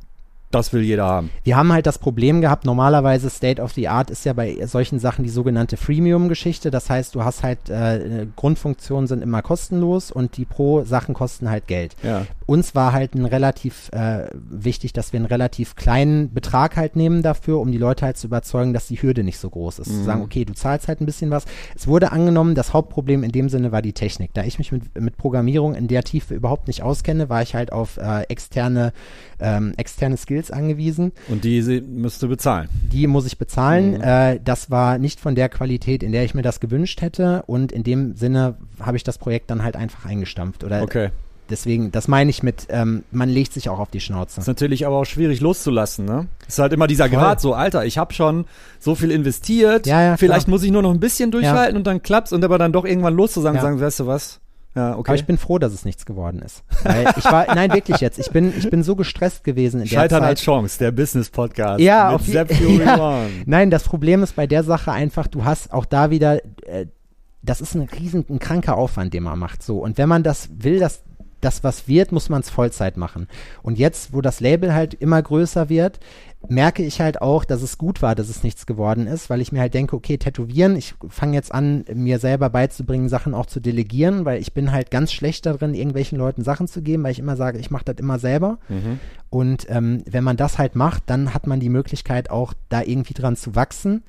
das 0.50 0.72
will 0.72 0.82
jeder 0.82 1.04
haben. 1.04 1.30
Wir 1.44 1.56
haben 1.56 1.72
halt 1.72 1.86
das 1.86 1.98
Problem 1.98 2.40
gehabt, 2.40 2.64
normalerweise 2.64 3.28
State 3.28 3.60
of 3.60 3.72
the 3.72 3.88
Art 3.88 4.10
ist 4.10 4.24
ja 4.24 4.32
bei 4.32 4.56
solchen 4.66 4.98
Sachen 4.98 5.22
die 5.22 5.30
sogenannte 5.30 5.76
Freemium-Geschichte. 5.76 6.70
Das 6.70 6.88
heißt, 6.88 7.14
du 7.14 7.22
hast 7.22 7.42
halt, 7.42 7.68
äh, 7.68 8.26
Grundfunktionen 8.34 9.06
sind 9.06 9.22
immer 9.22 9.42
kostenlos 9.42 10.10
und 10.10 10.36
die 10.38 10.46
Pro-Sachen 10.46 11.14
kosten 11.14 11.50
halt 11.50 11.66
Geld. 11.66 11.96
Ja. 12.02 12.26
Uns 12.46 12.74
war 12.74 12.94
halt 12.94 13.14
ein 13.14 13.26
relativ 13.26 13.90
äh, 13.92 14.28
wichtig, 14.32 14.94
dass 14.94 15.12
wir 15.12 15.18
einen 15.18 15.26
relativ 15.26 15.76
kleinen 15.76 16.32
Betrag 16.32 16.76
halt 16.76 16.96
nehmen 16.96 17.22
dafür, 17.22 17.60
um 17.60 17.70
die 17.70 17.76
Leute 17.76 18.06
halt 18.06 18.16
zu 18.16 18.26
überzeugen, 18.26 18.72
dass 18.72 18.86
die 18.86 19.02
Hürde 19.02 19.24
nicht 19.24 19.38
so 19.38 19.50
groß 19.50 19.80
ist. 19.80 19.88
Zu 19.90 20.04
sagen, 20.04 20.22
okay, 20.22 20.46
du 20.46 20.54
zahlst 20.54 20.88
halt 20.88 21.02
ein 21.02 21.06
bisschen 21.06 21.30
was. 21.30 21.44
Es 21.76 21.86
wurde 21.86 22.10
angenommen, 22.10 22.54
das 22.54 22.72
Hauptproblem 22.72 23.22
in 23.22 23.32
dem 23.32 23.50
Sinne 23.50 23.70
war 23.70 23.82
die 23.82 23.92
Technik. 23.92 24.32
Da 24.32 24.44
ich 24.44 24.56
mich 24.56 24.72
mit, 24.72 24.98
mit 24.98 25.18
Programmierung 25.18 25.74
in 25.74 25.88
der 25.88 26.04
Tiefe 26.04 26.34
überhaupt 26.34 26.68
nicht 26.68 26.82
auskenne, 26.82 27.28
war 27.28 27.42
ich 27.42 27.54
halt 27.54 27.70
auf 27.70 27.98
äh, 27.98 28.22
externe, 28.28 28.94
ähm, 29.40 29.74
externe 29.76 30.16
Skills 30.16 30.37
angewiesen. 30.50 31.12
Und 31.28 31.44
die 31.44 31.60
sie- 31.62 31.80
müsst 31.80 32.22
du 32.22 32.28
bezahlen. 32.28 32.68
Die 32.92 33.06
muss 33.06 33.26
ich 33.26 33.38
bezahlen. 33.38 33.96
Mhm. 33.96 34.00
Äh, 34.02 34.40
das 34.44 34.70
war 34.70 34.98
nicht 34.98 35.20
von 35.20 35.34
der 35.34 35.48
Qualität, 35.48 36.02
in 36.02 36.12
der 36.12 36.24
ich 36.24 36.34
mir 36.34 36.42
das 36.42 36.60
gewünscht 36.60 37.00
hätte. 37.02 37.42
Und 37.46 37.72
in 37.72 37.82
dem 37.82 38.16
Sinne 38.16 38.54
habe 38.80 38.96
ich 38.96 39.04
das 39.04 39.18
Projekt 39.18 39.50
dann 39.50 39.62
halt 39.62 39.76
einfach 39.76 40.04
eingestampft. 40.06 40.64
Oder 40.64 40.82
Okay. 40.82 41.10
deswegen, 41.50 41.90
das 41.92 42.08
meine 42.08 42.30
ich 42.30 42.42
mit, 42.42 42.66
ähm, 42.70 43.04
man 43.10 43.28
legt 43.28 43.52
sich 43.52 43.68
auch 43.68 43.78
auf 43.78 43.90
die 43.90 44.00
Schnauze. 44.00 44.40
Ist 44.40 44.46
natürlich 44.46 44.86
aber 44.86 44.96
auch 44.96 45.04
schwierig 45.04 45.40
loszulassen, 45.40 46.04
ne? 46.04 46.26
Ist 46.46 46.58
halt 46.58 46.72
immer 46.72 46.86
dieser 46.86 47.08
Voll. 47.08 47.18
Grad 47.18 47.40
so, 47.40 47.54
Alter, 47.54 47.84
ich 47.84 47.98
habe 47.98 48.12
schon 48.14 48.44
so 48.78 48.94
viel 48.94 49.10
investiert, 49.10 49.86
Ja, 49.86 50.02
ja, 50.02 50.16
vielleicht 50.16 50.46
klar. 50.46 50.54
muss 50.54 50.62
ich 50.62 50.70
nur 50.70 50.82
noch 50.82 50.92
ein 50.92 51.00
bisschen 51.00 51.30
durchhalten 51.30 51.76
und 51.76 51.86
dann 51.86 52.02
klappt's 52.02 52.32
und 52.32 52.44
aber 52.44 52.58
dann 52.58 52.72
doch 52.72 52.84
irgendwann 52.84 53.14
loszusagen 53.14 53.56
Ja. 53.56 53.62
und 53.62 53.66
sagen, 53.78 53.80
weißt 53.80 54.00
du 54.00 54.06
was? 54.06 54.40
Ja, 54.74 54.96
okay. 54.96 55.10
Aber 55.10 55.14
ich 55.16 55.24
bin 55.26 55.38
froh, 55.38 55.58
dass 55.58 55.72
es 55.72 55.84
nichts 55.84 56.06
geworden 56.06 56.40
ist. 56.40 56.62
Weil 56.84 57.12
ich 57.16 57.24
war, 57.24 57.46
nein, 57.54 57.72
wirklich 57.72 57.98
jetzt. 58.00 58.18
Ich 58.18 58.30
bin, 58.30 58.52
ich 58.56 58.70
bin 58.70 58.82
so 58.82 58.94
gestresst 58.96 59.42
gewesen 59.42 59.80
in 59.80 59.88
der 59.88 59.94
Scheitern 59.94 60.20
Zeit. 60.20 60.28
als 60.28 60.40
Chance, 60.42 60.78
der 60.78 60.92
Business 60.92 61.30
Podcast 61.30 61.80
Ja, 61.80 62.06
mit 62.06 62.14
auf 62.14 62.26
Sepp 62.26 62.50
Ja. 62.78 63.22
Nein, 63.46 63.70
das 63.70 63.84
Problem 63.84 64.22
ist 64.22 64.36
bei 64.36 64.46
der 64.46 64.62
Sache 64.62 64.92
einfach, 64.92 65.26
du 65.26 65.44
hast 65.44 65.72
auch 65.72 65.84
da 65.84 66.10
wieder, 66.10 66.44
äh, 66.66 66.86
das 67.42 67.60
ist 67.60 67.74
ein 67.74 67.82
riesen, 67.82 68.24
ein 68.28 68.38
kranker 68.38 68.76
Aufwand, 68.76 69.14
den 69.14 69.22
man 69.24 69.38
macht. 69.38 69.62
So. 69.62 69.78
Und 69.78 69.98
wenn 69.98 70.08
man 70.08 70.22
das 70.22 70.48
will, 70.58 70.78
dass 70.78 71.02
das 71.40 71.64
was 71.64 71.88
wird, 71.88 72.12
muss 72.12 72.28
man 72.28 72.40
es 72.40 72.50
Vollzeit 72.50 72.96
machen. 72.96 73.28
Und 73.62 73.78
jetzt, 73.78 74.12
wo 74.12 74.20
das 74.20 74.40
Label 74.40 74.74
halt 74.74 74.94
immer 74.94 75.20
größer 75.22 75.68
wird, 75.68 76.00
merke 76.46 76.84
ich 76.84 77.00
halt 77.00 77.20
auch, 77.20 77.44
dass 77.44 77.62
es 77.62 77.78
gut 77.78 78.00
war, 78.00 78.14
dass 78.14 78.28
es 78.28 78.44
nichts 78.44 78.64
geworden 78.64 79.06
ist, 79.06 79.28
weil 79.28 79.40
ich 79.40 79.50
mir 79.50 79.60
halt 79.60 79.74
denke, 79.74 79.96
okay, 79.96 80.18
tätowieren, 80.18 80.76
ich 80.76 80.94
fange 81.08 81.34
jetzt 81.34 81.52
an, 81.52 81.84
mir 81.92 82.18
selber 82.20 82.48
beizubringen, 82.48 83.08
Sachen 83.08 83.34
auch 83.34 83.46
zu 83.46 83.58
delegieren, 83.60 84.24
weil 84.24 84.40
ich 84.40 84.52
bin 84.52 84.70
halt 84.70 84.90
ganz 84.90 85.12
schlecht 85.12 85.46
darin, 85.46 85.74
irgendwelchen 85.74 86.16
Leuten 86.16 86.44
Sachen 86.44 86.68
zu 86.68 86.80
geben, 86.80 87.02
weil 87.02 87.12
ich 87.12 87.18
immer 87.18 87.36
sage, 87.36 87.58
ich 87.58 87.70
mache 87.70 87.84
das 87.84 87.96
immer 87.96 88.18
selber. 88.18 88.58
Und 89.30 89.66
ähm, 89.68 90.02
wenn 90.08 90.24
man 90.24 90.36
das 90.36 90.58
halt 90.58 90.76
macht, 90.76 91.04
dann 91.06 91.34
hat 91.34 91.46
man 91.46 91.60
die 91.60 91.68
Möglichkeit 91.68 92.30
auch 92.30 92.54
da 92.68 92.82
irgendwie 92.82 93.14
dran 93.14 93.36
zu 93.36 93.56
wachsen. 93.56 94.04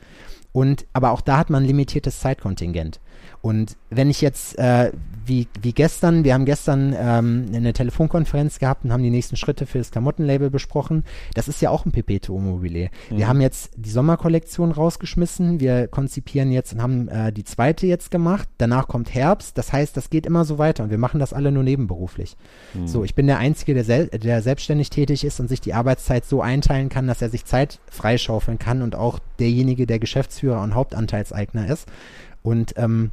Und 0.52 0.86
aber 0.94 1.12
auch 1.12 1.22
da 1.22 1.38
hat 1.38 1.50
man 1.50 1.64
ein 1.64 1.68
limitiertes 1.68 2.20
Zeitkontingent. 2.20 3.00
Und 3.42 3.78
wenn 3.90 4.10
ich 4.10 4.20
jetzt, 4.20 4.58
äh, 4.60 4.92
wie, 5.26 5.48
wie 5.62 5.72
gestern, 5.72 6.24
wir 6.24 6.34
haben 6.34 6.46
gestern 6.46 6.94
ähm, 6.98 7.46
eine 7.54 7.72
Telefonkonferenz 7.72 8.60
gehabt 8.60 8.84
und 8.84 8.92
haben 8.92 9.04
die 9.04 9.10
nächsten 9.10 9.38
Schritte 9.38 9.66
für 9.66 9.78
das 9.78 9.92
Klamottenlabel 9.92 10.50
besprochen. 10.50 11.06
Das 11.36 11.48
ist 11.48 11.62
ja 11.62 11.70
auch 11.70 11.86
ein 11.86 11.92
Perpetuum 11.92 12.46
mobile. 12.46 12.90
Wir 13.10 13.28
haben 13.28 13.40
jetzt 13.40 13.72
die 13.78 13.90
Sommerkollektion 13.90 14.72
rausgeschmissen. 14.72 15.60
Wir 15.60 15.88
konzipieren 15.88 16.52
jetzt 16.52 16.74
und 16.74 16.82
haben 16.82 17.08
äh, 17.08 17.32
die 17.32 17.46
zweite 17.46 17.88
jetzt 17.88 18.12
gemacht. 18.12 18.50
Danach 18.58 18.88
kommt 18.88 19.14
Herbst. 19.14 19.58
Das 19.58 19.72
heißt, 19.72 19.96
das 19.96 20.10
geht 20.10 20.26
immer 20.26 20.44
so 20.44 20.58
weiter 20.58 20.84
und 20.84 20.90
wir 20.90 20.98
machen 20.98 21.20
das 21.20 21.32
alle 21.32 21.52
nur 21.52 21.64
nebenberuflich. 21.64 22.36
So, 22.86 23.04
ich 23.04 23.16
bin 23.16 23.28
der 23.28 23.38
Einzige, 23.38 23.74
der, 23.74 23.84
sel 23.84 24.08
der 24.08 24.42
selbstständig 24.42 24.90
tätig 24.90 25.24
ist 25.24 25.40
und 25.40 25.48
sich 25.48 25.62
die 25.62 25.74
Arbeitszeit 25.74 26.26
so 26.26 26.42
einteilen 26.42 26.90
kann, 26.90 27.08
dass 27.08 27.22
er 27.22 27.30
sich 27.30 27.46
Zeit 27.46 27.80
freischaufeln 27.90 28.60
kann 28.60 28.82
und 28.82 28.96
auch 28.96 29.20
derjenige, 29.40 29.88
der 29.88 30.00
Geschäftsführer 30.00 30.62
und 30.62 30.76
Hauptanteilseigner 30.76 31.70
ist. 31.70 31.88
Und 32.44 32.74
ähm, 32.78 33.12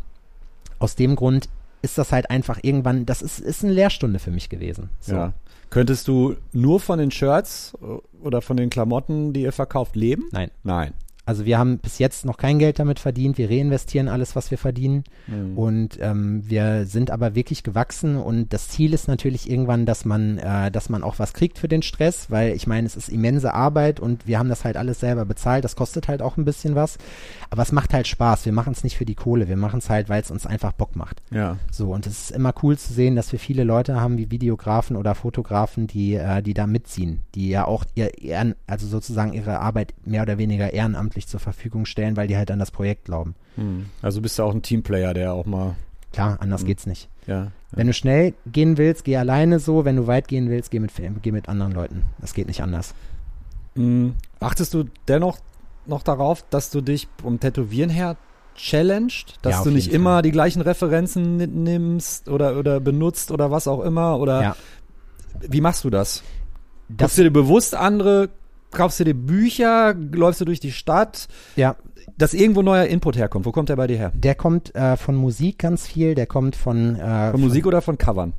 aus 0.79 0.97
dem 0.97 1.17
Grund 1.17 1.49
ist 1.83 1.99
das 1.99 2.13
halt 2.13 2.31
einfach 2.31 2.59
irgendwann, 2.63 3.07
das 3.07 3.23
ist, 3.23 3.39
ist 3.39 3.65
eine 3.65 3.73
Lehrstunde 3.73 4.19
für 4.19 4.31
mich 4.31 4.49
gewesen. 4.49 4.91
So. 5.01 5.15
Ja. 5.15 5.33
Könntest 5.71 6.09
du 6.09 6.37
nur 6.53 6.81
von 6.81 6.99
den 6.99 7.11
Shirts 7.11 7.77
äh, 7.81 8.25
oder 8.25 8.43
von 8.43 8.57
den 8.57 8.71
Klamotten, 8.71 9.33
die 9.33 9.43
ihr 9.43 9.53
verkauft, 9.53 9.97
leben? 9.97 10.25
Nein. 10.33 10.51
Nein. 10.63 10.95
Also 11.27 11.45
wir 11.45 11.59
haben 11.59 11.79
bis 11.79 11.99
jetzt 11.99 12.25
noch 12.25 12.37
kein 12.37 12.61
Geld 12.61 12.79
damit 12.79 13.01
verdient. 13.01 13.37
Wir 13.37 13.51
reinvestieren 13.51 14.09
alles, 14.09 14.37
was 14.37 14.53
wir 14.53 14.59
verdienen. 14.59 15.03
Und 15.57 15.99
ähm, 16.01 16.43
wir 16.47 16.87
sind 16.87 17.11
aber 17.11 17.35
wirklich 17.35 17.65
gewachsen. 17.65 18.17
Und 18.17 18.53
das 18.53 18.69
Ziel 18.69 18.95
ist 18.95 19.09
natürlich 19.09 19.51
irgendwann, 19.51 19.87
dass 19.87 20.05
man, 20.05 20.39
äh, 20.39 20.71
dass 20.71 20.89
man 20.89 21.03
auch 21.03 21.19
was 21.19 21.33
kriegt 21.33 21.59
für 21.59 21.67
den 21.67 21.83
Stress, 21.83 22.31
weil 22.31 22.55
ich 22.55 22.69
meine, 22.69 22.87
es 22.87 22.95
ist 22.95 23.09
immense 23.09 23.53
Arbeit 23.55 23.99
und 23.99 24.29
wir 24.29 24.39
haben 24.39 24.49
das 24.49 24.65
halt 24.65 24.77
alles 24.77 25.01
selber 25.01 25.25
bezahlt. 25.25 25.65
Das 25.65 25.75
kostet 25.75 26.07
halt 26.07 26.23
auch 26.23 26.37
ein 26.37 26.45
bisschen 26.45 26.77
was. 26.77 26.97
Aber 27.51 27.63
es 27.63 27.73
macht 27.73 27.93
halt 27.93 28.07
Spaß. 28.07 28.47
Wir 28.47 28.53
machen 28.53 28.73
es 28.73 28.85
nicht 28.85 28.97
für 28.97 29.05
die 29.05 29.17
Kohle. 29.17 29.49
Wir 29.49 29.57
machen 29.57 29.79
es 29.79 29.91
halt, 29.91 30.09
weil 30.09 30.23
es 30.23 30.31
uns 30.31 30.47
einfach 30.47 30.73
Bock 30.73 30.95
macht. 30.95 31.23
Ja. 31.33 31.57
So, 31.73 31.93
und 31.93 32.07
es 32.07 32.31
ist 32.31 32.31
immer 32.31 32.55
cool 32.63 32.79
zu 32.79 32.93
sehen, 32.93 33.17
dass 33.17 33.33
wir 33.33 33.41
viele 33.41 33.65
Leute 33.65 34.01
haben, 34.01 34.17
wie 34.17 34.31
Videografen 34.31 34.97
oder 34.97 35.17
Fotografen, 35.17 35.89
die, 35.89 36.15
äh, 36.15 36.41
die 36.41 36.55
da 36.55 36.69
mitziehen, 36.69 37.21
die 37.35 37.49
ja 37.49 37.65
auch 37.65 37.85
ihr 37.95 38.55
also 38.69 38.87
sozusagen 38.87 39.33
ihre 39.33 39.59
Arbeit 39.59 39.93
mehr 40.05 40.23
oder 40.23 40.39
weniger 40.39 40.73
ehrenamtlich 40.73 41.16
zur 41.25 41.41
Verfügung 41.41 41.87
stellen, 41.87 42.17
weil 42.17 42.29
die 42.29 42.37
halt 42.37 42.51
an 42.51 42.59
das 42.59 42.71
Projekt 42.71 43.07
glauben. 43.07 43.35
Hm. 43.55 43.87
Also 44.03 44.21
bist 44.21 44.39
du 44.39 44.43
auch 44.43 44.53
ein 44.55 44.61
Teamplayer, 44.63 45.15
der 45.15 45.33
auch 45.33 45.47
mal, 45.47 45.77
Klar, 46.13 46.37
anders 46.41 46.65
geht's 46.65 46.87
nicht. 46.87 47.09
ja. 47.27 47.53
Wenn 47.73 47.87
du 47.89 47.93
schnell 47.93 48.33
gehen 48.47 48.79
willst, 48.79 49.05
geh 49.05 49.17
alleine 49.17 49.59
so. 49.59 49.85
Wenn 49.85 49.97
du 49.97 50.07
weit 50.07 50.29
gehen 50.29 50.49
willst, 50.51 50.71
geh 50.71 50.79
mit, 50.81 50.93
geh 51.23 51.33
mit 51.33 51.49
anderen 51.49 51.73
Leuten. 51.73 52.03
Das 52.21 52.33
geht 52.35 52.47
nicht 52.47 52.63
anders. 52.63 52.95
Hm. 53.75 54.15
Achtest 54.41 54.73
du 54.75 54.85
dennoch 55.09 55.39
noch 55.87 56.03
darauf, 56.03 56.45
dass 56.51 56.71
du 56.71 56.81
dich 56.81 57.09
um 57.23 57.39
Tätowieren 57.41 57.91
her 57.91 58.17
challenged, 58.55 59.35
dass 59.43 59.57
Ja, 59.57 59.63
du 59.65 59.71
nicht 59.71 59.93
immer 59.93 60.15
Fall. 60.15 60.23
die 60.23 60.31
gleichen 60.31 60.63
Referenzen 60.63 61.37
ni- 61.37 61.47
nimmst 61.47 62.29
oder, 62.29 62.59
oder 62.59 62.81
benutzt 62.81 63.31
oder 63.31 63.51
was 63.51 63.69
auch 63.69 63.83
immer? 63.83 64.19
Oder 64.19 64.43
Ja. 64.43 64.57
wie 65.41 65.61
machst 65.61 65.85
du 65.85 65.91
das? 65.91 66.23
Das, 66.89 66.99
Guckst 67.09 67.19
du 67.19 67.23
dir 67.25 67.31
bewusst 67.33 67.75
andere, 67.75 68.31
kaufst 68.71 69.01
du 69.01 69.05
dir 69.05 69.15
Bücher, 69.15 69.95
läufst 69.95 70.41
du 70.41 70.45
durch 70.45 70.61
die 70.61 70.73
Stadt, 70.73 71.29
ja, 71.57 71.77
dass 72.17 72.35
irgendwo 72.35 72.63
neuer 72.63 72.87
Input 72.87 73.17
herkommt? 73.17 73.45
Wo 73.47 73.53
kommt 73.53 73.69
der 73.69 73.77
bei 73.77 73.87
dir 73.87 73.97
her? 73.97 74.13
der 74.15 74.35
kommt 74.35 74.75
äh, 74.75 74.97
von 74.97 75.15
Musik 75.17 75.59
ganz 75.59 75.87
viel. 75.87 76.15
Der 76.15 76.27
kommt 76.27 76.57
von, 76.57 76.97
äh, 76.97 77.31
Von 77.33 77.41
Musik 77.41 77.67
oder 77.67 77.83
von 77.83 77.99
Covern? 77.99 78.33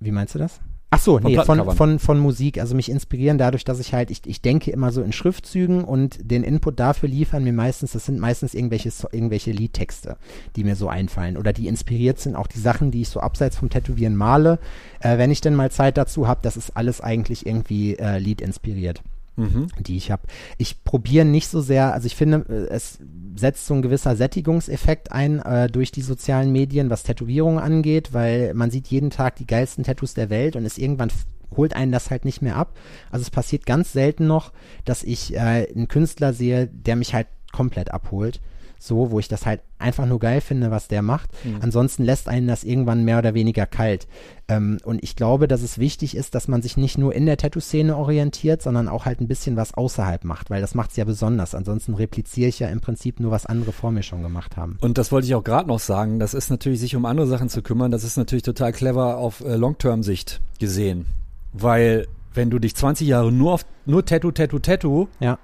Wie 0.00 0.10
meinst 0.10 0.34
du 0.34 0.38
das? 0.38 0.60
Ach 0.94 0.98
so, 0.98 1.18
Von 1.18 1.32
nee, 1.32 1.42
von, 1.42 1.74
von, 1.74 1.98
von 1.98 2.18
Musik. 2.18 2.60
Also 2.60 2.74
mich 2.74 2.90
inspirieren 2.90 3.38
dadurch, 3.38 3.64
dass 3.64 3.80
ich 3.80 3.94
halt, 3.94 4.10
ich, 4.10 4.20
ich 4.26 4.42
denke 4.42 4.70
immer 4.70 4.92
so 4.92 5.00
in 5.00 5.12
Schriftzügen 5.12 5.84
und 5.84 6.18
den 6.30 6.44
Input 6.44 6.78
dafür 6.78 7.08
liefern 7.08 7.44
mir 7.44 7.54
meistens, 7.54 7.92
das 7.92 8.04
sind 8.04 8.20
meistens 8.20 8.52
irgendwelche, 8.52 8.90
irgendwelche 9.10 9.52
Liedtexte, 9.52 10.18
die 10.54 10.64
mir 10.64 10.76
so 10.76 10.88
einfallen 10.88 11.38
oder 11.38 11.54
die 11.54 11.66
inspiriert 11.66 12.18
sind. 12.18 12.36
Auch 12.36 12.46
die 12.46 12.58
Sachen, 12.58 12.90
die 12.90 13.00
ich 13.00 13.08
so 13.08 13.20
abseits 13.20 13.56
vom 13.56 13.70
Tätowieren 13.70 14.16
male. 14.16 14.58
Äh, 15.00 15.16
wenn 15.16 15.30
ich 15.30 15.40
denn 15.40 15.54
mal 15.54 15.70
Zeit 15.70 15.96
dazu 15.96 16.28
habe, 16.28 16.40
das 16.42 16.58
ist 16.58 16.76
alles 16.76 17.00
eigentlich 17.00 17.46
irgendwie 17.46 17.94
äh, 17.94 18.18
Lied 18.18 18.42
inspiriert 18.42 19.02
Mhm. 19.36 19.68
die 19.80 19.96
ich 19.96 20.10
habe. 20.10 20.22
Ich 20.58 20.84
probiere 20.84 21.24
nicht 21.24 21.48
so 21.48 21.62
sehr, 21.62 21.94
also 21.94 22.06
ich 22.06 22.16
finde, 22.16 22.44
äh, 22.48 22.74
es 22.74 22.98
setzt 23.34 23.66
so 23.66 23.74
ein 23.74 23.82
gewisser 23.82 24.14
Sättigungseffekt 24.14 25.10
ein 25.10 25.38
äh, 25.38 25.68
durch 25.68 25.90
die 25.90 26.02
sozialen 26.02 26.52
Medien, 26.52 26.90
was 26.90 27.02
Tätowierungen 27.02 27.58
angeht, 27.58 28.12
weil 28.12 28.52
man 28.52 28.70
sieht 28.70 28.88
jeden 28.88 29.10
Tag 29.10 29.36
die 29.36 29.46
geilsten 29.46 29.84
Tattoos 29.84 30.12
der 30.14 30.28
Welt 30.28 30.54
und 30.54 30.66
es 30.66 30.76
irgendwann 30.76 31.10
holt 31.56 31.74
einen 31.74 31.92
das 31.92 32.10
halt 32.10 32.24
nicht 32.24 32.42
mehr 32.42 32.56
ab. 32.56 32.76
Also 33.10 33.22
es 33.22 33.30
passiert 33.30 33.66
ganz 33.66 33.92
selten 33.92 34.26
noch, 34.26 34.52
dass 34.84 35.02
ich 35.02 35.34
äh, 35.34 35.38
einen 35.74 35.88
Künstler 35.88 36.32
sehe, 36.32 36.66
der 36.66 36.96
mich 36.96 37.14
halt 37.14 37.28
komplett 37.52 37.90
abholt. 37.90 38.40
So, 38.84 39.12
wo 39.12 39.20
ich 39.20 39.28
das 39.28 39.46
halt 39.46 39.60
einfach 39.78 40.06
nur 40.06 40.18
geil 40.18 40.40
finde, 40.40 40.72
was 40.72 40.88
der 40.88 41.02
macht. 41.02 41.30
Ansonsten 41.60 42.02
lässt 42.02 42.28
einen 42.28 42.48
das 42.48 42.64
irgendwann 42.64 43.04
mehr 43.04 43.18
oder 43.18 43.32
weniger 43.32 43.64
kalt. 43.64 44.08
Ähm, 44.48 44.78
und 44.82 45.04
ich 45.04 45.14
glaube, 45.14 45.46
dass 45.46 45.62
es 45.62 45.78
wichtig 45.78 46.16
ist, 46.16 46.34
dass 46.34 46.48
man 46.48 46.62
sich 46.62 46.76
nicht 46.76 46.98
nur 46.98 47.14
in 47.14 47.24
der 47.26 47.36
Tattoo-Szene 47.36 47.96
orientiert, 47.96 48.60
sondern 48.60 48.88
auch 48.88 49.04
halt 49.06 49.20
ein 49.20 49.28
bisschen 49.28 49.54
was 49.54 49.74
außerhalb 49.74 50.24
macht, 50.24 50.50
weil 50.50 50.60
das 50.60 50.74
macht 50.74 50.90
es 50.90 50.96
ja 50.96 51.04
besonders. 51.04 51.54
Ansonsten 51.54 51.94
repliziere 51.94 52.48
ich 52.48 52.58
ja 52.58 52.66
im 52.70 52.80
Prinzip 52.80 53.20
nur, 53.20 53.30
was 53.30 53.46
andere 53.46 53.70
vor 53.70 53.92
mir 53.92 54.02
schon 54.02 54.20
gemacht 54.22 54.56
haben. 54.56 54.78
Und 54.80 54.98
das 54.98 55.12
wollte 55.12 55.28
ich 55.28 55.34
auch 55.36 55.44
gerade 55.44 55.68
noch 55.68 55.78
sagen. 55.78 56.18
Das 56.18 56.34
ist 56.34 56.50
natürlich, 56.50 56.80
sich 56.80 56.96
um 56.96 57.04
andere 57.06 57.28
Sachen 57.28 57.48
zu 57.48 57.62
kümmern, 57.62 57.92
das 57.92 58.02
ist 58.02 58.16
natürlich 58.16 58.42
total 58.42 58.72
clever 58.72 59.16
auf 59.18 59.42
äh, 59.42 59.54
Long-Term-Sicht 59.54 60.40
gesehen. 60.58 61.06
Weil, 61.52 62.08
wenn 62.34 62.50
du 62.50 62.58
dich 62.58 62.74
20 62.74 63.06
Jahre 63.06 63.30
nur 63.30 63.52
auf, 63.52 63.64
nur 63.86 64.04
Tattoo, 64.04 64.32
Tattoo, 64.32 64.58
Tattoo, 64.58 65.06
Ja. 65.20 65.38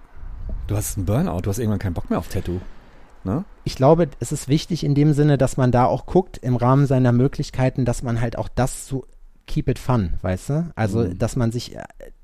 du 0.66 0.74
hast 0.76 0.96
einen 0.96 1.06
Burnout, 1.06 1.42
du 1.42 1.50
hast 1.50 1.58
irgendwann 1.58 1.78
keinen 1.78 1.94
Bock 1.94 2.10
mehr 2.10 2.18
auf 2.18 2.26
Tattoo. 2.28 2.58
Ne? 3.24 3.44
ich 3.64 3.76
glaube, 3.76 4.08
es 4.20 4.32
ist 4.32 4.48
wichtig 4.48 4.82
in 4.84 4.94
dem 4.94 5.12
Sinne, 5.12 5.36
dass 5.36 5.56
man 5.58 5.70
da 5.72 5.84
auch 5.84 6.06
guckt 6.06 6.38
im 6.38 6.56
Rahmen 6.56 6.86
seiner 6.86 7.12
Möglichkeiten, 7.12 7.84
dass 7.84 8.02
man 8.02 8.20
halt 8.20 8.38
auch 8.38 8.48
das 8.48 8.86
so 8.86 9.04
keep 9.46 9.68
it 9.68 9.78
fun, 9.78 10.14
weißt 10.22 10.48
du? 10.50 10.70
Also, 10.74 11.00
Mhm. 11.00 11.18
dass 11.18 11.36
man 11.36 11.52
sich 11.52 11.76
äh, 11.76 11.82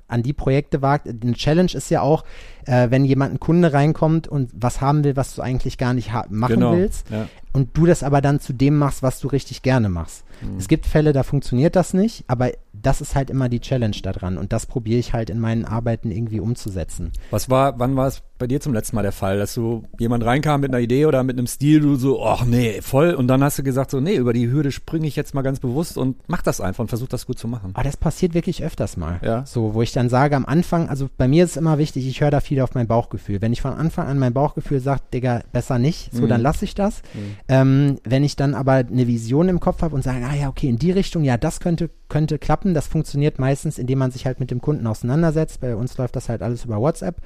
an 0.09 0.23
die 0.23 0.33
Projekte 0.33 0.83
wagt. 0.83 1.07
Eine 1.09 1.33
Challenge 1.33 1.71
ist 1.75 1.91
ja 1.91 2.01
auch, 2.03 2.25
äh, 2.67 2.91
wenn 2.91 3.05
jemand 3.05 3.35
ein 3.35 3.41
Kunde 3.41 3.73
reinkommt 3.73 4.29
und 4.29 4.51
was 4.55 4.81
haben 4.81 5.03
will, 5.05 5.17
was 5.17 5.35
du 5.35 5.43
eigentlich 5.43 5.77
gar 5.79 5.93
nicht 5.95 6.13
machen 6.31 6.55
Genau. 6.55 6.73
willst. 6.77 7.11
Ja. 7.11 7.27
Und 7.55 7.77
du 7.79 7.87
das 7.87 8.03
aber 8.03 8.21
dann 8.21 8.41
zu 8.41 8.53
dem 8.53 8.77
machst, 8.77 9.03
was 9.03 9.21
du 9.21 9.29
richtig 9.29 9.63
gerne 9.63 9.89
machst. 9.89 10.25
Mhm. 10.43 10.59
Es 10.59 10.69
gibt 10.69 10.85
Fälle, 10.85 11.13
da 11.15 11.23
funktioniert 11.23 11.77
das 11.77 11.95
nicht, 11.95 12.25
aber 12.27 12.51
das 12.73 13.01
ist 13.01 13.15
halt 13.15 13.31
immer 13.31 13.49
die 13.49 13.61
Challenge 13.61 13.97
daran 14.03 14.37
und 14.37 14.53
das 14.53 14.67
probiere 14.67 14.99
ich 14.99 15.13
halt 15.15 15.31
in 15.31 15.39
meinen 15.41 15.65
Arbeiten 15.65 16.11
irgendwie 16.11 16.41
umzusetzen. 16.41 17.13
Was 17.31 17.49
war, 17.49 17.79
wann 17.79 17.97
war 17.97 18.09
es 18.09 18.23
bei 18.37 18.49
dir 18.49 18.61
zum 18.61 18.75
letzten 18.75 18.97
Mal 18.97 19.03
der 19.03 19.13
Fall, 19.13 19.39
dass 19.39 19.55
du 19.55 19.85
jemand 19.99 20.25
reinkam 20.25 20.61
mit 20.61 20.73
einer 20.73 20.81
Idee 20.83 21.07
oder 21.07 21.23
mit 21.23 21.39
einem 21.39 21.47
Stil, 21.47 21.81
du 21.81 21.95
so, 21.95 22.23
ach 22.27 22.45
nee, 22.45 22.83
voll 22.83 23.15
und 23.15 23.29
dann 23.29 23.43
hast 23.45 23.59
du 23.61 23.63
gesagt 23.63 23.93
so, 23.93 24.01
nee, 24.01 24.17
über 24.17 24.33
die 24.33 24.51
Hürde 24.51 24.73
springe 24.73 25.07
ich 25.07 25.15
jetzt 25.15 25.35
mal 25.35 25.43
ganz 25.43 25.61
bewusst 25.61 25.97
und 25.97 26.17
mach 26.27 26.43
das 26.43 26.61
einfach 26.61 26.81
und 26.83 26.89
versuch 26.89 27.07
das 27.09 27.27
gut 27.27 27.39
zu 27.39 27.47
machen. 27.47 27.71
Aber 27.75 27.85
das 27.85 27.97
passiert 27.97 28.35
wirklich 28.35 28.65
öfters 28.65 28.97
mal. 28.97 29.21
Ja. 29.23 29.47
So, 29.47 29.75
wo 29.75 29.83
ich 29.83 29.93
dann 29.93 30.09
sage 30.09 30.35
am 30.35 30.45
Anfang, 30.45 30.89
also 30.89 31.09
bei 31.17 31.29
mir 31.29 31.45
ist 31.45 31.57
immer 31.57 31.79
wichtig, 31.79 32.07
ich 32.09 32.21
höre 32.21 32.33
da 32.33 32.41
viel 32.41 32.61
auf 32.61 32.75
mein 32.75 32.89
Bauchgefühl. 32.89 33.41
Wenn 33.41 33.53
ich 33.53 33.63
von 33.63 33.73
Anfang 33.73 34.09
an 34.09 34.19
mein 34.19 34.33
Bauchgefühl 34.35 34.81
sagt, 34.81 35.15
Digga, 35.15 35.43
besser 35.53 35.79
nicht, 35.79 36.13
so, 36.13 36.23
Mhm. 36.23 36.29
dann 36.29 36.41
lasse 36.41 36.65
ich 36.65 36.75
das. 36.75 37.03
Mhm. 37.15 37.37
Ähm, 37.47 37.99
wenn 38.05 38.25
ich 38.25 38.37
dann 38.37 38.55
aber 38.55 38.73
eine 38.73 39.07
Vision 39.07 39.51
im 39.51 39.61
Kopf 39.61 39.83
habe 39.83 39.95
und 39.95 40.03
sage, 40.03 40.25
ah 40.25 40.35
ja, 40.35 40.49
okay, 40.49 40.69
in 40.69 40.79
die 40.79 40.93
Richtung, 40.93 41.25
ja, 41.25 41.37
das 41.37 41.61
könnte, 41.61 41.91
könnte 42.09 42.39
klappen, 42.39 42.73
das 42.73 42.87
funktioniert 42.87 43.39
meistens, 43.39 43.79
indem 43.79 43.99
man 43.99 44.11
sich 44.11 44.25
halt 44.25 44.41
mit 44.41 44.51
dem 44.51 44.63
Kunden 44.63 44.87
auseinandersetzt. 44.87 45.61
Bei 45.61 45.77
uns 45.77 45.99
läuft 45.99 46.17
das 46.17 46.31
halt 46.31 46.41
alles 46.41 46.65
über 46.65 46.81
WhatsApp. 46.81 47.17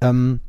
Ähm, 0.00 0.40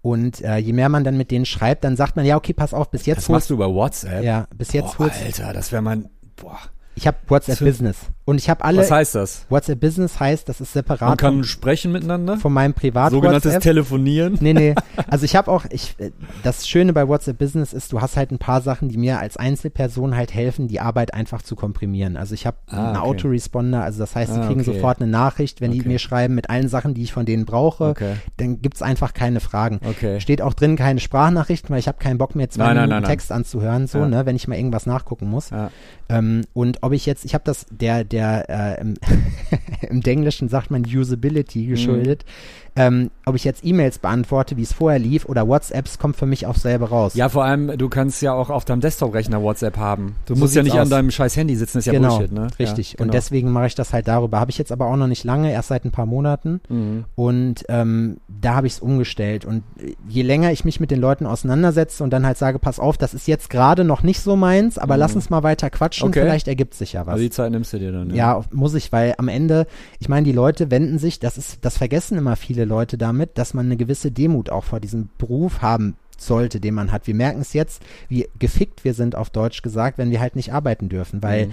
und 0.00 0.42
äh, 0.42 0.56
je 0.56 0.72
mehr 0.72 0.88
man 0.88 1.04
dann 1.04 1.16
mit 1.16 1.30
denen 1.30 1.44
schreibt, 1.44 1.84
dann 1.84 1.96
sagt 1.96 2.16
man, 2.16 2.24
ja, 2.24 2.36
okay, 2.36 2.52
pass 2.52 2.72
auf, 2.72 2.90
bis 2.90 3.06
jetzt 3.06 3.18
Das 3.18 3.28
machst 3.28 3.50
du 3.50 3.54
über 3.54 3.74
WhatsApp? 3.74 4.24
Ja, 4.24 4.46
bis 4.56 4.72
jetzt 4.72 4.96
Boah, 4.96 5.10
Alter, 5.10 5.52
das 5.52 5.72
wäre 5.72 5.82
mein, 5.82 6.08
boah. 6.36 6.58
Ich 6.94 7.06
habe 7.06 7.16
WhatsApp 7.28 7.58
Business. 7.58 7.96
Und 8.26 8.38
ich 8.38 8.48
habe 8.48 8.64
alle. 8.64 8.78
Was 8.78 8.90
heißt 8.90 9.14
das? 9.16 9.44
WhatsApp 9.50 9.80
Business 9.80 10.18
heißt, 10.18 10.48
das 10.48 10.60
ist 10.62 10.72
separat 10.72 11.08
Man 11.08 11.16
kann 11.18 11.44
sprechen 11.44 11.92
miteinander? 11.92 12.38
von 12.38 12.52
meinem 12.54 12.72
Privat 12.72 13.10
Sogenanntes 13.12 13.44
WhatsApp. 13.44 13.62
Telefonieren? 13.62 14.38
Nee, 14.40 14.54
nee. 14.54 14.74
Also 15.08 15.24
ich 15.26 15.36
habe 15.36 15.50
auch, 15.50 15.66
ich, 15.70 15.94
äh, 15.98 16.10
das 16.42 16.66
Schöne 16.66 16.92
bei 16.94 17.06
WhatsApp 17.06 17.36
Business 17.38 17.72
ist, 17.74 17.92
du 17.92 18.00
hast 18.00 18.16
halt 18.16 18.30
ein 18.32 18.38
paar 18.38 18.62
Sachen, 18.62 18.88
die 18.88 18.96
mir 18.96 19.18
als 19.18 19.36
Einzelperson 19.36 20.16
halt 20.16 20.32
helfen, 20.32 20.66
die 20.68 20.80
Arbeit 20.80 21.12
einfach 21.12 21.42
zu 21.42 21.54
komprimieren. 21.54 22.16
Also 22.16 22.32
ich 22.34 22.46
habe 22.46 22.56
Ah, 22.68 22.76
einen 22.88 22.96
okay. 22.96 23.06
Autoresponder, 23.08 23.82
also 23.84 23.98
das 23.98 24.16
heißt, 24.16 24.32
sie 24.32 24.40
Ah, 24.40 24.46
kriegen 24.46 24.60
okay. 24.62 24.72
sofort 24.72 25.00
eine 25.02 25.10
Nachricht, 25.10 25.60
wenn 25.60 25.70
die 25.72 25.80
Okay. 25.80 25.88
mir 25.88 25.98
schreiben 25.98 26.34
mit 26.34 26.48
allen 26.48 26.68
Sachen, 26.68 26.94
die 26.94 27.02
ich 27.02 27.12
von 27.12 27.26
denen 27.26 27.44
brauche. 27.44 27.84
Okay. 27.90 28.14
Dann 28.38 28.62
gibt's 28.62 28.80
einfach 28.82 29.12
keine 29.12 29.40
Fragen. 29.40 29.80
Okay. 29.86 30.18
Steht 30.20 30.40
auch 30.40 30.54
drin 30.54 30.76
keine 30.76 31.00
Sprachnachrichten, 31.00 31.68
weil 31.70 31.78
ich 31.80 31.88
habe 31.88 31.98
keinen 31.98 32.16
Bock 32.18 32.34
mehr 32.34 32.48
zwei 32.48 32.64
nein, 32.64 32.74
Minuten 32.74 32.90
nein, 32.90 33.02
nein. 33.02 33.10
Text 33.10 33.30
anzuhören, 33.30 33.86
so, 33.86 33.98
Ja. 33.98 34.06
ne, 34.08 34.26
wenn 34.26 34.36
ich 34.36 34.48
mal 34.48 34.56
irgendwas 34.56 34.86
nachgucken 34.86 35.28
muss. 35.28 35.50
Ja. 35.50 35.70
Ähm, 36.08 36.42
und 36.54 36.82
ob 36.82 36.92
ich 36.92 37.04
jetzt, 37.06 37.24
ich 37.24 37.34
habe 37.34 37.44
das, 37.44 37.66
der, 37.70 38.04
der, 38.14 38.48
äh, 38.48 38.80
im, 38.80 38.94
im 39.90 40.00
Englischen 40.02 40.48
sagt 40.48 40.70
man 40.70 40.84
Usability 40.84 41.66
geschuldet, 41.66 42.24
ähm, 42.76 43.10
ob 43.24 43.36
ich 43.36 43.44
jetzt 43.44 43.64
E-Mails 43.64 43.98
beantworte, 43.98 44.56
wie 44.56 44.62
es 44.62 44.72
vorher 44.72 44.98
lief, 44.98 45.26
oder 45.26 45.46
WhatsApps, 45.46 45.98
kommt 45.98 46.16
für 46.16 46.26
mich 46.26 46.46
auch 46.46 46.56
selber 46.56 46.88
raus. 46.88 47.14
Ja, 47.14 47.28
vor 47.28 47.44
allem, 47.44 47.78
du 47.78 47.88
kannst 47.88 48.20
ja 48.22 48.32
auch 48.34 48.50
auf 48.50 48.64
deinem 48.64 48.80
Desktop-Rechner 48.80 49.40
WhatsApp 49.42 49.76
haben. 49.76 50.16
Du 50.26 50.34
So 50.34 50.40
musst 50.40 50.54
ja 50.56 50.62
nicht 50.62 50.74
an 50.74 50.80
aus. 50.80 50.88
deinem 50.88 51.10
scheiß 51.10 51.36
Handy 51.36 51.54
sitzen, 51.56 51.78
ist 51.78 51.86
ja 51.86 51.92
genau, 51.92 52.16
Bullshit, 52.18 52.32
ne? 52.32 52.48
richtig. 52.58 52.92
Ja, 52.92 52.98
Und 52.98 53.04
genau. 53.06 53.12
deswegen 53.12 53.50
mache 53.52 53.66
ich 53.66 53.74
das 53.74 53.92
halt 53.92 54.08
darüber. 54.08 54.40
Habe 54.40 54.50
ich 54.50 54.58
jetzt 54.58 54.72
aber 54.72 54.86
auch 54.86 54.96
noch 54.96 55.06
nicht 55.06 55.24
lange, 55.24 55.52
erst 55.52 55.68
seit 55.68 55.84
ein 55.84 55.90
paar 55.92 56.06
Monaten. 56.06 56.60
Mhm. 56.68 57.04
Und 57.14 57.64
ähm, 57.68 58.16
da 58.28 58.54
habe 58.54 58.66
ich 58.66 58.74
es 58.74 58.80
umgestellt. 58.80 59.44
Und 59.44 59.62
äh, 59.78 59.94
je 60.08 60.22
länger 60.22 60.50
ich 60.52 60.64
mich 60.64 60.80
mit 60.80 60.90
den 60.90 61.00
Leuten 61.00 61.26
auseinandersetze 61.26 62.02
und 62.02 62.10
dann 62.12 62.26
halt 62.26 62.38
sage, 62.38 62.58
pass 62.58 62.80
auf, 62.80 62.96
das 62.98 63.14
ist 63.14 63.28
jetzt 63.28 63.50
gerade 63.50 63.84
noch 63.84 64.02
nicht 64.02 64.20
so 64.20 64.36
meins, 64.36 64.78
aber 64.78 64.94
Mhm. 64.94 65.00
lass 65.00 65.14
uns 65.14 65.30
mal 65.30 65.42
weiter 65.42 65.70
quatschen, 65.70 66.08
Okay. 66.08 66.20
vielleicht 66.22 66.48
ergibt 66.48 66.74
sich 66.74 66.92
ja 66.94 67.06
was. 67.06 67.12
Also 67.14 67.22
die 67.24 67.30
Zeit 67.30 67.52
nimmst 67.52 67.72
du 67.72 67.78
dir 67.78 67.92
dann, 67.92 68.14
Ja, 68.14 68.42
muss 68.52 68.74
ich, 68.74 68.90
weil 68.92 69.14
am 69.18 69.28
Ende, 69.28 69.66
ich 70.00 70.08
meine, 70.08 70.24
die 70.24 70.32
Leute 70.32 70.70
wenden 70.70 70.98
sich, 70.98 71.20
das 71.20 71.38
ist, 71.38 71.64
das 71.64 71.78
vergessen 71.78 72.18
immer 72.18 72.36
viele 72.64 72.74
Leute 72.74 72.98
damit, 72.98 73.36
dass 73.38 73.54
man 73.54 73.66
eine 73.66 73.76
gewisse 73.76 74.10
Demut 74.10 74.50
auch 74.50 74.64
vor 74.64 74.80
diesem 74.80 75.08
Beruf 75.18 75.62
haben 75.62 75.96
sollte, 76.16 76.60
den 76.60 76.74
man 76.74 76.92
hat. 76.92 77.06
Wir 77.06 77.14
merken 77.14 77.40
es 77.40 77.52
jetzt, 77.52 77.82
wie 78.08 78.28
gefickt 78.38 78.84
wir 78.84 78.94
sind, 78.94 79.14
auf 79.16 79.30
Deutsch 79.30 79.62
gesagt, 79.62 79.98
wenn 79.98 80.10
wir 80.10 80.20
halt 80.20 80.36
nicht 80.36 80.52
arbeiten 80.52 80.88
dürfen, 80.88 81.22
weil 81.22 81.46
Mhm. 81.46 81.52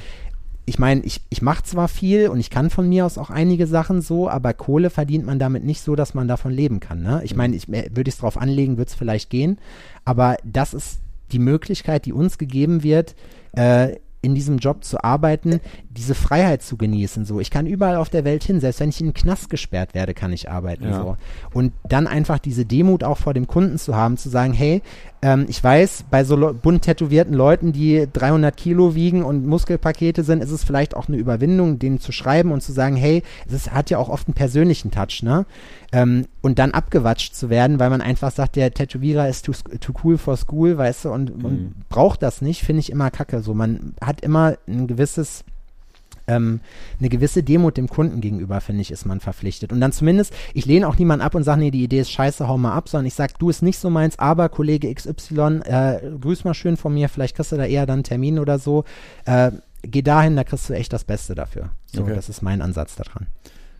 ich 0.66 0.80
meine, 0.80 1.02
ich, 1.02 1.22
ich 1.30 1.42
mache 1.42 1.64
zwar 1.64 1.88
viel 1.88 2.30
und 2.30 2.40
ich 2.40 2.50
kann 2.50 2.70
von 2.70 2.88
mir 2.88 3.06
aus 3.06 3.18
auch 3.18 3.30
einige 3.30 3.68
Sachen 3.68 4.02
so, 4.02 4.30
aber 4.30 4.54
Kohle 4.54 4.90
verdient 4.90 5.26
man 5.26 5.40
damit 5.40 5.64
nicht 5.66 5.82
so, 5.82 5.96
dass 5.96 6.14
man 6.14 6.28
davon 6.28 6.52
leben 6.52 6.80
kann. 6.80 7.02
Ne? 7.02 7.22
Ich 7.24 7.36
meine, 7.36 7.56
ich, 7.56 7.68
würde 7.68 8.08
ich 8.08 8.16
es 8.16 8.20
drauf 8.20 8.38
anlegen, 8.38 8.78
würde 8.78 8.90
es 8.90 8.96
vielleicht 8.96 9.30
gehen, 9.30 9.58
aber 10.06 10.38
das 10.46 10.74
ist 10.74 11.00
die 11.32 11.40
Möglichkeit, 11.40 12.06
die 12.06 12.14
uns 12.14 12.38
gegeben 12.38 12.84
wird, 12.84 13.16
äh, 13.54 13.98
in 14.22 14.36
diesem 14.36 14.58
Job 14.58 14.84
zu 14.84 15.04
arbeiten, 15.04 15.60
diese 15.90 16.16
Freiheit 16.16 16.62
zu 16.62 16.78
genießen. 16.78 17.26
So, 17.26 17.40
ich 17.40 17.50
kann 17.50 17.66
überall 17.66 17.96
auf 17.96 18.10
der 18.10 18.24
Welt 18.24 18.44
hin, 18.44 18.60
selbst 18.60 18.80
wenn 18.80 18.90
ich 18.90 19.02
in 19.02 19.08
den 19.08 19.14
Knast 19.14 19.50
gesperrt 19.50 19.94
werde, 19.94 20.14
kann 20.14 20.32
ich 20.32 20.50
arbeiten. 20.50 20.86
Ja. 20.86 21.02
So. 21.02 21.18
Und 21.54 21.74
dann 21.88 22.08
einfach 22.08 22.40
diese 22.40 22.66
Demut 22.66 23.04
auch 23.04 23.18
vor 23.18 23.34
dem 23.34 23.48
Kunden 23.48 23.78
zu 23.78 23.96
haben, 23.96 24.18
zu 24.18 24.30
sagen, 24.30 24.54
hey, 24.54 24.82
ähm, 25.22 25.46
ich 25.48 25.64
weiß, 25.64 26.06
bei 26.10 26.24
so 26.24 26.36
le- 26.36 26.54
bunt 26.54 26.82
tätowierten 26.84 27.34
Leuten, 27.34 27.72
die 27.72 28.08
300 28.12 28.56
Kilo 28.58 28.96
wiegen 28.96 29.24
und 29.24 29.46
Muskelpakete 29.46 30.24
sind, 30.24 30.42
ist 30.44 30.52
es 30.52 30.64
vielleicht 30.64 30.96
auch 30.96 31.08
eine 31.08 31.18
Überwindung, 31.18 31.78
denen 31.80 32.00
zu 32.00 32.12
schreiben 32.12 32.52
und 32.52 32.62
zu 32.62 32.72
sagen, 32.72 32.96
hey, 32.96 33.22
es 33.48 33.54
ist, 33.54 33.72
hat 33.72 33.90
ja 33.90 33.98
auch 34.00 34.10
oft 34.10 34.28
einen 34.28 34.34
persönlichen 34.34 34.90
Touch, 34.92 35.22
ne? 35.24 35.46
Ähm, 35.92 36.26
und 36.42 36.58
dann 36.58 36.72
abgewatscht 36.72 37.36
zu 37.36 37.50
werden, 37.50 37.80
weil 37.80 37.90
man 37.90 38.02
einfach 38.02 38.32
sagt, 38.32 38.56
der 38.56 38.74
Tätowierer 38.74 39.28
ist 39.30 39.46
too, 39.46 39.54
too 39.80 39.94
cool 40.04 40.18
for 40.18 40.38
school, 40.38 40.78
weißt 40.78 41.06
du, 41.06 41.12
und, 41.12 41.38
Mhm. 41.38 41.46
und 41.46 41.90
braucht 41.90 42.24
das 42.24 42.42
nicht, 42.42 42.62
finde 42.64 42.80
ich 42.80 42.92
immer 42.92 43.12
kacke. 43.12 43.42
So, 43.42 43.54
man 43.54 43.94
hat 44.02 44.22
immer 44.22 44.56
ein 44.68 44.88
gewisses 44.88 45.44
ähm, 46.32 46.60
eine 47.00 47.10
gewisse 47.10 47.44
Demut 47.44 47.78
dem 47.78 47.88
Kunden 47.88 48.22
gegenüber, 48.22 48.62
finde 48.62 48.82
ich, 48.82 48.92
ist 48.92 49.06
man 49.06 49.20
verpflichtet. 49.20 49.72
Und 49.72 49.82
dann 49.82 49.92
zumindest, 49.92 50.34
ich 50.54 50.66
lehne 50.66 50.88
auch 50.88 50.98
niemanden 50.98 51.24
ab 51.26 51.36
und 51.36 51.44
sage, 51.44 51.60
nee, 51.62 51.72
die 51.72 51.84
Idee 51.84 52.00
ist 52.00 52.12
scheiße, 52.12 52.48
hau 52.48 52.58
mal 52.58 52.74
ab, 52.74 52.90
sondern 52.90 53.06
ich 53.08 53.14
sage, 53.14 53.34
du 53.40 53.50
ist 53.50 53.62
nicht 53.62 53.78
so 53.80 53.90
meins, 53.90 54.18
aber 54.20 54.50
Kollege 54.50 54.94
XY, 54.94 55.62
äh, 55.66 56.00
grüß 56.20 56.44
mal 56.44 56.54
schön 56.54 56.78
von 56.78 56.94
mir, 56.94 57.10
vielleicht 57.10 57.36
kriegst 57.36 57.52
du 57.52 57.58
da 57.58 57.66
eher 57.66 57.86
dann 57.86 57.96
einen 58.00 58.04
Termin 58.04 58.40
oder 58.40 58.60
so. 58.60 58.84
Äh, 59.26 59.52
geh 59.84 60.02
dahin, 60.02 60.36
da 60.36 60.44
kriegst 60.44 60.70
du 60.70 60.74
echt 60.74 60.94
das 60.94 61.04
Beste 61.04 61.36
dafür. 61.36 61.70
So, 61.88 62.04
Okay. 62.04 62.16
das 62.16 62.30
ist 62.30 62.42
mein 62.42 62.62
Ansatz 62.62 62.96
daran. 62.96 63.28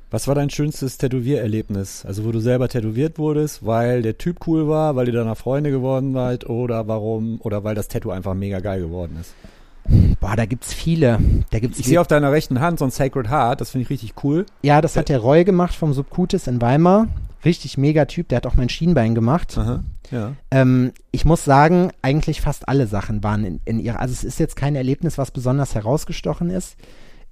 Was 0.10 0.28
war 0.28 0.36
dein 0.36 0.50
schönstes 0.50 0.98
Tätowiererlebnis? 0.98 2.06
Also 2.06 2.26
wo 2.26 2.34
du 2.34 2.40
selber 2.42 2.68
tätowiert 2.68 3.18
wurdest, 3.18 3.66
weil 3.66 4.02
der 4.02 4.18
Typ 4.18 4.46
cool 4.46 4.68
war, 4.68 4.98
weil 4.98 5.08
ihr 5.08 5.14
danach 5.14 5.38
Freunde 5.38 5.72
geworden 5.72 6.14
seid 6.14 6.50
oder 6.50 6.86
warum 6.90 7.40
oder 7.42 7.64
weil 7.64 7.76
das 7.76 7.88
Tattoo 7.88 8.12
einfach 8.12 8.34
mega 8.34 8.60
geil 8.60 8.82
geworden 8.82 9.18
ist? 9.22 9.34
Boah, 10.20 10.36
da 10.36 10.46
gibt's 10.46 10.74
viele. 10.74 11.20
Da 11.50 11.60
gibt's 11.60 11.80
Ich 11.80 11.86
sehe 11.86 12.00
auf 12.00 12.08
deiner 12.08 12.32
rechten 12.32 12.60
Hand 12.60 12.80
so 12.80 12.86
ein 12.86 12.92
Sacred 12.92 13.30
Heart, 13.30 13.62
das 13.62 13.72
finde 13.72 13.84
ich 13.84 13.90
richtig 13.90 14.14
cool. 14.24 14.46
Ja, 14.62 14.82
das 14.82 14.96
hat 14.96 15.10
der 15.10 15.20
Roy 15.20 15.44
gemacht 15.44 15.74
vom 15.74 15.94
Subcutis 15.94 16.48
in 16.48 16.62
Weimar. 16.62 17.08
Richtig 17.44 17.78
mega 17.78 18.06
Typ, 18.06 18.30
der 18.30 18.38
hat 18.38 18.46
auch 18.46 18.56
mein 18.56 18.70
Schienbein 18.70 19.16
gemacht. 19.16 19.58
Aha. 19.58 19.84
Ja. 20.12 20.34
Ähm, 20.52 20.92
ich 21.12 21.26
muss 21.26 21.44
sagen, 21.44 21.92
eigentlich 22.02 22.42
fast 22.42 22.68
alle 22.70 22.86
Sachen 22.86 23.24
waren 23.24 23.44
in, 23.44 23.60
in 23.66 23.80
ihrer, 23.80 24.00
also 24.00 24.14
es 24.14 24.24
ist 24.24 24.40
jetzt 24.40 24.56
kein 24.56 24.76
Erlebnis, 24.76 25.18
was 25.18 25.32
besonders 25.32 25.74
herausgestochen 25.74 26.50
ist. 26.52 26.76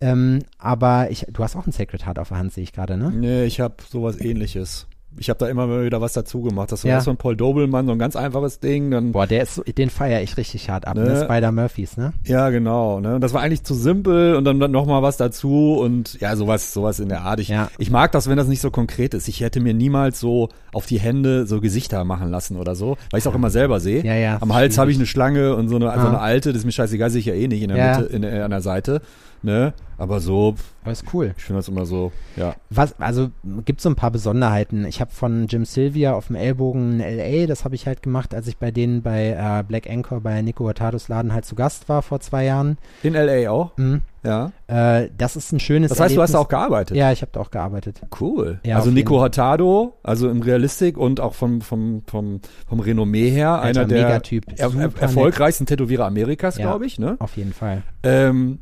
Ähm, 0.02 0.40
aber 0.58 1.12
ich, 1.12 1.28
du 1.30 1.44
hast 1.44 1.56
auch 1.56 1.68
ein 1.68 1.74
Sacred 1.74 2.06
Heart 2.06 2.20
auf 2.20 2.30
der 2.30 2.38
Hand, 2.38 2.54
sehe 2.54 2.64
ich 2.64 2.74
gerade, 2.74 2.98
ne? 2.98 3.12
Nee, 3.12 3.44
ich 3.44 3.60
habe 3.60 3.76
sowas 3.88 4.20
ähnliches. 4.20 4.88
Ich 5.18 5.30
habe 5.30 5.40
da 5.40 5.48
immer 5.48 5.84
wieder 5.84 6.00
was 6.02 6.14
dazu 6.14 6.42
gemacht. 6.42 6.72
Das 6.72 6.84
war 6.84 6.90
Ja. 6.90 6.96
erst 6.98 7.10
ein 7.10 7.18
Paul 7.18 7.36
Dobelmann, 7.36 7.88
so 7.88 7.92
ein 7.92 8.00
ganz 8.00 8.16
einfaches 8.16 8.60
Ding. 8.60 8.92
Dann, 8.92 9.12
Boah, 9.12 9.28
der 9.28 9.44
ist 9.44 9.56
so, 9.56 9.64
den 9.64 9.90
feiere 9.90 10.22
ich 10.22 10.38
richtig 10.38 10.70
hart 10.70 10.88
ab, 10.88 10.96
ne? 10.96 11.04
Ne? 11.04 11.24
Spider 11.26 11.52
Murphys, 11.52 11.98
ne? 11.98 12.14
ja, 12.26 12.50
genau. 12.52 13.00
Ne? 13.00 13.16
Und 13.16 13.22
das 13.22 13.34
war 13.34 13.42
eigentlich 13.42 13.64
zu 13.64 13.74
simpel 13.74 14.36
und 14.36 14.46
dann, 14.46 14.60
dann 14.60 14.72
noch 14.72 14.86
mal 14.86 15.02
was 15.02 15.18
dazu 15.18 15.74
und 15.82 16.20
ja, 16.22 16.36
sowas, 16.36 16.74
sowas 16.74 17.00
in 17.00 17.10
der 17.10 17.22
Art. 17.22 17.40
Ich, 17.40 17.50
Ja. 17.50 17.70
ich 17.80 17.90
mag 17.92 18.12
das, 18.12 18.30
wenn 18.30 18.38
das 18.38 18.48
nicht 18.48 18.62
so 18.62 18.72
konkret 18.72 19.14
ist. 19.14 19.28
Ich 19.28 19.42
hätte 19.42 19.60
mir 19.60 19.74
niemals 19.74 20.20
so 20.20 20.50
auf 20.74 20.86
die 20.86 21.00
Hände 21.00 21.48
so 21.48 21.60
Gesichter 21.60 22.04
machen 22.06 22.30
lassen 22.30 22.56
oder 22.58 22.76
so, 22.76 22.90
weil 23.12 23.18
ich 23.18 23.24
es 23.26 23.28
auch 23.28 23.36
immer 23.36 23.50
selber 23.50 23.80
sehe. 23.80 24.04
Ja, 24.06 24.16
ja, 24.16 24.38
Am 24.42 24.54
Hals 24.54 24.78
habe 24.78 24.92
ich 24.92 24.98
eine 24.98 25.06
Schlange 25.08 25.56
und 25.56 25.70
so 25.70 25.76
eine, 25.76 25.86
so 25.86 25.92
Ah. 25.92 26.08
eine 26.10 26.20
alte, 26.20 26.50
das 26.54 26.60
ist 26.60 26.66
mir 26.66 26.72
scheißegal, 26.72 27.10
sehe 27.10 27.20
ich 27.20 27.26
ja 27.26 27.34
eh 27.34 27.48
nicht 27.48 27.64
in 27.64 27.70
der. 27.70 27.98
Mitte, 28.00 28.14
in, 28.14 28.22
der- 28.22 28.46
an 28.46 28.52
der 28.52 28.62
Seite. 28.62 29.02
Ne? 29.42 29.74
Aber 29.98 30.22
so, 30.22 30.56
Aber 30.84 30.92
ist 30.94 31.04
cool. 31.14 31.34
ich 31.38 31.44
finde 31.44 31.60
das 31.60 31.68
immer 31.68 31.86
so, 31.86 32.14
ja. 32.38 32.56
Was, 32.70 32.98
also 33.02 33.32
gibt 33.66 33.82
so 33.82 33.90
ein 33.90 33.96
paar 33.98 34.12
Besonderheiten. 34.12 34.86
Ich 34.86 35.02
habe 35.02 35.12
von 35.12 35.48
Jim 35.48 35.66
Sylvia 35.66 36.14
auf 36.14 36.28
dem 36.28 36.38
Ellbogen 36.38 37.02
in 37.02 37.18
LA, 37.18 37.48
das 37.48 37.66
habe 37.66 37.76
ich 37.76 37.86
halt 37.86 38.02
gemacht, 38.02 38.34
als 38.34 38.48
ich 38.48 38.58
bei 38.58 38.72
denen 38.72 39.02
bei 39.02 39.32
äh, 39.32 39.64
Black 39.68 39.90
Anchor 39.90 40.22
bei 40.22 40.42
Nico 40.42 40.64
Hurtados 40.64 41.10
Laden 41.10 41.34
halt 41.34 41.44
zu 41.44 41.56
Gast 41.56 41.90
war 41.90 42.02
vor 42.02 42.22
zwei 42.22 42.46
Jahren. 42.46 42.78
In 43.04 43.14
L.A. 43.16 43.50
auch, 43.52 43.76
Mhm. 43.76 44.02
ja. 44.24 44.54
Äh, 44.68 45.10
das 45.18 45.36
ist 45.36 45.52
ein 45.52 45.60
schönes 45.60 45.90
Das 45.90 46.00
heißt, 46.00 46.16
du 46.16 46.22
hast 46.22 46.30
Erlebnis. 46.30 46.32
da 46.34 46.40
auch 46.40 46.48
gearbeitet? 46.48 46.96
Ja, 46.96 47.12
ich 47.12 47.22
habe 47.22 47.32
da 47.34 47.42
auch 47.42 47.52
gearbeitet. 47.52 48.02
Cool. 48.22 48.60
Ja, 48.66 48.78
also 48.78 48.92
Nico 48.92 49.20
Hurtado, 49.20 49.98
also 50.02 50.30
in 50.30 50.42
Realistik 50.44 50.98
und 50.98 51.20
auch 51.20 51.34
vom, 51.34 51.60
vom, 51.60 52.04
vom, 52.08 52.40
vom 52.70 52.80
Renommee 52.80 53.30
her, 53.32 53.52
Alter, 53.62 53.82
einer 53.82 53.90
der 53.90 54.04
Megatyp. 54.04 54.46
er, 54.56 54.58
er, 54.68 54.70
nett. 54.70 55.02
erfolgreichsten 55.02 55.66
Tätowierer 55.66 56.06
Amerikas, 56.06 56.58
Ja. 56.58 56.68
glaube 56.68 56.86
ich. 56.86 57.00
Ne? 57.00 57.18
Auf 57.20 57.36
jeden 57.36 57.52
Fall. 57.52 57.84
Ähm, 58.04 58.60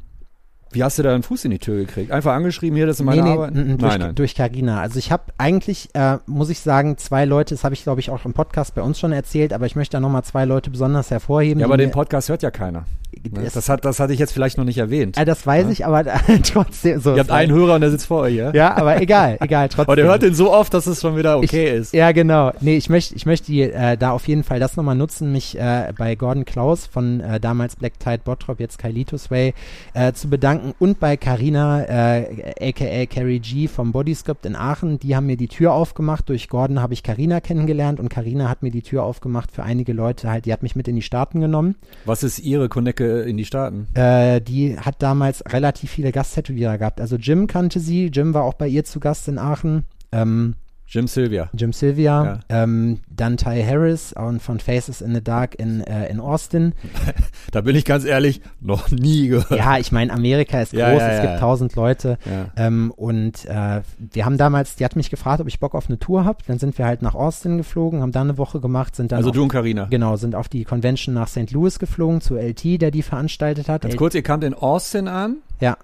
wie 0.78 0.84
hast 0.84 0.98
du 1.00 1.04
da 1.04 1.14
einen 1.14 1.24
Fuß 1.24 1.44
in 1.46 1.52
die 1.52 1.60
Tür 1.60 1.76
gekriegt? 1.78 2.12
Einfach 2.12 2.34
angeschrieben, 2.34 2.78
hier, 2.78 2.86
das 2.86 3.00
ist 3.00 3.06
meine 3.06 3.22
nee, 3.24 3.28
nee, 3.30 3.34
Arbeit? 3.34 3.52
n- 3.56 3.58
n- 3.72 3.78
durch, 3.78 3.92
nein, 3.92 4.00
nein. 4.00 4.16
durch 4.16 4.36
Carina. 4.36 4.80
Also 4.80 5.00
ich 5.00 5.12
habe 5.12 5.24
eigentlich, 5.38 5.90
äh, 5.94 6.18
muss 6.28 6.50
ich 6.50 6.60
sagen, 6.60 6.98
zwei 6.98 7.26
Leute, 7.26 7.56
das 7.56 7.64
habe 7.64 7.74
ich 7.74 7.84
glaube 7.84 8.00
ich 8.00 8.10
auch 8.12 8.24
im 8.26 8.34
Podcast 8.34 8.76
bei 8.76 8.82
uns 8.84 9.00
schon 9.00 9.12
erzählt, 9.12 9.52
aber 9.54 9.66
ich 9.66 9.76
möchte 9.76 9.98
da 9.98 10.00
nochmal 10.00 10.24
zwei 10.24 10.46
Leute 10.46 10.70
besonders 10.70 11.10
hervorheben. 11.12 11.60
ja, 11.60 11.66
aber 11.66 11.78
den 11.78 11.92
Podcast 11.92 12.30
hört 12.30 12.44
ja 12.44 12.52
keiner. 12.52 12.86
Ne? 13.24 13.50
Das, 13.54 13.70
hat, 13.70 13.86
das 13.86 14.00
hatte 14.00 14.14
ich 14.14 14.20
jetzt 14.20 14.34
vielleicht 14.34 14.58
noch 14.58 14.66
nicht 14.66 14.78
erwähnt. 14.78 15.18
Äh, 15.18 15.26
das 15.26 15.46
weiß 15.46 15.66
ja? 15.66 15.72
ich, 15.72 15.86
aber 15.86 16.06
trotzdem 16.44 17.00
so. 17.00 17.14
Ihr 17.14 17.20
habt 17.20 17.32
einen 17.32 17.52
Hörer 17.52 17.76
und 17.76 17.82
der 17.82 17.92
sitzt 17.92 18.06
vor 18.06 18.22
euch, 18.22 18.36
ja? 18.36 18.54
Ja, 18.54 18.76
aber 18.76 19.02
egal, 19.02 19.38
egal, 19.42 19.70
trotzdem. 19.70 19.84
Aber 19.84 19.96
der 19.96 20.06
hört 20.06 20.22
den 20.22 20.34
so 20.34 20.52
oft, 20.52 20.74
dass 20.74 20.88
es 20.88 21.02
schon 21.02 21.18
wieder 21.18 21.38
okay 21.38 21.68
ich, 21.68 21.74
ist. 21.74 21.94
Ja, 21.94 22.12
genau. 22.12 22.52
Nee, 22.62 22.78
ich 22.78 22.90
möchte 22.90 23.16
ich 23.16 23.26
möchte 23.26 23.54
äh, 23.54 23.98
da 23.98 24.12
auf 24.12 24.28
jeden 24.28 24.44
Fall 24.44 24.60
das 24.60 24.78
nochmal 24.78 24.96
nutzen, 24.96 25.32
mich 25.32 25.58
äh, 25.58 25.94
bei 25.98 26.16
Gordon 26.16 26.46
Klaus 26.46 26.86
von 26.86 27.20
äh, 27.20 27.40
damals 27.40 27.76
Black 27.76 28.00
Tide 28.00 28.22
Bottrop, 28.24 28.60
jetzt 28.60 28.78
Kailitos 28.78 29.32
Way, 29.32 29.54
äh, 29.94 30.14
zu 30.14 30.30
bedanken 30.30 30.74
und 30.80 31.00
bei 31.00 31.18
Carina, 31.18 31.82
aka 31.82 32.86
äh, 32.86 33.06
Carrie 33.08 33.40
G 33.40 33.68
vom 33.68 33.92
Bodyscript 33.92 34.46
in 34.46 34.56
Aachen. 34.56 35.00
Die 35.00 35.16
haben 35.16 35.26
mir 35.26 35.38
die 35.38 35.48
Tür 35.48 35.74
aufgemacht. 35.74 36.30
Durch 36.30 36.50
Gordon 36.50 36.82
habe 36.82 36.94
ich 36.94 37.04
Carina 37.04 37.40
kennengelernt 37.40 38.00
und 38.00 38.10
Carina 38.10 38.50
hat 38.50 38.64
mir 38.64 38.72
die 38.72 38.82
Tür 38.82 39.04
aufgemacht 39.04 39.52
für 39.52 39.64
einige 39.64 39.94
Leute 39.94 40.30
halt. 40.30 40.46
Die 40.46 40.54
hat 40.54 40.64
mich 40.64 40.76
mit 40.76 40.88
in 40.88 40.96
die 40.96 41.02
Staaten 41.02 41.42
genommen. 41.42 41.76
Was 42.06 42.24
ist 42.24 42.40
ihre 42.40 42.70
Konecke 42.70 43.07
in 43.08 43.38
die 43.38 43.46
Staaten? 43.46 43.88
Äh, 43.94 44.42
die 44.42 44.78
hat 44.78 45.02
damals 45.02 45.44
relativ 45.52 45.92
viele 45.92 46.12
Gasttätowierer 46.12 46.78
gehabt. 46.78 47.02
Also 47.02 47.16
Jim 47.16 47.48
kannte 47.48 47.80
sie. 47.80 48.08
Jim 48.08 48.34
war 48.34 48.44
auch 48.44 48.54
bei 48.54 48.68
ihr 48.68 48.84
zu 48.86 49.00
Gast 49.00 49.28
in 49.28 49.38
Aachen. 49.38 49.86
Ähm, 50.12 50.56
Jim 50.90 51.08
Sylvia. 51.08 51.50
Jim 51.54 51.74
Sylvia. 51.74 52.24
Ja. 52.24 52.64
Ähm, 52.64 53.00
dann 53.10 53.36
Ty 53.36 53.62
Harris 53.62 54.14
und 54.14 54.42
von 54.42 54.60
Faces 54.60 55.02
in 55.02 55.14
the 55.14 55.22
Dark 55.22 55.56
in, 55.60 55.82
äh, 55.82 56.10
in 56.10 56.22
Austin. 56.22 56.74
da 57.52 57.60
bin 57.60 57.76
ich 57.76 57.84
ganz 57.84 58.06
ehrlich, 58.06 58.42
noch 58.62 58.90
nie 58.90 59.28
gehört. 59.28 59.52
Ja, 59.52 59.78
ich 59.78 59.92
meine, 59.92 60.14
Amerika 60.14 60.62
ist 60.62 60.72
groß, 60.72 60.80
ja, 60.80 60.94
ja, 60.94 61.08
es 61.10 61.22
gibt 61.22 61.40
tausend 61.40 61.76
Leute. 61.76 62.18
Ähm, 62.56 62.92
und 62.96 63.46
äh, 63.46 63.82
wir 63.98 64.26
haben 64.26 64.38
damals, 64.38 64.78
die 64.78 64.86
hat 64.86 64.96
mich 64.96 65.10
gefragt, 65.10 65.42
ob 65.42 65.48
ich 65.48 65.60
Bock 65.60 65.76
auf 65.76 65.90
eine 65.90 66.00
Tour 66.00 66.24
habe. 66.24 66.40
Dann 66.48 66.58
sind 66.58 66.78
wir 66.78 66.86
halt 66.86 67.02
nach 67.02 67.16
Austin 67.16 67.58
geflogen, 67.58 68.02
haben 68.02 68.14
da 68.14 68.22
eine 68.22 68.38
Woche 68.38 68.62
gemacht, 68.62 68.96
sind 68.96 69.12
dann. 69.12 69.18
Also 69.18 69.30
auf, 69.30 69.36
du 69.36 69.44
und 69.44 69.50
Carina. 69.50 69.88
Genau, 69.90 70.16
sind 70.16 70.36
auf 70.36 70.48
die 70.48 70.64
Convention 70.64 71.14
nach 71.14 71.28
St. 71.28 71.52
Louis 71.52 71.80
geflogen, 71.80 72.22
zu 72.22 72.38
LT, 72.38 72.82
der 72.82 72.92
die 72.92 73.02
veranstaltet 73.02 73.68
hat. 73.68 73.82
Ganz 73.82 73.94
L 73.94 73.98
kurz, 73.98 74.16
ihr 74.16 74.24
kamt 74.24 74.46
in 74.46 74.54
Austin 74.54 75.10
an. 75.10 75.38
Ja. 75.60 75.78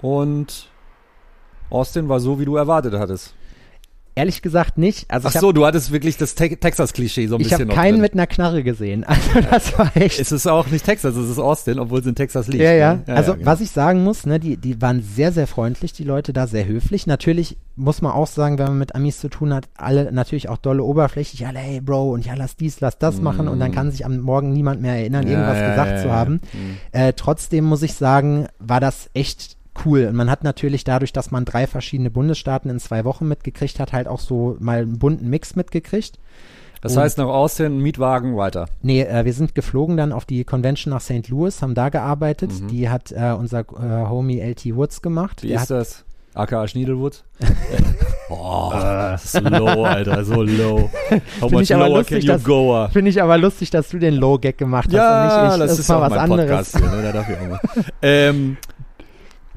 Und 0.00 0.68
Austin 1.68 2.08
war 2.08 2.20
so, 2.20 2.38
wie 2.38 2.44
du 2.44 2.54
erwartet 2.56 2.94
hattest. 2.94 3.34
Ehrlich 4.14 4.42
gesagt 4.42 4.76
nicht. 4.76 5.10
Also 5.10 5.28
Ach 5.28 5.32
so, 5.32 5.48
hab, 5.48 5.54
du 5.54 5.64
hattest 5.64 5.90
wirklich 5.90 6.18
das 6.18 6.34
Te 6.34 6.54
Texas-Klischee 6.54 7.28
so 7.28 7.36
ein 7.36 7.40
ich 7.40 7.48
bisschen 7.48 7.68
Ich 7.70 7.70
habe 7.70 7.80
keinen 7.80 7.94
drin. 7.94 8.02
mit 8.02 8.12
einer 8.12 8.26
Knarre 8.26 8.62
gesehen. 8.62 9.06
Also 9.12 9.40
das 9.50 9.78
war 9.78 9.94
echt. 9.94 10.18
Es 10.18 10.32
ist 10.32 10.46
auch 10.46 10.66
nicht 10.68 10.84
Texas, 10.84 11.14
es 11.16 11.30
ist 11.30 11.38
Austin, 11.38 11.78
obwohl 11.78 12.00
es 12.00 12.06
in 12.06 12.14
Texas 12.14 12.48
liegt. 12.48 12.62
Ja, 12.62 12.72
ja. 12.72 12.94
Ne? 12.94 13.04
ja 13.06 13.14
also 13.14 13.32
ja, 13.32 13.36
genau. 13.36 13.50
was 13.50 13.60
ich 13.60 13.70
sagen 13.70 14.02
muss, 14.02 14.26
ne, 14.26 14.40
die, 14.40 14.56
die 14.56 14.80
waren 14.80 15.02
sehr, 15.02 15.32
sehr 15.32 15.46
freundlich, 15.46 15.92
die 15.92 16.04
Leute 16.04 16.32
da, 16.32 16.46
sehr 16.46 16.66
höflich. 16.66 17.06
Natürlich 17.06 17.58
muss 17.76 18.02
man 18.02 18.12
auch 18.12 18.26
sagen, 18.26 18.58
wenn 18.58 18.66
man 18.66 18.78
mit 18.78 18.94
Amis 18.94 19.20
zu 19.20 19.28
tun 19.28 19.52
hat, 19.54 19.68
alle 19.76 20.12
natürlich 20.12 20.48
auch 20.48 20.58
dolle 20.58 20.82
oberflächlich, 20.82 21.46
alle, 21.46 21.58
hey 21.58 21.80
Bro, 21.80 22.12
und 22.12 22.26
ja, 22.26 22.34
lass 22.34 22.56
dies, 22.56 22.80
lass 22.80 22.98
das 22.98 23.20
mm. 23.20 23.22
machen 23.22 23.48
und 23.48 23.60
dann 23.60 23.70
mm. 23.70 23.74
kann 23.74 23.90
sich 23.90 24.04
am 24.04 24.18
Morgen 24.20 24.52
niemand 24.52 24.82
mehr 24.82 24.94
erinnern, 24.94 25.26
irgendwas 25.26 25.58
ja, 25.58 25.70
gesagt 25.70 26.00
zu 26.00 26.12
haben. 26.12 26.34
Mm. 26.34 26.96
Äh, 26.96 27.12
trotzdem 27.14 27.64
muss 27.64 27.82
ich 27.82 27.94
sagen, 27.94 28.46
war 28.58 28.80
das 28.80 29.10
echt 29.14 29.56
cool. 29.84 30.06
Und 30.06 30.16
man 30.16 30.30
hat 30.30 30.44
natürlich 30.44 30.84
dadurch, 30.84 31.12
dass 31.12 31.30
man 31.30 31.44
drei 31.44 31.66
verschiedene 31.66 32.10
Bundesstaaten 32.10 32.70
in 32.70 32.78
zwei 32.80 33.04
Wochen 33.04 33.28
mitgekriegt 33.28 33.80
hat, 33.80 33.92
halt 33.92 34.08
auch 34.08 34.20
so 34.20 34.56
mal 34.60 34.82
einen 34.82 34.98
bunten 34.98 35.28
Mix 35.28 35.56
mitgekriegt. 35.56 36.18
Das 36.82 36.96
heißt 36.96 37.16
nach 37.18 37.26
Austin, 37.26 37.78
Mietwagen 37.78 38.36
weiter? 38.36 38.66
Nee, 38.82 39.02
äh, 39.02 39.24
wir 39.24 39.32
sind 39.32 39.54
geflogen 39.54 39.96
dann 39.96 40.10
auf 40.10 40.24
die 40.24 40.42
Convention 40.42 40.92
nach 40.92 41.00
St. 41.00 41.28
Louis, 41.28 41.62
haben 41.62 41.76
da 41.76 41.90
gearbeitet. 41.90 42.50
Mhm. 42.60 42.68
Die 42.68 42.88
hat 42.88 43.12
äh, 43.12 43.34
unser 43.38 43.60
äh, 43.60 44.08
Homie 44.08 44.40
LT 44.40 44.74
Woods 44.74 45.00
gemacht. 45.00 45.44
Wie 45.44 45.48
Der 45.48 45.62
ist 45.62 45.70
das? 45.70 46.04
AKA 46.34 46.66
Schniedelwood? 46.66 47.22
oh, 48.30 48.72
so 49.18 49.38
low, 49.40 49.84
Alter, 49.84 50.24
so 50.24 50.42
low. 50.42 50.90
How 51.40 51.52
much 51.52 51.68
lower 51.68 51.88
lustig, 51.88 52.26
can 52.26 52.38
you 52.38 52.42
go? 52.42 52.88
Finde 52.90 53.10
ich 53.10 53.22
aber 53.22 53.38
lustig, 53.38 53.70
dass 53.70 53.90
du 53.90 53.98
den 53.98 54.14
Low-Gag 54.14 54.56
gemacht 54.56 54.86
hast 54.86 54.94
ja, 54.94 55.18
und 55.18 55.26
nicht 55.26 55.54
ich. 55.54 55.60
Das, 55.60 55.70
das 55.70 55.78
ist 55.78 55.88
mal 55.88 56.00
was 56.00 56.10
mein 56.10 56.18
anderes. 56.18 56.72
Podcast 56.72 56.78
hier, 56.78 56.96
ne? 56.96 57.02
da 57.02 57.12
darf 57.12 57.28
ich 57.28 57.36
auch 57.36 57.48
mal. 57.48 57.60
ähm, 58.02 58.56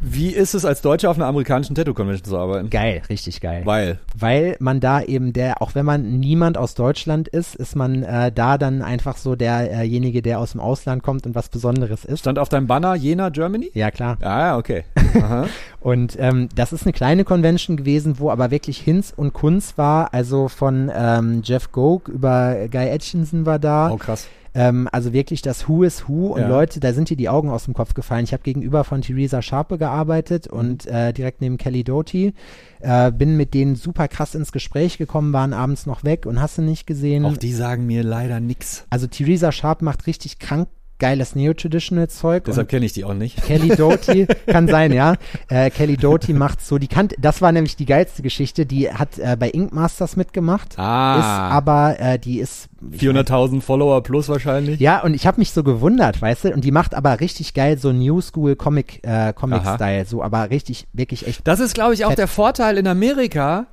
wie 0.08 0.30
ist 0.30 0.54
es 0.54 0.66
als 0.66 0.82
Deutscher 0.82 1.10
auf 1.10 1.18
einer 1.18 1.26
amerikanischen 1.26 1.74
Tattoo-Convention 1.74 2.30
zu 2.30 2.38
arbeiten? 2.38 2.70
Geil, 2.70 3.02
richtig 3.10 3.42
geil. 3.42 3.64
Weil? 3.66 4.00
Weil 4.16 4.56
man 4.60 4.80
da 4.80 5.02
eben 5.02 5.34
der, 5.34 5.64
auch 5.64 5.74
wenn 5.74 5.86
man 5.86 6.20
niemand 6.20 6.60
aus 6.60 6.76
Deutschland 6.76 7.28
ist, 7.28 7.56
ist 7.56 7.76
man 7.76 8.04
äh, 8.04 8.32
da 8.32 8.60
dann 8.60 8.84
einfach 8.84 9.18
so 9.18 9.36
derjenige, 9.36 10.22
der 10.22 10.40
aus 10.40 10.52
dem 10.52 10.62
Ausland 10.62 11.02
kommt 11.02 11.26
und 11.26 11.34
was 11.34 11.50
Besonderes 11.50 12.06
ist. 12.06 12.20
Stand 12.20 12.38
auf 12.38 12.50
deinem 12.50 12.68
Banner 12.68 12.94
Jena, 12.94 13.30
Germany? 13.30 13.72
Ja, 13.74 13.90
klar. 13.90 14.18
Ah, 14.22 14.58
okay. 14.58 14.84
und 15.80 16.16
ähm, 16.20 16.50
das 16.54 16.72
ist 16.72 16.84
eine 16.84 16.94
kleine 16.94 17.24
Convention 17.24 17.76
gewesen, 17.76 18.20
wo 18.20 18.30
aber 18.30 18.52
wirklich 18.52 18.78
Hinz 18.78 19.12
und 19.16 19.34
Kunz 19.34 19.74
war. 19.76 20.14
Also 20.14 20.50
von 20.50 20.92
ähm, 20.96 21.42
Jeff 21.44 21.72
Gogue 21.72 22.14
über 22.14 22.68
Guy 22.70 22.92
Atchinson 22.92 23.48
war 23.48 23.58
da. 23.58 23.90
Oh, 23.90 23.98
krass. 23.98 24.28
Ähm, 24.56 24.88
also 24.92 25.12
wirklich 25.12 25.42
das 25.42 25.68
Who 25.68 25.84
is 25.84 26.08
Who 26.08 26.34
und 26.34 26.42
ja. 26.42 26.48
Leute, 26.48 26.80
da 26.80 26.94
sind 26.94 27.10
dir 27.10 27.18
die 27.18 27.28
Augen 27.28 27.50
aus 27.50 27.66
dem 27.66 27.74
Kopf 27.74 27.94
gefallen. 27.94 28.24
Ich 28.24 28.32
habe 28.32 28.42
gegenüber 28.42 28.86
von 28.86 29.02
Theresa 29.02 29.42
Sharpe 29.42 29.78
gearbeitet 29.78 30.52
mhm. 30.52 30.58
und 30.58 30.88
äh, 30.88 31.12
direkt 31.12 31.42
neben 31.42 31.58
Kelly 31.58 31.84
Doty. 31.84 32.34
Äh, 32.80 33.12
bin 33.12 33.36
mit 33.36 33.54
denen 33.54 33.76
super 33.76 34.08
krass 34.08 34.34
ins 34.34 34.52
Gespräch 34.52 34.98
gekommen, 34.98 35.34
waren 35.34 35.54
abends 35.54 35.86
noch 35.86 36.04
weg 36.04 36.26
und 36.26 36.42
hast 36.42 36.58
du 36.58 36.62
nicht 36.62 36.88
gesehen. 36.88 37.26
Auch 37.26 37.38
die 37.38 37.52
sagen 37.52 37.86
mir 37.86 38.04
leider 38.04 38.40
nix. 38.40 38.86
Also 38.90 39.08
Theresa 39.08 39.52
Sharp 39.52 39.82
macht 39.82 40.08
richtig 40.08 40.40
krank 40.40 40.70
geiles 41.00 41.36
Neo-Traditional-Zeug. 41.36 42.46
Deshalb 42.46 42.70
kenne 42.70 42.86
ich 42.86 42.94
die 42.94 43.04
auch 43.04 43.14
nicht. 43.14 43.42
Kelly 43.44 43.70
Doty, 43.76 44.28
kann 44.48 44.68
sein, 44.68 44.94
ja. 44.94 45.16
Äh, 45.50 45.70
Kelly 45.70 45.98
Doty 45.98 46.34
macht 46.34 46.62
so, 46.62 46.78
die 46.78 46.88
kann, 46.88 47.10
das 47.20 47.42
war 47.42 47.52
nämlich 47.52 47.76
die 47.76 47.86
geilste 47.86 48.22
Geschichte, 48.22 48.66
die 48.66 48.92
hat 48.92 49.18
äh, 49.20 49.36
bei 49.40 49.50
Ink 49.50 49.74
Masters 49.74 50.16
mitgemacht. 50.16 50.78
Ah. 50.78 51.20
Ist 51.20 51.54
aber, 51.56 52.00
äh, 52.00 52.20
die 52.20 52.40
ist 52.40 52.70
400.000 52.92 53.62
Follower 53.62 54.02
plus 54.04 54.30
wahrscheinlich. 54.30 54.80
Ja, 54.80 55.02
und 55.02 55.14
ich 55.14 55.28
habe 55.28 55.40
mich 55.40 55.52
so 55.52 55.64
gewundert, 55.64 56.22
weißt 56.22 56.46
du, 56.46 56.54
und 56.54 56.64
die 56.64 56.72
macht 56.72 56.94
aber 56.94 57.20
richtig 57.20 57.54
geil 57.54 57.78
so 57.78 57.92
New 57.92 58.22
School 58.22 58.56
Comic 58.56 59.00
äh, 59.04 59.34
Comic 59.34 59.62
Style, 59.62 60.06
so 60.06 60.22
aber 60.22 60.50
richtig 60.50 60.88
wirklich 60.94 61.28
echt. 61.28 61.48
Das 61.48 61.60
ist 61.60 61.74
glaube 61.74 61.94
ich 61.94 62.06
auch 62.06 62.14
der 62.14 62.28
Vorteil 62.28 62.78
in 62.78 62.88
Amerika, 62.88 63.68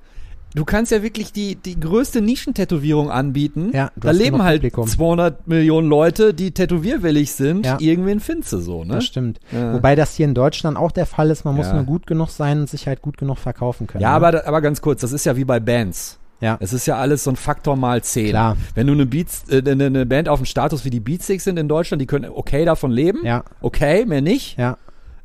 Du 0.54 0.64
kannst 0.64 0.92
ja 0.92 1.02
wirklich 1.02 1.32
die, 1.32 1.56
die 1.56 1.78
größte 1.78 2.20
Nischentätowierung 2.20 3.10
anbieten. 3.10 3.70
Ja, 3.72 3.90
da 3.96 4.10
leben 4.10 4.42
halt 4.42 4.60
Publikum. 4.60 4.86
200 4.86 5.46
Millionen 5.46 5.88
Leute, 5.88 6.34
die 6.34 6.50
tätowierwillig 6.50 7.32
sind. 7.32 7.64
Ja. 7.64 7.78
Irgendwen 7.80 8.20
findest 8.20 8.52
du 8.52 8.58
so, 8.58 8.84
ne? 8.84 8.94
Das 8.94 9.04
stimmt. 9.04 9.40
Ja. 9.50 9.74
Wobei 9.74 9.94
das 9.94 10.14
hier 10.14 10.26
in 10.26 10.34
Deutschland 10.34 10.76
auch 10.76 10.92
der 10.92 11.06
Fall 11.06 11.30
ist. 11.30 11.44
Man 11.44 11.54
muss 11.56 11.72
nur 11.72 11.84
gut 11.84 12.06
genug 12.06 12.28
sein 12.28 12.60
und 12.60 12.70
sich 12.70 12.86
halt 12.86 13.02
gut 13.02 13.16
genug 13.16 13.38
verkaufen 13.38 13.86
können. 13.86 14.02
Ja, 14.02 14.10
ne? 14.10 14.26
aber, 14.26 14.46
aber 14.46 14.60
ganz 14.60 14.80
kurz, 14.82 15.00
das 15.00 15.12
ist 15.12 15.24
ja 15.24 15.36
wie 15.36 15.44
bei 15.44 15.60
Bands. 15.60 16.18
Ja. 16.40 16.56
Es 16.60 16.72
ist 16.72 16.86
ja 16.86 16.96
alles 16.96 17.22
so 17.24 17.30
ein 17.30 17.36
Faktor 17.36 17.76
mal 17.76 18.02
10. 18.02 18.30
Klar. 18.30 18.56
Wenn 18.74 18.88
du 18.88 18.94
eine, 18.94 19.06
Beats, 19.06 19.44
äh, 19.48 19.62
eine, 19.64 19.86
eine 19.86 20.04
Band 20.04 20.28
auf 20.28 20.40
dem 20.40 20.44
Status 20.44 20.84
wie 20.84 20.90
die 20.90 20.98
Beatsticks 20.98 21.44
sind 21.44 21.56
in 21.56 21.68
Deutschland, 21.68 22.02
die 22.02 22.06
können 22.06 22.28
okay 22.28 22.64
davon 22.64 22.90
leben. 22.90 23.24
Ja. 23.24 23.44
Okay, 23.60 24.04
mehr 24.04 24.22
nicht. 24.22 24.58
Ja 24.58 24.76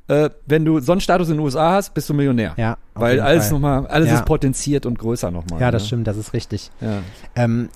äh, 0.08 0.30
wenn 0.46 0.66
du 0.66 0.80
so 0.80 0.92
einen 0.92 1.02
Status 1.02 1.30
in 1.30 1.36
den 1.36 1.44
USA 1.44 1.74
hast, 1.74 1.94
bist 1.94 2.10
du 2.10 2.14
Millionär. 2.14 2.54
Ja. 2.58 2.78
Weil 2.94 3.20
alles 3.20 3.52
nochmal, 3.52 3.86
alles 3.88 4.10
ja. 4.10 4.16
ist 4.16 4.26
potenziert 4.26 4.86
und 4.86 4.98
größer 4.98 5.32
nochmal. 5.32 5.62
Ja, 5.62 5.72
das 5.72 5.84
ne? 5.84 5.88
stimmt, 5.88 6.08
das 6.08 6.18
ist 6.18 6.34
richtig. 6.34 6.72
Ja. 6.82 7.02
Ähm, 7.36 7.70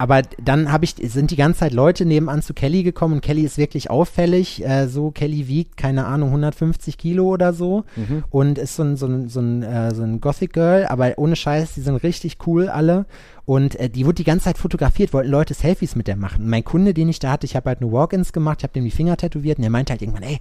aber 0.00 0.22
dann 0.42 0.72
habe 0.72 0.86
ich, 0.86 0.94
sind 0.94 1.30
die 1.30 1.36
ganze 1.36 1.60
Zeit 1.60 1.74
Leute 1.74 2.06
nebenan 2.06 2.40
zu 2.40 2.54
Kelly 2.54 2.82
gekommen 2.82 3.16
und 3.16 3.20
Kelly 3.20 3.42
ist 3.42 3.58
wirklich 3.58 3.90
auffällig. 3.90 4.64
Äh, 4.64 4.88
so, 4.88 5.10
Kelly 5.10 5.46
wiegt, 5.46 5.76
keine 5.76 6.06
Ahnung, 6.06 6.30
150 6.30 6.96
Kilo 6.96 7.26
oder 7.26 7.52
so 7.52 7.84
mhm. 7.96 8.24
und 8.30 8.56
ist 8.56 8.76
so 8.76 8.82
ein, 8.82 8.96
so 8.96 9.06
ein, 9.06 9.28
so 9.28 9.40
ein, 9.40 9.62
äh, 9.62 9.94
so 9.94 10.02
ein 10.02 10.22
Gothic 10.22 10.54
Girl, 10.54 10.86
aber 10.86 11.12
ohne 11.18 11.36
Scheiß, 11.36 11.74
die 11.74 11.82
sind 11.82 11.96
richtig 11.96 12.38
cool 12.46 12.70
alle. 12.70 13.04
Und 13.50 13.74
äh, 13.80 13.90
die 13.90 14.06
wurde 14.06 14.14
die 14.14 14.24
ganze 14.24 14.44
Zeit 14.44 14.58
fotografiert, 14.58 15.12
wollten 15.12 15.28
Leute 15.28 15.54
Selfies 15.54 15.96
mit 15.96 16.06
der 16.06 16.14
machen. 16.14 16.48
mein 16.48 16.62
Kunde, 16.62 16.94
den 16.94 17.08
ich 17.08 17.18
da 17.18 17.32
hatte, 17.32 17.46
ich 17.46 17.56
habe 17.56 17.68
halt 17.68 17.80
nur 17.80 17.90
Walk-ins 17.90 18.32
gemacht, 18.32 18.58
ich 18.60 18.62
habe 18.62 18.74
dem 18.74 18.84
die 18.84 18.92
Finger 18.92 19.16
tätowiert 19.16 19.58
und 19.58 19.62
der 19.62 19.72
meinte 19.72 19.92
halt 19.92 20.02
irgendwann, 20.02 20.22
ey, 20.22 20.38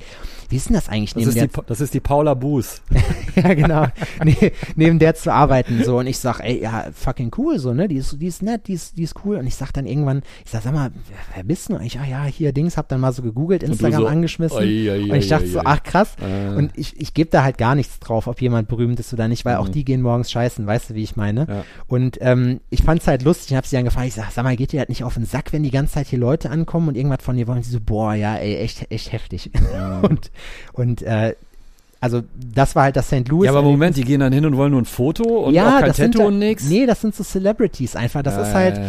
wie 0.50 0.58
ist 0.58 0.70
denn 0.70 0.76
das 0.76 0.90
eigentlich 0.90 1.16
das 1.16 1.26
neben 1.26 1.34
der... 1.34 1.48
Die, 1.48 1.62
das 1.66 1.82
ist 1.82 1.96
die 1.96 2.02
Paula 2.02 2.36
Boos. 2.36 2.84
ja, 3.36 3.56
genau. 3.56 3.88
nee, 4.24 4.52
neben 4.76 5.00
der 5.00 5.16
zu 5.16 5.34
arbeiten 5.34 5.84
so 5.84 5.98
und 5.98 6.06
ich 6.06 6.20
sag, 6.20 6.40
ey, 6.42 6.62
ja, 6.62 6.86
fucking 6.94 7.32
cool 7.36 7.58
so, 7.58 7.74
ne? 7.74 7.88
Die 7.88 7.96
ist, 7.96 8.22
die 8.22 8.28
ist 8.28 8.44
nett, 8.44 8.68
die 8.68 8.74
ist, 8.74 8.96
die 8.96 9.02
ist 9.02 9.16
cool 9.26 9.38
und 9.38 9.48
ich 9.48 9.56
sag 9.56 9.72
dann 9.72 9.88
irgendwann, 9.88 10.22
ich 10.46 10.52
sag, 10.52 10.62
sag 10.62 10.76
mal, 10.76 10.92
wer 11.34 11.44
bist 11.44 11.70
du 11.70 11.78
eigentlich? 11.78 12.00
Ah 12.00 12.06
ja, 12.06 12.26
hier 12.26 12.52
Dings, 12.52 12.78
hab 12.78 12.90
dann 12.90 13.00
mal 13.00 13.12
so 13.12 13.24
gegoogelt, 13.24 13.64
Instagram 13.64 14.02
so, 14.02 14.06
angeschmissen 14.06 14.56
oi, 14.60 14.88
oi, 14.88 15.10
und 15.10 15.16
ich 15.16 15.30
dachte 15.30 15.46
oi, 15.46 15.50
so, 15.50 15.62
ach 15.66 15.82
krass 15.82 16.12
äh. 16.22 16.56
und 16.56 16.74
ich, 16.76 17.02
ich 17.02 17.16
gebe 17.16 17.32
da 17.32 17.42
halt 17.42 17.58
gar 17.58 17.74
nichts 17.74 18.00
drauf, 18.00 18.28
ob 18.28 18.40
jemand 18.40 18.68
berühmt 18.68 19.00
ist 19.00 19.12
oder 19.14 19.28
nicht, 19.28 19.46
weil 19.46 19.56
mhm. 19.56 19.62
auch 19.62 19.70
die 19.70 19.84
gehen 19.84 20.04
morgens 20.04 20.30
scheißen, 20.30 20.68
weißt 20.68 20.92
du, 20.92 20.94
wie 20.94 21.02
ich 21.02 21.16
meine? 21.16 21.48
Ja. 21.50 21.64
Und 21.88 22.20
ähm, 22.22 22.60
ich 22.70 22.84
fand's 23.00 23.08
halt 23.08 23.24
lustig, 23.24 23.52
ich 23.52 23.58
hab 23.58 23.66
sie 23.66 23.76
dann 23.76 23.86
gefragt, 23.86 24.08
ich 24.08 24.14
sag, 24.14 24.32
sag 24.32 24.44
mal, 24.44 24.56
geht 24.56 24.74
dir 24.74 24.82
das 24.82 24.90
nicht 24.90 25.04
auf 25.04 25.14
den 25.14 25.26
Sack, 25.26 25.54
wenn 25.54 25.64
die 25.64 25.72
ganze 25.72 25.94
Zeit 25.94 26.08
hier 26.08 26.20
Leute 26.20 26.50
ankommen 26.50 26.90
und 26.90 26.96
irgendwas 26.96 27.24
von 27.24 27.38
dir 27.38 27.48
wollen? 27.48 27.64
Sie 27.64 27.72
so, 27.72 27.80
boah, 27.80 28.14
ja, 28.14 28.36
ey, 28.36 28.58
echt, 28.58 28.92
echt 28.92 29.12
heftig. 29.12 29.52
Mhm. 29.54 30.04
und 30.10 30.32
und 30.74 31.02
äh, 31.04 31.36
also 32.02 32.22
das 32.34 32.76
war 32.76 32.84
halt 32.84 32.96
das 32.96 33.08
St. 33.08 33.28
Louis. 33.28 33.46
Ja, 33.46 33.52
aber 33.52 33.62
Moment, 33.62 33.98
die 33.98 34.04
gehen 34.04 34.22
dann 34.22 34.32
hin 34.32 34.46
und 34.46 34.56
wollen 34.56 34.72
nur 34.72 34.82
ein 34.82 34.86
Foto 34.86 35.24
und 35.24 35.54
ja, 35.54 35.78
auch 35.78 35.82
kein 35.82 35.94
Tattoo 35.94 36.20
da, 36.20 36.26
und 36.26 36.40
nix? 36.40 36.64
Nee, 36.70 36.86
das 36.86 37.02
sind 37.02 37.14
so 37.14 37.24
Celebrities 37.24 37.96
einfach. 37.96 38.24
Das 38.24 38.36
ja, 38.36 38.42
ist 38.44 38.54
halt, 38.54 38.80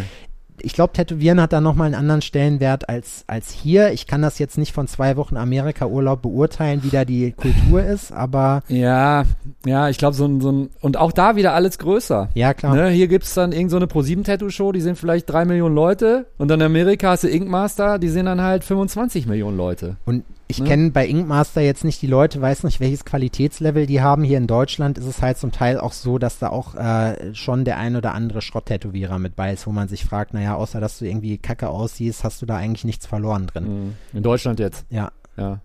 ich 0.63 0.73
glaube, 0.73 0.93
Tätowieren 0.93 1.41
hat 1.41 1.53
da 1.53 1.61
nochmal 1.61 1.87
einen 1.87 1.95
anderen 1.95 2.23
Stellenwert 2.23 2.89
als, 2.89 3.25
als 3.27 3.51
hier. 3.51 3.93
Ich 3.93 4.07
kann 4.07 4.23
das 4.23 4.39
jetzt 4.39 4.59
nicht 4.59 4.73
von 4.73 4.87
zwei 4.89 5.17
Wochen 5.17 5.37
Amerika-Urlaub 5.37 6.23
beurteilen, 6.23 6.83
wie 6.83 6.91
da 6.91 7.05
die 7.05 7.33
Kultur 7.33 7.83
ist, 7.83 8.13
aber. 8.13 8.63
Ja, 8.69 9.25
ja, 9.65 9.89
ich 9.89 9.99
glaube, 9.99 10.15
so 10.15 10.27
ein, 10.27 10.41
so 10.41 10.51
ein, 10.51 10.71
und 10.81 10.97
auch 10.97 11.13
da 11.13 11.37
wieder 11.37 11.55
alles 11.55 11.79
größer. 11.79 12.29
Ja, 12.35 12.55
klar. 12.55 12.75
Ne, 12.75 12.89
hier 12.91 13.09
gibt's 13.09 13.35
dann 13.35 13.53
irgend 13.53 13.71
so 13.71 13.77
eine 13.77 13.87
Pro-7-Tattoo-Show, 13.87 14.73
die 14.73 14.81
sind 14.81 14.99
vielleicht 14.99 15.31
drei 15.31 15.45
Millionen 15.45 15.75
Leute 15.75 16.27
und 16.39 16.49
dann 16.49 16.61
in 16.61 16.67
Amerika 16.67 17.11
hast 17.11 17.25
du 17.25 17.29
Inkmaster, 17.29 17.99
die 17.99 18.09
sind 18.09 18.27
dann 18.27 18.41
halt 18.41 18.65
25 18.65 19.27
Millionen 19.27 19.57
Leute. 19.57 19.97
Und 20.05 20.25
ich 20.51 20.61
Ne? 20.61 20.69
kenne 20.69 20.91
bei 20.91 21.07
Inkmaster 21.07 21.61
jetzt 21.61 21.85
nicht 21.85 22.03
die 22.03 22.07
Leute, 22.07 22.41
weiß 22.41 22.65
nicht, 22.65 22.81
welches 22.81 23.05
Qualitätslevel 23.05 23.87
die 23.87 24.01
haben. 24.01 24.23
Hier 24.25 24.39
in 24.39 24.47
Deutschland 24.47 24.99
ist 24.99 25.07
es 25.07 25.23
halt 25.23 25.39
zum 25.39 25.53
Teil 25.53 25.79
auch 25.79 25.93
so, 25.93 26.19
dass 26.19 26.39
da 26.39 26.49
auch 26.51 26.75
äh, 26.75 27.35
schon 27.35 27.65
der 27.65 27.79
ein 27.79 27.97
oder 27.97 28.15
andere 28.15 28.43
Schrott-Tätowierer 28.43 29.19
mit 29.19 29.37
bei 29.37 29.53
ist, 29.53 29.67
wo 29.67 29.73
man 29.73 29.89
sich 29.89 30.05
fragt, 30.05 30.35
naja, 30.35 30.55
außer 30.55 30.81
dass 30.81 30.99
du 30.99 31.07
irgendwie 31.07 31.39
kacke 31.39 31.69
aussiehst, 31.69 32.25
hast 32.25 32.43
du 32.43 32.47
da 32.47 32.57
eigentlich 32.57 32.85
nichts 32.85 33.07
verloren 33.07 33.47
drin. 33.47 33.65
Mhm. 33.65 33.95
In 34.13 34.23
Deutschland 34.23 34.59
jetzt. 34.61 34.85
Ja. 34.91 35.13
Ja. 35.37 35.61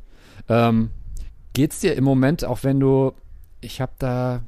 Ähm, 0.48 0.90
geht's 1.54 1.80
dir 1.80 1.96
im 1.96 2.04
Moment, 2.04 2.46
auch 2.46 2.64
wenn 2.64 2.80
du, 2.80 3.14
ich 3.62 3.82
habe 3.82 3.94
da, 4.00 4.42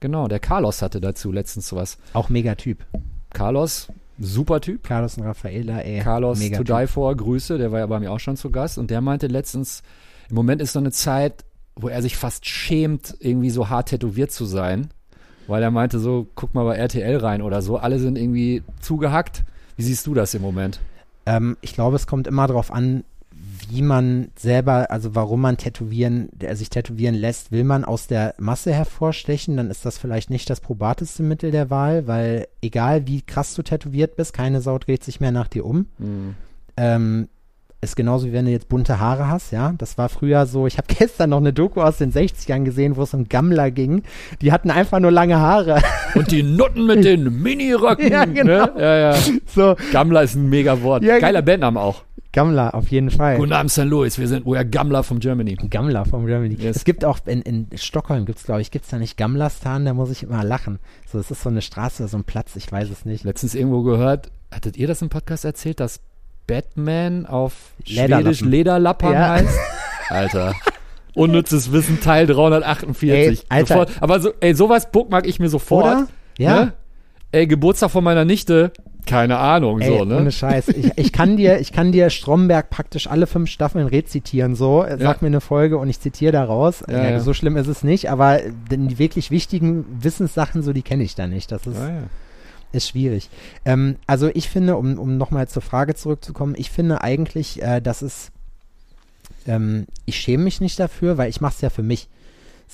genau, 0.00 0.28
der 0.28 0.40
Carlos 0.40 0.82
hatte 0.82 1.00
dazu 1.00 1.32
letztens 1.32 1.68
sowas. 1.68 1.98
Auch 2.12 2.28
mega 2.28 2.54
Typ. 2.54 2.84
Carlos, 3.30 3.88
super 4.18 4.60
Typ. 4.60 4.82
Carlos 4.84 5.16
und 5.16 5.24
Raffaella, 5.24 5.80
ey. 5.80 6.00
Carlos 6.00 6.38
mega 6.38 6.58
to 6.58 6.64
Typ. 6.64 6.76
die 6.76 6.86
for, 6.86 7.16
Grüße, 7.16 7.58
der 7.58 7.72
war 7.72 7.80
ja 7.80 7.86
bei 7.86 8.00
mir 8.00 8.12
auch 8.12 8.20
schon 8.20 8.36
zu 8.36 8.50
Gast 8.50 8.78
und 8.78 8.90
der 8.90 9.00
meinte 9.00 9.26
letztens, 9.26 9.82
im 10.28 10.36
Moment 10.36 10.62
ist 10.62 10.72
so 10.72 10.78
eine 10.78 10.92
Zeit, 10.92 11.44
wo 11.76 11.88
er 11.88 12.02
sich 12.02 12.16
fast 12.16 12.46
schämt, 12.46 13.16
irgendwie 13.20 13.50
so 13.50 13.68
hart 13.68 13.88
tätowiert 13.88 14.30
zu 14.30 14.44
sein, 14.44 14.90
weil 15.46 15.62
er 15.62 15.70
meinte 15.70 15.98
so, 15.98 16.26
guck 16.34 16.54
mal 16.54 16.64
bei 16.64 16.76
RTL 16.76 17.16
rein 17.18 17.42
oder 17.42 17.62
so, 17.62 17.78
alle 17.78 17.98
sind 17.98 18.18
irgendwie 18.18 18.62
zugehackt. 18.80 19.44
Wie 19.76 19.82
siehst 19.82 20.06
du 20.06 20.14
das 20.14 20.34
im 20.34 20.42
Moment? 20.42 20.80
Ähm, 21.24 21.56
ich 21.60 21.74
glaube, 21.74 21.96
es 21.96 22.06
kommt 22.06 22.26
immer 22.26 22.46
darauf 22.46 22.70
an, 22.70 23.04
wie 23.72 23.80
man 23.80 24.28
selber, 24.36 24.90
also 24.90 25.14
warum 25.14 25.40
man 25.40 25.56
tätowieren, 25.56 26.28
der 26.32 26.56
sich 26.56 26.68
tätowieren 26.68 27.14
lässt. 27.14 27.52
Will 27.52 27.64
man 27.64 27.86
aus 27.86 28.06
der 28.06 28.34
Masse 28.38 28.70
hervorstechen, 28.72 29.56
dann 29.56 29.70
ist 29.70 29.86
das 29.86 29.96
vielleicht 29.96 30.28
nicht 30.28 30.50
das 30.50 30.60
probateste 30.60 31.22
Mittel 31.22 31.50
der 31.50 31.70
Wahl, 31.70 32.06
weil 32.06 32.48
egal 32.60 33.06
wie 33.06 33.22
krass 33.22 33.54
du 33.54 33.62
tätowiert 33.62 34.16
bist, 34.16 34.34
keine 34.34 34.60
Sau 34.60 34.78
dreht 34.78 35.02
sich 35.02 35.20
mehr 35.20 35.32
nach 35.32 35.48
dir 35.48 35.64
um. 35.64 35.86
Ähm, 36.76 37.28
ist 37.80 37.96
genauso 37.96 38.26
wie 38.26 38.32
wenn 38.34 38.44
du 38.44 38.50
jetzt 38.50 38.68
bunte 38.68 39.00
Haare 39.00 39.28
hast, 39.28 39.52
ja. 39.52 39.74
Das 39.78 39.96
war 39.96 40.10
früher 40.10 40.44
so, 40.44 40.66
ich 40.66 40.76
habe 40.76 40.86
gestern 40.98 41.30
noch 41.30 41.38
eine 41.38 41.54
Doku 41.54 41.80
aus 41.80 41.96
den 41.96 42.12
60ern 42.12 42.64
gesehen, 42.64 42.96
wo 42.96 43.04
es 43.04 43.14
um 43.14 43.28
Gammler 43.28 43.70
ging. 43.70 44.02
Die 44.42 44.52
hatten 44.52 44.70
einfach 44.70 45.00
nur 45.00 45.10
lange 45.10 45.38
Haare. 45.38 45.80
Und 46.14 46.30
die 46.30 46.42
Nutten 46.42 46.84
mit 46.84 47.04
den 47.04 47.42
Miniröcken. 47.42 48.12
Ja, 48.12 48.26
genau. 48.26 48.66
Ne? 48.66 48.72
Ja, 48.76 48.96
ja. 48.98 49.16
so, 49.46 49.76
Gammler 49.92 50.24
ist 50.24 50.34
ein 50.34 50.50
mega 50.50 50.82
Wort. 50.82 51.02
Ja, 51.02 51.18
Geiler 51.18 51.40
Bandname 51.40 51.80
auch. 51.80 52.04
Gammler, 52.32 52.74
auf 52.74 52.88
jeden 52.88 53.10
Fall. 53.10 53.36
Guten 53.36 53.52
Abend, 53.52 53.70
St. 53.70 53.84
Louis. 53.84 54.18
Wir 54.18 54.26
sind, 54.26 54.46
we 54.46 54.56
are 54.56 54.64
Gammler 54.64 55.02
from 55.02 55.20
Germany. 55.20 55.54
Gammler 55.54 56.06
vom 56.06 56.26
Germany. 56.26 56.54
Yes. 56.54 56.76
Es 56.76 56.84
gibt 56.84 57.04
auch 57.04 57.18
in, 57.26 57.42
in 57.42 57.66
Stockholm 57.76 58.24
gibt's 58.24 58.44
glaube 58.44 58.62
ich, 58.62 58.70
gibt's 58.70 58.88
da 58.88 58.98
nicht 58.98 59.16
Gammlerstan, 59.18 59.84
da 59.84 59.92
muss 59.92 60.10
ich 60.10 60.22
immer 60.22 60.42
lachen. 60.42 60.78
So, 61.10 61.18
es 61.18 61.30
ist 61.30 61.42
so 61.42 61.50
eine 61.50 61.60
Straße, 61.60 62.08
so 62.08 62.16
ein 62.16 62.24
Platz, 62.24 62.56
ich 62.56 62.72
weiß 62.72 62.88
es 62.90 63.04
nicht. 63.04 63.24
Letztens 63.24 63.54
irgendwo 63.54 63.82
gehört, 63.82 64.30
hattet 64.50 64.76
ihr 64.78 64.86
das 64.86 65.02
im 65.02 65.10
Podcast 65.10 65.44
erzählt, 65.44 65.78
dass 65.78 66.00
Batman 66.46 67.26
auf 67.26 67.52
Lederlappen. 67.84 68.24
Schwedisch 68.24 68.40
Lederlappern 68.40 69.12
Ja. 69.12 69.30
heißt? 69.30 69.58
Alter. 70.08 70.54
Unnützes 71.14 71.70
Wissen, 71.72 72.00
Teil 72.00 72.26
348. 72.26 73.40
Ey, 73.40 73.44
Alter. 73.50 73.66
Sofort. 73.66 74.02
Aber 74.02 74.20
so, 74.20 74.32
ey, 74.40 74.54
sowas 74.54 74.90
bookmark 74.90 75.26
ich 75.26 75.38
mir 75.38 75.48
sofort. 75.50 75.84
Oder? 75.84 76.08
Ja. 76.38 76.64
Ne? 76.64 76.72
Ey, 77.32 77.46
Geburtstag 77.46 77.90
von 77.90 78.02
meiner 78.04 78.24
Nichte, 78.24 78.72
keine 79.06 79.38
Ahnung, 79.38 79.80
Ey, 79.80 79.88
so, 79.98 80.04
ne? 80.04 80.16
ohne 80.18 80.30
Scheiß. 80.32 80.68
Ich, 80.68 80.92
ich 80.96 81.12
kann 81.12 81.36
dir, 81.36 81.58
ich 81.60 81.72
kann 81.72 81.92
dir 81.92 82.08
Stromberg 82.10 82.70
praktisch 82.70 83.06
alle 83.08 83.26
fünf 83.26 83.50
Staffeln 83.50 83.86
rezitieren, 83.86 84.54
so. 84.54 84.84
Sag 84.88 85.00
Ja. 85.00 85.16
mir 85.20 85.26
eine 85.28 85.40
Folge 85.40 85.78
und 85.78 85.88
ich 85.90 86.00
zitiere 86.00 86.32
daraus. 86.32 86.84
Ja, 86.88 87.10
Ja. 87.10 87.20
So 87.20 87.34
schlimm 87.34 87.56
ist 87.56 87.66
es 87.66 87.82
nicht, 87.82 88.10
aber 88.10 88.38
die 88.70 88.98
wirklich 88.98 89.30
wichtigen 89.30 89.84
Wissenssachen, 90.02 90.62
so, 90.62 90.72
die 90.72 90.82
kenne 90.82 91.02
ich 91.02 91.14
da 91.14 91.26
nicht. 91.26 91.50
Das 91.52 91.66
ist, 91.66 91.76
Ah, 91.78 92.04
ist 92.72 92.88
schwierig. 92.88 93.28
Ähm, 93.64 93.96
also 94.06 94.30
ich 94.32 94.48
finde, 94.48 94.76
um, 94.76 94.98
um 94.98 95.16
nochmal 95.18 95.48
zur 95.48 95.62
Frage 95.62 95.94
zurückzukommen, 95.94 96.54
ich 96.56 96.70
finde 96.70 97.02
eigentlich, 97.02 97.60
äh, 97.62 97.80
dass 97.80 98.02
es, 98.02 98.30
ähm, 99.46 99.86
ich 100.06 100.16
schäme 100.16 100.44
mich 100.44 100.60
nicht 100.60 100.78
dafür, 100.78 101.18
weil 101.18 101.28
ich 101.28 101.40
mache 101.40 101.54
es 101.56 101.60
ja 101.60 101.70
für 101.70 101.82
mich. 101.82 102.08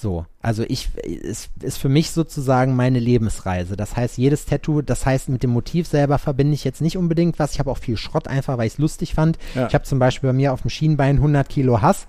So, 0.01 0.27
also 0.41 0.63
ich, 0.69 0.91
es 1.05 1.51
ist 1.61 1.79
für 1.79 1.89
mich 1.89 2.13
sozusagen 2.13 2.77
meine 2.77 3.01
Lebensreise. 3.01 3.77
Das 3.77 3.97
heißt, 3.97 4.17
jedes 4.17 4.45
Tattoo, 4.45 4.81
das 4.81 5.05
heißt, 5.05 5.29
mit 5.29 5.43
dem 5.43 5.51
Motiv 5.51 5.89
selber 5.89 6.19
verbinde 6.19 6.55
ich 6.55 6.63
jetzt 6.63 6.81
nicht 6.81 6.97
unbedingt 6.97 7.41
was. 7.41 7.55
Ich 7.55 7.59
habe 7.59 7.69
auch 7.69 7.79
viel 7.79 7.97
Schrott 7.97 8.29
einfach, 8.29 8.59
weil 8.59 8.69
ich 8.69 8.75
es 8.75 8.79
lustig 8.79 9.15
fand. 9.15 9.39
Ja. 9.57 9.67
Ich 9.67 9.75
habe 9.75 9.83
zum 9.83 9.99
Beispiel 9.99 10.29
bei 10.29 10.35
mir 10.35 10.53
auf 10.53 10.63
dem 10.63 10.71
Schienbein 10.71 11.17
100 11.17 11.49
Kilo 11.49 11.83
Hass, 11.83 12.07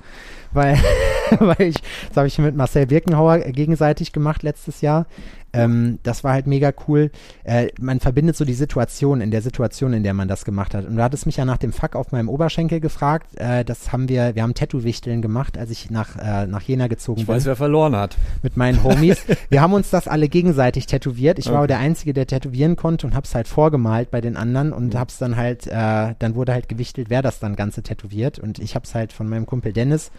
weil, 0.52 0.78
weil 1.40 1.62
ich, 1.62 1.78
das 2.10 2.18
habe 2.18 2.28
ich 2.28 2.38
mit 2.38 2.56
Marcel 2.56 2.86
Birkenhauer 2.86 3.40
gegenseitig 3.40 4.14
gemacht 4.14 4.44
letztes 4.44 4.82
Jahr. 4.82 5.08
Ähm, 5.54 6.00
das 6.04 6.24
war 6.24 6.34
halt 6.34 6.48
mega 6.48 6.72
cool. 6.88 7.12
Äh, 7.44 7.70
man 7.80 8.00
verbindet 8.00 8.36
so 8.36 8.46
die 8.46 8.54
Situation 8.54 9.22
in 9.22 9.32
der 9.32 9.42
Situation, 9.42 9.94
in 9.94 10.04
der 10.04 10.14
man 10.14 10.28
das 10.28 10.46
gemacht 10.46 10.74
hat. 10.76 10.86
Und 10.86 10.96
du 10.96 11.04
hattest 11.04 11.26
mich 11.26 11.38
ja 11.38 11.46
nach 11.46 11.58
dem 11.58 11.74
Fuck 11.74 11.96
auf 11.96 12.12
meinem 12.12 12.30
Oberschenkel 12.30 12.80
gefragt. 12.80 13.36
Äh, 13.38 13.66
das 13.66 13.92
haben 13.92 14.10
wir, 14.10 14.36
wir 14.36 14.44
haben 14.44 14.54
Tattoo-Wichteln 14.54 15.22
gemacht, 15.22 15.58
als 15.58 15.70
ich 15.72 15.90
nach, 15.90 16.16
äh, 16.18 16.46
nach 16.48 16.62
Jena 16.62 16.88
gezogen 16.88 17.22
Ich 17.22 17.26
bin 17.28 17.36
weiß, 17.36 17.46
wer 17.46 17.56
verloren 17.56 17.96
hat. 17.96 18.16
mit 18.44 18.58
meinen 18.58 18.84
Homies. 18.84 19.18
Wir 19.50 19.62
haben 19.62 19.74
uns 19.74 19.90
das 19.90 20.08
alle 20.08 20.30
gegenseitig 20.30 20.86
tätowiert. 20.86 21.40
Ich 21.40 21.48
war 21.48 21.60
Okay. 21.60 21.68
der 21.68 21.80
Einzige, 21.80 22.14
der 22.14 22.28
tätowieren 22.28 22.76
konnte 22.76 23.08
und 23.08 23.16
hab's 23.16 23.34
halt 23.36 23.48
vorgemalt 23.48 24.12
bei 24.12 24.22
den 24.22 24.38
anderen 24.38 24.68
Mhm. 24.68 24.74
und 24.74 24.96
hab's 24.96 25.18
dann 25.18 25.36
halt, 25.36 25.66
äh, 25.68 26.14
dann 26.20 26.36
wurde 26.36 26.54
halt 26.54 26.70
gewichtelt, 26.70 27.10
wer 27.10 27.22
das 27.22 27.40
dann 27.40 27.56
Ganze 27.56 27.82
tätowiert. 27.84 28.38
Und 28.40 28.60
ich 28.60 28.76
hab's 28.76 28.94
halt 28.96 29.14
von 29.14 29.28
meinem 29.28 29.46
Kumpel 29.46 29.74
Dennis, 29.74 30.12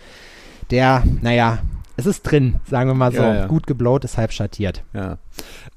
der, 0.70 1.02
naja, 1.22 1.58
es 2.00 2.06
ist 2.06 2.22
drin, 2.22 2.56
sagen 2.68 2.90
wir 2.90 2.94
mal 2.94 3.12
so. 3.12 3.22
Ja, 3.22 3.34
ja. 3.34 3.46
Gut 3.46 3.66
geblowt, 3.66 4.04
ist 4.04 4.16
halb 4.18 4.32
schattiert. 4.32 4.82
Ja. 4.92 5.18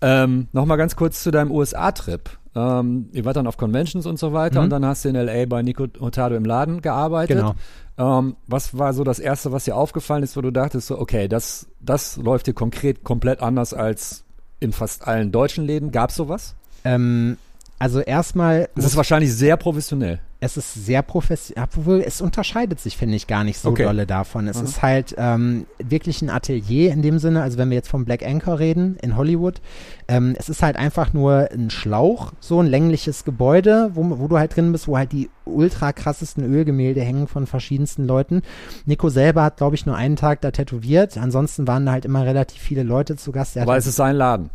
Ähm, 0.02 0.48
Nochmal 0.52 0.78
ganz 0.78 0.96
kurz 0.96 1.22
zu 1.24 1.32
deinem 1.32 1.52
USA-Trip. 1.52 2.30
Ähm, 2.56 3.10
ihr 3.14 3.26
wart 3.26 3.36
dann 3.36 3.48
auf 3.48 3.58
Conventions 3.58 4.06
und 4.06 4.20
so 4.20 4.32
weiter 4.34 4.60
Mhm. 4.60 4.66
und 4.66 4.70
dann 4.70 4.86
hast 4.86 5.06
du 5.06 5.10
in 5.10 5.16
L.A. 5.16 5.46
bei 5.48 5.62
Nico 5.64 5.88
Hurtado 6.00 6.36
im 6.36 6.46
Laden 6.46 6.82
gearbeitet. 6.82 7.38
Genau. 7.38 7.56
Ähm, 7.98 8.36
was 8.48 8.78
war 8.78 8.94
so 8.94 9.04
das 9.04 9.20
Erste, 9.20 9.52
was 9.52 9.66
dir 9.66 9.76
aufgefallen 9.76 10.24
ist, 10.24 10.36
wo 10.38 10.42
du 10.42 10.52
dachtest, 10.52 10.88
so, 10.88 11.00
okay, 11.00 11.28
das, 11.28 11.68
das 11.80 12.18
läuft 12.18 12.46
hier 12.46 12.54
konkret 12.54 13.04
komplett 13.04 13.42
anders 13.42 13.74
als 13.74 14.24
in 14.60 14.72
fast 14.72 15.08
allen 15.08 15.32
deutschen 15.32 15.66
Läden? 15.66 15.92
Gab 15.92 16.10
es 16.12 16.16
sowas? 16.16 16.56
Ähm, 16.86 17.38
also 17.80 18.00
erstmal, 18.00 18.70
Es 18.76 18.86
ist 18.86 18.96
wahrscheinlich 18.98 19.34
sehr 19.34 19.58
professionell. 19.58 20.20
Es 20.44 20.58
ist 20.58 20.74
sehr 20.74 21.02
professionell, 21.02 21.64
obwohl 21.76 22.02
es 22.06 22.20
unterscheidet 22.22 22.80
sich, 22.80 22.98
finde 22.98 23.16
ich, 23.16 23.28
gar 23.28 23.44
nicht 23.44 23.58
so 23.60 23.70
Okay. 23.70 23.84
dolle 23.86 24.06
davon. 24.06 24.48
Es 24.48 24.60
Mhm. 24.60 24.66
ist 24.66 24.82
halt 24.82 25.16
ähm, 25.18 25.66
wirklich 25.82 26.22
ein 26.22 26.30
Atelier 26.30 26.92
in 26.92 27.02
dem 27.02 27.18
Sinne, 27.18 27.42
also 27.42 27.58
wenn 27.58 27.70
wir 27.70 27.76
jetzt 27.76 27.88
vom 27.90 28.04
Black 28.06 28.24
Anchor 28.26 28.60
reden 28.60 28.98
in 29.02 29.16
Hollywood, 29.16 29.62
ähm, 30.08 30.36
es 30.38 30.50
ist 30.50 30.62
halt 30.62 30.76
einfach 30.76 31.14
nur 31.14 31.50
ein 31.52 31.70
Schlauch, 31.70 32.34
so 32.40 32.60
ein 32.60 32.68
längliches 32.68 33.24
Gebäude, 33.24 33.92
wo, 33.94 34.04
wo 34.20 34.28
du 34.28 34.38
halt 34.38 34.56
drin 34.56 34.72
bist, 34.72 34.88
wo 34.88 34.98
halt 34.98 35.12
die 35.14 35.30
ultra 35.46 35.94
krassesten 35.94 36.44
Ölgemälde 36.44 37.02
hängen 37.02 37.28
von 37.28 37.48
verschiedensten 37.48 38.06
Leuten. 38.06 38.42
Nico 38.86 39.10
selber 39.10 39.44
hat, 39.44 39.58
glaube 39.58 39.76
ich, 39.76 39.86
nur 39.86 39.96
einen 39.96 40.16
Tag 40.18 40.42
da 40.42 40.52
tätowiert, 40.52 41.18
ansonsten 41.18 41.68
waren 41.68 41.86
da 41.86 41.94
halt 41.94 42.06
immer 42.06 42.26
relativ 42.26 42.62
viele 42.62 42.84
Leute 42.84 43.16
zu 43.16 43.32
Gast. 43.32 43.56
Hat 43.56 43.64
Aber 43.64 43.78
es 43.78 43.88
ist 43.88 43.96
sein 43.96 44.16
Laden. 44.18 44.50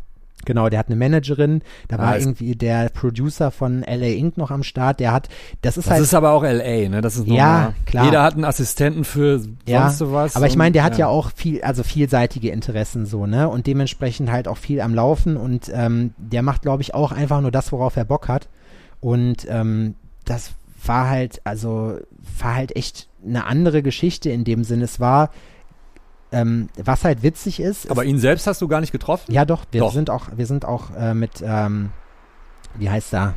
Genau, 0.49 0.71
der 0.71 0.79
hat 0.79 0.87
eine 0.87 0.97
Managerin, 0.97 1.61
da 1.89 1.97
Ah, 1.97 1.99
war 1.99 2.19
irgendwie 2.19 2.57
der 2.57 2.89
Producer 2.89 3.51
von 3.51 3.83
LA 3.83 4.15
Inc. 4.17 4.39
noch 4.39 4.51
am 4.51 4.63
Start, 4.63 4.99
der 4.99 5.13
hat, 5.13 5.29
das 5.61 5.77
ist 5.77 5.85
Das 5.87 5.93
halt, 5.93 6.03
ist 6.03 6.15
aber 6.15 6.31
auch 6.33 6.43
L.A., 6.43 6.89
ne? 6.89 7.03
Das 7.03 7.17
ist 7.19 7.27
Ja, 7.29 7.53
normal. 7.53 7.75
klar. 7.85 8.05
Jeder 8.07 8.23
hat 8.23 8.33
einen 8.35 8.45
Assistenten 8.47 9.05
für 9.05 9.43
ja, 9.67 9.91
sonst 9.91 10.11
was. 10.11 10.37
aber 10.37 10.47
ich 10.47 10.57
meine, 10.57 10.73
der 10.73 10.85
und- 10.85 10.91
hat 10.93 10.99
ja. 10.99 11.07
auch 11.07 11.31
viel, 11.37 11.61
also 11.63 11.83
vielseitige 11.83 12.49
Interessen 12.51 13.05
so, 13.05 13.27
ne, 13.27 13.47
und 13.47 13.67
dementsprechend 13.67 14.33
halt 14.33 14.49
auch 14.49 14.57
viel 14.57 14.81
am 14.81 14.95
Laufen 14.95 15.37
und 15.37 15.71
ähm, 15.75 16.15
der 16.17 16.41
macht, 16.41 16.63
glaube 16.63 16.81
ich, 16.81 16.95
auch 16.95 17.13
einfach 17.13 17.43
nur 17.43 17.51
das, 17.51 17.71
worauf 17.71 17.97
er 17.99 18.07
Bock 18.07 18.29
hat 18.29 18.49
und 19.01 19.47
ähm, 19.51 19.97
das 20.25 20.53
war 20.87 21.11
halt, 21.11 21.43
also 21.45 21.99
war 22.41 22.55
halt 22.55 22.75
echt 22.75 23.09
eine 23.27 23.45
andere 23.45 23.83
Geschichte 23.83 24.31
in 24.31 24.45
dem 24.45 24.65
Sinne, 24.65 24.85
es 24.85 24.99
war, 24.99 25.31
ähm, 26.33 26.69
was 26.83 27.05
halt 27.05 27.23
witzig 27.23 27.61
ist, 27.61 27.91
Aber 27.91 28.05
ihn 28.05 28.19
selbst 28.19 28.47
hast 28.47 28.61
du 28.61 28.69
gar 28.69 28.81
nicht 28.81 28.93
getroffen? 28.93 29.33
Ja, 29.33 29.45
doch, 29.45 29.65
wir 29.71 29.81
Doch. 29.81 29.93
sind 29.93 30.11
auch, 30.11 30.27
wir 30.37 30.47
sind 30.47 30.65
auch 30.65 30.95
äh, 30.99 31.15
mit, 31.15 31.43
ähm, 31.43 31.91
wie 32.77 32.91
heißt 32.91 33.15
er? 33.15 33.35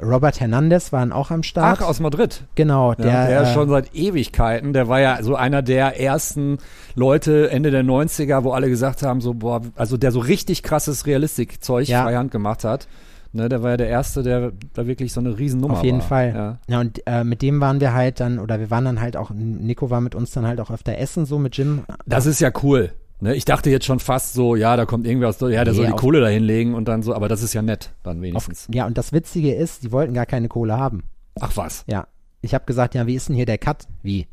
Robert 0.00 0.40
Hernandez 0.40 0.92
waren 0.92 1.10
auch 1.10 1.30
am 1.30 1.42
Start. 1.42 1.78
Ach, 1.80 1.86
aus 1.88 2.00
Madrid. 2.00 2.44
genau, 2.54 2.90
Ja, 2.90 2.96
der, 2.96 3.26
der, 3.28 3.42
ist 3.42 3.48
äh, 3.48 3.54
schon 3.54 3.68
seit 3.70 3.94
Ewigkeiten. 3.94 4.74
Der 4.74 4.88
war 4.88 5.00
ja 5.00 5.22
so 5.22 5.36
einer 5.36 5.62
der 5.62 5.98
ersten 5.98 6.58
Leute 6.94 7.50
Ende 7.50 7.70
der 7.70 7.82
90er, 7.82 8.44
wo 8.44 8.52
alle 8.52 8.68
gesagt 8.68 9.02
haben, 9.02 9.22
so, 9.22 9.32
boah, 9.32 9.62
also 9.74 9.96
der 9.96 10.12
so 10.12 10.20
richtig 10.20 10.62
krasses 10.62 11.06
Realistikzeug 11.06 11.88
Ja. 11.88 12.02
freihand 12.02 12.30
gemacht 12.30 12.62
hat. 12.64 12.88
Ne, 13.32 13.48
der 13.48 13.62
war 13.62 13.70
ja 13.70 13.76
der 13.76 13.88
Erste, 13.88 14.22
der 14.22 14.52
da 14.74 14.86
wirklich 14.86 15.12
so 15.12 15.20
eine 15.20 15.36
Riesennummer 15.38 15.74
war. 15.74 15.80
Auf 15.80 15.84
jeden 15.84 16.00
Fall. 16.00 16.32
Ja. 16.34 16.58
ja, 16.68 16.80
und 16.80 17.02
äh, 17.06 17.22
mit 17.24 17.42
dem 17.42 17.60
waren 17.60 17.80
wir 17.80 17.92
halt 17.92 18.20
dann, 18.20 18.38
oder 18.38 18.58
wir 18.60 18.70
waren 18.70 18.84
dann 18.84 19.00
halt 19.00 19.16
auch, 19.16 19.30
Nico 19.30 19.90
war 19.90 20.00
mit 20.00 20.14
uns 20.14 20.30
dann 20.30 20.46
halt 20.46 20.60
auch 20.60 20.70
öfter 20.70 20.96
essen, 20.98 21.26
so 21.26 21.38
mit 21.38 21.56
Jim. 21.56 21.82
Das 22.06 22.26
ist 22.26 22.40
ja 22.40 22.50
cool. 22.62 22.92
Ne, 23.20 23.34
ich 23.34 23.44
dachte 23.46 23.70
jetzt 23.70 23.86
schon 23.86 23.98
fast 23.98 24.34
so, 24.34 24.56
ja, 24.56 24.76
da 24.76 24.84
kommt 24.84 25.06
irgendwer 25.06 25.28
aus, 25.30 25.40
ja, 25.40 25.48
der 25.48 25.64
Nee, 25.64 25.72
soll 25.72 25.86
die 25.86 25.92
auf- 25.92 26.00
Kohle 26.00 26.20
da 26.20 26.28
hinlegen 26.28 26.74
und 26.74 26.86
dann 26.86 27.02
so, 27.02 27.14
aber 27.14 27.28
das 27.28 27.42
ist 27.42 27.54
ja 27.54 27.62
nett, 27.62 27.90
dann 28.02 28.18
Auf, 28.18 28.22
wenigstens. 28.22 28.68
ja, 28.74 28.86
und 28.86 28.98
das 28.98 29.12
Witzige 29.12 29.54
ist, 29.54 29.82
die 29.84 29.92
wollten 29.92 30.12
gar 30.14 30.26
keine 30.26 30.48
Kohle 30.48 30.76
haben. 30.78 31.04
Ach 31.40 31.56
was. 31.56 31.84
Ja. 31.86 32.08
Ich 32.42 32.52
habe 32.54 32.64
gesagt, 32.66 32.94
ja, 32.94 33.06
wie 33.06 33.14
ist 33.14 33.28
denn 33.28 33.36
hier 33.36 33.46
der 33.46 33.56
Cut? 33.58 33.86
Wie? 34.02 34.26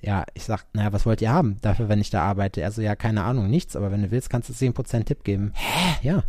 Ja, 0.00 0.24
ich 0.34 0.44
sag, 0.44 0.64
naja, 0.72 0.92
was 0.92 1.04
wollt 1.06 1.20
ihr 1.20 1.32
haben 1.32 1.56
dafür, 1.62 1.88
wenn 1.88 2.00
ich 2.00 2.10
da 2.10 2.22
arbeite? 2.22 2.64
Also 2.64 2.80
ja, 2.82 2.94
keine 2.96 3.22
Ahnung, 3.24 3.48
nichts, 3.50 3.76
aber 3.76 3.90
wenn 3.92 4.02
du 4.02 4.10
willst, 4.10 4.30
kannst 4.30 4.48
du 4.48 4.52
10% 4.52 5.04
Tipp 5.04 5.22
geben. 5.24 5.52
Hä? 5.54 6.08
Ja. 6.08 6.22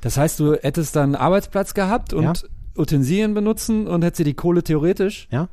Das 0.00 0.16
heißt, 0.16 0.40
du 0.40 0.54
hättest 0.54 0.96
dann 0.96 1.14
einen 1.14 1.14
Arbeitsplatz 1.16 1.74
gehabt 1.74 2.12
und 2.12 2.22
Ja. 2.24 2.32
Utensilien 2.76 3.34
benutzen 3.34 3.86
und 3.86 4.02
hättest 4.04 4.20
dir 4.20 4.24
die 4.24 4.34
Kohle 4.34 4.62
theoretisch? 4.62 5.28
Ja. 5.30 5.48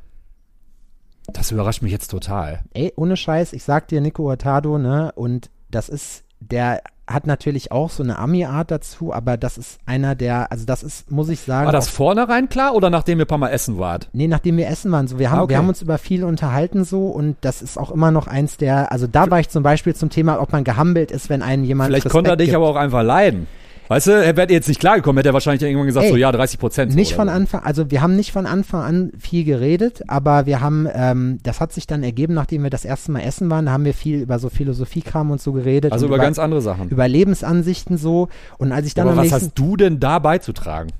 Das 1.32 1.50
überrascht 1.50 1.82
mich 1.82 1.92
jetzt 1.92 2.10
total. 2.10 2.60
Ey, 2.72 2.92
ohne 2.96 3.16
Scheiß, 3.16 3.52
ich 3.52 3.62
sag 3.64 3.88
dir, 3.88 4.00
Nico 4.00 4.22
Hurtado, 4.24 4.78
ne, 4.78 5.12
und 5.14 5.50
das 5.70 5.88
ist, 5.90 6.24
der 6.40 6.80
hat 7.06 7.26
natürlich 7.26 7.72
auch 7.72 7.88
so 7.90 8.02
eine 8.02 8.18
Ami-Art 8.18 8.70
dazu, 8.70 9.12
aber 9.14 9.36
das 9.38 9.56
ist 9.58 9.78
einer 9.86 10.14
der, 10.14 10.52
also 10.52 10.64
das 10.66 10.82
ist, 10.82 11.10
muss 11.10 11.28
ich 11.30 11.40
sagen, 11.40 11.66
War 11.66 11.72
das 11.72 11.88
vornherein 11.88 12.48
klar 12.50 12.74
oder 12.74 12.90
nachdem 12.90 13.18
ihr 13.18 13.24
ein 13.24 13.28
paar 13.28 13.38
Mal 13.38 13.48
essen 13.48 13.78
wart? 13.78 14.08
Nee, 14.12 14.28
nachdem 14.28 14.56
wir 14.58 14.68
essen 14.68 14.92
waren, 14.92 15.08
so 15.08 15.18
wir 15.18 15.30
haben, 15.30 15.38
Ah, 15.38 15.42
okay. 15.42 15.50
wir 15.54 15.58
haben 15.58 15.68
uns 15.70 15.80
über 15.82 15.96
viel 15.98 16.22
unterhalten 16.24 16.84
so 16.84 17.06
und 17.08 17.36
das 17.40 17.62
ist 17.62 17.78
auch 17.78 17.90
immer 17.90 18.10
noch 18.10 18.26
eins 18.26 18.58
der, 18.58 18.92
also 18.92 19.06
da 19.06 19.30
war 19.30 19.40
ich 19.40 19.48
zum 19.48 19.62
Beispiel 19.62 19.94
zum 19.94 20.10
Thema, 20.10 20.40
ob 20.40 20.52
man 20.52 20.64
gehambelt 20.64 21.10
ist, 21.10 21.30
wenn 21.30 21.40
einem 21.42 21.64
jemand 21.64 21.88
Vielleicht 21.88 22.04
Respekt 22.06 22.12
konnte 22.12 22.30
er 22.30 22.36
dich 22.36 22.48
gibt. 22.48 22.56
aber 22.56 22.68
auch 22.68 22.76
einfach 22.76 23.02
leiden. 23.02 23.46
Weißt 23.88 24.06
du, 24.06 24.10
er 24.12 24.36
wäre 24.36 24.50
jetzt 24.52 24.68
nicht 24.68 24.80
klargekommen, 24.80 25.18
hätte 25.18 25.30
er 25.30 25.32
wahrscheinlich 25.32 25.62
irgendwann 25.62 25.86
gesagt, 25.86 26.06
Ey, 26.06 26.12
so 26.12 26.16
ja, 26.16 26.30
30 26.30 26.58
Prozent. 26.58 26.94
Nicht 26.94 27.14
von 27.14 27.28
Anfang, 27.28 27.62
also 27.62 27.90
wir 27.90 28.02
haben 28.02 28.16
nicht 28.16 28.32
von 28.32 28.46
Anfang 28.46 28.82
an 28.82 29.12
viel 29.18 29.44
geredet, 29.44 30.02
aber 30.08 30.46
wir 30.46 30.60
haben, 30.60 30.86
ähm, 30.92 31.38
das 31.42 31.60
hat 31.60 31.72
sich 31.72 31.86
dann 31.86 32.02
ergeben, 32.02 32.34
nachdem 32.34 32.62
wir 32.62 32.70
das 32.70 32.84
erste 32.84 33.12
Mal 33.12 33.20
essen 33.20 33.50
waren, 33.50 33.66
da 33.66 33.72
haben 33.72 33.84
wir 33.86 33.94
viel 33.94 34.20
über 34.20 34.38
so 34.38 34.50
Philosophiekram 34.50 35.30
und 35.30 35.40
so 35.40 35.52
geredet. 35.52 35.92
Also 35.92 36.06
und 36.06 36.12
über 36.12 36.22
ganz 36.22 36.38
andere 36.38 36.60
Sachen. 36.60 36.90
über 36.90 37.08
Lebensansichten 37.08 37.96
so 37.96 38.28
und 38.58 38.72
als 38.72 38.86
ich 38.86 38.94
dann 38.94 39.08
aber 39.08 39.16
was 39.16 39.24
nächsten, 39.24 39.46
hast 39.46 39.58
du 39.58 39.76
denn 39.76 40.00
da 40.00 40.18
beizutragen? 40.18 40.90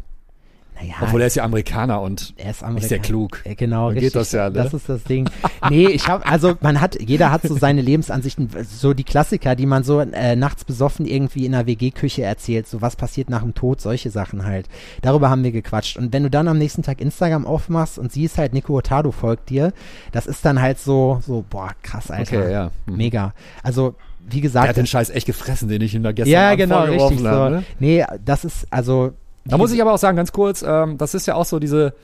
Naja, 0.80 0.94
Obwohl 1.00 1.20
er 1.20 1.26
ist 1.26 1.36
ja 1.36 1.44
Amerikaner 1.44 2.00
und 2.00 2.34
er 2.36 2.50
ist 2.50 2.56
ist 2.59 2.62
Amerikaner. 2.62 2.92
ja 2.96 2.98
klug. 3.02 3.40
Äh, 3.44 3.55
Genau, 3.55 3.86
Dann 3.86 3.94
geht 3.94 4.05
richtig. 4.05 4.20
das 4.20 4.32
ja, 4.32 4.48
ne? 4.50 4.55
Das 4.55 4.74
ist 4.74 4.88
das 4.88 5.02
Ding. 5.05 5.28
Nee, 5.70 5.88
ich 5.88 6.06
habe, 6.09 6.24
also 6.26 6.55
man 6.60 6.80
hat, 6.80 7.00
jeder 7.00 7.30
hat 7.32 7.42
so 7.42 7.56
seine 7.56 7.82
Lebensansichten, 7.82 8.48
so 8.64 8.94
die 8.94 9.05
Klassiker, 9.05 9.56
die 9.56 9.66
man 9.66 9.82
so 9.82 10.00
äh, 10.00 10.36
nachts 10.36 10.64
besoffen 10.64 11.06
irgendwie 11.06 11.46
in 11.46 11.52
der 11.52 11.66
WG-Küche 11.66 12.22
erzählt, 12.22 12.66
so 12.68 12.80
was 12.80 12.96
passiert 12.96 13.28
nach 13.30 13.42
dem 13.42 13.55
Tod, 13.55 13.80
solche 13.80 14.10
Sachen 14.10 14.44
halt. 14.44 14.66
Darüber 15.02 15.30
haben 15.30 15.42
wir 15.42 15.52
gequatscht. 15.52 15.96
Und 15.96 16.12
wenn 16.12 16.22
du 16.22 16.30
dann 16.30 16.46
am 16.48 16.59
nächsten 16.59 16.82
Tag 16.82 17.00
Instagram 17.00 17.46
aufmachst 17.46 17.98
und 17.98 18.12
siehst 18.12 18.38
halt, 18.38 18.52
Nico 18.52 18.74
Hurtado 18.74 19.10
folgt 19.10 19.50
dir, 19.50 19.72
das 20.12 20.26
ist 20.26 20.44
dann 20.44 20.60
halt 20.60 20.78
so, 20.78 21.20
so, 21.26 21.44
boah, 21.48 21.70
krass, 21.82 22.10
Alter. 22.10 22.38
Okay, 22.38 22.52
ja. 22.52 22.70
Mhm. 22.86 22.96
Mega. 22.96 23.34
Also, 23.62 23.94
wie 24.30 24.40
gesagt, 24.40 24.68
hat 24.68 24.76
den 24.76 24.86
Scheiß 24.86 25.10
echt 25.10 25.26
gefressen, 25.26 25.68
den 25.68 25.80
ich 25.80 25.94
ihm 25.94 26.02
da 26.02 26.12
gestern 26.12 26.32
ja, 26.32 26.55
genau, 26.55 26.82
richtig 26.84 27.18
so. 27.18 27.48
ne? 27.48 27.64
Nee, 27.80 28.05
das 28.24 28.44
ist, 28.44 28.66
also, 28.70 29.12
Da 29.44 29.56
muss 29.56 29.73
ich 29.73 29.81
aber 29.81 29.94
auch 29.94 29.98
sagen, 29.98 30.16
ganz 30.16 30.32
kurz, 30.32 30.62
ähm, 30.62 30.98
das 30.98 31.15
ist 31.15 31.27
ja 31.27 31.35
auch 31.35 31.44
so 31.44 31.59
diese, 31.59 31.94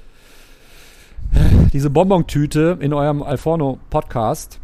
diese 1.73 1.91
Bonbon-Tüte 1.91 2.79
in 2.81 2.93
eurem 2.93 3.23
Alforno-Podcast. 3.23 4.61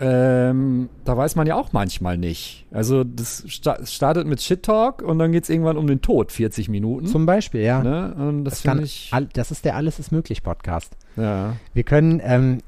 Ähm, 0.00 0.88
da 1.04 1.16
weiß 1.16 1.34
man 1.34 1.48
ja 1.48 1.56
auch 1.56 1.72
manchmal 1.72 2.16
nicht. 2.18 2.66
Also 2.70 3.02
das 3.02 3.42
sta 3.48 3.84
startet 3.84 4.28
mit 4.28 4.40
Shit-Talk 4.40 5.02
und 5.02 5.18
dann 5.18 5.32
geht's 5.32 5.48
irgendwann 5.48 5.76
um 5.76 5.88
den 5.88 6.00
Tod, 6.00 6.30
40 6.30 6.68
Minuten. 6.68 7.06
zum 7.06 7.26
Beispiel, 7.26 7.62
ja. 7.62 7.82
ne? 7.82 8.14
Und 8.16 8.44
das, 8.44 8.54
Das, 8.54 8.62
kann, 8.62 8.82
ich, 8.82 9.08
all, 9.10 9.26
das 9.26 9.50
ist 9.50 9.64
der 9.64 9.74
Alles 9.74 9.98
ist 9.98 10.12
möglich 10.12 10.44
Podcast. 10.44 10.96
ja. 11.16 11.56
Wir 11.74 11.82
können, 11.82 12.20
ähm, 12.22 12.58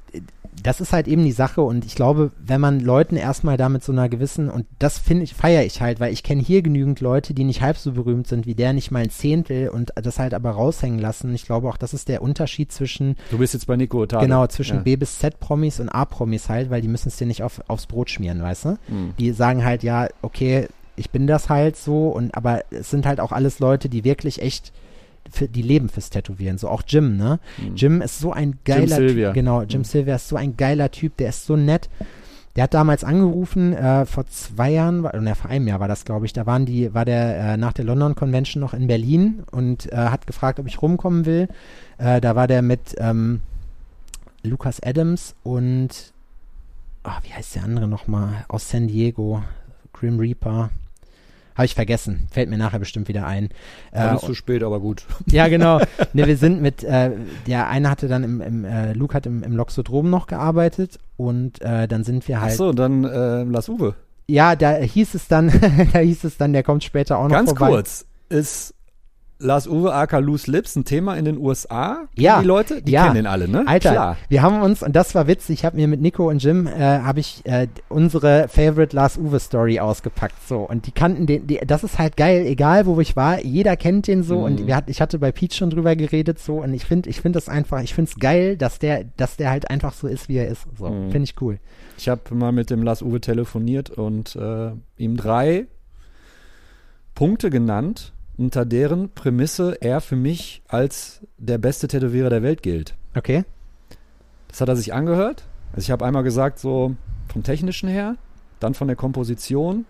das 0.63 0.81
ist 0.81 0.93
halt 0.93 1.09
eben 1.09 1.25
die 1.25 1.33
Sache 1.33 1.63
und 1.63 1.85
ich 1.85 1.95
glaube, 1.95 2.33
wenn 2.39 2.61
man 2.61 2.81
Leuten 2.81 3.17
erstmal 3.17 3.57
da 3.57 3.69
mit 3.69 3.83
so 3.85 3.93
einer 3.93 4.09
gewissen, 4.09 4.49
und 4.49 4.67
das 4.79 4.99
finde 4.99 5.25
ich, 5.25 5.35
feiere 5.35 5.65
ich 5.65 5.81
halt, 5.81 6.01
weil 6.01 6.13
ich 6.13 6.23
kenne 6.23 6.43
hier 6.43 6.63
genügend 6.63 7.01
Leute, 7.01 7.35
die 7.35 7.45
nicht 7.45 7.63
halb 7.63 7.77
so 7.77 7.93
berühmt 7.93 8.27
sind 8.27 8.47
wie 8.47 8.55
der, 8.55 8.73
nicht 8.73 8.91
mal 8.91 9.03
ein 9.03 9.11
Zehntel 9.11 9.69
und 9.69 9.93
das 9.97 10.19
halt 10.19 10.35
aber 10.35 10.51
raushängen 10.51 10.99
lassen. 10.99 11.35
Ich 11.35 11.45
glaube 11.45 11.69
auch, 11.69 11.77
das 11.77 11.95
ist 11.95 12.09
der 12.09 12.23
Unterschied 12.23 12.73
zwischen, 12.73 13.17
Du 13.31 13.39
bist 13.39 13.55
jetzt 13.55 13.67
bei 13.67 13.77
Nico 13.77 14.03
Otada. 14.03 14.23
genau, 14.23 14.47
zwischen 14.47 14.79
ja. 14.79 14.83
B 14.83 14.97
bis 14.97 15.19
Z 15.19 15.41
Promis 15.41 15.81
und 15.81 15.89
A 15.89 16.05
Promis 16.05 16.49
halt, 16.49 16.71
weil 16.71 16.83
die 16.83 16.89
müssen 16.89 17.09
es 17.09 17.17
dir 17.17 17.27
nicht 17.27 17.43
auf, 17.43 17.63
aufs 17.69 17.87
Brot 17.87 18.11
schmieren, 18.11 18.43
weißt 18.43 18.65
du? 18.67 18.69
Mhm. 18.89 19.15
Die 19.19 19.33
sagen 19.33 19.65
halt, 19.65 19.83
ja, 19.83 20.09
okay, 20.23 20.69
ich 20.97 21.11
bin 21.11 21.27
das 21.27 21.49
halt 21.49 21.77
so 21.77 22.09
und 22.09 22.35
aber 22.35 22.63
es 22.71 22.91
sind 22.91 23.07
halt 23.07 23.21
auch 23.21 23.33
alles 23.33 23.59
Leute, 23.59 23.89
die 23.89 24.05
wirklich 24.05 24.43
echt 24.43 24.73
für, 25.31 25.49
die 25.49 25.63
leben 25.63 25.89
fürs 25.89 26.11
Tätowieren, 26.11 26.59
so 26.59 26.69
auch 26.69 26.83
Jim, 26.87 27.17
ne? 27.17 27.39
Mhm. 27.59 27.75
Jim 27.77 28.03
ist 28.03 28.19
so 28.21 28.33
ein 28.33 28.59
geiler 28.65 28.97
Sylvia. 28.97 29.29
Typ. 29.29 29.35
Genau, 29.35 29.63
Jim 29.63 29.81
Mhm. 29.81 29.85
Sylvia 29.85 30.15
ist 30.17 30.29
so 30.29 30.37
ein 30.37 30.57
geiler 30.57 30.91
Typ, 30.91 31.17
der 31.17 31.31
ist 31.31 31.47
so 31.47 31.57
nett. 31.57 31.89
Der 32.57 32.65
hat 32.65 32.75
damals 32.75 33.05
angerufen, 33.05 33.73
äh, 33.73 34.05
vor 34.07 34.27
zwei 34.27 34.71
Jahren, 34.71 35.05
oder 35.05 35.35
vor 35.37 35.51
einem 35.51 35.69
Jahr 35.69 35.79
war 35.79 35.87
das, 35.87 36.05
glaube 36.05 36.27
ich, 36.27 36.33
da 36.33 36.47
waren 36.47 36.67
die, 36.67 36.93
war 36.93 37.05
der 37.05 37.37
äh, 37.53 37.57
nach 37.57 37.73
der 37.73 37.85
London 37.85 38.17
Convention 38.17 38.61
noch 38.61 38.75
in 38.75 38.89
Berlin 38.89 39.45
und 39.53 39.91
äh, 39.93 39.97
hat 39.97 40.27
gefragt, 40.27 40.59
ob 40.59 40.67
ich 40.67 40.83
rumkommen 40.83 41.27
will. 41.27 41.49
Äh, 41.99 42.21
da 42.21 42.35
war 42.35 42.49
der 42.49 42.63
mit 42.63 42.97
ähm, 42.99 43.41
Lucas 44.43 44.83
Adams 44.83 45.37
und 45.45 46.13
ah, 47.05 47.19
wie 47.23 47.33
heißt 47.33 47.55
der 47.55 47.63
andere 47.65 47.87
nochmal? 47.87 48.45
Aus 48.49 48.69
San 48.69 48.89
Diego, 48.89 49.43
Grim 49.93 50.19
Reaper. 50.19 50.71
Habe 51.55 51.67
ich 51.67 51.75
vergessen. 51.75 52.27
Fällt 52.31 52.49
mir 52.49 52.59
nachher 52.59 52.79
bestimmt 52.79 53.09
wieder 53.09 53.27
ein. 53.27 53.51
Äh, 53.93 54.17
zu 54.17 54.35
spät, 54.35 54.63
aber 54.63 54.81
gut. 54.81 55.05
ja, 55.27 55.49
genau. 55.49 55.81
Ne, 56.13 56.27
wir 56.27 56.37
sind 56.37 56.61
mit, 56.61 56.83
äh, 56.83 57.11
der 57.47 57.69
eine 57.69 57.89
hatte 57.91 58.09
dann 58.09 58.25
im, 58.25 58.41
im 58.41 58.65
äh, 58.65 58.93
Luke 58.95 59.15
hat 59.15 59.27
im, 59.27 59.43
im 59.43 59.55
Loxodrom 59.55 60.11
noch 60.11 60.27
gearbeitet 60.27 60.99
und 61.17 61.61
äh, 61.63 61.87
dann 61.87 62.03
sind 62.03 62.27
wir 62.27 62.41
halt. 62.41 62.55
so, 62.55 62.73
dann 62.73 63.05
äh, 63.05 63.45
lass 63.45 63.69
Uwe. 63.69 63.95
Ja, 64.27 64.57
da 64.57 64.77
hieß 64.77 65.15
es 65.15 65.29
dann, 65.29 65.49
da 65.93 65.99
hieß 65.99 66.25
es 66.25 66.37
dann, 66.37 66.53
der 66.53 66.63
kommt 66.63 66.85
später 66.85 67.19
auch 67.19 67.25
noch 67.25 67.31
Ganz 67.31 67.51
vorbei. 67.51 67.69
kurz, 67.69 68.07
ist 68.29 68.75
Lars 69.43 69.67
Uwe 69.67 69.93
aka 69.95 70.19
Loose 70.19 70.51
Lips 70.51 70.77
ein 70.77 70.85
Thema 70.85 71.17
in 71.17 71.25
den 71.25 71.39
USA? 71.39 72.07
Ja. 72.15 72.41
Die 72.41 72.47
Leute, 72.47 72.83
die 72.83 72.93
Ja. 72.93 73.05
kennen 73.05 73.15
den 73.17 73.27
alle, 73.27 73.49
ne? 73.49 73.65
Alter, 73.67 73.91
Klar. 73.93 74.17
wir 74.29 74.43
haben 74.43 74.61
uns, 74.63 74.83
und 74.83 74.95
das 74.95 75.15
war 75.15 75.27
witzig, 75.27 75.61
ich 75.61 75.65
habe 75.65 75.77
mir 75.77 75.89
mit 75.89 76.01
Nico 76.01 76.29
und 76.29 76.43
Jim, 76.43 76.67
äh, 76.67 76.73
habe 77.01 77.21
ich 77.21 77.41
äh, 77.47 77.67
unsere 77.89 78.49
Favorite 78.49 78.95
Lars 78.95 79.17
Uwe 79.17 79.41
Story 79.41 79.81
ausgepackt, 79.81 80.47
so. 80.47 80.59
Und 80.69 80.87
die 80.87 80.93
kannten 80.93 81.27
den, 81.27 81.47
die, 81.47 81.59
das 81.67 81.83
ist 81.85 81.99
halt 81.99 82.17
geil, 82.17 82.45
egal 82.47 82.85
wo 82.87 83.01
ich 83.01 83.17
war, 83.17 83.41
jeder 83.43 83.77
kennt 83.77 84.07
den 84.07 84.23
so. 84.23 84.39
Mhm. 84.41 84.45
Und 84.45 84.67
wir 84.67 84.83
ich 84.87 85.01
hatte 85.01 85.19
bei 85.19 85.33
Pete 85.33 85.57
schon 85.57 85.71
drüber 85.71 85.97
geredet, 85.97 86.39
so. 86.39 86.63
Und 86.63 86.75
ich 86.75 86.85
finde, 86.85 87.09
ich 87.09 87.21
finde 87.21 87.39
das 87.39 87.49
einfach, 87.49 87.81
ich 87.83 87.95
finde 87.95 88.11
es 88.11 88.19
geil, 88.21 88.57
dass 88.59 88.79
der, 88.79 89.05
dass 89.17 89.37
der 89.37 89.51
halt 89.51 89.71
einfach 89.71 89.95
so 89.95 90.07
ist, 90.07 90.29
wie 90.29 90.37
er 90.37 90.49
ist. 90.49 90.67
So, 90.79 90.89
Mhm. 90.91 91.11
finde 91.11 91.25
ich 91.25 91.41
cool. 91.41 91.59
Ich 91.97 92.09
habe 92.09 92.35
mal 92.35 92.53
mit 92.53 92.69
dem 92.71 92.83
Lars 92.83 93.01
Uwe 93.03 93.21
telefoniert 93.21 93.91
und 93.91 94.37
äh, 94.37 94.73
ihm 94.97 95.17
drei 95.17 95.67
Punkte 97.15 97.51
genannt, 97.51 98.13
unter 98.41 98.65
deren 98.65 99.11
Prämisse 99.11 99.77
er 99.83 100.01
für 100.01 100.17
mich 100.17 100.63
als 100.67 101.21
der 101.37 101.59
beste 101.59 101.89
Tätowierer 101.89 102.31
der 102.31 102.43
Welt 102.43 102.63
gilt. 102.63 102.95
Okay. 103.15 103.45
Das 104.49 104.63
hat 104.63 104.69
er 104.71 104.77
sich 104.77 104.95
angehört. 104.95 105.45
Also 105.73 105.83
ich 105.83 105.91
habe 105.91 106.07
einmal 106.07 106.23
gesagt, 106.23 106.59
so 106.59 106.97
vom 107.31 107.43
Technischen 107.43 107.91
her, 107.91 108.17
dann 108.59 108.73
von 108.73 108.89
der 108.89 108.97
Komposition 108.97 109.85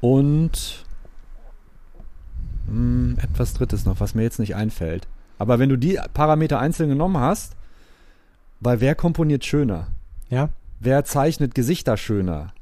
und 0.00 0.86
mh, 2.66 3.22
etwas 3.22 3.52
Drittes 3.52 3.84
noch, 3.84 4.00
was 4.00 4.14
mir 4.14 4.22
jetzt 4.22 4.38
nicht 4.38 4.56
einfällt. 4.56 5.06
Aber 5.36 5.58
wenn 5.58 5.68
du 5.68 5.76
die 5.76 6.00
Parameter 6.14 6.58
einzeln 6.58 6.88
genommen 6.88 7.18
hast, 7.18 7.54
weil 8.60 8.80
wer 8.80 8.94
komponiert 8.94 9.44
schöner? 9.44 9.88
Ja. 10.30 10.48
Wer 10.80 11.04
zeichnet 11.04 11.54
Gesichter 11.54 11.98
schöner? 11.98 12.54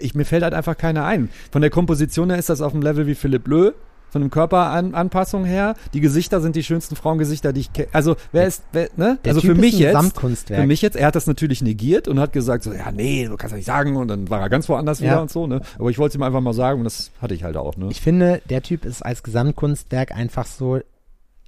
Ich, 0.00 0.14
mir 0.14 0.24
fällt 0.24 0.42
halt 0.42 0.54
einfach 0.54 0.76
keiner 0.76 1.04
ein. 1.04 1.28
Von 1.50 1.62
der 1.62 1.70
Komposition 1.70 2.30
her 2.30 2.38
ist 2.38 2.48
das 2.48 2.60
auf 2.60 2.72
dem 2.72 2.82
Level 2.82 3.06
wie 3.06 3.14
Philipp 3.14 3.46
Löh. 3.46 3.72
Von 4.10 4.20
dem 4.20 4.30
Körperanpassung 4.30 5.46
her. 5.46 5.74
Die 5.94 6.00
Gesichter 6.00 6.42
sind 6.42 6.54
die 6.54 6.62
schönsten 6.62 6.96
Frauengesichter, 6.96 7.54
die 7.54 7.60
ich 7.60 7.72
kenne. 7.72 7.88
Also, 7.92 8.16
wer 8.30 8.46
ist, 8.46 8.62
wer, 8.72 8.90
ne? 8.96 9.18
Der 9.24 9.30
Also 9.30 9.40
typ 9.40 9.54
für 9.54 9.60
mich 9.60 9.78
jetzt. 9.78 10.18
Für 10.46 10.66
mich 10.66 10.82
jetzt, 10.82 10.96
er 10.96 11.06
hat 11.06 11.14
das 11.14 11.26
natürlich 11.26 11.62
negiert 11.62 12.08
und 12.08 12.20
hat 12.20 12.34
gesagt, 12.34 12.64
so, 12.64 12.74
ja, 12.74 12.92
nee, 12.92 13.24
du 13.26 13.38
kannst 13.38 13.52
ja 13.52 13.56
nicht 13.56 13.64
sagen. 13.64 13.96
Und 13.96 14.08
dann 14.08 14.28
war 14.28 14.40
er 14.40 14.50
ganz 14.50 14.68
woanders 14.68 15.00
Ja. 15.00 15.06
wieder 15.12 15.22
und 15.22 15.30
so, 15.30 15.46
ne? 15.46 15.62
Aber 15.78 15.88
ich 15.88 15.98
wollte 15.98 16.10
es 16.12 16.14
ihm 16.16 16.22
einfach 16.24 16.42
mal 16.42 16.52
sagen 16.52 16.80
und 16.80 16.84
das 16.84 17.10
hatte 17.22 17.32
ich 17.34 17.42
halt 17.42 17.56
auch, 17.56 17.78
ne? 17.78 17.88
Ich 17.90 18.02
finde, 18.02 18.42
der 18.50 18.62
Typ 18.62 18.84
ist 18.84 19.00
als 19.00 19.22
Gesamtkunstwerk 19.22 20.12
einfach 20.14 20.44
so, 20.44 20.80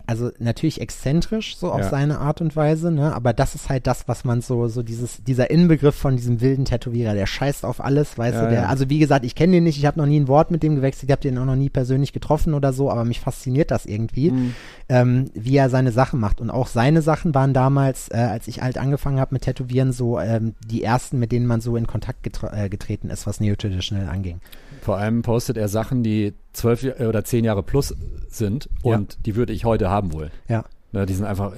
also 0.07 0.31
natürlich 0.39 0.81
exzentrisch, 0.81 1.57
so 1.57 1.71
auf 1.73 1.81
Ja. 1.81 1.89
seine 1.89 2.19
Art 2.19 2.41
und 2.41 2.55
Weise, 2.57 2.91
ne? 2.91 3.15
Aber 3.15 3.33
das 3.33 3.55
ist 3.55 3.69
halt 3.69 3.87
das, 3.87 4.07
was 4.09 4.25
man 4.25 4.41
so, 4.43 4.69
so 4.69 4.83
dieses, 4.83 5.23
dieser 5.25 5.51
Inbegriff 5.51 5.95
von 5.95 6.17
diesem 6.17 6.41
wilden 6.41 6.65
Tätowierer, 6.65 7.15
der 7.15 7.27
scheißt 7.27 7.65
auf 7.65 7.83
alles, 7.83 8.19
weißt 8.19 8.35
Ja, 8.35 8.45
du, 8.45 8.51
der, 8.51 8.63
ja. 8.63 8.69
also 8.69 8.91
wie 8.91 8.99
gesagt, 8.99 9.25
ich 9.25 9.35
kenne 9.35 9.53
den 9.53 9.65
nicht, 9.65 9.79
ich 9.79 9.87
habe 9.87 9.99
noch 9.99 10.07
nie 10.07 10.21
ein 10.21 10.29
Wort 10.29 10.51
mit 10.51 10.63
dem 10.63 10.77
gewechselt, 10.77 11.05
ich 11.09 11.13
habe 11.13 11.23
den 11.23 11.39
auch 11.39 11.45
noch 11.47 11.57
nie 11.57 11.71
persönlich 11.71 12.13
getroffen 12.13 12.55
oder 12.55 12.73
so, 12.73 12.91
aber 12.91 13.05
mich 13.05 13.21
fasziniert 13.21 13.71
das 13.71 13.87
irgendwie, 13.87 14.31
Mhm. 14.31 14.55
ähm, 14.89 15.31
wie 15.35 15.57
er 15.57 15.71
seine 15.71 15.93
Sachen 15.93 16.21
macht. 16.21 16.41
Und 16.41 16.51
auch 16.51 16.67
seine 16.67 17.01
Sachen 17.03 17.35
waren 17.35 17.55
damals, 17.55 18.09
äh, 18.11 18.17
als 18.17 18.47
ich 18.49 18.61
halt 18.63 18.79
angefangen 18.79 19.19
habe 19.21 19.35
mit 19.35 19.43
Tätowieren, 19.43 19.93
so 19.93 20.19
ähm, 20.21 20.55
die 20.67 20.83
ersten, 20.83 21.19
mit 21.19 21.33
denen 21.33 21.47
man 21.47 21.61
so 21.61 21.77
in 21.77 21.87
Kontakt 21.87 22.23
getre 22.23 22.53
äh, 22.53 22.69
getreten 22.69 23.11
ist, 23.11 23.27
was 23.27 23.41
Neo-Traditional 23.41 24.09
anging. 24.09 24.41
Vor 24.85 24.99
allem 24.99 25.23
postet 25.23 25.57
er 25.57 25.69
Sachen, 25.69 26.03
die 26.03 26.35
zwölf 26.53 26.83
Ja- 26.83 27.09
oder 27.09 27.25
zehn 27.25 27.43
Jahre 27.43 27.63
plus 27.63 27.95
sind 28.29 28.69
Ja. 28.83 28.97
und 28.97 29.25
die 29.25 29.35
würde 29.35 29.55
ich 29.55 29.65
heute 29.65 29.89
haben 29.89 30.13
wollen. 30.13 30.31
Ja. 30.47 30.67
Ne, 30.93 31.07
die 31.07 31.15
sind 31.15 31.25
einfach 31.25 31.55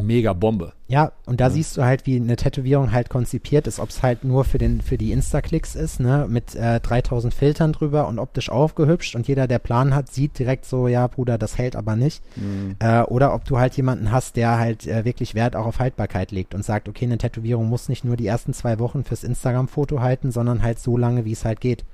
mega 0.00 0.34
Bombe. 0.34 0.72
Ja, 0.86 1.10
und 1.26 1.40
da 1.40 1.50
siehst 1.50 1.76
du 1.76 1.82
halt, 1.82 2.06
wie 2.06 2.14
eine 2.14 2.36
Tätowierung 2.36 2.92
halt 2.92 3.08
konzipiert 3.10 3.66
ist, 3.66 3.80
ob 3.80 3.88
es 3.88 4.04
halt 4.04 4.22
nur 4.22 4.44
für, 4.44 4.58
den, 4.58 4.82
für 4.82 4.96
die 4.96 5.10
Insta-Klicks 5.10 5.74
ist, 5.74 5.98
ne, 5.98 6.26
mit 6.28 6.54
äh, 6.54 6.78
3000 6.78 7.34
Filtern 7.34 7.72
drüber 7.72 8.06
und 8.06 8.20
optisch 8.20 8.50
aufgehübscht 8.50 9.16
und 9.16 9.26
jeder, 9.26 9.48
der 9.48 9.58
Plan 9.58 9.92
hat, 9.92 10.12
sieht 10.12 10.38
direkt 10.38 10.64
so, 10.64 10.86
ja, 10.86 11.08
Bruder, 11.08 11.38
das 11.38 11.58
hält 11.58 11.74
aber 11.74 11.96
nicht. 11.96 12.22
Äh, 12.78 13.02
oder 13.02 13.34
ob 13.34 13.44
du 13.46 13.58
halt 13.58 13.76
jemanden 13.76 14.12
hast, 14.12 14.36
der 14.36 14.58
halt 14.60 14.86
äh, 14.86 15.04
wirklich 15.04 15.34
Wert 15.34 15.56
auch 15.56 15.66
auf 15.66 15.80
Haltbarkeit 15.80 16.30
legt 16.30 16.54
und 16.54 16.64
sagt, 16.64 16.88
okay, 16.88 17.06
eine 17.06 17.18
Tätowierung 17.18 17.68
muss 17.68 17.88
nicht 17.88 18.04
nur 18.04 18.16
die 18.16 18.28
ersten 18.28 18.54
zwei 18.54 18.78
Wochen 18.78 19.02
fürs 19.02 19.24
Instagram-Foto 19.24 20.00
halten, 20.00 20.30
sondern 20.30 20.62
halt 20.62 20.78
so 20.78 20.96
lange, 20.96 21.24
wie 21.24 21.32
es 21.32 21.44
halt 21.44 21.60
geht. 21.60 21.84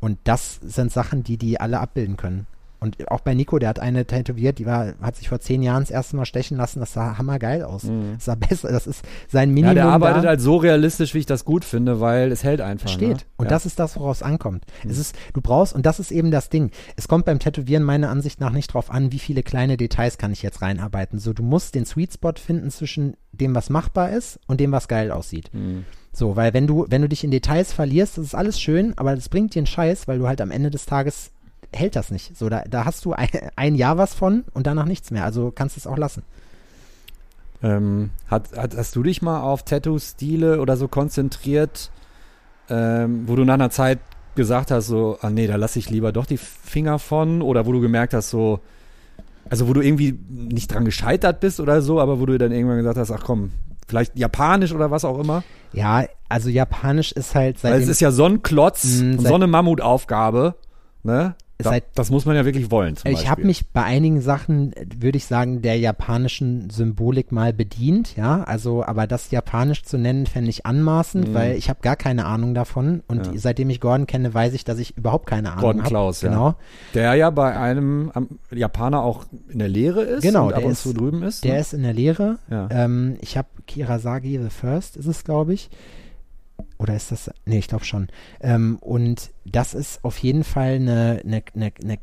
Und 0.00 0.18
das 0.24 0.60
sind 0.62 0.92
Sachen, 0.92 1.22
die 1.22 1.36
die 1.36 1.60
alle 1.60 1.80
abbilden 1.80 2.16
können. 2.16 2.46
Und 2.78 3.10
auch 3.10 3.20
bei 3.20 3.32
Nico, 3.32 3.58
der 3.58 3.70
hat 3.70 3.78
eine 3.78 4.04
tätowiert, 4.04 4.58
die 4.58 4.66
war, 4.66 4.92
hat 5.00 5.16
sich 5.16 5.30
vor 5.30 5.40
zehn 5.40 5.62
Jahren 5.62 5.82
das 5.82 5.90
erste 5.90 6.14
Mal 6.14 6.26
stechen 6.26 6.58
lassen, 6.58 6.78
das 6.78 6.92
sah 6.92 7.16
hammergeil 7.16 7.62
aus. 7.62 7.82
Das 8.14 8.26
sah 8.26 8.34
besser, 8.34 8.70
das 8.70 8.86
ist 8.86 9.02
sein 9.28 9.48
Ja, 9.48 9.54
Minimum. 9.54 9.74
der 9.76 9.86
arbeitet 9.86 10.24
da. 10.24 10.28
halt 10.28 10.42
so 10.42 10.56
realistisch, 10.58 11.14
wie 11.14 11.20
ich 11.20 11.26
das 11.26 11.46
gut 11.46 11.64
finde, 11.64 12.00
weil 12.00 12.30
es 12.30 12.44
hält 12.44 12.60
einfach. 12.60 12.90
steht. 12.90 13.16
Ne? 13.16 13.22
Und 13.38 13.46
ja. 13.46 13.50
das 13.50 13.64
ist 13.64 13.78
das, 13.78 13.96
woraus 13.98 14.18
es 14.18 14.22
ankommt. 14.22 14.66
Es 14.86 14.98
ist, 14.98 15.16
du 15.32 15.40
brauchst, 15.40 15.74
und 15.74 15.86
das 15.86 15.98
ist 15.98 16.10
eben 16.10 16.30
das 16.30 16.50
Ding. 16.50 16.70
Es 16.96 17.08
kommt 17.08 17.24
beim 17.24 17.38
Tätowieren 17.38 17.82
meiner 17.82 18.10
Ansicht 18.10 18.40
nach 18.40 18.52
nicht 18.52 18.72
drauf 18.74 18.90
an, 18.90 19.10
wie 19.10 19.18
viele 19.20 19.42
kleine 19.42 19.78
Details 19.78 20.18
kann 20.18 20.32
ich 20.32 20.42
jetzt 20.42 20.60
reinarbeiten. 20.60 21.18
So, 21.18 21.32
du 21.32 21.42
musst 21.42 21.74
den 21.74 21.86
Sweet 21.86 22.12
Spot 22.12 22.34
finden 22.36 22.70
zwischen 22.70 23.16
dem, 23.32 23.54
was 23.54 23.70
machbar 23.70 24.10
ist 24.10 24.38
und 24.48 24.60
dem, 24.60 24.70
was 24.72 24.86
geil 24.86 25.12
aussieht. 25.12 25.48
Mhm. 25.54 25.86
So, 26.16 26.34
weil 26.34 26.54
wenn 26.54 26.66
du, 26.66 26.86
wenn 26.88 27.02
du 27.02 27.10
dich 27.10 27.24
in 27.24 27.30
Details 27.30 27.74
verlierst, 27.74 28.16
das 28.16 28.24
ist 28.24 28.34
alles 28.34 28.58
schön, 28.58 28.94
aber 28.96 29.14
das 29.14 29.28
bringt 29.28 29.54
dir 29.54 29.58
einen 29.58 29.66
Scheiß, 29.66 30.08
weil 30.08 30.18
du 30.18 30.26
halt 30.26 30.40
am 30.40 30.50
Ende 30.50 30.70
des 30.70 30.86
Tages 30.86 31.30
hält 31.74 31.94
das 31.94 32.10
nicht. 32.10 32.38
So, 32.38 32.48
da, 32.48 32.62
da 32.62 32.86
hast 32.86 33.04
du 33.04 33.12
ein, 33.12 33.28
ein 33.54 33.74
Jahr 33.74 33.98
was 33.98 34.14
von 34.14 34.44
und 34.54 34.66
danach 34.66 34.86
nichts 34.86 35.10
mehr. 35.10 35.24
Also 35.24 35.52
kannst 35.54 35.76
es 35.76 35.86
auch 35.86 35.98
lassen. 35.98 36.22
Ähm, 37.62 38.12
hat, 38.28 38.56
hat, 38.56 38.74
hast 38.74 38.96
du 38.96 39.02
dich 39.02 39.20
mal 39.20 39.42
auf 39.42 39.64
Tattoo-Stile 39.64 40.58
oder 40.62 40.78
so 40.78 40.88
konzentriert, 40.88 41.90
ähm, 42.70 43.24
wo 43.26 43.36
du 43.36 43.44
nach 43.44 43.54
einer 43.54 43.68
Zeit 43.68 43.98
gesagt 44.36 44.70
hast, 44.70 44.86
so, 44.86 45.18
ah 45.20 45.28
nee, 45.28 45.46
da 45.46 45.56
lasse 45.56 45.78
ich 45.78 45.90
lieber 45.90 46.12
doch 46.12 46.24
die 46.24 46.38
Finger 46.38 46.98
von 46.98 47.42
oder 47.42 47.66
wo 47.66 47.72
du 47.72 47.82
gemerkt 47.82 48.14
hast, 48.14 48.30
so, 48.30 48.60
also 49.50 49.68
wo 49.68 49.74
du 49.74 49.82
irgendwie 49.82 50.18
nicht 50.30 50.72
dran 50.72 50.86
gescheitert 50.86 51.40
bist 51.40 51.60
oder 51.60 51.82
so, 51.82 52.00
aber 52.00 52.20
wo 52.20 52.24
du 52.24 52.38
dann 52.38 52.52
irgendwann 52.52 52.78
gesagt 52.78 52.96
hast, 52.96 53.10
ach 53.10 53.22
komm, 53.22 53.50
vielleicht 53.86 54.18
Japanisch 54.18 54.72
oder 54.72 54.90
was 54.90 55.04
auch 55.04 55.18
immer. 55.18 55.42
Ja, 55.72 56.04
also 56.28 56.48
Japanisch 56.48 57.12
ist 57.12 57.34
halt 57.34 57.62
Weil 57.62 57.72
seitdem, 57.72 57.84
es 57.84 57.88
ist 57.90 58.00
ja 58.00 58.10
so 58.10 58.24
ein 58.24 58.42
Klotz 58.42 58.84
Mm, 58.84 59.12
und 59.12 59.18
seit- 59.20 59.28
so 59.28 59.34
eine 59.34 59.46
Mammutaufgabe, 59.46 60.54
ne? 61.02 61.34
Da, 61.58 61.70
Seit- 61.70 61.84
das 61.94 62.10
muss 62.10 62.26
man 62.26 62.36
ja 62.36 62.44
wirklich 62.44 62.70
wollen. 62.70 62.96
Ich 63.06 63.30
habe 63.30 63.42
mich 63.46 63.68
bei 63.70 63.82
einigen 63.82 64.20
Sachen, 64.20 64.74
würde 64.98 65.16
ich 65.16 65.24
sagen, 65.24 65.62
der 65.62 65.78
japanischen 65.78 66.68
Symbolik 66.68 67.32
mal 67.32 67.54
bedient, 67.54 68.14
ja. 68.14 68.42
Also, 68.44 68.84
aber 68.84 69.06
das 69.06 69.30
Japanisch 69.30 69.82
zu 69.82 69.96
nennen, 69.96 70.26
fände 70.26 70.50
ich 70.50 70.66
anmaßend, 70.66 71.28
Mhm. 71.28 71.34
weil 71.34 71.52
ich 71.56 71.70
habe 71.70 71.80
gar 71.80 71.96
keine 71.96 72.26
Ahnung 72.26 72.52
davon. 72.54 73.02
Und 73.08 73.26
Ja. 73.28 73.32
seitdem 73.36 73.70
ich 73.70 73.80
Gordon 73.80 74.06
kenne, 74.06 74.34
weiß 74.34 74.52
ich, 74.52 74.64
dass 74.64 74.78
ich 74.78 74.98
überhaupt 74.98 75.26
keine 75.26 75.52
Ahnung 75.52 75.62
Gordon 75.62 75.80
habe. 75.80 75.88
Klaus, 75.88 76.20
ja. 76.20 76.28
Genau. 76.28 76.54
Der 76.92 77.14
ja 77.14 77.30
bei 77.30 77.56
einem 77.58 78.12
Japaner 78.52 79.02
auch 79.02 79.24
in 79.48 79.58
der 79.58 79.68
Lehre 79.68 80.02
ist 80.02 80.22
Genau, 80.22 80.48
und 80.48 80.52
ab 80.52 80.58
der 80.58 80.66
und 80.66 80.72
ist- 80.72 80.82
zu 80.82 80.92
drüben 80.92 81.22
ist. 81.22 81.42
Der 81.42 81.54
ne? 81.54 81.60
ist 81.60 81.72
in 81.72 81.82
der 81.84 81.94
Lehre. 81.94 82.38
Ja. 82.50 82.68
Ähm, 82.70 83.16
ich 83.22 83.38
habe 83.38 83.48
Kirasagi 83.66 84.38
the 84.42 84.50
First, 84.50 84.98
ist 84.98 85.06
es, 85.06 85.24
glaube 85.24 85.54
ich. 85.54 85.70
Oder 86.78 86.94
ist 86.94 87.10
das? 87.12 87.30
Nee, 87.44 87.58
ich 87.58 87.68
glaube 87.68 87.84
schon. 87.84 88.08
Ähm, 88.40 88.78
und 88.80 89.30
das 89.44 89.74
ist 89.74 90.04
auf 90.04 90.18
jeden 90.18 90.44
Fall 90.44 90.74
eine, 90.74 91.20
eine, 91.24 91.42
eine, 91.54 91.72
eine 91.82 91.98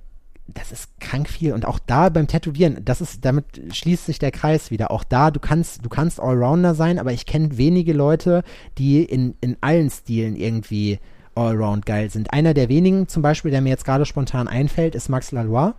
das 0.47 0.73
ist 0.73 0.99
krank 0.99 1.29
viel 1.29 1.53
und 1.53 1.65
auch 1.65 1.79
da 1.79 2.09
beim 2.09 2.27
Tätowieren, 2.27 2.83
das 2.83 2.99
ist, 2.99 3.23
damit 3.23 3.45
schließt 3.71 4.05
sich 4.05 4.19
der 4.19 4.31
Kreis 4.31 4.71
wieder. 4.71 4.91
Auch 4.91 5.05
da, 5.05 5.31
du 5.31 5.39
kannst, 5.39 5.85
du 5.85 5.89
kannst 5.89 6.19
Allrounder 6.19 6.75
sein, 6.75 6.99
aber 6.99 7.13
ich 7.13 7.25
kenne 7.25 7.57
wenige 7.57 7.93
Leute, 7.93 8.43
die 8.77 9.03
in, 9.03 9.35
in 9.39 9.55
allen 9.61 9.89
Stilen 9.89 10.35
irgendwie 10.35 10.99
Allround 11.35 11.85
geil 11.85 12.09
sind. 12.09 12.33
Einer 12.33 12.53
der 12.53 12.67
wenigen, 12.67 13.07
zum 13.07 13.21
Beispiel, 13.21 13.51
der 13.51 13.61
mir 13.61 13.69
jetzt 13.69 13.85
gerade 13.85 14.05
spontan 14.05 14.47
einfällt, 14.49 14.95
ist 14.95 15.07
Max 15.09 15.31
Lalois. 15.31 15.73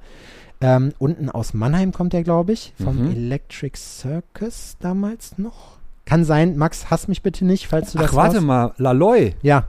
Ähm, 0.60 0.92
unten 0.98 1.28
aus 1.28 1.52
Mannheim 1.52 1.92
kommt 1.92 2.14
er, 2.14 2.22
glaube 2.22 2.52
ich, 2.52 2.72
vom 2.82 3.04
Mhm. 3.04 3.10
Electric 3.12 3.76
Circus 3.76 4.76
damals 4.80 5.36
noch. 5.36 5.78
Kann 6.04 6.24
sein, 6.24 6.56
Max, 6.56 6.90
hass 6.90 7.08
mich 7.08 7.22
bitte 7.22 7.44
nicht, 7.46 7.66
falls 7.66 7.92
du 7.92 7.98
das 7.98 8.10
Ach, 8.10 8.14
warte 8.14 8.34
warst. 8.36 8.46
mal, 8.46 8.72
Laloy. 8.76 9.34
Ja, 9.42 9.64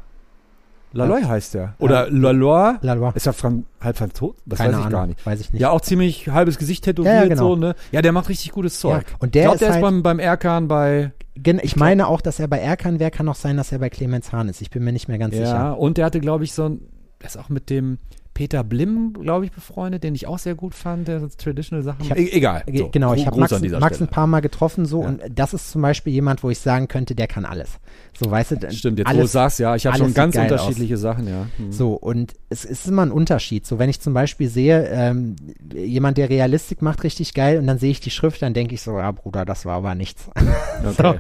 Laloy 0.92 1.24
heißt 1.24 1.54
der. 1.56 1.76
Oder 1.80 2.10
Laloy. 2.10 2.76
Lalois. 2.82 3.12
Ist 3.16 3.28
er 3.28 3.34
Fran 3.34 3.66
halb 3.82 3.98
Franzose? 3.98 4.36
Das 4.46 4.60
Keine 4.60 4.72
weiß 4.74 4.80
ich 4.80 4.86
Ahnung, 4.86 4.92
gar 5.00 5.08
nicht. 5.08 5.26
weiß 5.26 5.40
ich 5.42 5.52
nicht. 5.52 5.62
Ja, 5.62 5.70
auch 5.72 5.82
ziemlich 5.82 6.30
halbes 6.30 6.58
Gesicht 6.58 6.86
tätowiert, 6.86 7.14
Ja, 7.14 7.22
ja, 7.24 7.28
genau. 7.28 7.50
so, 7.50 7.56
ne? 7.58 7.76
Ja, 7.92 8.02
der 8.02 8.14
macht 8.14 8.30
richtig 8.30 8.52
gutes 8.54 8.80
Zeug. 8.80 9.04
Ja, 9.10 9.16
und 9.20 9.36
der 9.36 9.42
ich 9.42 9.46
glaube, 9.46 9.56
ist 9.56 9.62
der 9.62 9.68
ist 9.70 9.74
halt- 9.76 9.84
beim, 9.84 10.04
beim 10.04 10.20
Erkan 10.20 10.68
bei, 10.70 11.12
Gen 11.38 11.60
ich 11.62 11.76
meine 11.76 12.08
auch, 12.08 12.22
dass 12.22 12.40
er 12.40 12.48
bei 12.48 12.60
Erkan 12.60 13.00
wäre, 13.00 13.12
kann 13.12 13.28
auch 13.28 13.36
sein, 13.36 13.58
dass 13.58 13.74
er 13.74 13.80
bei 13.80 13.90
Clemens 13.90 14.32
Hahn 14.32 14.48
ist. 14.48 14.62
Ich 14.62 14.70
bin 14.70 14.86
mir 14.86 14.94
nicht 14.94 15.10
mehr 15.10 15.18
ganz 15.18 15.36
ja, 15.36 15.46
sicher. 15.46 15.78
und 15.78 15.98
der 15.98 16.06
hatte, 16.06 16.22
glaube 16.22 16.46
ich, 16.46 16.54
so 16.54 16.64
ein, 16.70 16.80
der 17.22 17.28
ist 17.28 17.38
auch 17.38 17.50
mit 17.50 17.70
dem 17.70 17.98
Peter 18.36 18.64
Blim, 18.64 19.14
glaube 19.14 19.46
ich, 19.46 19.52
befreundet, 19.52 20.04
den 20.04 20.14
ich 20.14 20.28
auch 20.28 20.38
sehr 20.38 20.54
gut 20.56 20.76
fand, 20.76 21.08
der 21.08 21.22
so 21.22 21.28
Traditional 21.36 21.84
Sachen. 21.84 22.08
Hab- 22.10 22.18
egal. 22.18 22.64
So, 22.72 22.90
genau, 22.90 23.14
ich 23.16 23.26
habe 23.26 23.40
Max, 23.40 23.60
Max 23.62 24.02
ein 24.02 24.10
paar 24.10 24.28
Mal 24.28 24.42
getroffen 24.42 24.86
so 24.86 25.02
Ja. 25.02 25.08
und 25.08 25.22
das 25.34 25.54
ist 25.54 25.72
zum 25.72 25.82
Beispiel 25.82 26.12
jemand, 26.14 26.44
wo 26.44 26.50
ich 26.50 26.60
sagen 26.60 26.88
könnte, 26.88 27.16
der 27.16 27.28
kann 27.28 27.46
alles. 27.46 27.80
So, 28.20 28.30
weißt 28.30 28.52
du, 28.52 28.72
Stimmt, 28.72 29.00
jetzt 29.00 29.08
wo 29.10 29.14
du 29.14 29.20
alles, 29.20 29.32
sagst, 29.32 29.60
ja, 29.60 29.76
ich 29.76 29.86
habe 29.86 29.96
alles 29.96 30.06
schon 30.06 30.14
ganz 30.14 30.36
unterschiedliche 30.38 30.98
Sachen, 30.98 31.28
ja. 31.28 31.48
Hm. 31.58 31.72
So, 31.72 31.94
und 31.94 32.34
es 32.50 32.64
ist 32.66 32.88
immer 32.88 33.04
ein 33.06 33.12
Unterschied. 33.12 33.66
So, 33.66 33.80
wenn 33.80 33.90
ich 33.90 34.00
zum 34.02 34.14
Beispiel 34.14 34.50
sehe, 34.50 34.86
ähm, 34.90 35.36
jemand, 35.74 36.18
der 36.18 36.30
Realistik 36.30 36.82
macht, 36.82 37.04
richtig 37.04 37.34
geil, 37.34 37.58
und 37.58 37.68
dann 37.68 37.78
sehe 37.78 37.92
ich 37.92 38.02
die 38.02 38.12
Schrift, 38.12 38.42
dann 38.42 38.54
denke 38.54 38.76
ich 38.76 38.82
so, 38.82 38.98
ja, 38.98 39.12
Bruder, 39.12 39.46
das 39.46 39.66
war 39.66 39.76
aber 39.78 39.96
nichts. 39.96 40.30
Okay. 40.86 40.94
so, 40.98 41.16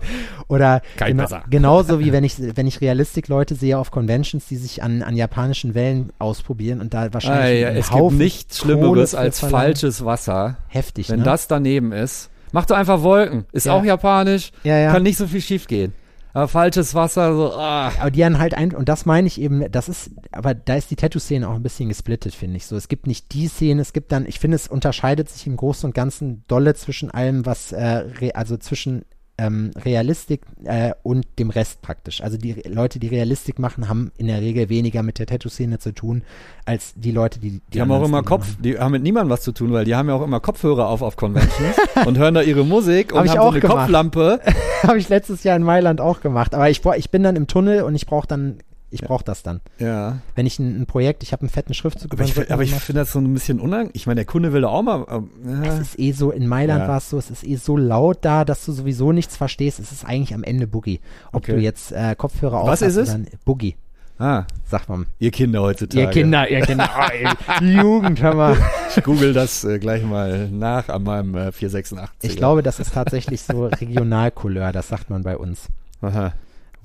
oder 0.50 0.82
Kein 0.98 1.12
gena 1.14 1.24
besser. 1.24 1.44
genauso 1.50 2.00
wie 2.00 2.12
wenn 2.12 2.24
ich, 2.26 2.36
wenn 2.56 2.68
ich 2.68 2.82
Realistik-Leute 2.82 3.56
sehe 3.56 3.80
auf 3.80 3.90
Conventions, 3.90 4.46
die 4.48 4.58
sich 4.58 4.84
an, 4.84 5.02
an 5.02 5.16
japanischen 5.16 5.74
Wellen 5.74 6.12
ausprobieren 6.20 6.82
und 6.82 6.94
da 6.94 7.05
wahrscheinlich 7.14 7.65
Ah, 7.65 7.69
ja, 7.72 7.77
es 7.77 7.91
Haufen 7.91 8.18
gibt 8.18 8.22
nichts 8.22 8.60
Schlimmeres 8.60 9.15
als 9.15 9.40
falsches 9.40 10.03
Wasser. 10.06 10.57
Heftig, 10.68 11.10
Wenn 11.10 11.19
ne? 11.19 11.26
das 11.26 11.48
daneben 11.48 11.91
ist, 11.91 12.30
mach 12.52 12.65
doch 12.65 12.76
einfach 12.77 13.02
Wolken. 13.02 13.45
Ist 13.52 13.65
Ja. 13.65 13.73
auch 13.73 13.84
japanisch, 13.84 14.52
ja, 14.64 14.77
ja. 14.77 14.91
kann 14.91 15.03
nicht 15.03 15.18
so 15.18 15.27
viel 15.27 15.41
schief 15.41 15.68
gehen. 15.68 15.94
Aber 16.34 16.49
falsches 16.49 16.94
Wasser, 16.94 17.34
so, 17.34 17.53
ah. 17.53 17.94
Aber 17.98 18.11
die 18.11 18.26
haben 18.26 18.40
halt 18.40 18.56
ein, 18.56 18.76
und 18.76 18.90
das 18.90 19.06
meine 19.06 19.26
ich 19.26 19.40
eben, 19.40 19.72
das 19.72 19.88
ist, 19.88 20.11
aber 20.34 20.53
da 20.53 20.76
ist 20.76 20.91
die 20.91 20.98
Tattoo-Szene 20.98 21.48
auch 21.48 21.56
ein 21.56 21.64
bisschen 21.64 21.88
gesplittet, 21.88 22.36
finde 22.36 22.57
ich 22.57 22.65
so. 22.65 22.76
Es 22.76 22.90
gibt 22.90 23.07
nicht 23.07 23.32
die 23.32 23.48
Szene, 23.48 23.82
es 23.82 23.94
gibt 23.94 24.11
dann, 24.11 24.26
ich 24.26 24.40
finde, 24.40 24.56
es 24.56 24.68
unterscheidet 24.68 25.30
sich 25.30 25.48
im 25.48 25.56
Großen 25.56 25.88
und 25.88 25.94
Ganzen 25.95 26.44
dolle 26.49 26.73
zwischen 26.76 27.10
allem, 27.10 27.45
was, 27.45 27.72
äh, 27.72 28.32
also 28.34 28.57
zwischen 28.57 29.06
ähm, 29.38 29.72
Realistik 29.84 30.41
äh, 30.64 30.91
und 31.03 31.26
dem 31.40 31.49
Rest 31.49 31.82
praktisch. 31.82 32.22
Also 32.22 32.38
die 32.38 32.53
Leute, 32.68 32.99
die 32.99 33.07
Realistik 33.07 33.60
machen, 33.60 33.90
haben 33.90 34.12
in 34.18 34.28
der 34.28 34.40
Regel 34.41 34.70
weniger 34.70 35.03
mit 35.03 35.20
der 35.20 35.26
Tattoo-Szene 35.26 35.78
zu 35.80 35.94
tun, 35.94 36.24
als 36.66 36.94
die 36.95 37.12
Leute, 37.12 37.40
die 37.40 37.62
Die 37.74 37.82
haben 37.82 37.91
auch 37.91 37.98
immer 38.06 38.20
Stile 38.20 38.24
Kopf, 38.24 38.48
machen. 38.48 38.64
die 38.64 38.80
haben 38.80 38.91
mit 38.94 39.03
niemandem 39.03 39.30
was 39.32 39.41
zu 39.41 39.52
tun, 39.52 39.74
weil 39.74 39.84
die 39.86 39.94
haben 39.95 40.07
ja 40.07 40.16
auch 40.16 40.22
immer 40.24 40.40
Kopfhörer 40.40 40.88
auf 40.88 41.02
auf 41.02 41.18
Conventions 41.18 41.76
und 42.06 42.18
hören 42.18 42.34
da 42.34 42.41
ihre 42.41 42.64
Musik 42.66 43.12
und 43.12 43.20
Hab 43.20 43.26
ich 43.26 43.32
haben 43.32 43.40
auch 43.40 43.44
so 43.48 43.52
eine 43.52 43.60
gemacht. 43.60 43.78
Kopflampe. 43.80 44.40
Habe 44.84 44.98
ich 44.99 45.10
letztes 45.10 45.44
Jahr 45.44 45.56
in 45.57 45.64
Mailand 45.64 45.99
auch 45.99 46.22
gemacht. 46.22 46.56
Aber 46.56 46.70
ich, 46.70 46.82
ich 46.98 47.10
bin 47.10 47.24
dann 47.24 47.36
im 47.36 47.48
Tunnel 47.48 47.82
und 47.84 47.95
ich 47.95 48.06
brauche 48.06 48.28
dann, 48.28 48.60
ich 48.96 49.02
brauche 49.02 49.24
das 49.24 49.44
dann. 49.44 49.62
Ja. 49.78 50.18
Wenn 50.36 50.46
ich 50.46 50.58
ein, 50.60 50.82
ein 50.82 50.86
Projekt, 50.88 51.22
ich 51.24 51.32
habe 51.34 51.42
einen 51.42 51.50
fetten 51.50 51.74
Schriftzug 51.74 52.12
Aber 52.14 52.24
ich, 52.24 52.52
aber 52.52 52.64
ich 52.64 52.74
finde 52.74 53.02
das 53.02 53.12
so 53.12 53.20
ein 53.20 53.34
bisschen 53.34 53.60
unangenehm. 53.60 53.92
Ich 53.94 54.08
meine, 54.08 54.16
der 54.16 54.26
Kunde 54.26 54.52
will 54.54 54.62
da 54.62 54.70
auch 54.70 54.82
mal. 54.82 55.06
ähm, 55.10 55.30
Es 55.64 55.80
ist 55.80 56.00
eh 56.00 56.12
so, 56.14 56.32
in 56.32 56.48
Mailand 56.48 56.82
Ja. 56.82 56.88
war 56.88 56.98
es 56.98 57.10
so, 57.10 57.18
es 57.18 57.30
ist 57.30 57.44
eh 57.46 57.56
so 57.58 57.78
laut 57.78 58.20
da, 58.22 58.44
dass 58.46 58.66
du 58.66 58.72
sowieso 58.72 59.12
nichts 59.12 59.38
verstehst. 59.38 59.80
Es 59.80 59.92
ist 59.92 60.06
eigentlich 60.06 60.34
am 60.34 60.44
Ende 60.44 60.66
Boogie. 60.68 61.00
Ob 61.32 61.44
Okay. 61.44 61.54
du 61.54 61.60
jetzt 61.62 61.92
äh, 61.92 62.16
Kopfhörer 62.18 62.62
auf 62.62 62.68
Was 62.70 62.82
ist 62.82 62.96
es? 62.96 63.16
Boogie, 63.46 63.76
Ah, 64.18 64.46
sagt 64.66 64.88
man. 64.88 65.08
ihr 65.20 65.30
Kinder 65.32 65.62
heutzutage. 65.62 66.02
Ihr 66.06 66.10
Kinder, 66.10 66.50
ihr 66.50 66.62
Kinder, 66.62 66.90
oh, 66.98 67.12
ey, 67.12 67.28
die 67.60 67.74
Jugend, 67.74 68.22
hör 68.22 68.34
mal. 68.34 68.58
Ich 68.96 69.04
google 69.04 69.34
das 69.34 69.66
äh, 69.66 69.78
gleich 69.78 70.04
mal 70.04 70.48
nach 70.50 70.88
an 70.88 71.04
meinem 71.04 71.36
äh, 71.36 71.52
486. 71.52 72.30
Ich 72.32 72.38
glaube, 72.38 72.64
das 72.64 72.80
ist 72.80 72.94
tatsächlich 72.94 73.42
so 73.42 73.66
Regionalcouleur, 73.68 74.72
das 74.72 74.88
sagt 74.88 75.10
man 75.10 75.24
bei 75.24 75.38
uns. 75.38 75.68
Aha. 76.02 76.32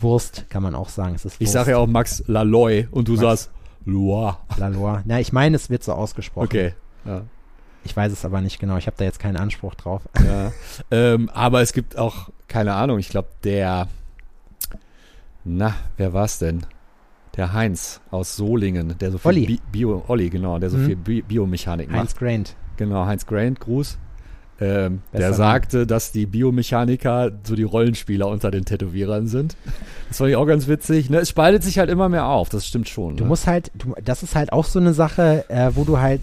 Wurst 0.02 0.46
kann 0.50 0.62
man 0.62 0.74
auch 0.74 0.88
sagen. 0.88 1.14
Es 1.14 1.24
ist 1.24 1.32
Wurst. 1.34 1.40
Ich 1.42 1.50
sage 1.50 1.72
ja 1.72 1.78
auch 1.78 1.86
Max 1.86 2.22
Laloy 2.26 2.88
und 2.90 3.08
du 3.08 3.12
Max. 3.12 3.22
sagst 3.22 3.50
Loire. 3.84 4.36
Lalois. 4.58 5.02
Na, 5.06 5.20
ich 5.20 5.32
meine, 5.32 5.56
es 5.56 5.70
wird 5.70 5.82
so 5.82 5.92
ausgesprochen. 5.92 6.44
Okay. 6.46 6.74
Ja. 7.04 7.22
Ich 7.84 7.96
weiß 7.96 8.12
es 8.12 8.24
aber 8.26 8.40
nicht 8.42 8.58
genau. 8.58 8.76
Ich 8.76 8.86
habe 8.86 8.96
da 8.98 9.04
jetzt 9.04 9.18
keinen 9.18 9.36
Anspruch 9.38 9.74
drauf. 9.74 10.02
ja. 10.22 10.52
ähm, 10.90 11.30
aber 11.32 11.62
es 11.62 11.72
gibt 11.72 11.96
auch, 11.96 12.28
keine 12.46 12.74
Ahnung, 12.74 12.98
ich 12.98 13.08
glaube, 13.08 13.28
der, 13.42 13.88
na, 15.44 15.74
wer 15.96 16.12
war's 16.12 16.38
denn? 16.38 16.66
Der 17.36 17.52
Heinz 17.52 18.00
aus 18.10 18.36
Solingen, 18.36 18.98
der 18.98 19.12
so 19.12 19.18
viel 19.18 19.28
Olli. 19.28 19.46
Bi 19.46 19.60
Bio, 19.72 20.04
Olli, 20.08 20.28
genau, 20.30 20.58
der 20.58 20.68
so 20.68 20.76
Mhm. 20.76 20.86
viel 20.86 20.96
Bi 20.96 21.22
Biomechanik 21.22 21.88
macht. 21.88 21.98
Heinz 22.00 22.14
Graint. 22.16 22.56
Genau, 22.76 23.06
Heinz 23.06 23.24
Grant, 23.24 23.60
Gruß. 23.60 23.98
Ähm, 24.60 25.00
der 25.14 25.32
sagte, 25.32 25.86
dass 25.86 26.12
die 26.12 26.26
Biomechaniker 26.26 27.30
so 27.44 27.54
die 27.54 27.62
Rollenspieler 27.62 28.28
unter 28.28 28.50
den 28.50 28.66
Tätowierern 28.66 29.26
sind. 29.26 29.56
Das 30.08 30.18
fand 30.18 30.30
ich 30.30 30.36
auch 30.36 30.46
ganz 30.46 30.68
witzig. 30.68 31.08
Ne? 31.08 31.18
Es 31.18 31.30
spaltet 31.30 31.62
sich 31.62 31.78
halt 31.78 31.88
immer 31.88 32.08
mehr 32.10 32.26
auf, 32.26 32.50
das 32.50 32.66
stimmt 32.66 32.88
schon. 32.88 33.16
Du 33.16 33.24
ne? 33.24 33.28
musst 33.28 33.46
halt, 33.46 33.70
du, 33.74 33.94
das 34.04 34.22
ist 34.22 34.34
halt 34.34 34.52
auch 34.52 34.66
so 34.66 34.78
eine 34.78 34.92
Sache, 34.92 35.44
äh, 35.48 35.70
wo 35.74 35.84
du 35.84 35.98
halt 35.98 36.20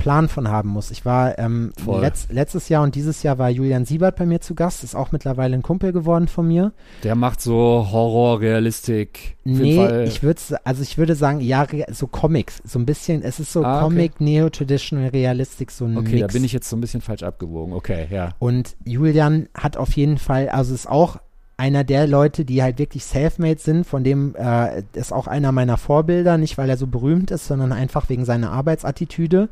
Plan 0.00 0.28
von 0.28 0.48
haben 0.48 0.70
muss. 0.70 0.90
Ich 0.90 1.04
war 1.04 1.38
ähm, 1.38 1.72
letz, 1.86 2.28
letztes 2.30 2.68
Jahr 2.68 2.82
und 2.82 2.94
dieses 2.94 3.22
Jahr 3.22 3.38
war 3.38 3.50
Julian 3.50 3.84
Siebert 3.84 4.16
bei 4.16 4.26
mir 4.26 4.40
zu 4.40 4.54
Gast, 4.54 4.82
ist 4.82 4.94
auch 4.94 5.12
mittlerweile 5.12 5.54
ein 5.54 5.62
Kumpel 5.62 5.92
geworden 5.92 6.26
von 6.26 6.48
mir. 6.48 6.72
Der 7.04 7.14
macht 7.14 7.40
so 7.40 7.88
Horror, 7.90 8.40
Realistik. 8.40 9.36
Nee, 9.44 10.04
ich 10.04 10.22
würde 10.22 10.40
also 10.64 10.82
ich 10.82 10.96
würde 10.98 11.14
sagen, 11.14 11.40
ja, 11.40 11.66
so 11.90 12.06
Comics, 12.06 12.62
so 12.64 12.78
ein 12.78 12.86
bisschen, 12.86 13.22
es 13.22 13.40
ist 13.40 13.52
so 13.52 13.62
Ah, 13.62 13.78
okay. 13.78 13.84
Comic, 13.84 14.20
Neo-Traditional 14.20 15.08
Realistik, 15.08 15.70
so 15.70 15.84
ein 15.84 15.96
okay, 15.96 16.16
Mix. 16.16 16.26
da 16.26 16.32
bin 16.32 16.44
ich 16.44 16.52
jetzt 16.52 16.68
so 16.68 16.76
ein 16.76 16.80
bisschen 16.80 17.00
falsch 17.00 17.22
abgewogen. 17.22 17.74
Okay, 17.74 18.06
ja. 18.10 18.30
Und 18.38 18.76
Julian 18.84 19.48
hat 19.54 19.76
auf 19.76 19.92
jeden 19.92 20.18
Fall, 20.18 20.48
also 20.48 20.74
ist 20.74 20.88
auch 20.88 21.18
einer 21.60 21.84
der 21.84 22.06
Leute, 22.06 22.46
die 22.46 22.62
halt 22.62 22.78
wirklich 22.78 23.04
self-made 23.04 23.60
sind, 23.60 23.86
von 23.86 24.02
dem 24.02 24.34
äh, 24.34 24.82
ist 24.94 25.12
auch 25.12 25.26
einer 25.26 25.52
meiner 25.52 25.76
Vorbilder, 25.76 26.38
nicht 26.38 26.56
weil 26.56 26.70
er 26.70 26.78
so 26.78 26.86
berühmt 26.86 27.30
ist, 27.30 27.46
sondern 27.46 27.72
einfach 27.72 28.08
wegen 28.08 28.24
seiner 28.24 28.50
Arbeitsattitüde. 28.50 29.50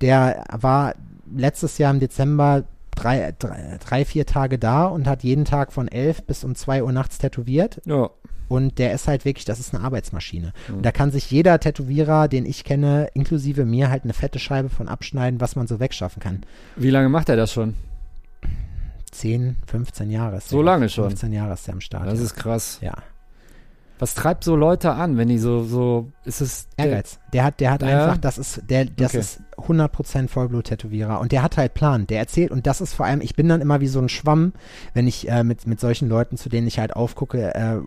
Der 0.00 0.44
war 0.58 0.94
letztes 1.36 1.76
Jahr 1.76 1.92
im 1.92 2.00
Dezember 2.00 2.64
drei, 2.96 3.34
drei, 3.38 3.76
drei, 3.86 4.06
vier 4.06 4.24
Tage 4.24 4.58
da 4.58 4.86
und 4.86 5.06
hat 5.06 5.22
jeden 5.22 5.44
Tag 5.44 5.70
von 5.74 5.86
elf 5.86 6.22
bis 6.22 6.44
um 6.44 6.54
zwei 6.54 6.82
Uhr 6.82 6.92
nachts 6.92 7.18
tätowiert. 7.18 7.82
Ja. 7.84 8.08
Und 8.48 8.78
der 8.78 8.94
ist 8.94 9.06
halt 9.06 9.26
wirklich, 9.26 9.44
das 9.44 9.60
ist 9.60 9.74
eine 9.74 9.84
Arbeitsmaschine. 9.84 10.54
Mhm. 10.68 10.76
Und 10.76 10.86
da 10.86 10.92
kann 10.92 11.10
sich 11.10 11.30
jeder 11.30 11.60
Tätowierer, 11.60 12.26
den 12.26 12.46
ich 12.46 12.64
kenne, 12.64 13.08
inklusive 13.12 13.66
mir, 13.66 13.90
halt 13.90 14.04
eine 14.04 14.14
fette 14.14 14.38
Scheibe 14.38 14.70
von 14.70 14.88
abschneiden, 14.88 15.42
was 15.42 15.56
man 15.56 15.66
so 15.66 15.78
wegschaffen 15.78 16.22
kann. 16.22 16.40
Wie 16.74 16.90
lange 16.90 17.10
macht 17.10 17.28
er 17.28 17.36
das 17.36 17.52
schon? 17.52 17.74
10, 19.10 19.56
15 19.66 20.10
Jahre 20.10 20.36
ist 20.36 20.48
So 20.48 20.62
lange 20.62 20.88
schon? 20.88 21.04
15 21.08 21.32
Jahre 21.32 21.54
ist 21.54 21.66
der 21.66 21.74
am 21.74 21.80
Start. 21.80 22.06
Das 22.06 22.20
ist 22.20 22.36
krass. 22.36 22.78
ja. 22.80 22.94
Was 23.98 24.14
treibt 24.14 24.44
so 24.44 24.56
Leute 24.56 24.92
an, 24.92 25.18
wenn 25.18 25.28
die 25.28 25.36
so, 25.36 25.62
so, 25.62 26.10
ist 26.24 26.40
es. 26.40 26.68
der- 26.78 26.86
Ehrgeiz. 26.86 27.18
Der 27.34 27.44
hat, 27.44 27.60
der 27.60 27.70
hat 27.70 27.82
Ja? 27.82 28.04
einfach, 28.04 28.16
das 28.16 28.38
ist, 28.38 28.62
der, 28.70 28.86
das 28.86 29.10
Okay. 29.10 29.18
ist 29.18 29.40
100% 29.58 30.28
Vollblut-Tätowierer. 30.28 31.20
Und 31.20 31.32
der 31.32 31.42
hat 31.42 31.58
halt 31.58 31.74
Plan. 31.74 32.06
Der 32.06 32.18
erzählt, 32.18 32.50
und 32.50 32.66
das 32.66 32.80
ist 32.80 32.94
vor 32.94 33.04
allem, 33.04 33.20
ich 33.20 33.36
bin 33.36 33.46
dann 33.46 33.60
immer 33.60 33.82
wie 33.82 33.88
so 33.88 34.00
ein 34.00 34.08
Schwamm, 34.08 34.54
wenn 34.94 35.06
ich 35.06 35.28
äh, 35.28 35.44
mit, 35.44 35.66
mit 35.66 35.80
solchen 35.80 36.08
Leuten, 36.08 36.38
zu 36.38 36.48
denen 36.48 36.66
ich 36.66 36.78
halt 36.78 36.96
aufgucke, 36.96 37.54
äh, 37.54 37.80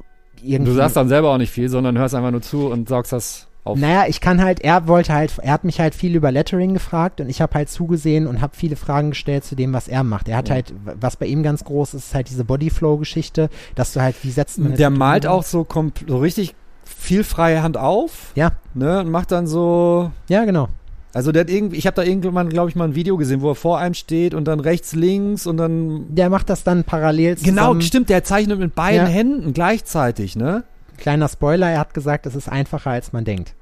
irgendwie. 0.43 0.69
Du 0.71 0.75
sagst 0.75 0.95
dann 0.97 1.07
selber 1.09 1.31
auch 1.31 1.39
nicht 1.39 1.49
viel, 1.51 1.67
sondern 1.69 1.97
hörst 1.97 2.13
einfach 2.13 2.29
nur 2.31 2.43
zu 2.43 2.67
und 2.67 2.89
saugst 2.89 3.11
das 3.11 3.47
auf. 3.63 3.77
Naja, 3.79 4.05
ich 4.07 4.19
kann 4.21 4.41
halt, 4.43 4.61
er 4.61 4.87
wollte 4.87 5.13
halt, 5.13 5.33
er 5.41 5.53
hat 5.53 5.63
mich 5.63 5.79
halt 5.79 5.95
viel 5.95 6.15
über 6.15 6.31
Lettering 6.31 6.73
gefragt 6.73 7.21
und 7.21 7.29
ich 7.29 7.41
habe 7.41 7.53
halt 7.55 7.69
zugesehen 7.69 8.27
und 8.27 8.41
habe 8.41 8.55
viele 8.55 8.75
Fragen 8.75 9.11
gestellt 9.11 9.43
zu 9.45 9.55
dem, 9.55 9.73
was 9.73 9.87
er 9.87 10.03
macht. 10.03 10.27
Er 10.27 10.37
hat 10.37 10.49
Ja. 10.49 10.55
halt, 10.55 10.73
was 10.99 11.15
bei 11.15 11.25
ihm 11.25 11.43
ganz 11.43 11.63
groß 11.63 11.93
ist, 11.93 12.07
ist 12.07 12.15
halt 12.15 12.29
diese 12.29 12.43
Bodyflow-Geschichte, 12.43 13.49
dass 13.75 13.93
du 13.93 14.01
halt, 14.01 14.15
wie 14.23 14.31
setzt 14.31 14.59
man 14.59 14.75
Der 14.75 14.89
malt 14.89 15.25
auch 15.27 15.43
so, 15.43 15.65
so 16.07 16.17
richtig 16.17 16.55
viel 16.85 17.23
freie 17.23 17.63
Hand 17.63 17.77
auf. 17.77 18.31
Ja. 18.35 18.51
Ne, 18.73 18.99
und 18.99 19.09
macht 19.11 19.31
dann 19.31 19.47
so. 19.47 20.11
Ja, 20.27 20.45
genau. 20.45 20.67
Also 21.15 21.31
der 21.31 21.41
hat 21.41 21.49
irgendwie, 21.51 21.77
ich 21.77 21.85
habe 21.85 21.95
da 21.95 22.01
irgendwann, 22.03 22.49
glaube 22.49 22.69
ich, 22.69 22.75
mal 22.75 22.85
ein 22.85 22.95
Video 22.95 23.17
gesehen, 23.17 23.41
wo 23.41 23.51
er 23.51 23.55
vor 23.55 23.77
einem 23.77 23.93
steht 23.93 24.33
und 24.33 24.45
dann 24.45 24.59
rechts, 24.59 24.93
links 24.93 25.45
und 25.45 25.57
dann. 25.57 26.05
Der 26.15 26.29
macht 26.31 26.49
das 26.49 26.63
dann 26.63 26.83
parallel 26.83 27.37
zusammen. 27.37 27.55
Genau, 27.55 27.79
stimmt, 27.81 28.09
der 28.09 28.23
zeichnet 28.23 28.57
mit 28.59 28.73
beiden 28.73 29.05
Ja. 29.07 29.13
Händen 29.13 29.53
gleichzeitig, 29.53 30.35
ne? 30.35 30.63
Kleiner 30.97 31.27
Spoiler, 31.29 31.69
er 31.69 31.79
hat 31.79 31.93
gesagt, 31.93 32.25
es 32.25 32.35
ist 32.35 32.49
einfacher, 32.49 32.91
als 32.91 33.13
man 33.13 33.25
denkt. 33.25 33.53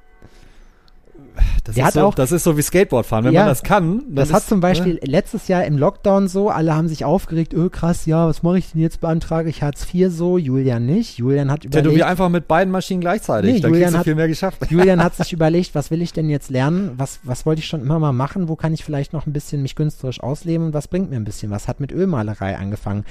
Das 1.64 1.76
Der 1.76 1.84
ist 1.84 1.86
hat 1.88 1.94
so, 1.94 2.00
auch- 2.02 2.14
das 2.14 2.30
ist 2.32 2.44
so 2.44 2.58
wie 2.58 2.62
Skateboard 2.62 3.06
fahren. 3.06 3.24
Wenn 3.24 3.32
Ja. 3.32 3.40
man 3.42 3.48
das 3.48 3.62
kann, 3.62 4.02
Das 4.10 4.28
ist, 4.28 4.34
hat 4.34 4.42
zum 4.44 4.60
Beispiel 4.60 4.94
Ne? 4.94 5.00
letztes 5.04 5.48
Jahr 5.48 5.64
im 5.64 5.78
Lockdown 5.78 6.28
so, 6.28 6.50
alle 6.50 6.74
haben 6.74 6.88
sich 6.88 7.04
aufgeregt, 7.06 7.54
öh 7.54 7.70
krass, 7.70 8.04
ja, 8.04 8.26
was 8.26 8.42
mache 8.42 8.58
ich 8.58 8.72
denn 8.72 8.80
jetzt, 8.82 9.00
beantrage 9.00 9.48
ich 9.48 9.62
Hartz 9.62 9.86
IV 9.94 10.10
so, 10.10 10.36
Julian 10.36 10.84
nicht. 10.84 11.18
Julian 11.18 11.50
hat 11.50 11.60
Tätowier 11.62 11.80
überlegt, 11.84 12.04
einfach 12.04 12.28
mit 12.28 12.48
beiden 12.48 12.70
Maschinen 12.72 13.00
gleichzeitig. 13.00 13.54
Nee, 13.54 13.60
dann 13.60 13.72
Julian 13.72 13.96
hat- 13.96 14.04
viel 14.04 14.14
mehr 14.14 14.28
geschafft. 14.28 14.58
Julian 14.70 15.02
hat 15.02 15.14
sich 15.14 15.32
überlegt, 15.32 15.74
was 15.74 15.90
will 15.90 16.02
ich 16.02 16.12
denn 16.12 16.28
jetzt 16.28 16.50
lernen, 16.50 16.90
was, 16.96 17.20
was 17.22 17.46
wollte 17.46 17.60
ich 17.60 17.66
schon 17.68 17.80
immer 17.80 17.98
mal 17.98 18.12
machen, 18.12 18.48
wo 18.48 18.56
kann 18.56 18.74
ich 18.74 18.84
vielleicht 18.84 19.12
noch 19.14 19.26
ein 19.26 19.32
bisschen 19.32 19.62
mich 19.62 19.74
künstlerisch 19.76 20.20
ausleben 20.20 20.66
und 20.66 20.74
was 20.74 20.88
bringt 20.88 21.08
mir 21.10 21.16
ein 21.16 21.24
bisschen 21.24 21.50
was, 21.50 21.66
hat 21.68 21.80
mit 21.80 21.92
Ölmalerei 21.92 22.58
angefangen. 22.58 23.04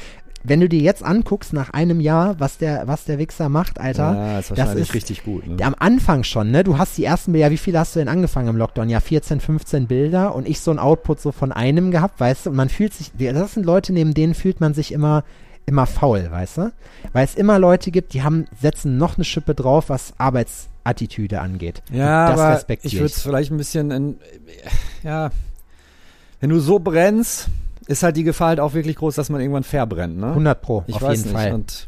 Wenn 0.43 0.59
du 0.59 0.68
dir 0.68 0.80
jetzt 0.80 1.03
anguckst, 1.03 1.53
nach 1.53 1.69
einem 1.72 1.99
Jahr, 1.99 2.39
was 2.39 2.57
der, 2.57 2.88
was 2.88 3.05
der 3.05 3.19
Wichser 3.19 3.47
macht, 3.49 3.80
Alter, 3.80 4.13
Ja, 4.15 4.39
ist 4.39 4.51
das 4.55 4.76
ist- 4.76 4.93
richtig 4.93 5.23
gut. 5.23 5.45
Ne? 5.47 5.63
am 5.63 5.76
Anfang 5.77 6.23
schon, 6.23 6.49
ne? 6.51 6.63
Du 6.63 6.77
hast 6.77 6.97
die 6.97 7.05
ersten 7.05 7.31
Bilder, 7.31 7.51
wie 7.51 7.57
viele 7.57 7.80
hast 7.80 7.95
du 7.95 7.99
denn 7.99 8.07
angefangen 8.07 8.47
im 8.47 8.57
Lockdown? 8.57 8.89
Ja, 8.89 8.99
14, 8.99 9.39
15 9.39 9.88
Bilder 9.88 10.34
und 10.34 10.47
ich 10.47 10.59
so 10.59 10.72
ein 10.72 10.80
Output 10.80 11.22
so 11.22 11.31
von 11.31 11.51
einem 11.51 11.91
gehabt, 11.91 12.19
weißt 12.19 12.45
du? 12.45 12.49
Und 12.49 12.55
man 12.55 12.69
fühlt 12.69 12.93
sich, 12.93 13.11
das 13.18 13.53
sind 13.53 13.65
Leute, 13.65 13.93
neben 13.93 14.13
denen 14.13 14.34
fühlt 14.34 14.59
man 14.61 14.73
sich 14.73 14.91
immer, 14.91 15.23
immer 15.68 15.85
faul, 15.85 16.27
weißt 16.31 16.57
du? 16.57 16.72
Weil 17.13 17.23
es 17.26 17.35
immer 17.35 17.59
Leute 17.59 17.91
gibt, 17.91 18.13
die 18.13 18.23
haben, 18.23 18.47
setzen 18.59 18.97
noch 18.97 19.18
eine 19.18 19.26
Schippe 19.26 19.53
drauf, 19.53 19.89
was 19.89 20.13
Arbeitsattitüde 20.18 21.39
angeht. 21.39 21.84
Ja, 21.91 22.26
Und 22.31 22.38
das 22.38 22.63
aber 22.65 22.76
ich 22.84 22.93
würde 22.95 23.05
es 23.05 23.22
vielleicht 23.22 23.51
ein 23.51 23.57
bisschen, 23.57 23.91
in, 23.91 24.15
ja, 25.03 25.30
wenn 26.39 26.49
du 26.49 26.59
so 26.59 26.80
brennst, 26.80 27.49
ist 27.88 28.03
halt 28.03 28.18
die 28.18 28.24
Gefahr 28.24 28.49
halt 28.49 28.60
auch 28.60 28.74
wirklich 28.74 28.95
groß, 28.95 29.16
dass 29.16 29.30
man 29.30 29.41
irgendwann 29.41 29.64
verbrennt, 29.64 30.18
ne? 30.18 30.28
100 30.28 30.62
Pro, 30.62 30.84
Ich 30.88 30.95
auf 30.95 31.02
jeden 31.02 31.22
nicht. 31.24 31.32
Fall. 31.32 31.53
Und, 31.53 31.88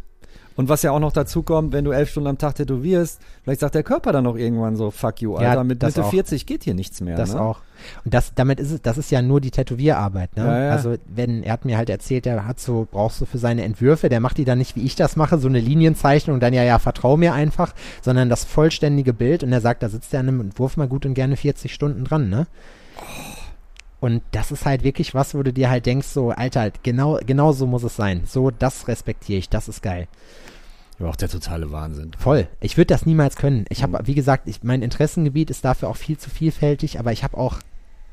und 0.55 0.69
was 0.69 0.83
ja 0.83 0.91
auch 0.91 0.99
noch 0.99 1.11
dazu 1.11 1.41
kommt, 1.41 1.73
wenn 1.73 1.83
du 1.83 1.91
elf 1.91 2.09
Stunden 2.09 2.29
am 2.29 2.37
Tag 2.37 2.55
tätowierst, 2.55 3.19
vielleicht 3.43 3.61
sagt 3.61 3.73
der 3.75 3.83
Körper 3.83 4.11
dann 4.11 4.27
auch 4.27 4.35
irgendwann 4.35 4.75
so, 4.75 4.91
fuck 4.91 5.21
you, 5.21 5.39
Ja, 5.39 5.51
Alter, 5.51 5.63
mit 5.63 5.81
das 5.81 5.95
Mitte 5.95 6.07
auch. 6.07 6.11
40 6.11 6.45
geht 6.45 6.63
hier 6.63 6.73
nichts 6.75 7.01
mehr. 7.01 7.15
Das 7.15 7.33
ne? 7.33 7.41
auch. 7.41 7.59
Und 8.05 8.13
das, 8.13 8.33
damit 8.35 8.59
ist 8.59 8.71
es, 8.71 8.81
das 8.81 8.97
ist 8.97 9.11
ja 9.11 9.21
nur 9.21 9.41
die 9.41 9.51
Tätowierarbeit, 9.51 10.35
ne? 10.37 10.45
Ja, 10.45 10.63
ja. 10.65 10.71
Also, 10.71 10.95
wenn, 11.07 11.43
er 11.43 11.53
hat 11.53 11.65
mir 11.65 11.77
halt 11.77 11.89
erzählt, 11.89 12.25
er 12.25 12.45
hat 12.47 12.59
so, 12.59 12.87
brauchst 12.89 13.19
du 13.19 13.25
für 13.25 13.39
seine 13.39 13.63
Entwürfe, 13.63 14.09
der 14.09 14.19
macht 14.19 14.37
die 14.37 14.45
dann 14.45 14.59
nicht, 14.59 14.75
wie 14.75 14.83
ich 14.83 14.95
das 14.95 15.15
mache, 15.15 15.37
so 15.37 15.47
eine 15.47 15.59
Linienzeichnung, 15.59 16.39
dann 16.39 16.53
ja, 16.53 16.63
ja, 16.63 16.79
vertrau 16.79 17.17
mir 17.17 17.33
einfach, 17.33 17.73
sondern 18.01 18.29
das 18.29 18.45
vollständige 18.45 19.13
Bild 19.13 19.43
und 19.43 19.51
er 19.51 19.61
sagt, 19.61 19.83
da 19.83 19.89
sitzt 19.89 20.13
er 20.13 20.21
an 20.21 20.27
einem 20.27 20.41
Entwurf 20.41 20.77
mal 20.77 20.87
gut 20.87 21.05
und 21.05 21.13
gerne 21.13 21.35
40 21.35 21.73
Stunden 21.73 22.03
dran, 22.05 22.29
ne? 22.29 22.47
Und 24.03 24.21
das 24.31 24.51
ist 24.51 24.65
halt 24.65 24.83
wirklich 24.83 25.13
was, 25.13 25.33
wo 25.33 25.43
du 25.43 25.53
dir 25.53 25.69
halt 25.69 25.85
denkst, 25.85 26.07
so, 26.07 26.31
Alter, 26.31 26.71
genau, 26.83 27.19
genau 27.25 27.53
so 27.53 27.65
muss 27.65 27.83
es 27.83 27.95
sein. 27.95 28.23
So, 28.25 28.51
das 28.51 28.89
respektiere 28.89 29.39
ich, 29.39 29.47
das 29.47 29.69
ist 29.69 29.81
geil. 29.81 30.09
Aber 30.99 31.07
auch 31.07 31.15
der 31.15 31.29
totale 31.29 31.71
Wahnsinn. 31.71 32.11
Voll. 32.19 32.49
Ich 32.59 32.75
würde 32.75 32.87
das 32.93 33.05
niemals 33.05 33.37
können. 33.37 33.63
Ich 33.69 33.81
habe, 33.81 33.99
Mhm. 33.99 34.07
wie 34.07 34.13
gesagt, 34.13 34.49
ich, 34.49 34.61
mein 34.61 34.81
Interessengebiet 34.81 35.49
ist 35.49 35.63
dafür 35.63 35.87
auch 35.87 35.95
viel 35.95 36.17
zu 36.17 36.29
vielfältig, 36.29 36.99
aber 36.99 37.13
ich 37.13 37.23
habe 37.23 37.37
auch, 37.37 37.59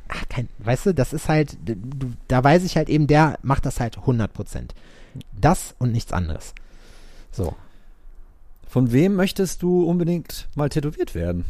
ach, 0.06 0.22
kein, 0.28 0.48
weißt 0.60 0.86
du, 0.86 0.94
das 0.94 1.12
ist 1.12 1.28
halt, 1.28 1.58
du, 1.64 1.76
da 2.28 2.44
weiß 2.44 2.62
ich 2.62 2.76
halt 2.76 2.88
eben, 2.88 3.08
der 3.08 3.40
macht 3.42 3.66
das 3.66 3.80
halt 3.80 3.98
100 3.98 4.32
Prozent. 4.32 4.76
Das 5.32 5.74
und 5.80 5.90
nichts 5.90 6.12
anderes. 6.12 6.54
So. 7.32 7.56
Von 8.68 8.92
wem 8.92 9.16
möchtest 9.16 9.60
du 9.64 9.82
unbedingt 9.82 10.46
mal 10.54 10.68
tätowiert 10.68 11.16
werden? 11.16 11.44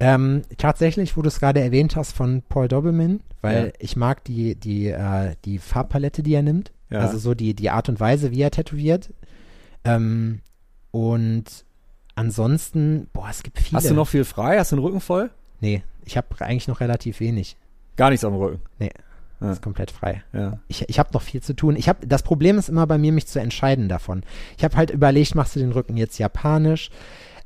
Ähm, 0.00 0.42
tatsächlich, 0.56 1.16
wo 1.16 1.22
du 1.22 1.28
es 1.28 1.40
gerade 1.40 1.60
erwähnt 1.60 1.94
hast, 1.94 2.12
von 2.12 2.42
Paul 2.48 2.68
Dobbelman, 2.68 3.20
weil 3.42 3.66
Ja. 3.66 3.72
ich 3.78 3.96
mag 3.96 4.24
die, 4.24 4.54
die, 4.54 4.88
äh, 4.88 5.34
die 5.44 5.58
Farbpalette, 5.58 6.22
die 6.22 6.34
er 6.34 6.42
nimmt. 6.42 6.72
Ja. 6.88 7.00
Also 7.00 7.18
so 7.18 7.34
die, 7.34 7.54
die 7.54 7.70
Art 7.70 7.88
und 7.88 8.00
Weise, 8.00 8.30
wie 8.30 8.40
er 8.40 8.50
tätowiert. 8.50 9.12
Ähm, 9.84 10.40
und 10.90 11.44
ansonsten, 12.14 13.08
boah, 13.12 13.28
es 13.30 13.42
gibt 13.42 13.58
viele. 13.58 13.76
Hast 13.78 13.90
du 13.90 13.94
noch 13.94 14.08
viel 14.08 14.24
frei? 14.24 14.58
Hast 14.58 14.72
du 14.72 14.76
den 14.76 14.84
Rücken 14.84 15.00
voll? 15.00 15.30
Nee, 15.60 15.82
ich 16.04 16.16
habe 16.16 16.28
eigentlich 16.40 16.68
noch 16.68 16.80
relativ 16.80 17.20
wenig. 17.20 17.56
Gar 17.96 18.10
nichts 18.10 18.24
am 18.24 18.34
Rücken. 18.34 18.60
Ja. 18.78 18.88
Das 19.40 19.52
ist 19.52 19.62
komplett 19.62 19.90
frei. 19.90 20.22
Ja. 20.34 20.58
Ich, 20.68 20.86
ich 20.88 20.98
habe 20.98 21.10
noch 21.14 21.22
viel 21.22 21.42
zu 21.42 21.54
tun. 21.54 21.74
Ich 21.76 21.88
hab, 21.88 22.06
das 22.06 22.22
Problem 22.22 22.58
ist 22.58 22.68
immer 22.68 22.86
bei 22.86 22.98
mir, 22.98 23.10
mich 23.10 23.26
zu 23.26 23.40
entscheiden 23.40 23.88
davon. 23.88 24.22
Ich 24.58 24.64
habe 24.64 24.76
halt 24.76 24.90
überlegt, 24.90 25.34
machst 25.34 25.56
du 25.56 25.60
den 25.60 25.72
Rücken 25.72 25.96
jetzt 25.96 26.18
japanisch? 26.18 26.90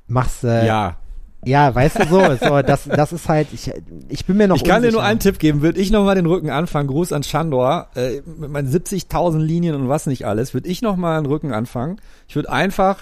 Machst 0.09 0.43
du, 0.43 0.49
ja. 0.67 0.99
Ja. 1.47 1.75
weißt 1.75 1.99
du 2.01 2.07
so, 2.09 2.21
so 2.47 2.63
das, 2.63 2.85
das 2.85 3.13
ist 3.13 3.29
halt, 3.29 3.49
ich, 3.53 3.71
ich 4.09 4.25
bin 4.27 4.37
mir 4.37 4.49
noch 4.49 4.57
Ich 4.57 4.65
kann 4.65 4.83
dir 4.83 4.89
unsicher. 4.89 4.93
nur 5.03 5.03
einen 5.03 5.21
Tipp 5.21 5.39
geben. 5.39 5.63
Würde 5.63 5.81
ich 5.81 5.91
nochmal 5.91 6.15
den 6.15 6.27
Rücken 6.27 6.51
anfangen, 6.51 6.89
Gruß 6.89 7.13
an 7.13 7.23
Chandor, 7.23 7.89
äh, 7.95 8.21
mit 8.39 8.51
meinen 8.51 8.69
70.000 8.71 9.39
Linien 9.39 9.75
und 9.75 9.89
was 9.89 10.07
nicht 10.07 10.27
alles, 10.27 10.55
würde 10.55 10.69
ich 10.69 10.83
nochmal 10.83 11.17
einen 11.19 11.27
Rücken 11.27 11.53
anfangen. 11.53 12.01
Ich 12.29 12.37
würde 12.37 12.51
einfach 12.51 12.99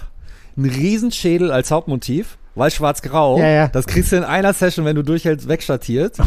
einen 0.56 0.66
Riesenschädel 0.70 1.50
als 1.50 1.70
Hauptmotiv, 1.70 2.36
weil 2.54 2.70
schwarz-grau, 2.70 3.38
Ja, 3.38 3.48
ja. 3.48 3.68
das 3.68 3.86
kriegst 3.86 4.12
du 4.12 4.16
in 4.16 4.24
einer 4.24 4.52
Session, 4.52 4.84
wenn 4.84 4.96
du 4.96 5.02
durchhältst, 5.02 5.48
wegschattiert. 5.48 6.16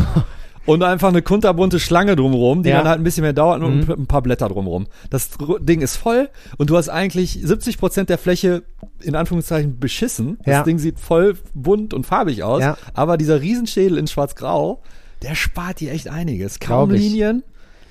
Und 0.65 0.81
einfach 0.83 1.09
eine 1.09 1.21
kunterbunte 1.21 1.79
Schlange 1.79 2.15
drumrum, 2.15 2.63
die 2.63 2.69
Ja. 2.69 2.77
dann 2.79 2.87
halt 2.87 2.99
ein 2.99 3.03
bisschen 3.03 3.21
mehr 3.21 3.33
dauert 3.33 3.61
und 3.61 3.87
Mhm. 3.87 3.91
ein 4.03 4.07
paar 4.07 4.21
Blätter 4.23 4.49
drumrum. 4.49 4.87
Das 5.09 5.29
Ding 5.59 5.81
ist 5.81 5.95
voll 5.95 6.29
und 6.57 6.69
du 6.69 6.77
hast 6.77 6.89
eigentlich 6.89 7.39
70 7.43 7.77
Prozent 7.77 8.09
der 8.09 8.17
Fläche 8.17 8.63
in 9.01 9.15
Anführungszeichen 9.15 9.79
beschissen. 9.79 10.37
Das 10.39 10.47
Ja. 10.53 10.63
Ding 10.63 10.79
sieht 10.79 10.99
voll 10.99 11.37
bunt 11.53 11.93
und 11.93 12.05
farbig 12.05 12.43
aus. 12.43 12.61
Ja. 12.61 12.77
Aber 12.93 13.17
dieser 13.17 13.41
Riesenschädel 13.41 13.97
in 13.97 14.07
schwarz-grau, 14.07 14.81
der 15.21 15.35
spart 15.35 15.79
dir 15.81 15.91
echt 15.91 16.07
einiges. 16.09 16.59
Kaum. 16.59 16.89
Linien. 16.91 17.43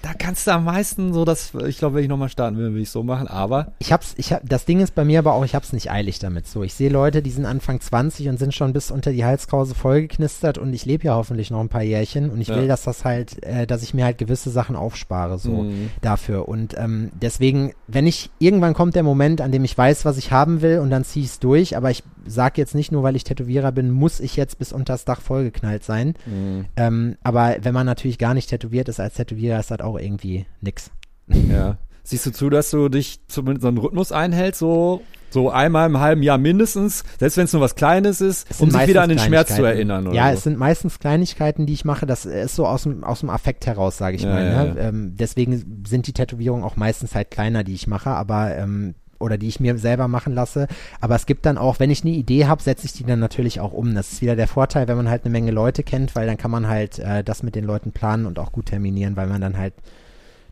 Da 0.04 0.12
kannst 0.12 0.46
du 0.46 0.50
am 0.50 0.64
meisten 0.64 1.14
so 1.14 1.24
das, 1.24 1.52
ich 1.66 1.78
glaube, 1.78 1.94
wenn 1.96 2.02
ich 2.02 2.10
nochmal 2.10 2.28
starten 2.28 2.58
will, 2.58 2.72
würde 2.72 2.80
ich 2.82 2.90
so 2.90 3.02
machen, 3.02 3.26
aber 3.26 3.72
Ich 3.78 3.90
hab's, 3.90 4.12
ich 4.18 4.34
hab, 4.34 4.46
das 4.46 4.66
Ding 4.66 4.80
ist 4.80 4.94
bei 4.94 5.02
mir 5.02 5.18
aber 5.20 5.32
auch, 5.32 5.46
ich 5.46 5.54
hab's 5.54 5.72
nicht 5.72 5.90
eilig 5.90 6.18
damit. 6.18 6.46
So, 6.46 6.62
ich 6.62 6.74
sehe 6.74 6.90
Leute, 6.90 7.22
die 7.22 7.30
sind 7.30 7.46
Anfang 7.46 7.80
20 7.80 8.28
und 8.28 8.38
sind 8.38 8.52
schon 8.52 8.74
bis 8.74 8.90
unter 8.90 9.12
die 9.12 9.24
Halskrause 9.24 9.74
vollgeknistert 9.74 10.58
und 10.58 10.74
ich 10.74 10.84
lebe 10.84 11.04
ja 11.04 11.14
hoffentlich 11.14 11.50
noch 11.50 11.60
ein 11.60 11.70
paar 11.70 11.82
Jährchen 11.82 12.28
und 12.28 12.42
ich 12.42 12.48
Ja. 12.48 12.56
will, 12.56 12.68
dass 12.68 12.82
das 12.82 13.06
halt, 13.06 13.42
äh, 13.44 13.66
dass 13.66 13.82
ich 13.82 13.94
mir 13.94 14.04
halt 14.04 14.18
gewisse 14.18 14.50
Sachen 14.50 14.76
aufspare, 14.76 15.38
so 15.38 15.62
Mhm. 15.62 15.90
dafür. 16.02 16.48
Und 16.48 16.74
ähm, 16.76 17.10
deswegen, 17.14 17.72
wenn 17.86 18.06
ich, 18.06 18.28
irgendwann 18.38 18.74
kommt 18.74 18.96
der 18.96 19.04
Moment, 19.04 19.40
an 19.40 19.52
dem 19.52 19.64
ich 19.64 19.76
weiß, 19.78 20.04
was 20.04 20.18
ich 20.18 20.30
haben 20.30 20.60
will 20.60 20.80
und 20.80 20.90
dann 20.90 21.04
ziehe 21.04 21.24
ich 21.24 21.30
es 21.30 21.38
durch, 21.38 21.78
aber 21.78 21.90
ich 21.90 22.02
sage 22.26 22.60
jetzt 22.60 22.74
nicht 22.74 22.92
nur, 22.92 23.02
weil 23.02 23.16
ich 23.16 23.24
Tätowierer 23.24 23.72
bin, 23.72 23.90
muss 23.90 24.20
ich 24.20 24.36
jetzt 24.36 24.58
bis 24.58 24.72
unter 24.72 24.94
das 24.94 25.04
Dach 25.04 25.20
vollgeknallt 25.20 25.84
sein. 25.84 26.14
Mhm. 26.26 26.66
Ähm, 26.76 27.16
aber 27.22 27.56
wenn 27.62 27.74
man 27.74 27.86
natürlich 27.86 28.18
gar 28.18 28.34
nicht 28.34 28.50
tätowiert 28.50 28.88
ist 28.88 29.00
als 29.00 29.14
Tätowierer, 29.14 29.60
ist 29.60 29.70
das 29.70 29.80
auch 29.80 29.98
irgendwie 29.98 30.46
nix. 30.60 30.90
Ja. 31.28 31.78
Siehst 32.02 32.26
du 32.26 32.32
zu, 32.32 32.50
dass 32.50 32.70
du 32.70 32.90
dich 32.90 33.26
zumindest 33.28 33.62
so 33.62 33.68
einen 33.68 33.78
Rhythmus 33.78 34.12
einhältst, 34.12 34.58
so, 34.60 35.00
so 35.30 35.50
einmal 35.50 35.88
im 35.88 35.98
halben 36.00 36.22
Jahr 36.22 36.36
mindestens, 36.36 37.02
selbst 37.18 37.38
wenn 37.38 37.46
es 37.46 37.52
nur 37.54 37.62
was 37.62 37.76
Kleines 37.76 38.20
ist, 38.20 38.60
um 38.60 38.70
sich 38.70 38.86
wieder 38.86 39.02
an 39.02 39.08
den 39.08 39.18
Schmerz 39.18 39.56
zu 39.56 39.64
erinnern, 39.64 40.08
oder? 40.08 40.14
Ja, 40.14 40.28
so. 40.28 40.34
es 40.34 40.42
sind 40.44 40.58
meistens 40.58 40.98
Kleinigkeiten, 40.98 41.64
die 41.64 41.72
ich 41.72 41.86
mache. 41.86 42.04
Das 42.04 42.26
ist 42.26 42.56
so 42.56 42.66
aus 42.66 42.82
dem, 42.82 43.04
aus 43.04 43.20
dem 43.20 43.30
Affekt 43.30 43.66
heraus, 43.66 43.96
sage 43.96 44.16
ich 44.16 44.22
Ja, 44.22 44.28
mal. 44.28 44.44
ja, 44.44 44.64
ne? 44.64 44.74
ja. 44.76 44.88
Ähm, 44.88 45.14
deswegen 45.16 45.82
sind 45.86 46.06
die 46.06 46.12
Tätowierungen 46.12 46.62
auch 46.62 46.76
meistens 46.76 47.14
halt 47.14 47.30
kleiner, 47.30 47.64
die 47.64 47.72
ich 47.72 47.86
mache, 47.86 48.10
aber 48.10 48.54
ähm, 48.54 48.94
oder 49.24 49.38
die 49.38 49.48
ich 49.48 49.58
mir 49.58 49.76
selber 49.78 50.06
machen 50.06 50.34
lasse. 50.34 50.68
Aber 51.00 51.16
es 51.16 51.26
gibt 51.26 51.46
dann 51.46 51.58
auch, 51.58 51.80
wenn 51.80 51.90
ich 51.90 52.02
eine 52.04 52.12
Idee 52.14 52.46
habe, 52.46 52.62
setze 52.62 52.86
ich 52.86 52.92
die 52.92 53.04
dann 53.04 53.18
natürlich 53.18 53.58
auch 53.60 53.72
um. 53.72 53.94
Das 53.94 54.12
ist 54.12 54.22
wieder 54.22 54.36
der 54.36 54.46
Vorteil, 54.48 54.86
wenn 54.86 54.96
man 54.96 55.08
halt 55.08 55.24
eine 55.24 55.32
Menge 55.32 55.50
Leute 55.50 55.82
kennt, 55.82 56.14
weil 56.14 56.26
dann 56.26 56.36
kann 56.36 56.50
man 56.50 56.68
halt 56.68 56.98
äh, 56.98 57.24
das 57.24 57.42
mit 57.42 57.54
den 57.54 57.64
Leuten 57.64 57.90
planen 57.92 58.26
und 58.26 58.38
auch 58.38 58.52
gut 58.52 58.66
terminieren, 58.66 59.16
weil 59.16 59.26
man 59.26 59.40
dann 59.40 59.56
halt, 59.58 59.74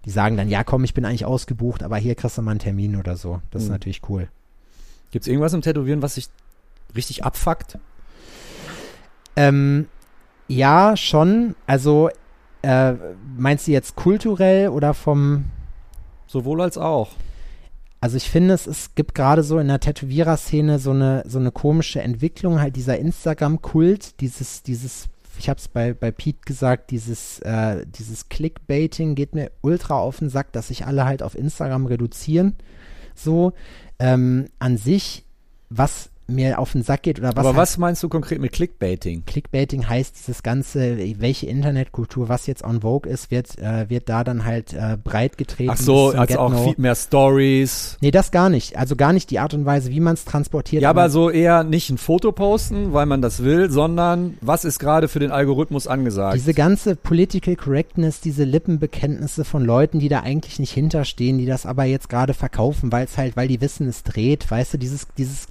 die 0.05 0.11
sagen 0.11 0.36
dann, 0.36 0.49
ja 0.49 0.65
komm, 0.65 0.82
ich 0.85 0.94
bin 0.94 1.05
eigentlich 1.05 1.24
ausgebucht, 1.24 1.82
aber 1.82 1.97
hier 1.97 2.15
kriegst 2.16 2.36
du 2.39 2.43
mal 2.43 2.51
einen 2.53 2.61
Termin 2.61 2.97
oder 2.97 3.16
so. 3.16 3.40
Das 3.51 3.62
ist 3.62 3.69
Mhm. 3.69 3.74
natürlich 3.74 4.01
cool. 4.09 4.28
Gibt's 5.12 5.28
irgendwas 5.28 5.53
im 5.53 5.62
Tätowieren, 5.62 6.03
was 6.03 6.15
sich 6.16 6.28
richtig 6.97 7.24
abfuckt? 7.24 7.78
Ähm, 9.36 9.86
ja, 10.49 10.97
schon. 10.97 11.55
Also, 11.66 12.11
äh, 12.62 12.94
meinst 13.36 13.66
du 13.66 13.73
jetzt 13.73 13.97
kulturell 13.97 14.69
oder 14.69 14.94
vom. 14.94 15.44
Sowohl 16.27 16.62
als 16.62 16.78
auch. 16.78 17.11
Also 18.03 18.16
ich 18.16 18.29
finde, 18.29 18.53
es, 18.55 18.66
es 18.66 18.97
gibt 18.97 19.15
gerade 19.15 19.45
so 19.45 19.61
in 19.61 19.69
der 19.69 19.79
Tätowierer-Szene 19.79 20.81
so 20.81 20.91
eine, 20.91 21.23
so 21.24 21.39
eine 21.39 21.53
komische 21.53 22.03
Entwicklung, 22.03 22.61
halt 22.61 22.74
dieser 22.74 22.99
Instagram-Kult, 22.99 24.20
dieses, 24.20 24.65
dieses, 24.65 25.07
ich 25.39 25.49
habe 25.49 25.61
es 25.61 25.69
bei, 25.69 25.95
bei 25.95 26.11
Pete 26.11 26.41
gesagt, 26.45 26.91
dieses, 26.91 27.39
äh, 27.43 27.87
dieses 27.87 28.29
Clickbaiting 28.29 29.15
geht 29.15 29.37
mir 29.37 29.53
ultra 29.61 30.01
auf 30.01 30.19
den 30.19 30.31
Sack, 30.31 30.51
dass 30.51 30.66
sich 30.66 30.85
alle 30.85 31.05
halt 31.05 31.23
auf 31.23 31.39
Instagram 31.39 31.87
reduzieren. 31.87 32.57
So, 33.15 33.53
ähm, 34.01 34.49
an 34.59 34.79
sich, 34.79 35.24
was 35.70 36.11
mir 36.27 36.59
auf 36.59 36.73
den 36.73 36.82
Sack 36.82 37.03
geht 37.03 37.19
oder 37.19 37.36
was 37.36 37.44
Aber 37.44 37.57
was 37.57 37.78
meinst 37.78 38.03
du 38.03 38.09
konkret 38.09 38.40
mit 38.40 38.53
Clickbaiting? 38.53 39.24
Clickbaiting 39.27 39.89
heißt 39.89 40.16
dieses 40.19 40.43
ganze, 40.43 40.99
welche 41.19 41.47
Internetkultur, 41.47 42.28
was 42.28 42.47
jetzt 42.47 42.65
on 42.65 42.81
Vogue 42.82 43.11
ist, 43.11 43.31
wird, 43.31 43.59
äh, 43.59 43.89
wird 43.90 44.09
da 44.09 44.24
dann 44.24 44.44
halt 44.44 44.73
äh, 44.73 44.97
breit 45.03 45.39
getreten. 45.39 45.70
Ach 45.73 45.77
so, 45.77 46.11
also 46.11 46.39
auch 46.39 46.51
Get-No. 46.51 46.65
viel 46.65 46.74
mehr 46.78 46.94
Stories. 46.94 47.99
Nee, 48.01 48.11
das 48.11 48.31
gar 48.31 48.49
nicht. 48.49 48.77
Also 48.77 48.97
gar 48.97 49.12
nicht 49.12 49.31
die 49.31 49.39
Art 49.39 49.55
und 49.55 49.65
Weise, 49.65 49.90
wie 49.90 50.01
man 50.01 50.15
es 50.15 50.24
transportiert. 50.24 50.82
Ja, 50.82 50.90
aber 50.90 51.11
so 51.11 51.31
eher 51.31 51.65
nicht 51.65 51.90
ein 51.90 51.99
Foto 51.99 52.32
posten, 52.32 52.93
weil 52.93 53.07
man 53.07 53.23
das 53.23 53.43
will, 53.43 53.70
sondern 53.70 54.39
was 54.40 54.65
ist 54.65 54.78
gerade 54.78 55.09
für 55.09 55.19
den 55.19 55.31
Algorithmus 55.31 55.86
angesagt? 55.86 56.36
Diese 56.36 56.55
ganze 56.55 56.97
Political 56.97 57.57
Correctness, 57.57 58.20
diese 58.20 58.44
Lippenbekenntnisse 58.44 59.44
von 59.44 59.65
Leuten, 59.65 59.99
die 59.99 60.09
da 60.09 60.20
eigentlich 60.20 60.59
nicht 60.59 60.73
hinterstehen, 60.73 61.39
die 61.39 61.47
das 61.47 61.66
aber 61.66 61.85
jetzt 61.85 62.09
gerade 62.09 62.35
verkaufen, 62.35 62.93
weil 62.93 63.05
es 63.05 63.19
halt, 63.19 63.36
weil 63.36 63.49
die 63.49 63.61
wissen, 63.61 63.89
es 63.89 64.03
dreht, 64.03 64.51
weißt 64.51 64.74
du, 64.74 64.78
dieses, 64.78 65.09
dieses 65.19 65.49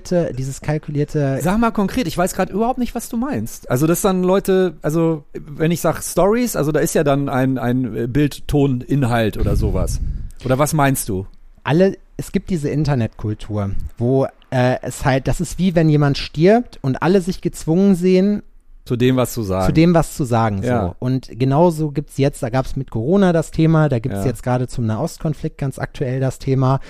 kalkulierte, 0.00 0.34
dieses 0.34 0.60
kalkulierte, 0.60 1.38
Sag 1.42 1.58
mal 1.58 1.70
konkret, 1.70 2.06
ich 2.06 2.16
weiß 2.16 2.34
gerade 2.34 2.52
überhaupt 2.52 2.78
nicht, 2.78 2.94
was 2.94 3.08
du 3.08 3.16
meinst. 3.16 3.70
Also 3.70 3.86
das 3.86 4.00
dann 4.00 4.22
Leute, 4.22 4.74
also 4.82 5.24
wenn 5.34 5.70
ich 5.70 5.80
sag 5.80 6.02
Stories, 6.02 6.56
also 6.56 6.72
da 6.72 6.80
ist 6.80 6.94
ja 6.94 7.04
dann 7.04 7.28
ein, 7.28 7.58
ein 7.58 7.96
äh, 7.96 8.06
Bild-Ton-Inhalt 8.06 9.36
oder 9.36 9.56
sowas. 9.56 10.00
Oder 10.44 10.58
was 10.58 10.72
meinst 10.72 11.08
du? 11.08 11.26
alle, 11.68 11.98
es 12.16 12.32
gibt 12.32 12.48
diese 12.48 12.70
Internetkultur, 12.70 13.72
wo 13.98 14.26
äh, 14.50 14.76
es 14.80 15.04
halt, 15.04 15.28
das 15.28 15.40
ist 15.40 15.58
wie 15.58 15.74
wenn 15.74 15.90
jemand 15.90 16.16
stirbt 16.16 16.78
und 16.80 17.02
alle 17.02 17.20
sich 17.20 17.42
gezwungen 17.42 17.94
sehen, 17.94 18.42
Zu 18.88 18.96
dem, 18.96 19.16
was 19.16 19.34
zu 19.34 19.42
sagen. 19.42 19.66
zu 19.66 19.72
dem 19.72 19.92
was 19.94 20.16
zu 20.16 20.24
sagen. 20.24 20.62
Ja. 20.62 20.80
So. 20.88 20.94
Und 20.98 21.28
genauso 21.38 21.90
gibt's 21.90 22.16
jetzt, 22.16 22.42
da 22.42 22.48
gab's 22.48 22.74
mit 22.74 22.90
Corona 22.90 23.34
das 23.34 23.50
Thema, 23.50 23.90
da 23.90 23.98
gibt's 23.98 24.20
Ja. 24.20 24.24
jetzt 24.26 24.42
gerade 24.42 24.66
zum 24.66 24.86
Nahostkonflikt 24.86 25.58
ganz 25.58 25.78
aktuell 25.78 26.20
das 26.20 26.38
Thema. 26.38 26.80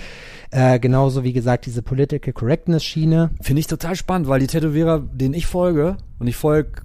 Äh, 0.51 0.79
genauso 0.79 1.23
wie 1.25 1.33
gesagt, 1.33 1.65
diese 1.65 1.81
Political 1.81 2.31
Correctness-Schiene. 2.31 3.31
Finde 3.41 3.59
ich 3.59 3.67
total 3.67 3.95
spannend, 3.97 4.29
weil 4.29 4.39
die 4.39 4.47
Tätowierer, 4.47 4.99
denen 4.99 5.33
ich 5.33 5.45
folge, 5.45 5.97
und 6.19 6.27
ich 6.27 6.37
folge 6.37 6.81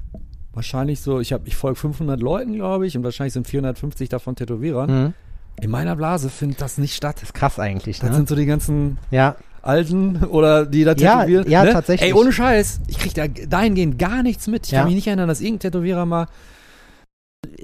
wahrscheinlich 0.52 1.00
so, 1.00 1.20
ich 1.20 1.32
habe, 1.32 1.46
ich 1.46 1.56
folge 1.56 1.76
500 1.78 2.20
Leuten, 2.20 2.54
glaube 2.54 2.86
ich, 2.86 2.96
und 2.96 3.04
wahrscheinlich 3.04 3.32
sind 3.34 3.46
450 3.46 4.08
davon 4.08 4.34
Tätowierer. 4.36 4.86
Mhm. 4.88 5.14
In 5.60 5.70
meiner 5.70 5.94
Blase 5.94 6.28
findet 6.30 6.60
das 6.60 6.78
nicht 6.78 6.94
statt. 6.96 7.16
Das 7.16 7.24
ist 7.30 7.34
krass 7.34 7.60
eigentlich, 7.60 8.00
Das 8.00 8.10
ne? 8.10 8.16
sind 8.16 8.28
so 8.28 8.34
die 8.34 8.46
ganzen 8.46 8.98
Ja, 9.12 9.36
Alten 9.66 10.24
oder 10.24 10.66
die 10.66 10.84
da 10.84 10.92
Ja, 10.94 11.20
tätowieren. 11.20 11.50
ja, 11.50 11.64
ne? 11.64 11.72
tatsächlich. 11.72 12.10
Ey, 12.10 12.14
ohne 12.14 12.32
Scheiß, 12.32 12.80
ich 12.88 12.98
krieg 12.98 13.14
da 13.14 13.26
dahingehend 13.28 13.98
gar 13.98 14.22
nichts 14.22 14.46
mit. 14.46 14.66
Ich 14.66 14.72
Ja. 14.72 14.80
kann 14.80 14.88
mich 14.88 14.96
nicht 14.96 15.06
erinnern, 15.06 15.28
dass 15.28 15.40
irgendein 15.40 15.70
Tätowierer 15.70 16.06
mal. 16.06 16.26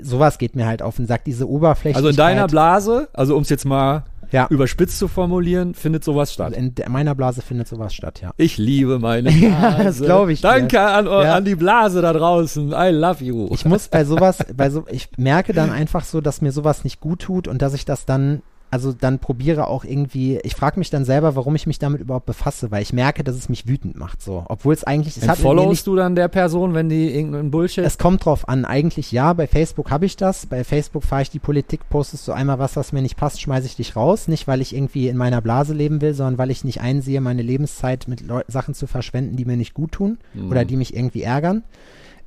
sowas 0.02 0.38
geht 0.38 0.56
mir 0.56 0.66
halt 0.66 0.82
auf 0.82 0.96
den 0.96 1.06
Sack, 1.06 1.24
diese 1.24 1.48
Oberflächlichkeit. 1.48 1.96
Also 1.96 2.08
in 2.10 2.16
deiner 2.16 2.46
Blase, 2.48 3.08
also 3.14 3.34
um 3.36 3.42
es 3.42 3.48
jetzt 3.48 3.64
mal 3.64 4.04
Ja. 4.30 4.46
überspitzt 4.50 4.98
zu 4.98 5.08
formulieren, 5.08 5.74
findet 5.74 6.04
sowas 6.04 6.32
statt. 6.32 6.52
In 6.52 6.74
de- 6.74 6.88
meiner 6.88 7.14
Blase 7.14 7.40
findet 7.42 7.66
sowas 7.66 7.92
statt, 7.94 8.20
ja. 8.20 8.30
Ich 8.36 8.58
liebe 8.58 8.98
meine 8.98 9.30
Blase. 9.30 9.46
Ja, 9.78 9.82
das 9.82 10.00
glaub 10.00 10.28
ich 10.28 10.42
dir. 10.42 10.48
Danke 10.48 10.80
an, 10.80 11.06
Ja. 11.06 11.34
an 11.34 11.44
die 11.46 11.54
Blase 11.56 12.02
da 12.02 12.12
draußen. 12.12 12.72
I 12.72 12.90
love 12.90 13.24
you. 13.24 13.48
Ich 13.52 13.64
muss 13.64 13.88
bei 13.90 14.04
sowas, 14.04 14.38
bei 14.54 14.68
so, 14.70 14.84
ich 14.90 15.08
merke 15.16 15.52
dann 15.54 15.70
einfach 15.70 16.04
so, 16.04 16.20
dass 16.20 16.42
mir 16.42 16.52
sowas 16.52 16.84
nicht 16.84 17.00
gut 17.00 17.22
tut 17.22 17.48
und 17.48 17.60
dass 17.62 17.72
ich 17.74 17.84
das 17.86 18.04
dann, 18.06 18.42
also 18.70 18.92
dann 18.92 19.18
probiere 19.18 19.66
auch 19.66 19.84
irgendwie, 19.84 20.38
ich 20.44 20.54
frage 20.54 20.78
mich 20.78 20.90
dann 20.90 21.04
selber, 21.04 21.34
warum 21.34 21.56
ich 21.56 21.66
mich 21.66 21.78
damit 21.78 22.00
überhaupt 22.00 22.26
befasse, 22.26 22.70
weil 22.70 22.82
ich 22.82 22.92
merke, 22.92 23.24
dass 23.24 23.34
es 23.34 23.48
mich 23.48 23.66
wütend 23.66 23.96
macht, 23.96 24.22
so. 24.22 24.44
Obwohl 24.48 24.72
es 24.74 24.84
eigentlich, 24.84 25.16
es 25.16 25.26
hat 25.26 25.38
Followst 25.38 25.68
nicht, 25.70 25.86
du 25.86 25.96
dann 25.96 26.14
der 26.14 26.28
Person, 26.28 26.72
wenn 26.74 26.88
die 26.88 27.12
irgendeinen 27.14 27.50
Bullshit 27.50 27.84
es 27.84 27.98
kommt 27.98 28.24
drauf 28.24 28.48
an, 28.48 28.64
eigentlich 28.64 29.10
ja, 29.12 29.32
bei 29.32 29.46
Facebook 29.46 29.90
habe 29.90 30.06
ich 30.06 30.16
das, 30.16 30.46
bei 30.46 30.62
Facebook 30.62 31.02
fahre 31.02 31.22
ich 31.22 31.30
die 31.30 31.38
Politik, 31.40 31.88
postest 31.90 32.28
du 32.28 32.32
einmal 32.32 32.58
was, 32.58 32.76
was 32.76 32.92
mir 32.92 33.02
nicht 33.02 33.16
passt, 33.16 33.40
schmeiße 33.40 33.66
ich 33.66 33.76
dich 33.76 33.96
raus, 33.96 34.28
nicht 34.28 34.46
weil 34.46 34.60
ich 34.60 34.74
irgendwie 34.74 35.08
in 35.08 35.16
meiner 35.16 35.40
Blase 35.40 35.74
leben 35.74 36.00
will, 36.00 36.14
sondern 36.14 36.38
weil 36.38 36.50
ich 36.50 36.62
nicht 36.64 36.80
einsehe, 36.80 37.20
meine 37.20 37.42
Lebenszeit 37.42 38.06
mit 38.06 38.20
Leu 38.20 38.42
Sachen 38.46 38.74
zu 38.74 38.86
verschwenden, 38.86 39.36
die 39.36 39.44
mir 39.44 39.56
nicht 39.56 39.74
gut 39.74 39.92
tun 39.92 40.18
Mhm. 40.34 40.50
oder 40.50 40.64
die 40.64 40.76
mich 40.76 40.94
irgendwie 40.94 41.22
ärgern. 41.22 41.64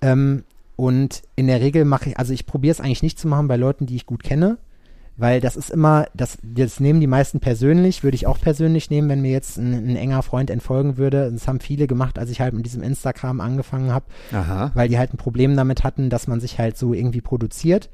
Ähm, 0.02 0.44
und 0.76 1.22
in 1.36 1.48
der 1.48 1.61
Regel 1.61 1.86
mache 1.86 2.10
ich, 2.10 2.18
also 2.18 2.34
ich 2.34 2.45
probiere 2.45 2.72
es 2.72 2.82
eigentlich 2.82 3.03
nicht 3.03 3.20
zu 3.20 3.28
machen 3.28 3.48
bei 3.48 3.56
Leuten, 3.56 3.86
die 3.86 3.95
ich 3.95 4.06
gut 4.06 4.24
kenne, 4.24 4.57
weil 5.15 5.41
das 5.41 5.56
ist 5.56 5.69
immer, 5.69 6.07
das, 6.14 6.38
das 6.41 6.80
nehmen 6.80 6.99
die 6.99 7.07
meisten 7.07 7.40
persönlich, 7.40 8.03
würde 8.03 8.15
ich 8.15 8.26
auch 8.26 8.40
persönlich 8.40 8.90
nehmen, 8.90 9.10
wenn 9.10 9.22
mir 9.22 9.31
jetzt 9.31 9.57
ein, 9.57 9.73
ein 9.73 9.95
enger 9.95 10.23
Freund 10.23 10.49
entfolgen 10.49 10.98
würde. 10.98 11.31
Das 11.31 11.48
haben 11.48 11.60
viele 11.60 11.85
gemacht, 11.88 12.18
als 12.18 12.31
ich 12.31 12.41
halt 12.41 12.53
mit 12.53 12.65
diesem 12.65 12.81
Instagram 12.81 13.40
angefangen 13.40 13.91
habe, 13.91 14.06
Aha. 14.31 14.72
weil 14.73 14.90
die 14.90 14.98
halt 14.98 15.14
ein 15.14 15.18
Problem 15.18 15.56
damit 15.56 15.84
hatten, 15.84 16.10
dass 16.10 16.27
man 16.27 16.40
sich 16.40 16.57
halt 16.57 16.77
so 16.77 16.94
irgendwie 16.94 17.22
produziert. 17.22 17.90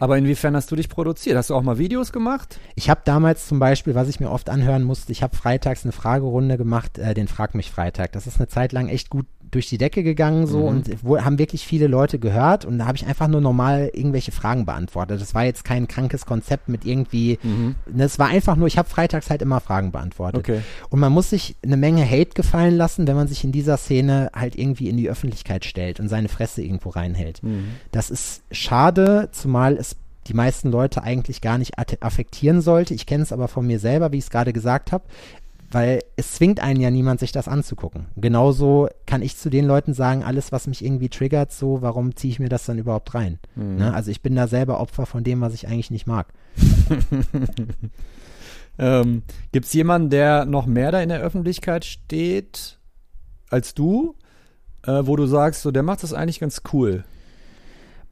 Aber 0.00 0.18
inwiefern 0.18 0.56
hast 0.56 0.70
du 0.72 0.76
dich 0.76 0.88
produziert? 0.88 1.36
Hast 1.36 1.50
du 1.50 1.54
auch 1.54 1.62
mal 1.62 1.78
Videos 1.78 2.10
gemacht? 2.10 2.58
Ich 2.74 2.90
habe 2.90 3.02
damals 3.04 3.46
zum 3.46 3.58
Beispiel, 3.58 3.94
was 3.94 4.08
ich 4.08 4.18
mir 4.18 4.30
oft 4.30 4.48
anhören 4.50 4.82
musste, 4.82 5.12
ich 5.12 5.22
habe 5.22 5.36
freitags 5.36 5.84
eine 5.84 5.92
Fragerunde 5.92 6.56
gemacht, 6.56 6.98
äh, 6.98 7.14
den 7.14 7.28
Frag 7.28 7.54
mich 7.54 7.70
Freitag. 7.70 8.12
Das 8.12 8.26
ist 8.26 8.38
eine 8.38 8.48
Zeit 8.48 8.72
lang 8.72 8.88
echt 8.88 9.10
gut 9.10 9.26
durch 9.50 9.68
die 9.68 9.78
Decke 9.78 10.04
gegangen 10.04 10.46
so 10.46 10.58
Mhm. 10.60 10.64
und 10.68 10.90
wo, 11.02 11.18
haben 11.18 11.40
wirklich 11.40 11.66
viele 11.66 11.88
Leute 11.88 12.20
gehört 12.20 12.64
und 12.64 12.78
da 12.78 12.86
habe 12.86 12.96
ich 12.96 13.04
einfach 13.04 13.26
nur 13.26 13.40
normal 13.40 13.90
irgendwelche 13.92 14.30
Fragen 14.30 14.64
beantwortet. 14.64 15.20
Das 15.20 15.34
war 15.34 15.44
jetzt 15.44 15.64
kein 15.64 15.88
krankes 15.88 16.24
Konzept 16.24 16.68
mit 16.68 16.84
irgendwie, 16.84 17.36
Mhm. 17.42 17.74
ne, 17.92 18.04
es 18.04 18.20
war 18.20 18.28
einfach 18.28 18.54
nur, 18.54 18.68
ich 18.68 18.78
habe 18.78 18.88
freitags 18.88 19.28
halt 19.28 19.42
immer 19.42 19.58
Fragen 19.58 19.90
beantwortet. 19.90 20.38
Okay. 20.38 20.60
Und 20.88 21.00
man 21.00 21.10
muss 21.10 21.30
sich 21.30 21.56
eine 21.64 21.76
Menge 21.76 22.08
Hate 22.08 22.30
gefallen 22.34 22.76
lassen, 22.76 23.08
wenn 23.08 23.16
man 23.16 23.26
sich 23.26 23.42
in 23.42 23.50
dieser 23.50 23.76
Szene 23.76 24.30
halt 24.32 24.54
irgendwie 24.56 24.88
in 24.88 24.96
die 24.96 25.10
Öffentlichkeit 25.10 25.64
stellt 25.64 25.98
und 25.98 26.08
seine 26.08 26.28
Fresse 26.28 26.62
irgendwo 26.62 26.90
reinhält. 26.90 27.42
Mhm. 27.42 27.70
Das 27.90 28.08
ist 28.10 28.42
schade, 28.52 29.30
zumal 29.32 29.76
es 29.76 29.89
die 30.26 30.34
meisten 30.34 30.70
Leute 30.70 31.02
eigentlich 31.02 31.40
gar 31.40 31.58
nicht 31.58 31.78
affektieren 32.02 32.60
sollte. 32.60 32.94
Ich 32.94 33.06
kenne 33.06 33.22
es 33.22 33.32
aber 33.32 33.48
von 33.48 33.66
mir 33.66 33.78
selber, 33.78 34.12
wie 34.12 34.18
ich 34.18 34.24
es 34.24 34.30
gerade 34.30 34.52
gesagt 34.52 34.92
habe, 34.92 35.04
weil 35.70 36.00
es 36.16 36.34
zwingt 36.34 36.60
einen 36.60 36.80
ja 36.80 36.90
niemand, 36.90 37.20
sich 37.20 37.32
das 37.32 37.48
anzugucken. 37.48 38.06
Genauso 38.16 38.88
kann 39.06 39.22
ich 39.22 39.36
zu 39.36 39.50
den 39.50 39.66
Leuten 39.66 39.94
sagen, 39.94 40.24
alles, 40.24 40.52
was 40.52 40.66
mich 40.66 40.84
irgendwie 40.84 41.08
triggert, 41.08 41.52
so, 41.52 41.80
warum 41.80 42.16
ziehe 42.16 42.32
ich 42.32 42.40
mir 42.40 42.48
das 42.48 42.64
dann 42.64 42.78
überhaupt 42.78 43.14
rein? 43.14 43.38
Mhm. 43.54 43.76
Ne? 43.76 43.94
Also 43.94 44.10
ich 44.10 44.20
bin 44.20 44.34
da 44.34 44.46
selber 44.46 44.80
Opfer 44.80 45.06
von 45.06 45.24
dem, 45.24 45.40
was 45.40 45.54
ich 45.54 45.68
eigentlich 45.68 45.90
nicht 45.90 46.06
mag. 46.06 46.26
Ähm, 48.80 49.22
Gibt 49.52 49.66
es 49.66 49.74
jemanden, 49.74 50.08
der 50.08 50.46
noch 50.46 50.64
mehr 50.64 50.90
da 50.90 51.02
in 51.02 51.10
der 51.10 51.20
Öffentlichkeit 51.20 51.84
steht 51.84 52.78
als 53.50 53.74
du, 53.74 54.14
äh, 54.86 55.02
wo 55.04 55.16
du 55.16 55.26
sagst, 55.26 55.60
so 55.60 55.70
der 55.70 55.82
macht 55.82 56.02
das 56.02 56.14
eigentlich 56.14 56.40
ganz 56.40 56.62
cool? 56.72 57.04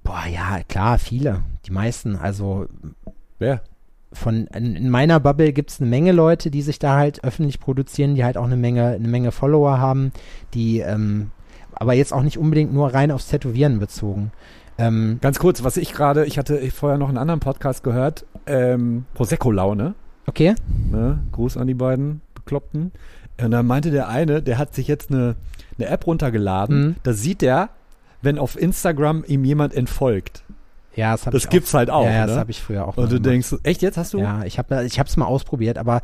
Boah, 0.09 0.25
ja, 0.27 0.61
klar, 0.67 0.99
viele. 0.99 1.43
Die 1.67 1.71
meisten. 1.71 2.17
Also 2.17 2.67
Wer? 3.39 3.61
von 4.11 4.47
in, 4.47 4.75
in 4.75 4.89
meiner 4.89 5.21
Bubble 5.21 5.53
gibt 5.53 5.71
es 5.71 5.83
eine 5.83 5.91
Menge 5.91 6.13
Leute, 6.13 6.51
die 6.51 6.63
sich 6.63 6.79
da 6.79 6.97
halt 6.97 7.23
öffentlich 7.25 7.61
produzieren, 7.61 8.15
die 8.15 8.25
halt 8.25 8.39
auch 8.39 8.47
eine 8.47 8.57
Menge, 8.57 8.87
eine 8.87 9.07
Menge 9.07 9.33
Follower 9.33 9.79
haben, 9.79 10.13
die 10.55 10.79
ähm, 10.79 11.31
aber 11.75 11.93
jetzt 11.93 12.15
auch 12.15 12.23
nicht 12.23 12.39
unbedingt 12.39 12.73
nur 12.73 12.95
rein 12.95 13.11
aufs 13.11 13.29
Tätowieren 13.29 13.81
bezogen. 13.81 14.33
Ähm, 14.79 15.19
Ganz 15.21 15.39
kurz, 15.39 15.63
was 15.63 15.77
ich 15.77 15.93
gerade, 15.93 16.25
ich 16.25 16.39
hatte 16.39 16.59
vorher 16.71 16.97
noch 16.97 17.11
einen 17.11 17.19
anderen 17.19 17.41
Podcast 17.41 17.85
gehört, 17.85 18.25
ähm, 18.47 19.05
Prosecco-Laune. 19.13 19.95
okay. 20.27 20.55
Ne? 20.91 21.19
Gruß 21.33 21.59
an 21.59 21.67
die 21.67 21.75
beiden 21.75 22.23
Bekloppten. 22.35 22.93
Und 23.39 23.51
dann 23.51 23.67
meinte 23.67 23.91
der 23.91 24.09
eine, 24.09 24.43
der 24.43 24.57
hat 24.57 24.75
sich 24.75 24.89
jetzt 24.89 25.11
eine, 25.11 25.37
eine 25.77 25.89
App 25.89 26.07
runtergeladen. 26.07 26.81
Mhm. 26.81 26.97
Da 27.03 27.13
sieht 27.13 27.43
er, 27.43 27.69
wenn 28.23 28.39
auf 28.39 28.61
Instagram 28.61 29.25
ihm 29.27 29.45
jemand 29.45 29.75
entfolgt. 29.75 30.43
Ja, 30.95 31.13
das, 31.13 31.23
Das 31.25 31.49
gibt's 31.49 31.71
auch. 31.75 31.79
halt 31.79 31.91
auch, 31.91 32.05
Ja, 32.05 32.11
ja 32.13 32.27
das 32.27 32.35
ne? 32.35 32.41
habe 32.41 32.51
ich 32.51 32.61
früher 32.61 32.85
auch 32.87 32.97
Und 32.97 33.05
du 33.13 33.17
gemacht. 33.21 33.27
denkst, 33.27 33.55
echt 33.63 33.83
jetzt 33.83 33.97
hast 33.97 34.15
du? 34.15 34.19
Ja, 34.19 34.43
ich 34.45 34.59
habe 34.59 34.85
ich 34.85 34.99
hab's 34.99 35.17
mal 35.17 35.27
ausprobiert, 35.27 35.79
aber 35.79 36.01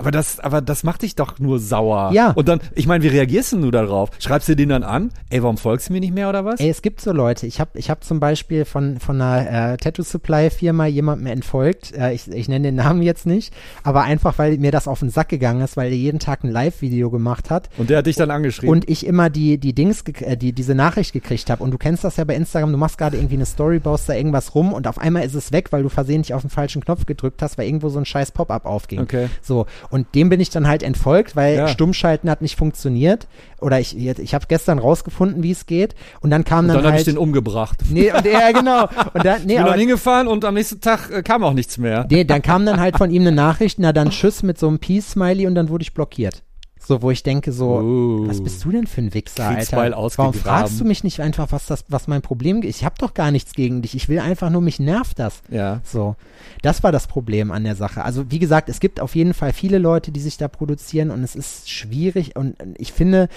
Aber 0.00 0.10
das, 0.10 0.40
aber 0.40 0.62
das 0.62 0.82
macht 0.82 1.02
dich 1.02 1.14
doch 1.14 1.38
nur 1.38 1.58
sauer. 1.58 2.10
Ja. 2.14 2.30
Und 2.30 2.48
dann, 2.48 2.60
ich 2.74 2.86
meine, 2.86 3.04
wie 3.04 3.08
reagierst 3.08 3.52
denn 3.52 3.60
du 3.60 3.70
darauf? 3.70 4.08
Schreibst 4.18 4.48
du 4.48 4.56
den 4.56 4.70
dann 4.70 4.82
an? 4.82 5.10
Ey, 5.28 5.42
warum 5.42 5.58
folgst 5.58 5.90
du 5.90 5.92
mir 5.92 6.00
nicht 6.00 6.14
mehr 6.14 6.30
oder 6.30 6.46
was? 6.46 6.58
Ey, 6.58 6.70
es 6.70 6.80
gibt 6.80 7.02
so 7.02 7.12
Leute. 7.12 7.46
Ich 7.46 7.60
habe 7.60 7.78
ich 7.78 7.90
hab 7.90 8.02
zum 8.02 8.18
Beispiel 8.18 8.64
von, 8.64 8.98
von 8.98 9.20
einer 9.20 9.74
äh, 9.74 9.76
Tattoo-Supply-Firma 9.76 10.86
jemandem 10.86 11.26
entfolgt. 11.26 11.92
Äh, 11.94 12.14
ich, 12.14 12.28
ich 12.28 12.48
nenne 12.48 12.68
den 12.68 12.76
Namen 12.76 13.02
jetzt 13.02 13.26
nicht, 13.26 13.52
aber 13.82 14.04
einfach, 14.04 14.38
weil 14.38 14.56
mir 14.56 14.72
das 14.72 14.88
auf 14.88 15.00
den 15.00 15.10
Sack 15.10 15.28
gegangen 15.28 15.60
ist, 15.60 15.76
weil 15.76 15.90
der 15.90 15.98
jeden 15.98 16.18
Tag 16.18 16.44
ein 16.44 16.50
Live-Video 16.50 17.10
gemacht 17.10 17.50
hat 17.50 17.68
Und 17.76 17.90
der 17.90 17.98
hat 17.98 18.06
dich 18.06 18.16
dann 18.16 18.30
angeschrieben. 18.30 18.70
und 18.74 18.88
ich 18.88 19.04
immer 19.04 19.28
die, 19.28 19.58
die 19.58 19.74
Dings, 19.74 20.02
äh, 20.22 20.38
die, 20.38 20.54
diese 20.54 20.74
Nachricht 20.74 21.12
gekriegt 21.12 21.50
habe. 21.50 21.62
Und 21.62 21.72
du 21.72 21.76
kennst 21.78 22.04
das 22.04 22.16
ja 22.16 22.24
bei 22.24 22.36
Instagram, 22.36 22.72
du 22.72 22.78
machst 22.78 22.96
gerade 22.96 23.18
irgendwie 23.18 23.34
eine 23.34 23.46
Story, 23.46 23.78
baust 23.78 24.08
da 24.08 24.14
irgendwas 24.14 24.54
rum 24.54 24.72
und 24.72 24.86
auf 24.86 24.96
einmal 24.96 25.24
ist 25.24 25.34
es 25.34 25.52
weg, 25.52 25.72
weil 25.72 25.82
du 25.82 25.90
versehentlich 25.90 26.32
auf 26.32 26.40
den 26.40 26.50
falschen 26.50 26.82
Knopf 26.82 27.04
gedrückt 27.04 27.42
hast, 27.42 27.58
weil 27.58 27.66
irgendwo 27.66 27.90
so 27.90 27.98
ein 27.98 28.06
scheiß 28.06 28.32
Pop-up 28.32 28.64
aufging. 28.64 29.00
Okay. 29.00 29.28
So, 29.42 29.66
und 29.90 30.06
dem 30.14 30.28
bin 30.28 30.40
ich 30.40 30.50
dann 30.50 30.66
halt 30.66 30.82
entfolgt, 30.82 31.36
weil 31.36 31.56
Ja. 31.56 31.68
Stummschalten 31.68 32.30
hat 32.30 32.42
nicht 32.42 32.56
funktioniert. 32.56 33.26
Oder 33.60 33.78
ich, 33.80 33.96
ich 33.96 34.34
habe 34.34 34.46
gestern 34.48 34.78
rausgefunden, 34.78 35.42
wie 35.42 35.50
es 35.50 35.66
geht. 35.66 35.94
Und 36.20 36.30
dann 36.30 36.44
kam 36.44 36.60
und 36.64 36.68
dann, 36.68 36.76
dann 36.76 36.84
habe 36.86 36.92
halt. 36.92 37.00
ich 37.00 37.12
den 37.12 37.18
umgebracht. 37.18 37.80
nee, 37.90 38.10
und, 38.12 38.24
ja, 38.24 38.52
genau. 38.52 38.88
Und 39.12 39.24
dann, 39.24 39.42
nee, 39.44 39.52
Ich 39.52 39.56
bin 39.56 39.58
aber, 39.58 39.70
dann 39.70 39.78
hingefahren 39.80 40.28
und 40.28 40.44
am 40.44 40.54
nächsten 40.54 40.80
Tag 40.80 41.10
äh, 41.10 41.22
kam 41.22 41.44
auch 41.44 41.52
nichts 41.52 41.76
mehr. 41.76 42.06
nee, 42.10 42.24
dann 42.24 42.40
kam 42.42 42.64
dann 42.64 42.80
halt 42.80 42.96
von 42.96 43.10
ihm 43.10 43.22
eine 43.22 43.32
Nachricht, 43.32 43.78
na 43.78 43.92
dann 43.92 44.10
Tschüss 44.10 44.42
mit 44.42 44.58
so 44.58 44.68
einem 44.68 44.78
Peace-Smiley 44.78 45.46
und 45.46 45.54
dann 45.54 45.68
wurde 45.68 45.82
ich 45.82 45.92
blockiert. 45.92 46.42
So, 46.82 47.02
wo 47.02 47.10
ich 47.10 47.22
denke, 47.22 47.52
so, 47.52 47.78
Oh. 47.78 48.26
was 48.26 48.42
bist 48.42 48.64
du 48.64 48.72
denn 48.72 48.86
für 48.86 49.02
ein 49.02 49.12
Wichser, 49.14 49.46
Alter? 49.48 49.76
Warum 50.16 50.32
fragst 50.32 50.80
du 50.80 50.84
mich 50.84 51.04
nicht 51.04 51.20
einfach, 51.20 51.52
was 51.52 51.66
das, 51.66 51.84
was 51.88 52.08
mein 52.08 52.22
Problem 52.22 52.62
ist? 52.62 52.78
Ich 52.78 52.84
habe 52.84 52.94
doch 52.98 53.12
gar 53.14 53.30
nichts 53.30 53.52
gegen 53.52 53.82
dich. 53.82 53.94
Ich 53.94 54.08
will 54.08 54.18
einfach 54.18 54.48
nur, 54.50 54.62
mich 54.62 54.80
nervt 54.80 55.18
das. 55.18 55.42
Ja. 55.50 55.82
So, 55.84 56.16
das 56.62 56.82
war 56.82 56.90
das 56.90 57.06
Problem 57.06 57.50
an 57.52 57.64
der 57.64 57.76
Sache. 57.76 58.02
Also 58.02 58.30
wie 58.30 58.38
gesagt, 58.38 58.68
es 58.70 58.80
gibt 58.80 58.98
auf 58.98 59.14
jeden 59.14 59.34
Fall 59.34 59.52
viele 59.52 59.78
Leute, 59.78 60.10
die 60.10 60.20
sich 60.20 60.38
da 60.38 60.48
produzieren 60.48 61.10
und 61.10 61.22
es 61.22 61.36
ist 61.36 61.70
schwierig 61.70 62.34
und 62.36 62.56
ich 62.78 62.92
finde, 62.92 63.28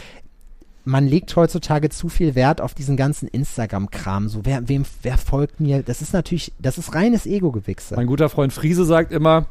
man 0.86 1.06
legt 1.08 1.36
heutzutage 1.36 1.90
zu 1.90 2.10
viel 2.10 2.36
Wert 2.36 2.60
auf 2.60 2.74
diesen 2.74 2.98
ganzen 2.98 3.28
Instagram-Kram. 3.28 4.30
So, 4.30 4.42
wer, 4.46 4.68
wem, 4.68 4.86
wer 5.02 5.18
folgt 5.18 5.60
mir? 5.60 5.84
Das 5.84 6.02
ist 6.02 6.14
natürlich, 6.14 6.54
das 6.60 6.78
ist 6.78 6.96
reines 6.96 7.26
Ego-Gewichse. 7.26 7.96
Mein 7.96 8.08
guter 8.08 8.30
Freund 8.30 8.52
Friese 8.52 8.84
sagt 8.86 9.12
immer, 9.12 9.46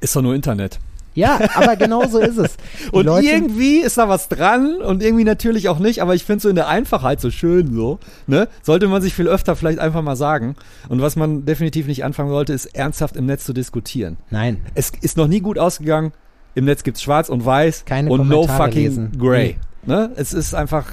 ist 0.00 0.14
doch 0.14 0.22
nur 0.22 0.34
Internet. 0.34 0.78
Ja, 1.18 1.38
aber 1.54 1.76
genau 1.76 2.06
so 2.06 2.18
ist 2.20 2.38
es. 2.38 2.56
Die 2.86 2.90
Und 2.90 3.06
Leute, 3.06 3.26
irgendwie 3.26 3.78
ist 3.78 3.98
da 3.98 4.08
was 4.08 4.28
dran 4.28 4.76
und 4.76 5.02
irgendwie 5.02 5.24
natürlich 5.24 5.68
auch 5.68 5.78
nicht, 5.78 6.00
aber 6.00 6.14
ich 6.14 6.24
finde 6.24 6.42
so 6.42 6.48
in 6.48 6.54
der 6.54 6.68
Einfachheit 6.68 7.20
so 7.20 7.30
schön 7.30 7.74
so, 7.74 7.98
ne? 8.26 8.48
Sollte 8.62 8.86
man 8.88 9.02
sich 9.02 9.14
viel 9.14 9.26
öfter 9.28 9.56
vielleicht 9.56 9.78
einfach 9.80 10.02
mal 10.02 10.16
sagen. 10.16 10.54
Und 10.88 11.00
was 11.02 11.16
man 11.16 11.44
definitiv 11.44 11.86
nicht 11.86 12.04
anfangen 12.04 12.30
sollte, 12.30 12.52
ist 12.52 12.66
ernsthaft 12.66 13.16
im 13.16 13.26
Netz 13.26 13.44
zu 13.44 13.52
diskutieren. 13.52 14.16
Nein, 14.30 14.60
Es 14.74 14.92
ist 15.00 15.16
noch 15.16 15.26
nie 15.28 15.40
gut 15.40 15.58
ausgegangen. 15.58 16.12
Im 16.54 16.64
Netz 16.64 16.82
gibt's 16.82 17.02
schwarz 17.02 17.28
und 17.28 17.44
weiß 17.44 17.84
Keine 17.84 18.10
und 18.10 18.28
no 18.28 18.40
Kommentare 18.42 18.64
fucking 18.68 18.82
lesen. 18.84 19.12
gray. 19.18 19.56
Ne? 19.86 20.10
Es 20.16 20.32
ist 20.32 20.54
einfach, 20.54 20.86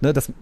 ne, 0.00 0.12
das 0.12 0.32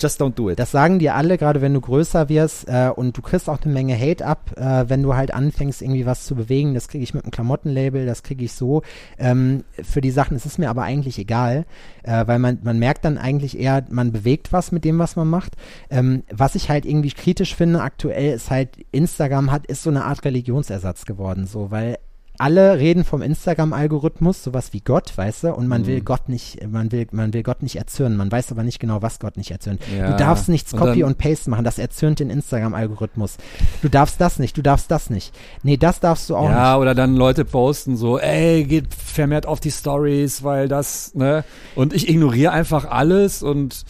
just 0.00 0.20
don't 0.20 0.34
do 0.34 0.50
it. 0.50 0.58
Das 0.58 0.70
sagen 0.70 0.98
dir 0.98 1.14
alle, 1.14 1.38
gerade 1.38 1.60
wenn 1.60 1.74
du 1.74 1.80
größer 1.80 2.28
wirst 2.28 2.68
äh, 2.68 2.90
und 2.94 3.16
du 3.16 3.22
kriegst 3.22 3.48
auch 3.48 3.60
eine 3.62 3.72
Menge 3.72 3.98
Hate 3.98 4.24
ab, 4.24 4.52
äh, 4.56 4.84
wenn 4.88 5.02
du 5.02 5.14
halt 5.14 5.32
anfängst, 5.32 5.82
irgendwie 5.82 6.06
was 6.06 6.24
zu 6.24 6.34
bewegen. 6.34 6.74
Das 6.74 6.88
kriege 6.88 7.04
ich 7.04 7.14
mit 7.14 7.24
einem 7.24 7.30
Klamottenlabel, 7.30 8.06
das 8.06 8.22
kriege 8.22 8.44
ich 8.44 8.52
so. 8.52 8.82
Ähm, 9.18 9.64
für 9.82 10.00
die 10.00 10.10
Sachen, 10.10 10.36
es 10.36 10.46
ist 10.46 10.58
mir 10.58 10.70
aber 10.70 10.82
eigentlich 10.82 11.18
egal, 11.18 11.66
äh, 12.02 12.26
weil 12.26 12.38
man, 12.38 12.58
man 12.62 12.78
merkt 12.78 13.04
dann 13.04 13.18
eigentlich 13.18 13.58
eher, 13.58 13.84
man 13.90 14.12
bewegt 14.12 14.52
was 14.52 14.72
mit 14.72 14.84
dem, 14.84 14.98
was 14.98 15.16
man 15.16 15.28
macht. 15.28 15.54
Ähm, 15.90 16.22
was 16.30 16.54
ich 16.54 16.68
halt 16.68 16.86
irgendwie 16.86 17.10
kritisch 17.10 17.54
finde 17.54 17.80
aktuell, 17.80 18.34
ist 18.34 18.50
halt, 18.50 18.70
Instagram 18.92 19.50
hat, 19.50 19.66
ist 19.66 19.82
so 19.82 19.90
eine 19.90 20.04
Art 20.04 20.24
Religionsersatz 20.24 21.04
geworden, 21.04 21.46
so, 21.46 21.70
weil 21.70 21.98
alle 22.38 22.78
reden 22.78 23.04
vom 23.04 23.22
Instagram-Algorithmus, 23.22 24.42
sowas 24.42 24.72
wie 24.72 24.80
Gott, 24.80 25.16
weißt 25.16 25.44
du, 25.44 25.54
und 25.54 25.68
man 25.68 25.82
Mhm. 25.82 25.86
will 25.86 26.00
Gott 26.00 26.28
nicht, 26.28 26.66
man 26.68 26.90
will, 26.92 27.06
man 27.12 27.32
will 27.32 27.42
Gott 27.42 27.62
nicht 27.62 27.76
erzürnen, 27.76 28.16
man 28.16 28.30
weiß 28.30 28.50
aber 28.50 28.62
nicht 28.64 28.80
genau, 28.80 29.02
was 29.02 29.20
Gott 29.20 29.36
nicht 29.36 29.50
erzürnt. 29.50 29.80
Ja. 29.96 30.10
Du 30.10 30.16
darfst 30.16 30.48
nichts 30.48 30.72
Und 30.72 30.80
Copy 30.80 31.04
und 31.04 31.16
Paste 31.18 31.48
machen, 31.50 31.64
das 31.64 31.78
erzürnt 31.78 32.18
den 32.20 32.30
Instagram-Algorithmus. 32.30 33.36
Du 33.82 33.88
darfst 33.88 34.20
das 34.20 34.38
nicht, 34.38 34.56
du 34.56 34.62
darfst 34.62 34.90
das 34.90 35.10
nicht. 35.10 35.32
Nee, 35.62 35.76
das 35.76 36.00
darfst 36.00 36.28
du 36.28 36.36
auch 36.36 36.48
ja, 36.50 36.72
nicht. 36.72 36.82
oder 36.82 36.94
dann 36.94 37.14
Leute 37.14 37.44
posten 37.44 37.96
so, 37.96 38.18
ey, 38.18 38.64
geht 38.64 38.92
vermehrt 38.94 39.46
auf 39.46 39.60
die 39.60 39.70
Stories, 39.70 40.42
weil 40.42 40.66
das, 40.68 41.14
ne? 41.14 41.44
Und 41.76 41.92
ich 41.92 42.08
ignoriere 42.08 42.50
einfach 42.52 42.84
alles 42.90 43.42
und 43.42 43.84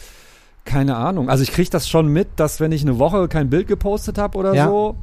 keine 0.65 0.95
Ahnung. 0.95 1.29
Also 1.29 1.43
ich 1.43 1.51
kriege 1.51 1.69
das 1.69 1.87
schon 1.89 2.07
mit, 2.07 2.27
dass 2.37 2.59
wenn 2.59 2.71
ich 2.71 2.81
eine 2.81 2.97
Woche 2.99 3.27
kein 3.27 3.49
Bild 3.49 3.67
gepostet 3.67 4.17
habe 4.17 4.37
oder 4.37 4.53
Ja. 4.53 4.67
so, 4.67 4.95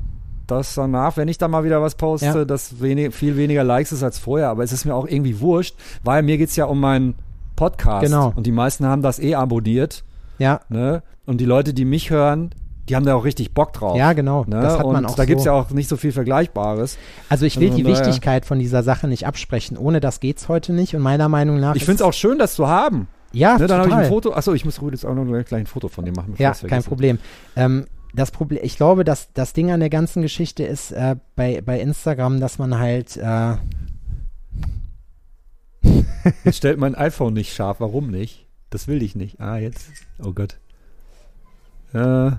dass 0.56 0.74
danach, 0.74 1.16
wenn 1.16 1.28
ich 1.28 1.38
da 1.38 1.48
mal 1.48 1.64
wieder 1.64 1.82
was 1.82 1.94
poste, 1.94 2.26
Ja. 2.26 2.44
das 2.44 2.80
wenig, 2.80 3.14
viel 3.14 3.36
weniger 3.36 3.64
Likes 3.64 3.92
ist 3.92 4.02
als 4.02 4.18
vorher. 4.18 4.48
Aber 4.48 4.62
es 4.64 4.72
ist 4.72 4.84
mir 4.84 4.94
auch 4.94 5.06
irgendwie 5.06 5.40
wurscht, 5.40 5.74
weil 6.04 6.22
mir 6.22 6.38
geht's 6.38 6.56
ja 6.56 6.64
um 6.66 6.80
meinen 6.80 7.14
Podcast. 7.56 8.04
Genau. 8.06 8.32
Und 8.34 8.46
die 8.46 8.52
meisten 8.52 8.86
haben 8.86 9.02
das 9.02 9.18
eh 9.18 9.34
abonniert, 9.34 10.04
Ja, 10.38 10.60
ne? 10.68 11.02
Und 11.26 11.40
die 11.40 11.44
Leute, 11.44 11.72
die 11.74 11.84
mich 11.84 12.10
hören, 12.10 12.50
die 12.88 12.96
haben 12.96 13.06
da 13.06 13.14
auch 13.14 13.24
richtig 13.24 13.54
Bock 13.54 13.72
drauf. 13.72 13.96
ja, 13.96 14.12
genau. 14.12 14.44
Ne? 14.48 14.60
Das 14.60 14.78
hat 14.78 14.84
und 14.84 14.92
man 14.92 15.06
auch 15.06 15.14
da 15.14 15.24
so. 15.24 15.32
ja 15.44 15.52
auch 15.52 15.70
nicht 15.70 15.88
so 15.88 15.96
viel 15.96 16.10
Vergleichbares. 16.10 16.98
Also 17.28 17.46
ich 17.46 17.60
will 17.60 17.68
Also 17.68 17.76
die 17.76 17.84
daher- 17.84 17.96
Wichtigkeit 18.06 18.44
von 18.44 18.58
dieser 18.58 18.82
Sache 18.82 19.06
nicht 19.06 19.24
absprechen. 19.26 19.76
Ohne 19.76 20.00
das 20.00 20.18
geht's 20.18 20.48
heute 20.48 20.72
nicht. 20.72 20.96
Und 20.96 21.02
meiner 21.02 21.28
Meinung 21.28 21.60
nach. 21.60 21.76
Ich 21.76 21.84
finde 21.84 21.96
es 21.96 22.02
auch 22.02 22.12
schön, 22.12 22.38
das 22.38 22.54
zu 22.54 22.66
haben. 22.66 23.06
Ja, 23.32 23.56
Ne, 23.56 23.66
dann 23.68 23.78
habe 23.80 23.88
ich 23.88 23.94
ein. 23.94 24.08
Foto. 24.08 24.32
Achso, 24.34 24.52
ich 24.52 24.64
muss 24.64 24.82
Rüd 24.82 24.92
jetzt 24.92 25.06
auch 25.06 25.14
noch 25.14 25.24
gleich 25.24 25.52
ein 25.60 25.66
Foto 25.66 25.88
von 25.88 26.04
dir 26.04 26.12
machen. 26.12 26.34
Ja, 26.38 26.52
kein. 26.68 26.82
Problem. 26.82 27.18
Ähm, 27.56 27.86
das 28.14 28.30
Problem, 28.30 28.60
ich 28.62 28.76
glaube, 28.76 29.04
dass 29.04 29.32
das 29.32 29.52
Ding 29.52 29.70
an 29.70 29.80
der 29.80 29.90
ganzen 29.90 30.22
Geschichte 30.22 30.64
ist 30.64 30.92
äh, 30.92 31.16
bei, 31.36 31.60
bei 31.60 31.80
Instagram, 31.80 32.40
dass 32.40 32.58
man 32.58 32.78
halt, 32.78 33.16
äh, 33.16 33.56
Jetzt 36.44 36.58
stellt 36.58 36.78
mein 36.78 36.94
iPhone 36.94 37.34
nicht 37.34 37.52
scharf. 37.52 37.80
Warum 37.80 38.10
nicht? 38.10 38.46
Das 38.70 38.88
will 38.88 39.02
ich 39.02 39.14
nicht. 39.16 39.40
Ah, 39.40 39.58
jetzt. 39.58 39.90
Oh 40.22 40.32
Gott. 40.32 40.58
Äh, 41.92 42.32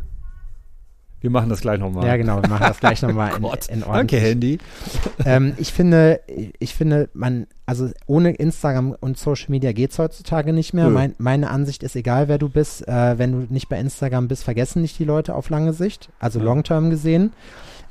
wir 1.24 1.30
machen 1.32 1.50
das 1.50 1.62
gleich 1.62 1.80
nochmal. 1.80 2.06
ja 2.06 2.18
genau, 2.18 2.42
wir 2.42 2.50
machen 2.50 2.66
das 2.68 2.80
gleich 2.80 3.02
nochmal 3.02 3.34
in, 3.38 3.42
Gott. 3.42 3.68
in 3.70 3.80
Danke, 3.80 3.90
ordentlich. 4.18 4.22
Handy. 4.22 4.58
ähm, 5.26 5.54
ich 5.58 5.74
finde, 5.74 6.20
ich 6.60 6.76
finde, 6.76 7.10
man, 7.14 7.48
also 7.66 7.90
ohne 8.06 8.32
Instagram 8.34 8.96
und 9.00 9.18
Social 9.18 9.50
Media 9.50 9.72
geht's 9.72 9.98
heutzutage 9.98 10.54
nicht 10.54 10.74
mehr. 10.74 10.90
Mein, 10.90 11.16
meine 11.18 11.50
Ansicht 11.50 11.82
ist, 11.82 11.96
egal 11.96 12.28
wer 12.28 12.38
du 12.38 12.50
bist, 12.50 12.88
äh, 12.88 13.18
wenn 13.18 13.32
du 13.32 13.48
nicht 13.54 13.70
bei 13.70 13.80
Instagram 13.80 14.28
bist, 14.28 14.44
vergessen 14.44 14.82
nicht 14.82 15.00
die 15.00 15.06
Leute 15.06 15.34
auf 15.34 15.50
lange 15.50 15.74
Sicht, 15.74 16.10
also 16.20 16.40
Ja. 16.40 16.46
long-term 16.46 16.90
gesehen. 16.90 17.32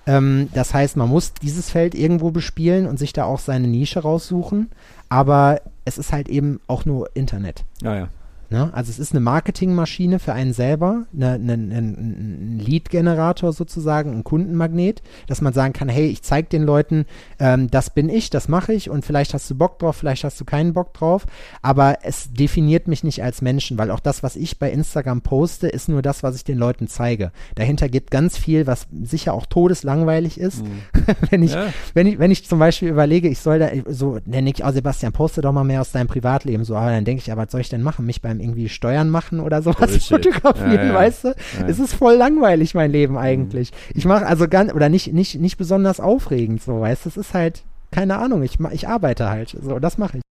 Ähm, 0.06 0.48
das 0.52 0.74
heißt, 0.74 0.96
man 0.96 1.08
muss 1.08 1.32
dieses 1.32 1.70
Feld 1.70 1.94
irgendwo 1.94 2.30
bespielen 2.32 2.86
und 2.86 2.98
sich 2.98 3.12
da 3.12 3.24
auch 3.24 3.38
seine 3.38 3.66
Nische 3.68 4.00
raussuchen. 4.00 4.68
Aber 5.08 5.60
es 5.84 5.96
ist 5.96 6.12
halt 6.12 6.28
eben 6.28 6.60
auch 6.66 6.84
nur 6.84 7.08
Internet. 7.14 7.64
Ja, 7.82 7.96
ja. 7.96 8.08
Ne? 8.52 8.70
Also 8.74 8.90
es 8.90 8.98
ist 8.98 9.12
eine 9.12 9.20
Marketingmaschine 9.20 10.18
für 10.18 10.32
einen 10.34 10.52
selber, 10.52 11.06
eine, 11.14 11.32
eine, 11.32 11.52
ein- 11.54 11.72
ein 11.72 12.58
Lead-Generator 12.58 13.52
sozusagen, 13.52 14.12
ein 14.12 14.24
Kundenmagnet, 14.24 15.02
dass 15.26 15.40
man 15.40 15.52
sagen 15.52 15.72
kann, 15.72 15.88
hey, 15.88 16.06
ich 16.06 16.22
zeige 16.22 16.48
den 16.48 16.62
Leuten, 16.62 17.06
ähm, 17.38 17.70
das 17.70 17.90
bin 17.90 18.08
ich, 18.08 18.28
das 18.30 18.48
mache 18.48 18.72
ich 18.74 18.90
und 18.90 19.04
vielleicht 19.06 19.32
hast 19.34 19.48
du 19.50 19.54
Bock 19.54 19.78
drauf, 19.78 19.96
vielleicht 19.96 20.24
hast 20.24 20.38
du 20.40 20.44
keinen 20.44 20.74
Bock 20.74 20.92
drauf, 20.92 21.24
aber 21.62 21.98
es 22.02 22.32
definiert 22.32 22.88
mich 22.88 23.04
nicht 23.04 23.22
als 23.22 23.40
Menschen, 23.42 23.78
weil 23.78 23.90
auch 23.90 24.00
das, 24.00 24.22
was 24.22 24.36
ich 24.36 24.58
bei 24.58 24.70
Instagram 24.70 25.22
poste, 25.22 25.68
ist 25.68 25.88
nur 25.88 26.02
das, 26.02 26.22
was 26.22 26.36
ich 26.36 26.44
den 26.44 26.58
Leuten 26.58 26.88
zeige. 26.88 27.32
Dahinter 27.54 27.88
gibt 27.88 28.10
ganz 28.10 28.36
viel, 28.36 28.66
was 28.66 28.86
sicher 29.02 29.32
auch 29.34 29.46
todeslangweilig 29.46 30.38
ist. 30.38 30.62
wenn 31.30 31.42
ich 31.42 31.54
Ja. 31.54 31.66
wenn 31.94 32.06
ich, 32.06 32.18
wenn 32.18 32.30
ich 32.30 32.46
zum 32.46 32.58
Beispiel 32.58 32.88
überlege, 32.88 33.28
ich 33.28 33.38
soll 33.40 33.58
da 33.58 33.70
so, 33.88 34.18
denke 34.26 34.50
ich, 34.56 34.64
oh 34.64 34.70
Sebastian, 34.70 35.12
poste 35.12 35.40
doch 35.40 35.52
mal 35.52 35.64
mehr 35.64 35.80
aus 35.80 35.92
deinem 35.92 36.06
Privatleben. 36.08 36.64
So, 36.64 36.76
aber 36.76 36.90
dann 36.90 37.04
denke 37.06 37.20
ich, 37.20 37.28
ja, 37.28 37.36
was 37.36 37.50
soll 37.50 37.60
ich 37.62 37.68
denn 37.70 37.82
machen? 37.82 38.04
Mich 38.04 38.20
beim 38.20 38.40
irgendwie 38.42 38.68
Steuern 38.68 39.08
machen 39.10 39.40
oder 39.40 39.62
sowas 39.62 39.78
Bullshit. 39.90 40.02
fotografieren, 40.02 40.72
Ja, 40.74 40.84
ja. 40.86 40.94
weißt 40.94 41.24
du? 41.24 41.28
Ja. 41.28 41.66
Es 41.68 41.78
ist 41.78 41.94
voll 41.94 42.14
langweilig, 42.14 42.74
mein 42.74 42.90
Leben 42.90 43.16
eigentlich. 43.16 43.70
Ich 43.94 44.04
mache 44.04 44.26
also 44.26 44.48
ganz, 44.48 44.72
oder 44.72 44.88
nicht, 44.88 45.12
nicht, 45.12 45.40
nicht 45.40 45.56
besonders 45.56 46.00
aufregend, 46.00 46.62
so, 46.62 46.80
weißt 46.80 47.04
du? 47.04 47.08
Es 47.10 47.16
ist 47.16 47.34
halt, 47.34 47.62
keine 47.90 48.18
Ahnung, 48.18 48.42
ich, 48.42 48.58
ich 48.72 48.88
arbeite 48.88 49.28
halt. 49.30 49.56
So, 49.62 49.78
das 49.78 49.98
mache 49.98 50.18
ich. 50.18 50.22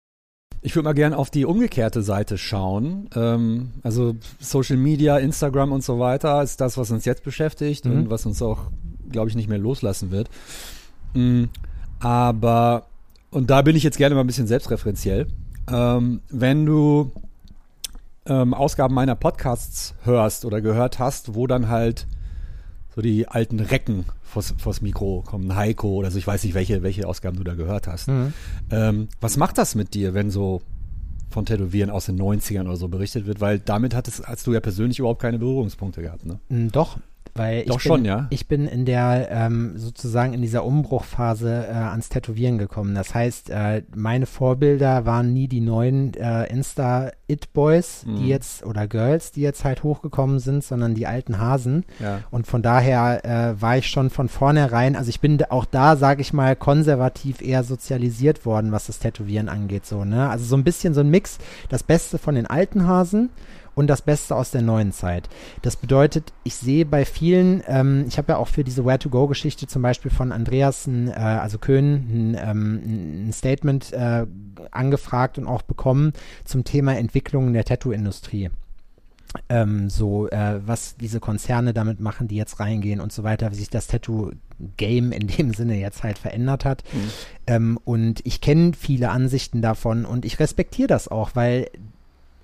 Ich 0.62 0.76
würde 0.76 0.84
mal 0.84 0.92
gerne 0.92 1.16
auf 1.16 1.30
die 1.30 1.46
umgekehrte 1.46 2.02
Seite 2.02 2.36
schauen. 2.36 3.08
Ähm, 3.16 3.70
also 3.82 4.16
Social 4.40 4.76
Media, 4.76 5.16
Instagram 5.16 5.72
und 5.72 5.82
so 5.82 5.98
weiter 5.98 6.42
ist 6.42 6.60
das, 6.60 6.76
was 6.76 6.90
uns 6.90 7.06
jetzt 7.06 7.22
beschäftigt 7.24 7.86
Mhm. 7.86 7.92
und 7.92 8.10
was 8.10 8.26
uns 8.26 8.42
auch, 8.42 8.70
glaube 9.10 9.30
ich, 9.30 9.36
nicht 9.36 9.48
mehr 9.48 9.56
loslassen 9.58 10.10
wird. 10.10 10.28
Mm, 11.14 11.44
aber, 11.98 12.86
und 13.30 13.50
da 13.50 13.62
bin 13.62 13.74
ich 13.76 13.82
jetzt 13.82 13.96
gerne 13.98 14.14
mal 14.14 14.20
ein 14.22 14.26
bisschen 14.26 14.46
selbstreferenziell. 14.46 15.28
Ähm, 15.72 16.20
wenn 16.30 16.66
du 16.66 17.12
ähm, 18.30 18.54
Ausgaben 18.54 18.94
meiner 18.94 19.16
Podcasts 19.16 19.94
hörst 20.04 20.44
oder 20.44 20.60
gehört 20.60 20.98
hast, 20.98 21.34
wo 21.34 21.46
dann 21.46 21.68
halt 21.68 22.06
so 22.94 23.02
die 23.02 23.28
alten 23.28 23.60
Recken 23.60 24.04
vors, 24.22 24.54
vors 24.56 24.80
Mikro 24.80 25.22
kommen, 25.26 25.54
Heiko 25.54 25.88
oder 25.88 26.10
so, 26.10 26.18
ich 26.18 26.26
weiß 26.26 26.44
nicht, 26.44 26.54
welche, 26.54 26.82
welche 26.82 27.06
Ausgaben 27.06 27.36
du 27.36 27.44
da 27.44 27.54
gehört 27.54 27.88
hast. 27.88 28.08
Mhm. 28.08 28.32
Ähm, 28.70 29.08
was 29.20 29.36
macht 29.36 29.58
das 29.58 29.74
mit 29.74 29.94
dir, 29.94 30.14
wenn 30.14 30.30
so 30.30 30.62
von 31.28 31.44
Tätowieren 31.44 31.90
aus 31.90 32.06
den 32.06 32.20
90ern 32.20 32.62
oder 32.62 32.76
so 32.76 32.88
berichtet 32.88 33.26
wird? 33.26 33.40
Weil 33.40 33.58
damit 33.58 33.94
hattest, 33.94 34.26
hast 34.26 34.46
du 34.46 34.52
ja 34.52 34.60
persönlich 34.60 34.98
überhaupt 34.98 35.20
keine 35.20 35.38
Berührungspunkte 35.38 36.02
gehabt, 36.02 36.24
ne? 36.24 36.40
Mm, 36.48 36.68
Doch, 36.68 36.98
weil 37.34 37.64
Doch 37.64 37.76
ich 37.76 37.84
bin, 37.84 37.90
schon, 37.90 38.04
ja? 38.04 38.26
Ich 38.30 38.48
bin 38.48 38.66
in 38.66 38.84
der 38.84 39.28
ähm, 39.30 39.76
sozusagen 39.76 40.32
in 40.34 40.42
dieser 40.42 40.64
Umbruchphase 40.64 41.66
äh, 41.68 41.72
ans 41.72 42.08
Tätowieren 42.08 42.58
gekommen. 42.58 42.94
Das 42.94 43.14
heißt, 43.14 43.50
äh, 43.50 43.82
meine 43.94 44.26
Vorbilder 44.26 45.06
waren 45.06 45.32
nie 45.32 45.48
die 45.48 45.60
neuen 45.60 46.14
äh, 46.14 46.44
Insta-It-Boys, 47.30 48.04
Mhm. 48.06 48.16
die 48.16 48.28
jetzt 48.28 48.64
oder 48.64 48.86
Girls, 48.86 49.32
die 49.32 49.40
jetzt 49.40 49.64
halt 49.64 49.82
hochgekommen 49.82 50.38
sind, 50.38 50.64
sondern 50.64 50.94
die 50.94 51.06
alten 51.06 51.38
Hasen. 51.38 51.84
Ja. 51.98 52.20
Und 52.30 52.46
von 52.46 52.62
daher 52.62 53.24
äh, 53.24 53.60
war 53.60 53.76
ich 53.76 53.88
schon 53.88 54.10
von 54.10 54.28
vornherein, 54.28 54.96
also 54.96 55.08
ich 55.08 55.20
bin 55.20 55.42
auch 55.48 55.64
da, 55.64 55.96
sage 55.96 56.22
ich 56.22 56.32
mal, 56.32 56.56
konservativ 56.56 57.40
eher 57.42 57.64
sozialisiert 57.64 58.44
worden, 58.44 58.72
was 58.72 58.86
das 58.86 58.98
Tätowieren 58.98 59.48
angeht. 59.48 59.86
So, 59.86 60.04
ne? 60.04 60.28
Also 60.28 60.44
so 60.44 60.56
ein 60.56 60.64
bisschen 60.64 60.94
so 60.94 61.00
ein 61.00 61.10
Mix, 61.10 61.38
das 61.68 61.82
Beste 61.82 62.18
von 62.18 62.34
den 62.34 62.46
alten 62.46 62.86
Hasen 62.86 63.30
und 63.76 63.86
das 63.86 64.02
Beste 64.02 64.34
aus 64.34 64.50
der 64.50 64.62
neuen 64.62 64.92
Zeit. 64.92 65.28
Das 65.62 65.76
bedeutet, 65.76 66.32
ich 66.42 66.56
sehe 66.56 66.84
bei 66.84 67.04
vielen, 67.04 67.62
ähm, 67.68 68.04
ich 68.08 68.18
habe 68.18 68.32
ja 68.32 68.38
auch 68.38 68.48
für 68.48 68.64
diese 68.64 68.84
Where-to-Go-Geschichte 68.84 69.68
zum 69.68 69.80
Beispiel 69.82 70.10
von 70.10 70.32
Andreas, 70.32 70.86
ein, 70.86 71.08
äh, 71.08 71.12
also 71.12 71.58
Köhn, 71.58 71.94
ein, 72.34 72.38
ähm, 72.42 73.28
ein 73.28 73.32
Statement 73.32 73.92
äh, 73.92 74.26
angefragt 74.72 75.38
und 75.38 75.46
auch 75.46 75.62
bekommen 75.62 76.12
zum 76.44 76.64
Thema 76.64 76.96
Entwicklung 76.96 77.19
der 77.52 77.64
Tattoo-Industrie 77.64 78.50
ähm, 79.48 79.90
so, 79.90 80.28
äh, 80.28 80.60
was 80.66 80.96
diese 80.96 81.20
Konzerne 81.20 81.72
damit 81.72 82.00
machen, 82.00 82.28
die 82.28 82.36
jetzt 82.36 82.60
reingehen 82.60 83.00
und 83.00 83.12
so 83.12 83.22
weiter, 83.22 83.50
wie 83.50 83.56
sich 83.56 83.70
das 83.70 83.86
Tattoo-Game 83.86 85.12
in 85.12 85.26
dem 85.28 85.54
Sinne 85.54 85.78
jetzt 85.78 86.02
halt 86.02 86.18
verändert 86.18 86.64
hat. 86.64 86.82
Ähm, 87.46 87.78
und 87.84 88.20
ich 88.24 88.40
kenne 88.40 88.72
viele 88.78 89.10
Ansichten 89.10 89.62
davon 89.62 90.04
und 90.04 90.24
ich 90.24 90.40
respektiere 90.40 90.88
das 90.88 91.08
auch, 91.08 91.30
weil 91.34 91.68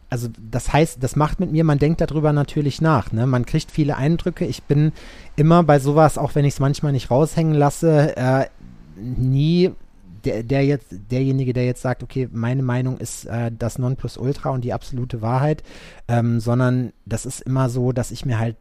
also 0.09 0.29
das 0.51 0.73
heißt, 0.73 1.03
das 1.03 1.17
macht 1.17 1.41
mit 1.41 1.51
mir, 1.51 1.65
man 1.65 1.81
denkt 1.81 2.01
darüber 2.01 2.33
natürlich 2.33 2.81
nach. 2.81 3.11
Ne? 3.11 3.27
Man 3.27 3.45
kriegt 3.45 3.73
viele 3.73 3.97
Eindrücke. 3.97 4.45
Ich 4.45 4.63
bin 4.63 4.93
immer 5.35 5.65
bei 5.65 5.81
sowas, 5.81 6.17
auch 6.17 6.37
wenn 6.37 6.45
ich 6.45 6.55
es 6.55 6.61
manchmal 6.61 6.93
nicht 6.93 7.11
raushängen 7.11 7.55
lasse, 7.55 8.17
äh, 8.17 8.47
nie 8.97 9.73
der, 10.27 10.43
der 10.43 10.65
jetzt, 10.65 10.89
derjenige, 10.91 11.53
der 11.53 11.65
jetzt 11.65 11.83
sagt, 11.83 12.03
okay, 12.03 12.29
meine 12.33 12.63
Meinung 12.63 12.99
ist 12.99 13.27
äh, 13.27 13.51
das 13.57 13.79
Nonplusultra 13.79 14.51
und 14.51 14.65
die 14.65 14.73
absolute 14.73 15.23
Wahrheit, 15.23 15.63
ähm, 16.09 16.41
sondern 16.41 16.93
das 17.05 17.27
ist 17.27 17.41
immer 17.41 17.69
so, 17.69 17.93
dass 17.93 18.11
ich 18.11 18.27
mir 18.27 18.39
halt 18.39 18.57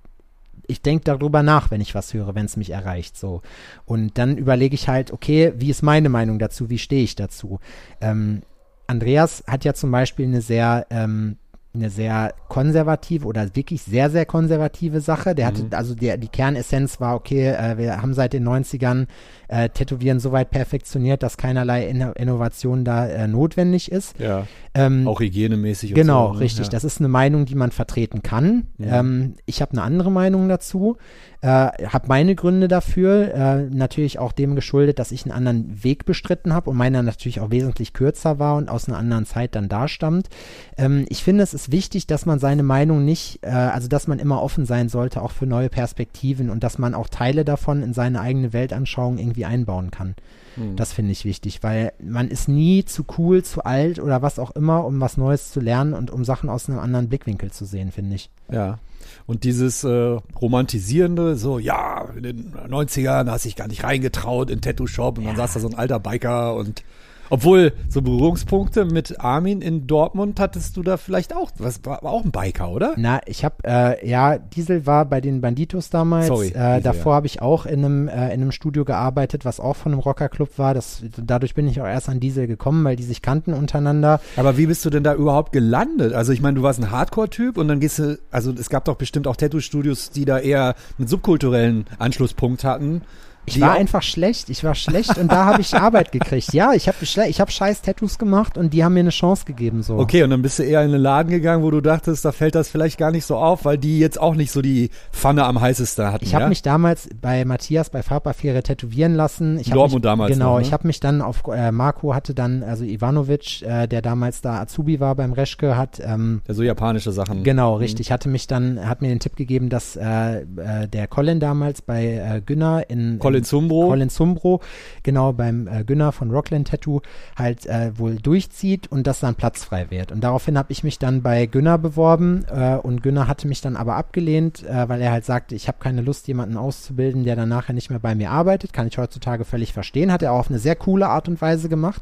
ich 0.67 0.81
denke 0.81 1.03
darüber 1.03 1.43
nach, 1.43 1.69
wenn 1.69 1.81
ich 1.81 1.93
was 1.93 2.13
höre, 2.15 2.33
wenn 2.33 2.45
es 2.45 2.57
mich 2.57 2.71
erreicht, 2.71 3.17
so. 3.17 3.43
Und 3.85 4.17
dann 4.17 4.35
überlege 4.35 4.73
ich 4.73 4.87
halt, 4.87 5.11
okay, 5.11 5.53
wie 5.57 5.69
ist 5.69 5.83
meine 5.83 6.09
Meinung 6.09 6.39
dazu, 6.39 6.71
wie 6.71 6.79
stehe 6.79 7.03
ich 7.03 7.15
dazu? 7.15 7.59
Ähm, 8.01 8.41
Andreas 8.87 9.43
hat 9.45 9.63
ja 9.63 9.75
zum 9.75 9.91
Beispiel 9.91 10.25
eine 10.25 10.41
sehr, 10.41 10.87
ähm, 10.89 11.37
eine 11.75 11.89
sehr 11.89 12.33
konservative 12.47 13.25
oder 13.25 13.55
wirklich 13.55 13.81
sehr, 13.83 14.09
sehr 14.09 14.25
konservative 14.25 15.01
Sache. 15.01 15.35
Der 15.35 15.47
hatte, 15.47 15.67
also 15.71 15.95
der, 15.95 16.17
die 16.17 16.27
Kernessenz 16.27 16.99
war, 16.99 17.15
okay, 17.15 17.49
äh, 17.49 17.77
wir 17.77 18.01
haben 18.01 18.13
seit 18.13 18.33
den 18.33 18.47
90ern 18.47 19.07
äh, 19.47 19.69
Tätowieren 19.69 20.19
so 20.19 20.31
weit 20.31 20.49
perfektioniert, 20.49 21.21
dass 21.23 21.37
keinerlei 21.37 21.87
Inno 21.87 22.11
Innovation 22.13 22.83
da 22.83 23.07
äh, 23.07 23.27
notwendig 23.27 23.91
ist. 23.91 24.19
Ja. 24.19 24.47
Ähm, 24.73 25.07
Auch 25.07 25.19
hygienemäßig. 25.19 25.91
und 25.91 25.95
Genau, 25.95 26.27
so, 26.29 26.33
ne? 26.33 26.39
richtig. 26.39 26.65
Ja. 26.67 26.71
Das 26.71 26.83
ist 26.83 26.99
eine 26.99 27.07
Meinung, 27.07 27.45
die 27.45 27.55
man 27.55 27.71
vertreten 27.71 28.23
kann. 28.23 28.67
Ja. 28.77 28.99
Ähm, 28.99 29.35
ich 29.45 29.61
habe 29.61 29.73
eine 29.73 29.83
andere 29.83 30.11
Meinung 30.11 30.49
dazu, 30.49 30.97
äh, 31.45 31.47
habe 31.47 32.07
meine 32.07 32.33
Gründe 32.33 32.67
dafür, 32.67 33.31
äh, 33.31 33.61
natürlich 33.69 34.17
auch 34.17 34.31
dem 34.31 34.55
geschuldet, 34.55 34.97
dass 34.97 35.11
ich 35.11 35.25
einen 35.25 35.31
anderen 35.31 35.83
Weg 35.83 36.05
bestritten 36.05 36.53
habe 36.53 36.71
und 36.71 36.77
meiner 36.77 37.03
natürlich 37.03 37.39
auch 37.39 37.51
wesentlich 37.51 37.93
kürzer 37.93 38.39
war 38.39 38.55
und 38.55 38.67
aus 38.67 38.89
einer 38.89 38.97
anderen 38.97 39.27
Zeit 39.27 39.53
dann 39.53 39.69
dastammt. 39.69 40.27
Ähm, 40.75 41.05
ich 41.07 41.23
finde, 41.23 41.43
es 41.43 41.53
ist 41.53 41.71
wichtig, 41.71 42.07
dass 42.07 42.25
man 42.25 42.39
seine 42.39 42.63
Meinung 42.63 43.05
nicht, 43.05 43.43
äh, 43.43 43.49
also 43.49 43.87
dass 43.87 44.07
man 44.07 44.17
immer 44.17 44.41
offen 44.41 44.65
sein 44.65 44.89
sollte, 44.89 45.21
auch 45.21 45.29
für 45.29 45.45
neue 45.45 45.69
Perspektiven 45.69 46.49
und 46.49 46.63
dass 46.63 46.79
man 46.79 46.95
auch 46.95 47.09
Teile 47.09 47.45
davon 47.45 47.83
in 47.83 47.93
seine 47.93 48.21
eigene 48.21 48.51
Weltanschauung 48.51 49.19
irgendwie 49.19 49.45
einbauen 49.45 49.91
kann. 49.91 50.15
Hm. 50.55 50.75
Das 50.75 50.93
finde 50.93 51.11
ich 51.11 51.25
wichtig, 51.25 51.61
weil 51.61 51.93
man 52.03 52.27
ist 52.27 52.47
nie 52.47 52.85
zu 52.85 53.05
cool, 53.19 53.43
zu 53.43 53.63
alt 53.63 53.99
oder 53.99 54.23
was 54.23 54.39
auch 54.39 54.49
immer, 54.51 54.83
um 54.83 54.99
was 54.99 55.15
Neues 55.15 55.51
zu 55.51 55.59
lernen 55.59 55.93
und 55.93 56.09
um 56.09 56.25
Sachen 56.25 56.49
aus 56.49 56.67
einem 56.67 56.79
anderen 56.79 57.07
Blickwinkel 57.07 57.51
zu 57.51 57.65
sehen, 57.65 57.91
finde 57.91 58.15
ich. 58.15 58.31
Ja. 58.51 58.79
Und 59.25 59.43
dieses 59.43 59.83
äh, 59.83 60.17
romantisierende, 60.41 61.35
so, 61.35 61.59
ja, 61.59 62.09
in 62.15 62.23
den 62.23 62.53
90ern 62.53 63.29
hast 63.29 63.45
dich 63.45 63.55
gar 63.55 63.67
nicht 63.67 63.83
reingetraut 63.83 64.49
in 64.49 64.61
Tattoo-Shop 64.61 65.17
und 65.17 65.25
dann 65.25 65.35
saß 65.35 65.53
da 65.53 65.59
so 65.59 65.67
ein 65.67 65.75
alter 65.75 65.99
Biker 65.99 66.55
und 66.55 66.83
obwohl 67.29 67.73
so 67.89 68.01
Berührungspunkte 68.01 68.85
mit 68.85 69.19
Armin 69.19 69.61
in 69.61 69.87
Dortmund 69.87 70.39
hattest 70.39 70.77
du 70.77 70.83
da 70.83 70.97
vielleicht 70.97 71.35
auch, 71.35 71.51
was 71.57 71.83
war, 71.85 72.03
auch 72.03 72.23
ein 72.23 72.31
Biker, 72.31 72.69
oder? 72.69 72.93
Na, 72.97 73.21
ich 73.25 73.43
habe, 73.43 73.55
äh, 73.63 74.07
ja, 74.07 74.37
Diesel 74.37 74.85
war 74.85 75.05
bei 75.05 75.21
den 75.21 75.41
Banditos 75.41 75.89
damals. 75.89 76.27
Sorry, 76.27 76.49
äh, 76.49 76.81
davor 76.81 77.13
ja. 77.13 77.15
habe 77.17 77.27
ich 77.27 77.41
auch 77.41 77.65
in 77.65 77.85
einem, 77.85 78.07
äh, 78.07 78.33
in 78.33 78.41
einem 78.41 78.51
Studio 78.51 78.85
gearbeitet, 78.85 79.45
was 79.45 79.59
auch 79.59 79.75
von 79.75 79.91
einem 79.91 79.99
Rockerclub 79.99 80.57
war. 80.57 80.73
Das, 80.73 81.03
dadurch 81.17 81.53
bin 81.53 81.67
ich 81.67 81.81
auch 81.81 81.87
erst 81.87 82.09
an 82.09 82.19
Diesel 82.19 82.47
gekommen, 82.47 82.83
weil 82.83 82.95
die 82.95 83.03
sich 83.03 83.21
kannten 83.21 83.53
untereinander. 83.53 84.19
Aber 84.35 84.57
wie 84.57 84.67
bist 84.67 84.85
du 84.85 84.89
denn 84.89 85.03
da 85.03 85.13
überhaupt 85.13 85.51
gelandet? 85.51 86.13
Also 86.13 86.31
ich 86.31 86.41
meine, 86.41 86.55
du 86.55 86.63
warst 86.63 86.79
ein 86.79 86.91
Hardcore-Typ 86.91 87.57
und 87.57 87.67
dann 87.67 87.79
gehst 87.79 87.99
du, 87.99 88.19
also 88.31 88.51
es 88.51 88.69
gab 88.69 88.85
doch 88.85 88.95
bestimmt 88.95 89.27
auch 89.27 89.35
Tattoo-Studios, 89.35 90.11
die 90.11 90.25
da 90.25 90.39
eher 90.39 90.75
einen 90.97 91.07
subkulturellen 91.07 91.85
Anschlusspunkt 91.97 92.63
hatten. 92.63 93.01
Ich 93.45 93.61
war 93.61 93.73
einfach 93.73 94.01
schlecht. 94.01 94.49
Ich 94.49 94.63
war 94.63 94.75
schlecht 94.75 95.17
und 95.17 95.31
da 95.31 95.45
habe 95.45 95.61
ich 95.61 95.73
Arbeit 95.73 96.11
gekriegt. 96.11 96.53
Ja, 96.53 96.73
ich 96.73 96.87
habe 96.87 96.97
ich 97.01 97.41
hab 97.41 97.51
scheiß 97.51 97.81
Tattoos 97.81 98.17
gemacht 98.17 98.57
und 98.57 98.73
die 98.73 98.83
haben 98.83 98.93
mir 98.93 99.01
eine 99.01 99.09
Chance 99.09 99.45
gegeben. 99.45 99.83
So. 99.83 99.97
Okay, 99.97 100.23
und 100.23 100.29
dann 100.29 100.41
bist 100.41 100.59
du 100.59 100.63
eher 100.63 100.81
in 100.83 100.93
einen 100.93 101.01
Laden 101.01 101.29
gegangen, 101.29 101.63
wo 101.63 101.71
du 101.71 101.81
dachtest, 101.81 102.25
da 102.25 102.31
fällt 102.31 102.55
das 102.55 102.69
vielleicht 102.69 102.97
gar 102.97 103.11
nicht 103.11 103.25
so 103.25 103.37
auf, 103.37 103.65
weil 103.65 103.77
die 103.77 103.99
jetzt 103.99 104.19
auch 104.19 104.35
nicht 104.35 104.51
so 104.51 104.61
die 104.61 104.89
Pfanne 105.11 105.45
am 105.45 105.61
heißesten 105.61 106.11
hatten. 106.11 106.25
Ich 106.25 106.33
habe 106.33 106.43
ja? 106.43 106.49
mich 106.49 106.61
damals 106.61 107.09
bei 107.21 107.45
Matthias 107.45 107.89
bei 107.89 108.03
Farbaffäre 108.03 108.63
tätowieren 108.63 109.15
lassen. 109.15 109.59
Ich 109.59 109.69
Dortmund 109.69 110.03
mich, 110.03 110.09
damals 110.09 110.31
Genau, 110.31 110.53
noch, 110.53 110.59
ne? 110.59 110.65
ich 110.65 110.73
habe 110.73 110.87
mich 110.87 110.99
dann 110.99 111.21
auf 111.21 111.43
äh, 111.47 111.71
Marco 111.71 112.13
hatte 112.13 112.33
dann, 112.33 112.63
also 112.63 112.83
Ivanovic, 112.83 113.61
äh, 113.61 113.87
der 113.87 114.01
damals 114.01 114.41
da 114.41 114.61
Azubi 114.61 114.99
war 114.99 115.15
beim 115.15 115.33
Reschke, 115.33 115.77
hat 115.77 116.01
ähm, 116.03 116.41
Der 116.47 116.55
so 116.55 116.63
japanische 116.63 117.11
Sachen. 117.11 117.43
Genau, 117.43 117.75
richtig. 117.75 118.11
Hatte 118.11 118.29
mich 118.29 118.47
dann, 118.47 118.87
hat 118.87 119.01
mir 119.01 119.09
den 119.09 119.19
Tipp 119.19 119.35
gegeben, 119.35 119.69
dass 119.69 119.95
äh, 119.95 120.41
äh, 120.41 120.87
der 120.91 121.07
Colin 121.07 121.39
damals 121.39 121.81
bei 121.81 122.05
äh, 122.05 122.41
Günner 122.45 122.89
in 122.89 123.19
Colin 123.19 123.34
in, 123.37 123.43
Zumbro. 123.43 123.87
Colin 123.87 124.09
Zumbro, 124.09 124.61
genau 125.03 125.33
beim 125.33 125.67
äh, 125.67 125.83
Günner 125.83 126.11
von 126.11 126.31
Rockland 126.31 126.67
Tattoo 126.67 127.01
halt 127.37 127.65
äh, 127.65 127.91
wohl 127.97 128.15
durchzieht 128.15 128.91
und 128.91 129.07
dass 129.07 129.19
dann 129.19 129.35
Platz 129.35 129.63
frei 129.63 129.87
wird. 129.89 130.11
Und 130.11 130.21
daraufhin 130.21 130.57
habe 130.57 130.71
ich 130.71 130.83
mich 130.83 130.99
dann 130.99 131.21
bei 131.21 131.45
Günner 131.45 131.77
beworben 131.77 132.45
äh, 132.53 132.75
und 132.75 133.03
Günner 133.03 133.27
hatte 133.27 133.47
mich 133.47 133.61
dann 133.61 133.75
aber 133.75 133.95
abgelehnt, 133.95 134.63
äh, 134.63 134.89
weil 134.89 135.01
er 135.01 135.11
halt 135.11 135.25
sagte, 135.25 135.55
ich 135.55 135.67
habe 135.67 135.77
keine 135.79 136.01
Lust, 136.01 136.27
jemanden 136.27 136.57
auszubilden, 136.57 137.23
der 137.23 137.35
dann 137.35 137.49
nachher 137.49 137.73
nicht 137.73 137.89
mehr 137.89 137.99
bei 137.99 138.15
mir 138.15 138.31
arbeitet. 138.31 138.73
Kann 138.73 138.87
ich 138.87 138.97
heutzutage 138.97 139.45
völlig 139.45 139.73
verstehen. 139.73 140.11
Hat 140.11 140.21
er 140.21 140.31
auch 140.33 140.39
auf 140.39 140.49
eine 140.49 140.59
sehr 140.59 140.75
coole 140.75 141.07
Art 141.07 141.27
und 141.27 141.41
Weise 141.41 141.69
gemacht. 141.69 142.01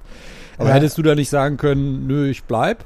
Aber 0.58 0.70
Äh, 0.70 0.74
hättest 0.74 0.98
du 0.98 1.02
da 1.02 1.16
nicht 1.16 1.30
sagen 1.30 1.58
können, 1.58 2.08
nö, 2.08 2.30
ich 2.30 2.44
bleib? 2.44 2.86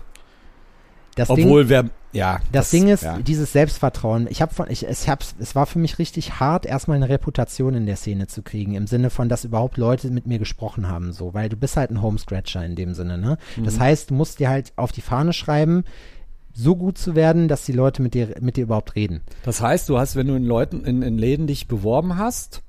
das 1.17 1.29
Ding, 1.29 1.45
Obwohl, 1.45 1.67
wer, 1.69 1.85
ja. 2.11 2.39
Das, 2.51 2.69
Ding 2.69 2.87
ist, 2.87 3.03
ja. 3.03 3.19
dieses 3.19 3.51
Selbstvertrauen. 3.51 4.27
Ich 4.29 4.41
habe 4.41 4.53
von, 4.53 4.69
ich, 4.69 4.87
es, 4.87 5.07
hab's, 5.07 5.35
es 5.39 5.55
war 5.55 5.65
für 5.65 5.79
mich 5.79 5.99
richtig 5.99 6.39
hart, 6.39 6.65
erstmal 6.65 6.97
eine 6.97 7.09
Reputation 7.09 7.75
in 7.75 7.85
der 7.85 7.95
Szene 7.95 8.27
zu 8.27 8.41
kriegen, 8.41 8.75
im 8.75 8.87
Sinne 8.87 9.09
von, 9.09 9.29
dass 9.29 9.45
überhaupt 9.45 9.77
Leute 9.77 10.09
mit 10.09 10.27
mir 10.27 10.39
gesprochen 10.39 10.87
haben, 10.87 11.13
so, 11.13 11.33
weil 11.33 11.49
du 11.49 11.57
bist 11.57 11.77
halt 11.77 11.91
ein 11.91 12.01
Homescratcher 12.01 12.65
in 12.65 12.75
dem 12.75 12.93
Sinne, 12.93 13.17
ne? 13.17 13.37
Mhm. 13.55 13.65
Das 13.65 13.79
heißt, 13.79 14.09
du 14.09 14.13
musst 14.13 14.39
dir 14.39 14.49
halt 14.49 14.73
auf 14.75 14.91
die 14.91 15.01
Fahne 15.01 15.33
schreiben, 15.33 15.83
so 16.53 16.75
gut 16.75 16.97
zu 16.97 17.15
werden, 17.15 17.47
dass 17.47 17.65
die 17.65 17.71
Leute 17.71 18.01
mit 18.01 18.15
dir, 18.15 18.35
mit 18.41 18.57
dir 18.57 18.63
überhaupt 18.63 18.95
reden. 18.95 19.21
Das 19.43 19.61
heißt, 19.61 19.87
du 19.89 19.99
hast, 19.99 20.15
wenn 20.15 20.27
du 20.27 20.35
in 20.35 20.45
Leuten, 20.45 20.83
in, 20.85 21.03
in 21.03 21.17
Läden 21.17 21.45
dich 21.45 21.67
beworben 21.67 22.17
hast, 22.17 22.63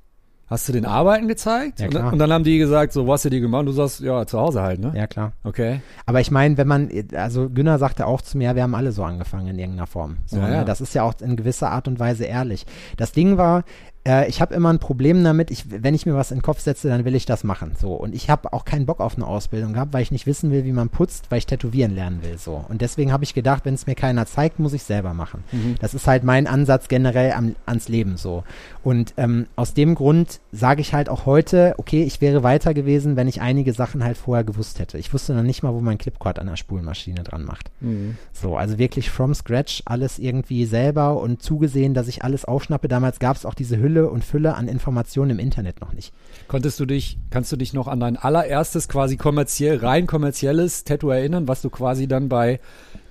hast 0.48 0.68
du 0.68 0.72
den 0.72 0.84
Arbeiten 0.86 1.28
gezeigt 1.28 1.78
Ja, 1.80 1.86
und, 1.86 1.90
klar. 1.90 2.02
dann, 2.04 2.12
und 2.14 2.18
dann 2.18 2.32
haben 2.32 2.44
die 2.44 2.58
gesagt, 2.58 2.92
so, 2.92 3.06
was 3.06 3.14
hast 3.20 3.26
du 3.26 3.30
dir 3.30 3.40
gemacht? 3.40 3.60
Und 3.60 3.66
du 3.66 3.72
sagst, 3.72 4.00
ja, 4.00 4.26
zu 4.26 4.38
Hause 4.38 4.62
halt, 4.62 4.80
ne? 4.80 4.92
Ja, 4.96 5.06
klar. 5.06 5.32
Okay. 5.44 5.80
Aber 6.06 6.20
ich 6.20 6.30
meine, 6.30 6.56
wenn 6.56 6.66
man, 6.68 6.88
also 7.14 7.48
Günner 7.50 7.78
sagte 7.78 8.06
auch 8.06 8.22
zu 8.22 8.38
mir, 8.38 8.54
wir 8.56 8.62
haben 8.62 8.74
alle 8.74 8.92
so 8.92 9.04
angefangen 9.04 9.48
in 9.48 9.58
irgendeiner 9.58 9.86
Form. 9.86 10.16
So, 10.26 10.38
Ja, 10.38 10.48
ja. 10.50 10.58
Ne? 10.60 10.64
Das 10.64 10.80
ist 10.80 10.94
ja 10.94 11.02
auch 11.02 11.14
in 11.20 11.36
gewisser 11.36 11.70
Art 11.70 11.86
und 11.88 11.98
Weise 11.98 12.24
ehrlich. 12.24 12.66
Das 12.96 13.12
Ding 13.12 13.36
war, 13.36 13.64
äh, 14.08 14.26
ich 14.26 14.40
habe 14.40 14.54
immer 14.54 14.72
ein 14.72 14.78
Problem 14.78 15.22
damit, 15.22 15.50
ich, 15.50 15.64
wenn 15.70 15.94
ich 15.94 16.06
mir 16.06 16.14
was 16.14 16.30
in 16.30 16.38
den 16.38 16.42
Kopf 16.42 16.60
setze, 16.60 16.88
dann 16.88 17.04
will 17.04 17.14
ich 17.14 17.26
das 17.26 17.44
machen. 17.44 17.72
So. 17.78 17.92
Und 17.92 18.14
ich 18.14 18.30
habe 18.30 18.52
auch 18.52 18.64
keinen 18.64 18.86
Bock 18.86 19.00
auf 19.00 19.16
eine 19.16 19.26
Ausbildung 19.26 19.74
gehabt, 19.74 19.92
weil 19.92 20.02
ich 20.02 20.10
nicht 20.10 20.26
wissen 20.26 20.50
will, 20.50 20.64
wie 20.64 20.72
man 20.72 20.88
putzt, 20.88 21.30
weil 21.30 21.38
ich 21.38 21.46
tätowieren 21.46 21.94
lernen 21.94 22.22
will. 22.22 22.38
So. 22.38 22.64
Und 22.68 22.80
deswegen 22.80 23.12
habe 23.12 23.24
ich 23.24 23.34
gedacht, 23.34 23.64
wenn 23.66 23.74
es 23.74 23.86
mir 23.86 23.94
keiner 23.94 24.26
zeigt, 24.26 24.58
muss 24.58 24.72
ich 24.72 24.82
selber 24.82 25.12
machen. 25.12 25.44
Das 25.80 25.92
ist 25.92 26.06
halt 26.06 26.24
mein 26.24 26.46
Ansatz 26.46 26.88
generell 26.88 27.32
am, 27.32 27.54
ans 27.66 27.88
Leben 27.88 28.16
so. 28.16 28.44
Und 28.82 29.12
ähm, 29.18 29.46
aus 29.56 29.74
dem 29.74 29.94
Grund 29.94 30.40
sage 30.50 30.80
ich 30.80 30.94
halt 30.94 31.08
auch 31.08 31.26
heute, 31.26 31.74
okay, 31.76 32.02
ich 32.04 32.20
wäre 32.20 32.42
weiter 32.42 32.72
gewesen, 32.72 33.16
wenn 33.16 33.28
ich 33.28 33.40
einige 33.40 33.72
Sachen 33.72 34.02
halt 34.02 34.16
vorher 34.16 34.44
gewusst 34.44 34.78
hätte. 34.78 34.96
Ich 34.96 35.12
wusste 35.12 35.34
noch 35.34 35.42
nicht 35.42 35.62
mal, 35.62 35.74
wo 35.74 35.80
mein 35.80 35.98
Clipcord 35.98 36.38
an 36.38 36.46
der 36.46 36.56
Spulmaschine 36.56 37.22
dran 37.22 37.44
macht. 37.44 37.70
Mhm. 37.80 38.16
So, 38.32 38.56
also 38.56 38.78
wirklich 38.78 39.10
from 39.10 39.34
scratch 39.34 39.82
alles 39.84 40.18
irgendwie 40.18 40.64
selber 40.64 41.20
und 41.20 41.42
zugesehen, 41.42 41.92
dass 41.92 42.08
ich 42.08 42.24
alles 42.24 42.44
aufschnappe. 42.46 42.88
Damals 42.88 43.18
gab 43.18 43.36
es 43.36 43.44
auch 43.44 43.54
diese 43.54 43.78
Hülle 43.78 44.10
und 44.10 44.24
Fülle 44.24 44.54
an 44.54 44.68
Informationen 44.68 45.32
im 45.32 45.38
Internet 45.38 45.80
noch 45.80 45.92
nicht. 45.92 46.12
Konntest 46.48 46.80
du 46.80 46.86
dich, 46.86 47.18
kannst 47.30 47.52
du 47.52 47.56
dich 47.56 47.74
noch 47.74 47.88
an 47.88 48.00
dein 48.00 48.16
allererstes 48.16 48.88
quasi 48.88 49.16
kommerziell, 49.16 49.76
rein 49.78 50.06
kommerzielles 50.06 50.84
Tattoo 50.84 51.10
erinnern, 51.10 51.46
was 51.46 51.60
du 51.60 51.68
quasi 51.68 52.08
dann 52.08 52.28
bei 52.28 52.60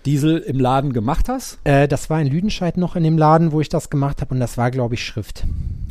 Diesel 0.07 0.37
im 0.39 0.59
Laden 0.59 0.93
gemacht 0.93 1.27
hast? 1.29 1.59
Äh, 1.65 1.87
das 1.87 2.09
war 2.09 2.19
in 2.21 2.27
Lüdenscheid 2.27 2.77
noch 2.77 2.95
in 2.95 3.03
dem 3.03 3.17
Laden, 3.17 3.51
wo 3.51 3.61
ich 3.61 3.69
das 3.69 3.89
gemacht 3.89 4.21
habe 4.21 4.33
und 4.33 4.39
das 4.39 4.57
war, 4.57 4.71
glaube 4.71 4.95
ich, 4.95 5.03
Schrift. 5.03 5.45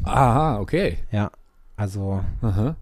Aha, 0.04 0.58
okay. 0.58 0.96
Ja, 1.12 1.30
also 1.76 2.20
Aha. 2.42 2.76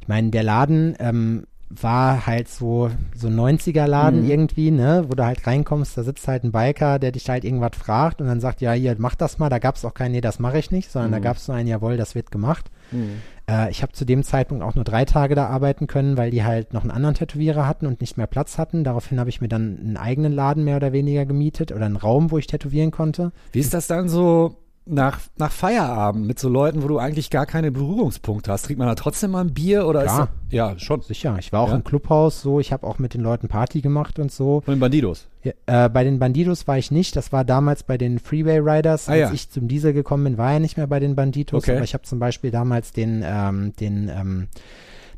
ich 0.00 0.08
meine, 0.08 0.30
der 0.30 0.42
Laden 0.42 0.96
ähm, 0.98 1.44
war 1.70 2.26
halt 2.26 2.48
so 2.48 2.90
so 3.14 3.28
90er 3.28 3.86
Laden 3.86 4.24
Mhm. 4.24 4.28
irgendwie, 4.30 4.70
ne, 4.72 5.04
wo 5.06 5.14
du 5.14 5.24
halt 5.24 5.46
reinkommst, 5.46 5.96
da 5.96 6.02
sitzt 6.02 6.26
halt 6.26 6.42
ein 6.42 6.50
Biker, 6.50 6.98
der 6.98 7.12
dich 7.12 7.28
halt 7.30 7.44
irgendwas 7.44 7.76
fragt 7.78 8.20
und 8.20 8.26
dann 8.26 8.40
sagt, 8.40 8.60
ja, 8.60 8.72
hier, 8.72 8.96
mach 8.98 9.14
das 9.14 9.38
mal. 9.38 9.48
Da 9.50 9.58
gab 9.60 9.76
es 9.76 9.84
auch 9.84 9.94
kein, 9.94 10.10
nee, 10.10 10.20
das 10.20 10.40
mache 10.40 10.58
ich 10.58 10.72
nicht, 10.72 10.90
sondern 10.90 11.12
da 11.12 11.18
Mhm. 11.18 11.22
gab 11.22 11.36
es 11.36 11.46
nur 11.46 11.56
ein, 11.56 11.68
jawohl, 11.68 11.96
das 11.96 12.16
wird 12.16 12.32
gemacht. 12.32 12.68
Mhm. 12.90 13.22
Äh, 13.50 13.70
ich 13.70 13.82
habe 13.82 13.92
zu 13.92 14.04
dem 14.04 14.22
Zeitpunkt 14.22 14.62
auch 14.62 14.74
nur 14.74 14.84
drei 14.84 15.04
Tage 15.04 15.34
da 15.34 15.48
arbeiten 15.48 15.86
können, 15.86 16.16
weil 16.16 16.30
die 16.30 16.44
halt 16.44 16.72
noch 16.72 16.82
einen 16.82 16.90
anderen 16.90 17.14
Tätowierer 17.14 17.66
hatten 17.66 17.86
und 17.86 18.00
nicht 18.00 18.16
mehr 18.16 18.26
Platz 18.26 18.58
hatten. 18.58 18.84
Daraufhin 18.84 19.18
habe 19.18 19.30
ich 19.30 19.40
mir 19.40 19.48
dann 19.48 19.78
einen 19.78 19.96
eigenen 19.96 20.32
Laden 20.32 20.64
mehr 20.64 20.76
oder 20.76 20.92
weniger 20.92 21.26
gemietet 21.26 21.72
oder 21.72 21.86
einen 21.86 21.96
Raum, 21.96 22.30
wo 22.30 22.38
ich 22.38 22.46
tätowieren 22.46 22.90
konnte. 22.90 23.32
Wie 23.52 23.60
ist 23.60 23.74
das 23.74 23.88
dann 23.88 24.08
so 24.08 24.56
nach, 24.90 25.20
nach 25.38 25.52
Feierabend 25.52 26.26
mit 26.26 26.38
so 26.38 26.48
Leuten, 26.48 26.82
wo 26.82 26.88
du 26.88 26.98
eigentlich 26.98 27.30
gar 27.30 27.46
keine 27.46 27.70
Berührungspunkte 27.70 28.50
hast? 28.50 28.66
Trinkt 28.66 28.78
man 28.78 28.88
da 28.88 28.94
trotzdem 28.94 29.30
mal 29.30 29.42
ein 29.42 29.54
Bier 29.54 29.86
oder 29.86 30.02
Klar. 30.02 30.24
ist 30.48 30.52
ja, 30.52 30.78
schon. 30.78 31.00
Sicher, 31.02 31.36
ich 31.38 31.52
war 31.52 31.60
auch 31.60 31.68
Ja? 31.70 31.76
im 31.76 31.84
Clubhaus 31.84 32.42
so, 32.42 32.60
ich 32.60 32.72
habe 32.72 32.86
auch 32.86 32.98
mit 32.98 33.14
den 33.14 33.20
Leuten 33.20 33.48
Party 33.48 33.80
gemacht 33.80 34.18
und 34.18 34.30
so. 34.32 34.60
Von 34.62 34.74
den 34.74 34.80
Bandidos. 34.80 35.28
Ja, 35.42 35.52
äh, 35.66 35.88
bei 35.88 36.04
den 36.04 36.18
Bandidos 36.18 36.66
war 36.68 36.76
ich 36.76 36.90
nicht, 36.90 37.16
das 37.16 37.32
war 37.32 37.44
damals 37.44 37.82
bei 37.82 37.96
den 37.96 38.18
Freeway 38.18 38.58
Riders. 38.58 39.08
Ah, 39.08 39.12
Als 39.12 39.20
ja. 39.20 39.32
ich 39.32 39.50
zum 39.50 39.68
Diesel 39.68 39.92
gekommen 39.92 40.24
bin, 40.24 40.38
war 40.38 40.52
er 40.52 40.60
nicht 40.60 40.76
mehr 40.76 40.86
bei 40.86 41.00
den 41.00 41.14
Bandidos. 41.16 41.62
Okay. 41.64 41.76
Aber 41.76 41.84
ich 41.84 41.94
habe 41.94 42.04
zum 42.04 42.18
Beispiel 42.18 42.50
damals 42.50 42.92
den, 42.92 43.22
ähm, 43.24 43.72
den, 43.80 44.08
ähm, 44.08 44.48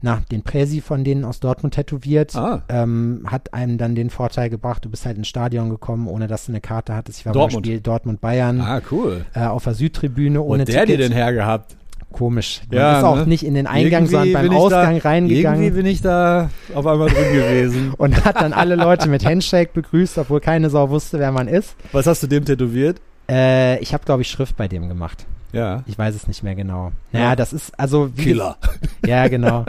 na, 0.03 0.23
den 0.31 0.43
Präsi 0.43 0.81
von 0.81 1.05
denen 1.05 1.25
aus 1.25 1.41
Dortmund 1.41 1.75
tätowiert. 1.75 2.35
Ah. 2.37 2.63
Ähm, 2.69 3.25
hat 3.27 3.55
einem 3.55 3.79
dann 3.79 3.95
den 3.95 4.11
Vorteil 4.11 4.51
gebracht, 4.51 4.85
du 4.85 4.91
bist 4.91 5.07
halt 5.07 5.17
ins 5.17 5.29
Stadion 5.29 5.71
gekommen, 5.71 6.07
ohne 6.09 6.27
dass 6.27 6.47
du 6.47 6.53
eine 6.53 6.61
Karte 6.61 6.95
hattest. 6.95 7.21
Ich 7.21 7.27
war 7.27 7.33
Dortmund. 7.33 7.63
beim 7.65 7.71
Spiel 7.71 7.81
Dortmund-Bayern 7.81 8.61
Ah, 8.61 8.81
cool. 8.91 9.25
äh, 9.35 9.45
auf 9.47 9.65
der 9.65 9.75
Südtribüne 9.75 10.43
ohne 10.43 10.63
Und 10.63 10.69
der 10.69 10.87
dir 10.87 10.99
den 10.99 11.13
hergehabt? 11.13 11.77
Komisch. 12.11 12.61
Man 12.69 12.79
Ja, 12.79 12.99
ist 12.99 13.05
auch 13.05 13.17
ne? 13.17 13.27
nicht 13.27 13.43
in 13.47 13.55
den 13.55 13.67
Eingang, 13.67 14.07
sondern 14.07 14.29
Irgendwie 14.29 14.33
beim 14.35 14.43
bin 14.43 14.53
ich 14.53 14.59
Ausgang 14.59 15.01
da, 15.01 15.09
reingegangen. 15.09 15.63
Irgendwie 15.63 15.77
bin 15.83 15.87
ich 15.91 16.03
da 16.03 16.51
auf 16.75 16.87
einmal 16.87 17.09
drin 17.09 17.33
gewesen. 17.33 17.95
und 17.99 18.25
hat 18.27 18.37
dann 18.37 18.53
alle 18.53 18.75
Leute 18.77 19.09
mit 19.09 19.25
Handshake 19.25 19.71
begrüßt, 19.73 20.19
obwohl 20.19 20.41
keine 20.41 20.69
Sau 20.69 20.91
wusste, 20.91 21.19
wer 21.19 21.33
man 21.33 21.49
ist. 21.49 21.75
Was 21.93 22.07
hast 22.07 22.23
du 22.23 22.27
dem 22.27 22.45
tätowiert? 22.45 23.01
Äh, 23.31 23.79
ich 23.79 23.95
habe, 23.95 24.05
glaube 24.05 24.21
ich, 24.23 24.29
Schrift 24.29 24.57
bei 24.59 24.69
dem 24.69 24.89
gemacht. 24.89 25.25
Ja. 25.53 25.83
Ich 25.87 25.99
weiß 25.99 26.15
es 26.15 26.27
nicht 26.29 26.43
mehr 26.43 26.55
genau. 26.55 26.93
Naja, 27.13 27.31
Ja. 27.31 27.37
das 27.37 27.53
ist, 27.53 27.79
also. 27.79 28.11
Killer. 28.17 28.57
Ja, 29.05 29.27
genau. 29.27 29.65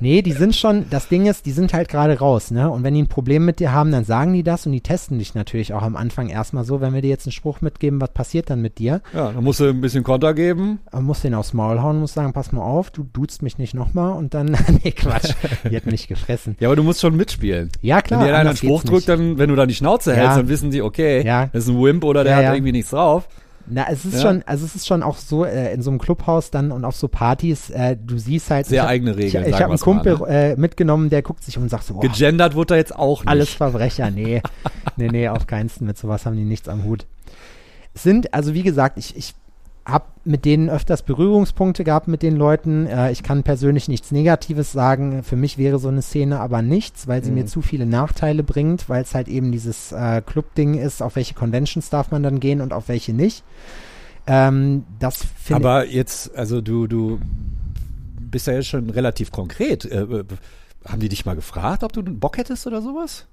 nee, 0.00 0.22
die 0.22 0.32
sind 0.32 0.56
schon, 0.56 0.86
das 0.88 1.08
Ding 1.08 1.26
ist, 1.26 1.44
die 1.44 1.50
sind 1.52 1.74
halt 1.74 1.90
gerade 1.90 2.18
raus, 2.18 2.50
ne? 2.50 2.70
Und 2.70 2.82
wenn 2.82 2.94
die 2.94 3.02
ein 3.02 3.08
Problem 3.08 3.44
mit 3.44 3.60
dir 3.60 3.72
haben, 3.72 3.92
dann 3.92 4.04
sagen 4.06 4.32
die 4.32 4.42
das 4.42 4.64
und 4.64 4.72
die 4.72 4.80
testen 4.80 5.18
dich 5.18 5.34
natürlich 5.34 5.74
auch 5.74 5.82
am 5.82 5.96
Anfang 5.96 6.30
erstmal 6.30 6.64
so, 6.64 6.80
wenn 6.80 6.94
wir 6.94 7.02
dir 7.02 7.10
jetzt 7.10 7.26
einen 7.26 7.32
Spruch 7.32 7.60
mitgeben, 7.60 8.00
was 8.00 8.10
passiert 8.14 8.48
dann 8.48 8.62
mit 8.62 8.78
dir? 8.78 9.02
Ja, 9.12 9.32
dann 9.32 9.44
musst 9.44 9.60
du 9.60 9.66
ein 9.68 9.82
bisschen 9.82 10.02
Konter 10.02 10.32
geben. 10.32 10.80
Man 10.92 11.04
muss 11.04 11.20
den 11.20 11.34
aufs 11.34 11.52
Maul 11.52 11.82
hauen, 11.82 12.00
muss 12.00 12.14
sagen, 12.14 12.32
pass 12.32 12.52
mal 12.52 12.62
auf, 12.62 12.90
du 12.90 13.06
duzt 13.12 13.42
mich 13.42 13.58
nicht 13.58 13.74
nochmal 13.74 14.14
und 14.14 14.32
dann, 14.32 14.46
nee, 14.82 14.92
Quatsch, 14.92 15.34
die 15.70 15.76
hat 15.76 15.84
mich 15.84 16.08
gefressen. 16.08 16.56
Ja, 16.58 16.68
aber 16.68 16.76
du 16.76 16.82
musst 16.82 17.02
schon 17.02 17.14
mitspielen. 17.16 17.70
Ja, 17.82 18.00
klar. 18.00 18.20
wenn 18.20 18.28
dir 18.28 18.36
einer 18.36 18.48
einen 18.50 18.56
Spruch 18.56 18.82
drückt, 18.82 19.10
dann, 19.10 19.36
wenn 19.36 19.50
du 19.50 19.56
da 19.56 19.66
die 19.66 19.74
Schnauze 19.74 20.12
Ja. 20.12 20.16
hältst, 20.16 20.38
dann 20.38 20.48
wissen 20.48 20.70
die, 20.70 20.80
okay, 20.80 21.22
Ja. 21.22 21.50
das 21.52 21.64
ist 21.64 21.68
ein 21.68 21.82
Wimp 21.82 22.02
oder 22.04 22.24
der 22.24 22.40
Ja, 22.40 22.48
hat 22.48 22.54
irgendwie 22.54 22.72
nichts 22.72 22.90
drauf. 22.90 23.28
Na, 23.72 23.86
es 23.88 24.04
ist 24.04 24.14
Ja. 24.14 24.20
schon, 24.22 24.42
also 24.46 24.64
es 24.66 24.74
ist 24.74 24.86
schon 24.86 25.02
auch 25.02 25.16
so, 25.16 25.44
äh, 25.44 25.72
in 25.72 25.80
so 25.82 25.90
einem 25.90 25.98
Clubhaus 26.00 26.50
dann 26.50 26.72
und 26.72 26.84
auf 26.84 26.96
so 26.96 27.06
Partys, 27.08 27.70
äh, 27.70 27.96
du 27.96 28.18
siehst 28.18 28.50
halt. 28.50 28.66
Sehr 28.66 28.78
ich 28.78 28.82
hab, 28.82 28.88
eigene 28.90 29.12
Ich, 29.12 29.16
Regeln, 29.18 29.44
ich 29.44 29.50
sagen 29.52 29.54
habe 29.54 29.64
einen 29.64 29.72
wir's 29.72 29.86
mal, 29.86 29.94
Kumpel 29.94 30.18
ne? 30.28 30.50
äh, 30.52 30.56
mitgenommen, 30.56 31.08
der 31.10 31.22
guckt 31.22 31.44
sich 31.44 31.56
um 31.56 31.62
und 31.64 31.68
sagt 31.68 31.84
so, 31.84 31.94
boah, 31.94 32.00
Gegendert 32.00 32.54
wurde 32.54 32.74
da 32.74 32.76
jetzt 32.76 32.94
auch 32.94 33.20
nicht. 33.20 33.28
alles 33.28 33.50
Verbrecher. 33.50 34.10
Nee, 34.10 34.42
nee, 34.96 35.08
nee, 35.08 35.28
auf 35.28 35.46
keinen 35.46 35.70
Mit 35.80 35.96
sowas 35.98 36.26
haben 36.26 36.36
die 36.36 36.44
nichts 36.44 36.68
am 36.68 36.84
Hut. 36.84 37.06
Es 37.94 38.02
sind, 38.02 38.34
also 38.34 38.54
wie 38.54 38.62
gesagt, 38.62 38.98
ich, 38.98 39.16
ich 39.16 39.34
habe 39.90 40.06
mit 40.24 40.44
denen 40.44 40.68
öfters 40.68 41.02
Berührungspunkte 41.02 41.82
gehabt 41.84 42.08
mit 42.08 42.22
den 42.22 42.36
Leuten. 42.36 42.86
Äh, 42.86 43.10
ich 43.12 43.22
kann 43.22 43.42
persönlich 43.42 43.88
nichts 43.88 44.10
Negatives 44.10 44.72
sagen. 44.72 45.22
Für 45.22 45.36
mich 45.36 45.56
wäre 45.58 45.78
so 45.78 45.88
eine 45.88 46.02
Szene 46.02 46.40
aber 46.40 46.62
nichts, 46.62 47.08
weil 47.08 47.22
sie 47.24 47.30
Mhm. 47.30 47.36
mir 47.36 47.46
zu 47.46 47.62
viele 47.62 47.86
Nachteile 47.86 48.42
bringt, 48.42 48.88
weil 48.88 49.02
es 49.02 49.14
halt 49.14 49.28
eben 49.28 49.50
dieses 49.52 49.92
äh, 49.92 50.22
Club-Ding 50.24 50.74
ist, 50.74 51.02
auf 51.02 51.16
welche 51.16 51.34
Conventions 51.34 51.90
darf 51.90 52.10
man 52.10 52.22
dann 52.22 52.40
gehen 52.40 52.60
und 52.60 52.72
auf 52.72 52.88
welche 52.88 53.12
nicht. 53.12 53.44
Ähm, 54.26 54.84
das 54.98 55.24
finde 55.42 55.68
Aber 55.68 55.86
jetzt, 55.86 56.34
also 56.36 56.60
du, 56.60 56.86
du 56.86 57.18
bist 58.20 58.46
ja 58.46 58.52
jetzt 58.52 58.68
schon 58.68 58.90
relativ 58.90 59.30
konkret. 59.32 59.84
Äh, 59.84 60.02
äh, 60.02 60.24
haben 60.86 61.00
die 61.00 61.08
dich 61.08 61.26
mal 61.26 61.34
gefragt, 61.36 61.82
ob 61.84 61.92
du 61.92 62.02
Bock 62.02 62.38
hättest 62.38 62.66
oder 62.66 62.80
sowas? 62.82 63.26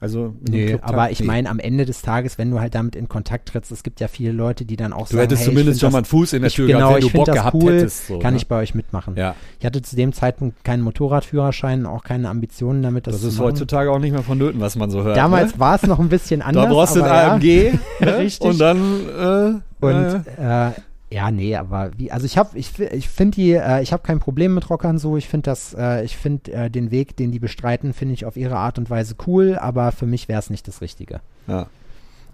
Also 0.00 0.34
Clubtag? 0.44 0.80
aber 0.82 1.10
ich 1.12 1.20
Nee. 1.20 1.26
meine, 1.26 1.48
am 1.48 1.60
Ende 1.60 1.84
des 1.84 2.02
Tages, 2.02 2.36
wenn 2.36 2.50
du 2.50 2.58
halt 2.58 2.74
damit 2.74 2.96
in 2.96 3.08
Kontakt 3.08 3.50
trittst, 3.50 3.70
es 3.70 3.82
gibt 3.84 4.00
ja 4.00 4.08
viele 4.08 4.32
Leute, 4.32 4.64
die 4.64 4.74
dann 4.76 4.92
auch 4.92 5.06
du 5.06 5.12
sagen, 5.14 5.20
hättest 5.20 5.42
hey, 5.42 5.48
ich 5.48 5.54
zumindest 5.54 5.80
schon 5.80 5.86
das, 5.88 5.92
mal 5.92 5.98
einen 5.98 6.04
Fuß 6.06 6.32
in 6.32 6.42
der 6.42 6.48
ich, 6.48 6.54
Tür 6.56 6.66
genau, 6.66 6.78
gehabt, 6.78 6.94
wenn 6.96 7.06
ich 7.06 7.12
du 7.12 7.18
Bock 7.18 7.26
das 7.26 7.34
gehabt 7.36 7.54
cool, 7.54 7.72
hättest. 7.74 8.06
So, 8.08 8.18
kann 8.18 8.34
ne? 8.34 8.38
ich 8.38 8.48
bei 8.48 8.56
euch 8.56 8.74
mitmachen. 8.74 9.14
Ja, 9.16 9.36
Ich 9.60 9.66
hatte 9.66 9.80
zu 9.82 9.94
dem 9.94 10.12
Zeitpunkt 10.12 10.64
keinen 10.64 10.82
Motorradführerschein, 10.82 11.86
auch 11.86 12.02
keine 12.02 12.30
Ambitionen 12.30 12.82
damit, 12.82 13.06
das, 13.06 13.14
das 13.14 13.22
zu 13.22 13.28
ist 13.28 13.34
machen. 13.36 13.44
heutzutage 13.46 13.92
auch 13.92 13.98
nicht 14.00 14.12
mehr 14.12 14.22
vonnöten, 14.22 14.60
was 14.60 14.74
man 14.76 14.90
so 14.90 15.02
hört. 15.04 15.16
Damals 15.16 15.54
ne? 15.54 15.60
war 15.60 15.76
es 15.76 15.82
noch 15.84 16.00
ein 16.00 16.08
bisschen 16.08 16.42
anders. 16.42 16.64
Da 16.64 16.72
brauchst 16.72 16.96
du 16.96 17.02
ein 17.02 17.08
aber 17.08 17.22
ja. 17.22 17.32
AMG 17.34 17.78
ne? 18.00 18.18
Richtig. 18.18 18.46
und 18.50 18.58
dann 18.58 19.60
äh, 19.80 19.86
Und 19.86 20.24
äh, 20.38 20.70
ja, 21.12 21.30
nee, 21.30 21.56
aber 21.56 21.90
wie, 21.96 22.10
also 22.10 22.24
ich 22.24 22.38
habe, 22.38 22.58
ich, 22.58 22.78
ich 22.78 23.08
finde 23.08 23.36
die, 23.36 23.52
äh, 23.52 23.82
ich 23.82 23.92
habe 23.92 24.02
kein 24.02 24.18
Problem 24.18 24.54
mit 24.54 24.70
Rockern 24.70 24.98
so. 24.98 25.16
Ich 25.16 25.28
finde 25.28 25.50
das, 25.50 25.74
äh, 25.74 26.04
ich 26.04 26.16
finde 26.16 26.52
äh, 26.52 26.70
den 26.70 26.90
Weg, 26.90 27.16
den 27.16 27.30
die 27.30 27.38
bestreiten, 27.38 27.92
finde 27.92 28.14
ich 28.14 28.24
auf 28.24 28.36
ihre 28.36 28.56
Art 28.56 28.78
und 28.78 28.88
Weise 28.88 29.14
cool, 29.26 29.56
aber 29.60 29.92
für 29.92 30.06
mich 30.06 30.28
wäre 30.28 30.38
es 30.38 30.50
nicht 30.50 30.66
das 30.68 30.80
Richtige. 30.80 31.20
ja. 31.46 31.66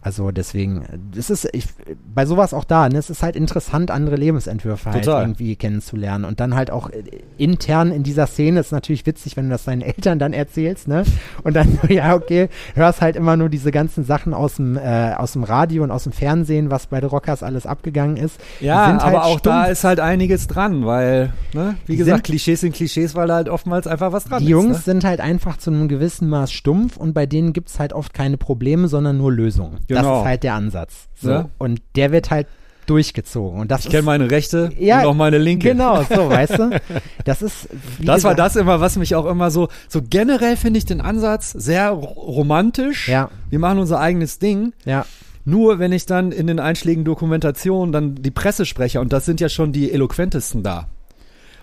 Also 0.01 0.31
deswegen, 0.31 0.85
das 1.15 1.29
ist 1.29 1.49
ich, 1.53 1.67
bei 2.15 2.25
sowas 2.25 2.55
auch 2.55 2.65
da, 2.65 2.89
ne? 2.89 2.99
Es 2.99 3.11
ist 3.11 3.23
halt 3.25 3.35
interessant, 3.35 3.91
andere 3.91 4.15
Lebensentwürfe 4.15 4.93
halt 4.93 5.05
Total. 5.05 5.23
irgendwie 5.23 5.57
kennenzulernen. 5.57 6.25
Und 6.25 6.39
dann 6.39 6.55
halt 6.55 6.71
auch 6.71 6.89
äh, 6.91 7.03
intern 7.37 7.91
in 7.91 8.05
dieser 8.05 8.29
Szene 8.29 8.61
ist 8.61 8.71
natürlich 8.71 9.05
witzig, 9.07 9.37
wenn 9.37 9.47
du 9.47 9.51
das 9.51 9.65
deinen 9.65 9.83
Eltern 9.83 10.21
dann 10.21 10.33
erzählst, 10.33 10.87
ne? 10.87 11.03
Und 11.43 11.55
dann, 11.57 11.79
ja, 11.89 12.15
okay, 12.15 12.49
hörst 12.75 13.01
halt 13.01 13.17
immer 13.17 13.37
nur 13.37 13.49
diese 13.49 13.73
ganzen 13.73 14.05
Sachen 14.05 14.35
aus 14.35 14.55
dem, 14.57 14.77
äh, 14.77 15.15
aus 15.17 15.33
dem 15.33 15.43
Radio 15.43 15.83
und 15.83 15.91
aus 15.91 16.05
dem 16.05 16.13
Fernsehen, 16.13 16.71
was 16.71 16.87
bei 16.87 17.01
den 17.01 17.11
Rockers 17.11 17.43
alles 17.43 17.67
abgegangen 17.67 18.17
ist. 18.17 18.39
Die 18.61 18.67
Ja, 18.67 18.87
sind 18.87 19.01
aber 19.03 19.25
halt 19.25 19.33
auch 19.35 19.41
da 19.41 19.63
stumpf. 19.63 19.73
ist 19.73 19.85
halt 19.85 19.99
einiges 20.01 20.47
dran, 20.47 20.87
weil, 20.87 21.33
ne, 21.55 21.75
wie 21.87 21.93
Die 21.93 21.99
gesagt, 21.99 22.19
sind- 22.19 22.25
Klischees 22.25 22.61
sind 22.61 22.73
Klischees, 22.75 23.17
weil 23.17 23.27
da 23.27 23.35
halt 23.35 23.49
oftmals 23.49 23.89
einfach 23.89 24.13
was 24.13 24.25
dran 24.27 24.43
Die 24.45 24.49
Jungs 24.49 24.79
ist. 24.79 24.87
Ne? 24.87 24.93
sind 24.95 25.05
halt 25.05 25.21
einfach 25.21 25.57
zu 25.57 25.71
einem 25.71 25.89
gewissen 25.89 26.29
Maß 26.29 26.53
stumpf 26.53 26.97
und 26.97 27.15
bei 27.15 27.27
denen 27.27 27.53
gibt's 27.53 27.81
halt 27.81 27.93
oft 27.93 28.15
keine 28.15 28.37
Probleme, 28.37 28.87
sondern 28.87 29.19
nur 29.19 29.33
Lösungen. 29.33 29.79
Das 29.89 29.99
Genau. 29.99 30.21
ist 30.21 30.27
halt 30.27 30.43
der 30.43 30.55
Ansatz. 30.55 31.09
So. 31.17 31.31
Ja. 31.31 31.49
Und 31.59 31.81
der 31.97 32.13
wird 32.13 32.31
halt 32.31 32.47
durchgezogen. 32.87 33.61
Und 33.61 33.71
das 33.71 33.85
Ich 33.85 33.91
kenne 33.91 34.03
meine 34.05 34.31
rechte 34.31 34.71
Ja, 34.79 35.01
und 35.01 35.07
auch 35.09 35.15
meine 35.15 35.37
linke. 35.39 35.69
Genau, 35.69 36.03
so, 36.05 36.29
weißt 36.31 36.59
du? 36.59 36.81
Das 37.25 37.43
ist. 37.43 37.69
Das 37.99 38.25
war 38.25 38.35
gesagt, 38.35 38.39
das 38.39 38.57
immer, 38.57 38.81
was 38.81 38.97
mich 38.97 39.15
auch 39.15 39.27
immer 39.27 39.51
so, 39.51 39.69
so 39.89 40.01
generell 40.03 40.57
finde 40.57 40.79
ich 40.79 40.87
den 40.87 41.01
Ansatz 41.03 41.51
sehr 41.53 41.91
ro- 41.91 42.07
romantisch. 42.07 43.09
Ja. 43.09 43.31
Wir 43.51 43.59
machen 43.59 43.79
unser 43.79 44.01
eigenes 44.01 44.39
Ding. 44.39 44.73
Ja, 44.87 45.05
Nur 45.45 45.79
wenn 45.79 45.93
ich 45.93 46.07
dann 46.07 46.33
in 46.33 46.47
den 46.47 46.61
einschlägigen 46.61 47.05
Dokumentationen 47.05 47.93
dann 47.93 48.15
die 48.15 48.31
Presse 48.31 48.65
spreche 48.65 49.01
und 49.01 49.13
das 49.13 49.25
sind 49.27 49.41
ja 49.41 49.49
schon 49.51 49.73
die 49.73 49.93
eloquentesten 49.93 50.63
da. 50.63 50.89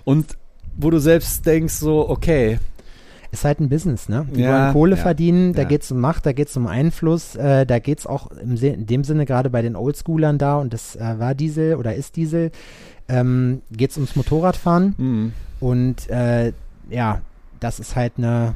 Und 0.04 0.38
wo 0.78 0.90
du 0.92 1.00
selbst 1.00 1.46
denkst 1.48 1.74
so, 1.76 2.08
okay, 2.10 2.60
ist 3.32 3.46
halt 3.46 3.60
ein 3.60 3.70
Business, 3.70 4.10
ne? 4.10 4.26
Die 4.34 4.42
Ja, 4.42 4.50
wollen 4.66 4.74
Kohle 4.74 4.96
ja, 4.96 5.02
verdienen, 5.02 5.54
da 5.54 5.64
ja. 5.64 5.68
geht's 5.68 5.92
um 5.92 6.00
Macht, 6.00 6.26
da 6.26 6.32
geht's 6.34 6.56
um 6.58 6.68
Einfluss, 6.68 7.36
äh, 7.36 7.66
da 7.66 7.80
geht's 7.80 8.06
auch 8.06 8.32
im 8.32 8.58
Se 8.58 8.68
in 8.68 8.86
dem 8.86 9.04
Sinne 9.04 9.26
gerade 9.26 9.50
bei 9.50 9.62
den 9.62 9.76
Oldschoolern 9.76 10.38
da 10.38 10.58
und 10.58 10.74
das 10.74 10.96
äh, 10.96 11.20
war 11.20 11.36
Diesel 11.36 11.76
oder 11.76 11.96
ist 11.96 12.16
Diesel, 12.16 12.52
ähm, 13.10 13.62
geht's 13.72 13.98
ums 13.98 14.16
Motorradfahren 14.16 14.96
hm. 14.98 15.34
und 15.60 16.10
äh, 16.10 16.54
ja, 16.90 17.22
das 17.60 17.80
ist 17.80 17.96
halt 17.96 18.14
eine, 18.18 18.56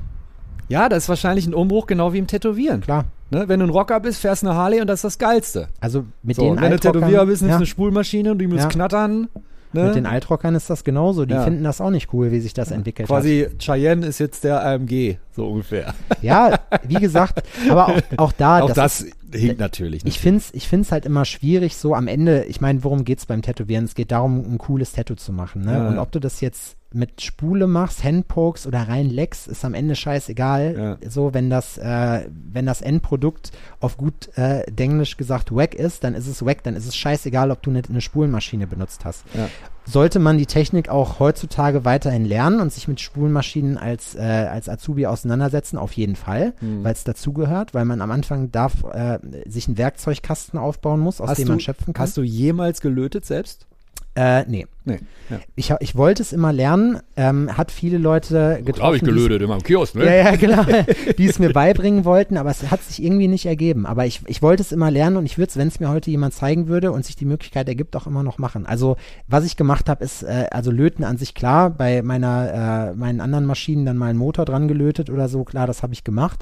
ja, 0.68 0.90
das 0.90 1.04
ist 1.04 1.10
wahrscheinlich 1.10 1.48
ein 1.48 1.54
Umbruch, 1.54 1.88
genau 1.88 2.14
wie 2.14 2.18
im 2.20 2.28
Tätowieren. 2.28 2.82
klar, 2.82 3.06
Ne? 3.32 3.44
Wenn 3.48 3.60
du 3.60 3.68
ein 3.68 3.70
Rocker 3.70 4.00
bist, 4.00 4.22
fährst 4.22 4.44
eine 4.44 4.56
Harley 4.56 4.82
und 4.82 4.88
das 4.88 5.00
ist 5.00 5.04
das 5.04 5.18
Geilste. 5.20 5.68
also 5.80 6.04
mit 6.24 6.36
So, 6.38 6.42
den 6.56 6.60
wenn 6.62 6.72
du 6.72 6.80
Tätowierer 6.80 7.28
bist, 7.28 7.44
nimmst 7.44 7.44
du 7.44 7.48
ja, 7.54 7.56
eine 7.58 7.66
Spulmaschine 7.68 8.32
und 8.32 8.40
die 8.40 8.48
muss 8.48 8.62
Ja. 8.62 8.68
knattern. 8.70 9.28
Ne? 9.72 9.86
Mit 9.86 9.96
den 9.96 10.06
Altrockern 10.06 10.56
ist 10.56 10.70
das 10.70 10.84
genauso. 10.84 11.26
Die 11.26 11.34
Ja. 11.34 11.44
finden 11.44 11.64
das 11.64 11.80
auch 11.80 11.92
nicht 11.92 12.12
cool, 12.14 12.32
wie 12.32 12.40
sich 12.40 12.54
das 12.54 12.72
entwickelt 12.72 13.08
Quasi 13.08 13.48
Cheyenne 13.60 14.06
ist 14.06 14.20
jetzt 14.20 14.44
der 14.44 14.66
AMG, 14.66 15.18
so 15.32 15.48
ungefähr. 15.48 15.88
hat. 15.88 15.96
Ja, 16.22 16.60
wie 16.88 16.96
gesagt, 16.96 17.44
aber 17.70 17.90
auch, 17.90 18.02
auch 18.18 18.32
da, 18.32 18.62
Auch 18.62 18.72
das, 18.72 19.06
das, 19.32 19.40
hinkt 19.42 19.60
natürlich. 19.60 20.06
Ich 20.06 20.20
finde 20.20 20.40
es 20.40 20.54
ich 20.54 20.68
find's 20.68 20.92
halt 20.92 21.06
immer 21.06 21.24
schwierig, 21.26 21.76
so 21.78 21.94
am 21.94 22.08
Ende, 22.08 22.46
ich 22.46 22.62
meine, 22.62 22.84
worum 22.84 23.04
geht's 23.06 23.26
beim 23.28 23.42
Tätowieren? 23.44 23.86
Es 23.86 23.94
geht 23.94 24.12
darum, 24.12 24.40
ein 24.40 24.58
cooles 24.58 24.94
Tattoo 24.94 25.16
zu 25.16 25.32
machen. 25.32 25.66
Ne? 25.66 25.74
Ja, 25.74 25.88
Und 25.88 26.00
ob 26.00 26.12
du 26.12 26.20
das 26.20 26.42
jetzt 26.42 26.76
mit 26.92 27.22
Spule 27.22 27.68
machst, 27.68 28.04
Handpokes 28.04 28.66
oder 28.66 28.88
rein 28.88 29.10
Lecks, 29.10 29.46
ist 29.48 29.64
am 29.64 29.74
Ende 29.74 29.96
scheißegal. 29.96 30.98
So, 31.08 31.34
wenn 31.34 31.50
das, 31.50 31.78
äh, 31.78 32.26
wenn 32.52 32.66
das 32.66 32.82
Endprodukt 32.82 33.52
auf 33.80 33.96
gut 33.98 34.36
äh, 34.38 34.64
Denglisch 34.72 35.16
gesagt 35.18 35.56
wack 35.56 35.76
ist, 35.76 36.04
dann 36.04 36.16
ist 36.16 36.28
es 36.28 36.44
wack, 36.44 36.64
dann 36.64 36.76
ist 36.76 36.88
es 36.88 36.96
scheißegal, 36.96 37.52
ob 37.52 37.62
du 37.62 37.70
eine, 37.70 37.84
eine 37.88 38.02
Spulenmaschine 38.02 38.66
benutzt 38.66 39.06
hast. 39.06 39.24
Ja. 39.36 39.50
Sollte 39.86 40.20
man 40.20 40.38
die 40.38 40.46
Technik 40.46 40.90
auch 40.90 41.20
heutzutage 41.20 41.86
weiterhin 41.86 42.26
lernen 42.26 42.60
und 42.60 42.72
sich 42.72 42.88
mit 42.88 43.00
Spulenmaschinen 43.00 43.78
als, 43.78 44.16
äh, 44.16 44.20
als 44.20 44.70
Azubi 44.70 45.06
auseinandersetzen, 45.08 45.78
auf 45.78 45.94
jeden 45.94 46.16
Fall, 46.16 46.54
Hm. 46.60 46.84
weil 46.84 46.94
es 46.94 47.04
dazugehört, 47.04 47.74
weil 47.74 47.86
man 47.86 48.02
am 48.02 48.12
Anfang 48.12 48.52
darf, 48.52 48.84
äh, 48.92 49.20
sich 49.48 49.68
einen 49.68 49.78
Werkzeugkasten 49.78 50.60
aufbauen 50.60 51.00
muss, 51.00 51.22
aus 51.22 51.30
Hast 51.30 51.40
dem 51.40 51.46
du, 51.46 51.52
man 51.54 51.60
schöpfen 51.60 51.94
kann. 51.94 52.04
Hast 52.04 52.18
du 52.18 52.22
jemals 52.24 52.82
gelötet 52.82 53.26
selbst? 53.26 53.68
Äh, 54.16 54.44
nee. 54.48 54.68
Nee. 54.90 55.00
Ja. 55.30 55.40
Ich, 55.56 55.72
ich 55.80 55.96
wollte 55.96 56.24
es 56.24 56.34
immer 56.34 56.52
lernen, 56.52 57.00
ähm, 57.16 57.56
hat 57.56 57.72
viele 57.72 58.00
Leute 58.00 58.62
getroffen. 58.66 59.06
die 59.06 59.12
es- 59.12 59.42
immer 59.42 59.56
im 59.56 59.64
Kiosk, 59.64 59.94
ne? 59.96 60.06
Ja, 60.06 60.14
ja, 60.32 60.36
genau. 60.36 60.64
die 61.18 61.26
es 61.28 61.38
mir 61.38 61.54
beibringen 61.54 62.04
wollten, 62.04 62.36
aber 62.38 62.50
es 62.50 62.72
hat 62.72 62.82
sich 62.84 63.04
irgendwie 63.04 63.28
nicht 63.28 63.46
ergeben. 63.46 63.86
Aber 63.86 64.06
ich, 64.08 64.22
ich 64.26 64.42
wollte 64.42 64.64
es 64.64 64.72
immer 64.72 64.90
lernen 64.90 65.18
und 65.18 65.26
ich 65.26 65.38
würde 65.38 65.50
es, 65.50 65.58
wenn 65.58 65.68
es 65.68 65.80
mir 65.80 65.90
heute 65.90 66.10
jemand 66.10 66.34
zeigen 66.34 66.68
würde 66.68 66.92
und 66.92 67.06
sich 67.06 67.16
die 67.16 67.26
Möglichkeit 67.26 67.68
ergibt, 67.68 67.96
auch 67.96 68.08
immer 68.08 68.24
noch 68.24 68.40
machen. 68.40 68.66
Also 68.66 68.98
was 69.28 69.46
ich 69.46 69.56
gemacht 69.56 69.88
habe, 69.88 70.04
ist, 70.04 70.24
äh, 70.24 70.48
also 70.52 70.72
Löten 70.72 71.04
an 71.04 71.18
sich 71.18 71.36
klar, 71.36 71.70
bei 71.70 72.02
meiner, 72.02 72.90
äh, 72.92 72.96
meinen 72.96 73.22
anderen 73.22 73.46
Maschinen 73.46 73.86
dann 73.86 73.98
mal 73.98 74.08
einen 74.10 74.18
Motor 74.20 74.46
dran 74.46 74.68
gelötet 74.68 75.10
oder 75.12 75.30
so, 75.30 75.44
klar, 75.44 75.68
das 75.68 75.84
habe 75.84 75.94
ich 75.94 76.04
gemacht. 76.04 76.40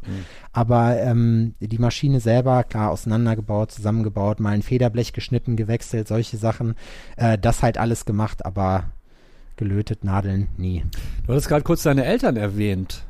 Aber 0.54 0.98
ähm, 1.00 1.54
die 1.60 1.78
Maschine 1.78 2.20
selber, 2.20 2.64
klar, 2.64 2.92
auseinandergebaut, 2.92 3.72
zusammengebaut, 3.72 4.40
mal 4.40 4.52
ein 4.52 4.62
Federblech 4.64 5.14
geschnitten, 5.14 5.56
gewechselt, 5.56 6.08
solche 6.08 6.38
Sachen. 6.38 6.76
Äh, 7.18 7.38
das 7.38 7.62
halt 7.64 7.78
alles 7.78 8.06
gemacht, 8.06 8.37
aber 8.46 8.86
gelötet, 9.56 10.04
Nadeln, 10.04 10.48
nie. 10.58 10.86
Du 11.26 11.34
hattest 11.34 11.48
gerade 11.50 11.64
kurz 11.64 11.84
deine 11.84 12.06
Eltern 12.06 12.38
erwähnt. 12.38 13.04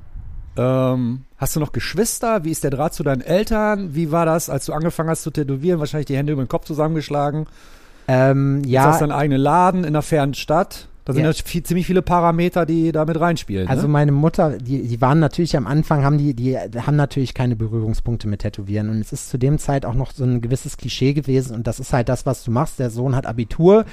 Ähm, 0.57 1.25
hast 1.37 1.55
du 1.55 1.59
noch 1.59 1.71
Geschwister? 1.71 2.43
Wie 2.43 2.51
ist 2.51 2.63
der 2.63 2.71
Draht 2.71 2.93
zu 2.93 3.03
deinen 3.03 3.21
Eltern? 3.21 3.93
Wie 3.93 4.11
war 4.11 4.25
das, 4.25 4.49
als 4.49 4.65
du 4.65 4.73
angefangen 4.73 5.09
hast 5.09 5.23
zu 5.23 5.31
tätowieren? 5.31 5.79
Wahrscheinlich 5.79 6.07
die 6.07 6.17
Hände 6.17 6.33
über 6.33 6.43
den 6.43 6.49
Kopf 6.49 6.65
zusammengeschlagen. 6.65 7.45
Ähm, 8.07 8.63
ja, 8.65 8.85
hast 8.85 9.01
du 9.01 9.07
deinen 9.07 9.17
eigenen 9.17 9.41
Laden 9.41 9.81
in 9.81 9.87
einer 9.87 10.01
fernen 10.01 10.33
Stadt. 10.33 10.87
Da 11.07 11.13
sind 11.13 11.23
Ja. 11.23 11.31
viel, 11.31 11.63
ziemlich 11.63 11.87
viele 11.87 12.01
Parameter, 12.01 12.65
die 12.65 12.91
da 12.91 13.05
mit 13.05 13.17
reinspielen. 13.17 13.69
Also 13.69 13.83
ne? 13.83 13.87
meine 13.93 14.11
Mutter, 14.11 14.57
die, 14.57 14.81
die 14.85 14.99
waren 14.99 15.21
natürlich 15.21 15.55
am 15.55 15.65
Anfang, 15.65 16.03
haben 16.03 16.17
die, 16.17 16.33
die 16.33 16.57
haben 16.57 16.97
natürlich 16.97 17.33
keine 17.33 17.55
Berührungspunkte 17.55 18.27
mit 18.27 18.41
Tätowieren. 18.41 18.89
Und 18.89 18.99
es 18.99 19.13
ist 19.13 19.29
zu 19.29 19.37
dem 19.37 19.57
Zeit 19.57 19.85
auch 19.85 19.93
noch 19.93 20.11
so 20.11 20.25
ein 20.25 20.41
gewisses 20.41 20.75
Klischee 20.75 21.13
gewesen. 21.13 21.55
Und 21.55 21.65
das 21.65 21.79
ist 21.79 21.93
halt 21.93 22.09
das, 22.09 22.25
was 22.25 22.43
du 22.43 22.51
machst. 22.51 22.77
Der 22.77 22.89
Sohn 22.89 23.15
hat 23.15 23.25
Abitur, 23.25 23.85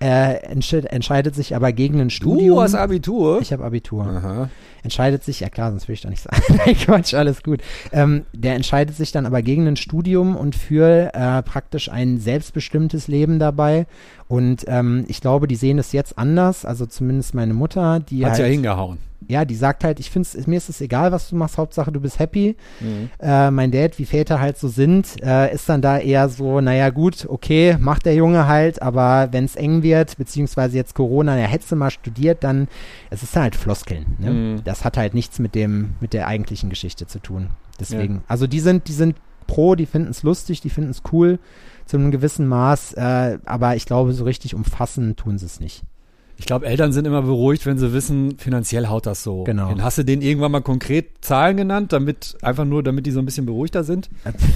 äh, 0.00 0.36
entsche 0.44 0.90
entscheidet 0.90 1.34
sich 1.34 1.54
aber 1.54 1.72
gegen 1.72 2.00
ein 2.00 2.08
Studium. 2.08 2.56
Du 2.56 2.62
hast 2.62 2.74
Abitur? 2.74 3.42
ich 3.42 3.52
habe 3.52 3.64
Abitur. 3.64 4.06
Aha. 4.06 4.48
Entscheidet 4.82 5.22
sich, 5.24 5.40
ja 5.40 5.50
klar, 5.50 5.70
sonst 5.72 5.88
will 5.88 5.92
ich 5.94 6.00
doch 6.00 6.10
nicht 6.10 6.22
sagen. 6.22 6.42
Nein, 6.64 6.74
Quatsch, 6.76 7.12
alles 7.12 7.42
gut. 7.42 7.60
Ähm, 7.92 8.24
der 8.32 8.54
entscheidet 8.54 8.96
sich 8.96 9.12
dann 9.12 9.26
aber 9.26 9.42
gegen 9.42 9.68
ein 9.68 9.76
Studium 9.76 10.36
und 10.36 10.56
für 10.56 11.12
äh, 11.12 11.42
praktisch 11.42 11.90
ein 11.90 12.18
selbstbestimmtes 12.18 13.08
Leben 13.08 13.38
dabei. 13.38 13.86
Und 14.32 14.64
ähm, 14.66 15.04
ich 15.08 15.20
glaube, 15.20 15.46
die 15.46 15.56
sehen 15.56 15.78
es 15.78 15.92
jetzt 15.92 16.16
anders. 16.16 16.64
Also 16.64 16.86
zumindest 16.86 17.34
meine 17.34 17.52
Mutter, 17.52 18.00
die 18.00 18.24
Hat's 18.24 18.38
halt, 18.38 18.48
ja 18.48 18.52
hingehauen. 18.54 18.96
ja, 19.28 19.44
die 19.44 19.54
sagt 19.54 19.84
halt, 19.84 20.00
ich 20.00 20.10
finde 20.10 20.26
mir 20.46 20.56
ist 20.56 20.70
es 20.70 20.80
egal, 20.80 21.12
was 21.12 21.28
du 21.28 21.36
machst, 21.36 21.58
Hauptsache 21.58 21.92
du 21.92 22.00
bist 22.00 22.18
happy. 22.18 22.56
Mhm. 22.80 23.10
Äh, 23.20 23.50
mein 23.50 23.70
Dad, 23.70 23.98
wie 23.98 24.06
Väter 24.06 24.40
halt 24.40 24.56
so 24.56 24.68
sind, 24.68 25.22
äh, 25.22 25.52
ist 25.52 25.68
dann 25.68 25.82
da 25.82 25.98
eher 25.98 26.30
so, 26.30 26.62
naja 26.62 26.88
gut, 26.88 27.26
okay, 27.28 27.76
macht 27.78 28.06
der 28.06 28.14
Junge 28.14 28.48
halt, 28.48 28.80
aber 28.80 29.28
wenn 29.32 29.44
es 29.44 29.54
eng 29.54 29.82
wird, 29.82 30.16
beziehungsweise 30.16 30.78
jetzt 30.78 30.94
Corona, 30.94 31.38
ja, 31.38 31.44
hättest 31.44 31.70
du 31.70 31.76
mal 31.76 31.90
studiert, 31.90 32.42
dann, 32.42 32.68
es 33.10 33.22
ist 33.22 33.36
halt 33.36 33.54
Floskeln. 33.54 34.16
Ne? 34.18 34.30
Mhm. 34.30 34.64
Das 34.64 34.82
hat 34.86 34.96
halt 34.96 35.12
nichts 35.12 35.40
mit 35.40 35.54
dem, 35.54 35.90
mit 36.00 36.14
der 36.14 36.26
eigentlichen 36.26 36.70
Geschichte 36.70 37.06
zu 37.06 37.18
tun. 37.18 37.48
Deswegen, 37.78 38.24
also 38.28 38.46
die 38.46 38.60
sind, 38.60 38.88
die 38.88 38.94
sind 38.94 39.14
pro, 39.46 39.74
die 39.74 39.84
finden 39.84 40.10
es 40.10 40.22
lustig, 40.22 40.62
die 40.62 40.70
finden 40.70 40.90
es 40.90 41.02
cool 41.12 41.38
zu 41.92 41.98
einem 41.98 42.10
gewissen 42.10 42.48
Maß, 42.48 42.94
äh, 42.94 43.38
aber 43.44 43.76
ich 43.76 43.84
glaube, 43.84 44.14
so 44.14 44.24
richtig 44.24 44.54
umfassen 44.54 45.14
tun 45.14 45.36
sie 45.36 45.44
es 45.44 45.60
nicht. 45.60 45.82
Ich 46.42 46.46
glaube, 46.46 46.66
Eltern 46.66 46.92
sind 46.92 47.04
immer 47.04 47.22
beruhigt, 47.22 47.66
wenn 47.66 47.78
sie 47.78 47.92
wissen, 47.92 48.36
finanziell 48.36 48.88
haut 48.88 49.06
das 49.06 49.22
so. 49.22 49.44
Genau. 49.44 49.68
hin. 49.68 49.84
Hast 49.84 49.98
du 49.98 50.02
denen 50.02 50.22
irgendwann 50.22 50.50
mal 50.50 50.60
konkret 50.60 51.10
Zahlen 51.20 51.56
genannt, 51.56 51.92
damit 51.92 52.36
einfach 52.42 52.64
nur, 52.64 52.82
damit 52.82 53.06
die 53.06 53.12
so 53.12 53.20
ein 53.20 53.24
bisschen 53.24 53.46
beruhigter 53.46 53.84
sind? 53.84 54.10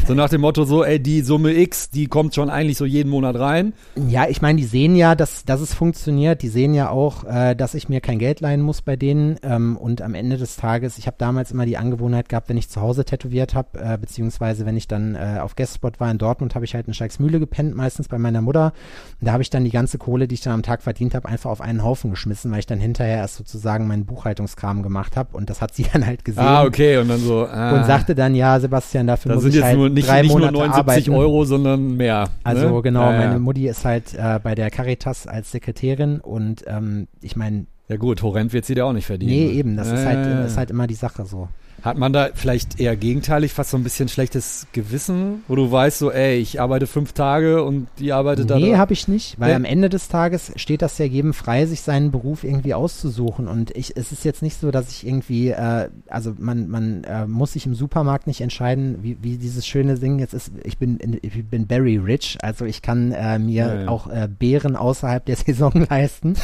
So 0.08 0.14
nach 0.14 0.28
dem 0.28 0.40
Motto 0.40 0.64
so, 0.64 0.82
ey, 0.82 0.98
die 0.98 1.20
Summe 1.20 1.52
X, 1.52 1.88
die 1.90 2.08
kommt 2.08 2.34
schon 2.34 2.50
eigentlich 2.50 2.76
so 2.76 2.86
jeden 2.86 3.08
Monat 3.08 3.38
rein. 3.38 3.72
Ja, 4.08 4.26
ich 4.28 4.42
meine, 4.42 4.58
die 4.58 4.64
sehen 4.64 4.96
ja, 4.96 5.14
dass, 5.14 5.44
dass 5.44 5.60
es 5.60 5.74
funktioniert. 5.74 6.42
Die 6.42 6.48
sehen 6.48 6.74
ja 6.74 6.90
auch, 6.90 7.22
äh, 7.22 7.54
dass 7.54 7.74
ich 7.74 7.88
mir 7.88 8.00
kein 8.00 8.18
Geld 8.18 8.40
leihen 8.40 8.62
muss 8.62 8.82
bei 8.82 8.96
denen. 8.96 9.36
Ähm, 9.44 9.76
und 9.76 10.02
am 10.02 10.14
Ende 10.14 10.38
des 10.38 10.56
Tages, 10.56 10.98
ich 10.98 11.06
habe 11.06 11.18
damals 11.20 11.52
immer 11.52 11.66
die 11.66 11.76
Angewohnheit 11.76 12.28
gehabt, 12.28 12.48
wenn 12.48 12.56
ich 12.56 12.68
zu 12.68 12.80
Hause 12.80 13.04
tätowiert 13.04 13.54
habe, 13.54 13.78
äh, 13.78 13.96
beziehungsweise 13.96 14.66
wenn 14.66 14.76
ich 14.76 14.88
dann 14.88 15.14
äh, 15.14 15.38
auf 15.40 15.54
Guestspot 15.54 16.00
war 16.00 16.10
in 16.10 16.18
Dortmund, 16.18 16.56
habe 16.56 16.64
ich 16.64 16.74
halt 16.74 16.88
in 16.88 16.94
Scheiksmühle 16.94 17.38
gepennt, 17.38 17.76
meistens 17.76 18.08
bei 18.08 18.18
meiner 18.18 18.42
Mutter. 18.42 18.72
Und 19.20 19.28
da 19.28 19.32
habe 19.32 19.44
ich 19.44 19.50
dann 19.50 19.62
die 19.62 19.70
ganze 19.70 19.98
Kohle, 19.98 20.26
die 20.26 20.34
ich 20.34 20.40
dann 20.40 20.52
am 20.52 20.64
Tag 20.64 20.82
verdient 20.82 21.14
habe, 21.14 21.28
einfach 21.28 21.50
auf 21.50 21.60
einen 21.60 21.75
Haufen 21.82 22.10
geschmissen, 22.10 22.50
weil 22.52 22.58
ich 22.60 22.66
dann 22.66 22.78
hinterher 22.78 23.18
erst 23.18 23.36
sozusagen 23.36 23.86
meinen 23.86 24.04
Buchhaltungskram 24.06 24.82
gemacht 24.82 25.16
habe. 25.16 25.36
Und 25.36 25.50
das 25.50 25.60
hat 25.60 25.74
sie 25.74 25.84
dann 25.92 26.06
halt 26.06 26.24
gesehen. 26.24 26.42
Ah, 26.42 26.64
okay. 26.64 26.98
Und 26.98 27.08
dann 27.08 27.20
so, 27.20 27.46
ah, 27.46 27.76
Und 27.76 27.84
sagte 27.86 28.14
dann, 28.14 28.34
ja, 28.34 28.58
Sebastian, 28.60 29.06
dafür 29.06 29.30
da 29.30 29.34
muss 29.36 29.42
sind 29.42 29.50
ich 29.50 29.56
jetzt 29.56 29.64
halt 29.66 29.76
nur 29.76 29.88
nicht, 29.88 30.08
drei 30.08 30.22
nicht 30.22 30.30
nur 30.30 30.40
Monate 30.40 30.58
79 30.58 31.08
arbeiten. 31.08 31.20
Euro, 31.22 31.44
sondern 31.44 31.96
mehr. 31.96 32.28
Also 32.44 32.76
ne? 32.76 32.82
genau, 32.82 33.02
ja, 33.10 33.12
ja. 33.12 33.18
meine 33.28 33.38
Mutti 33.40 33.68
ist 33.68 33.84
halt 33.84 34.14
äh, 34.14 34.38
bei 34.42 34.54
der 34.54 34.70
Caritas 34.70 35.26
als 35.26 35.50
Sekretärin 35.52 36.20
und 36.20 36.64
ähm, 36.66 37.08
ich 37.20 37.36
meine, 37.36 37.66
Ja 37.88 37.96
gut, 37.96 38.22
horrend 38.22 38.52
wird 38.52 38.64
sie 38.64 38.74
da 38.74 38.84
auch 38.84 38.92
nicht 38.92 39.06
verdienen. 39.06 39.32
nee, 39.32 39.50
eben, 39.50 39.76
das 39.76 39.88
Ja, 39.88 39.94
ist, 39.94 40.06
halt, 40.06 40.46
ist 40.46 40.56
halt 40.56 40.70
immer 40.70 40.86
die 40.86 40.94
Sache 40.94 41.24
so. 41.24 41.48
Hat 41.86 41.96
man 41.98 42.12
da 42.12 42.28
vielleicht 42.34 42.80
eher 42.80 42.96
gegenteilig 42.96 43.52
fast 43.52 43.70
so 43.70 43.76
ein 43.76 43.84
bisschen 43.84 44.08
schlechtes 44.08 44.66
Gewissen, 44.72 45.44
wo 45.48 45.54
du 45.54 45.70
weißt 45.70 45.98
so, 45.98 46.10
ey, 46.10 46.36
ich 46.36 46.60
arbeite 46.60 46.86
fünf 46.86 47.12
Tage 47.12 47.62
und 47.62 47.86
die 47.98 48.12
arbeitet 48.12 48.50
da. 48.50 48.58
Nee, 48.58 48.76
habe 48.76 48.92
ich 48.92 49.08
nicht, 49.08 49.38
weil 49.40 49.50
Nee? 49.50 49.54
am 49.54 49.64
Ende 49.64 49.88
des 49.88 50.08
Tages 50.08 50.52
steht 50.56 50.82
das 50.82 50.98
ja 50.98 51.04
jedem 51.06 51.32
frei, 51.32 51.64
sich 51.66 51.80
seinen 51.82 52.10
Beruf 52.10 52.44
irgendwie 52.44 52.74
auszusuchen. 52.74 53.46
Und 53.48 53.70
ich, 53.76 53.96
es 53.96 54.12
ist 54.12 54.24
jetzt 54.24 54.42
nicht 54.42 54.60
so, 54.60 54.70
dass 54.70 54.90
ich 54.90 55.06
irgendwie, 55.06 55.50
äh, 55.50 55.88
also 56.08 56.34
man, 56.38 56.68
man 56.68 57.04
äh, 57.04 57.26
muss 57.26 57.52
sich 57.52 57.66
im 57.66 57.74
Supermarkt 57.74 58.26
nicht 58.26 58.40
entscheiden, 58.40 58.98
wie, 59.02 59.16
wie 59.22 59.36
dieses 59.38 59.66
schöne 59.66 59.98
Ding 59.98 60.18
jetzt 60.18 60.34
ist. 60.34 60.50
Ich 60.64 60.78
bin, 60.78 60.96
in, 60.98 61.18
ich 61.22 61.44
bin 61.46 61.66
very 61.68 61.96
rich, 61.98 62.36
also 62.42 62.64
ich 62.64 62.82
kann 62.82 63.12
äh, 63.12 63.38
mir 63.38 63.56
Ja, 63.66 63.80
ja. 63.82 63.88
auch 63.88 64.08
äh, 64.08 64.28
Beeren 64.28 64.74
außerhalb 64.76 65.24
der 65.24 65.36
Saison 65.46 65.72
leisten 65.88 66.34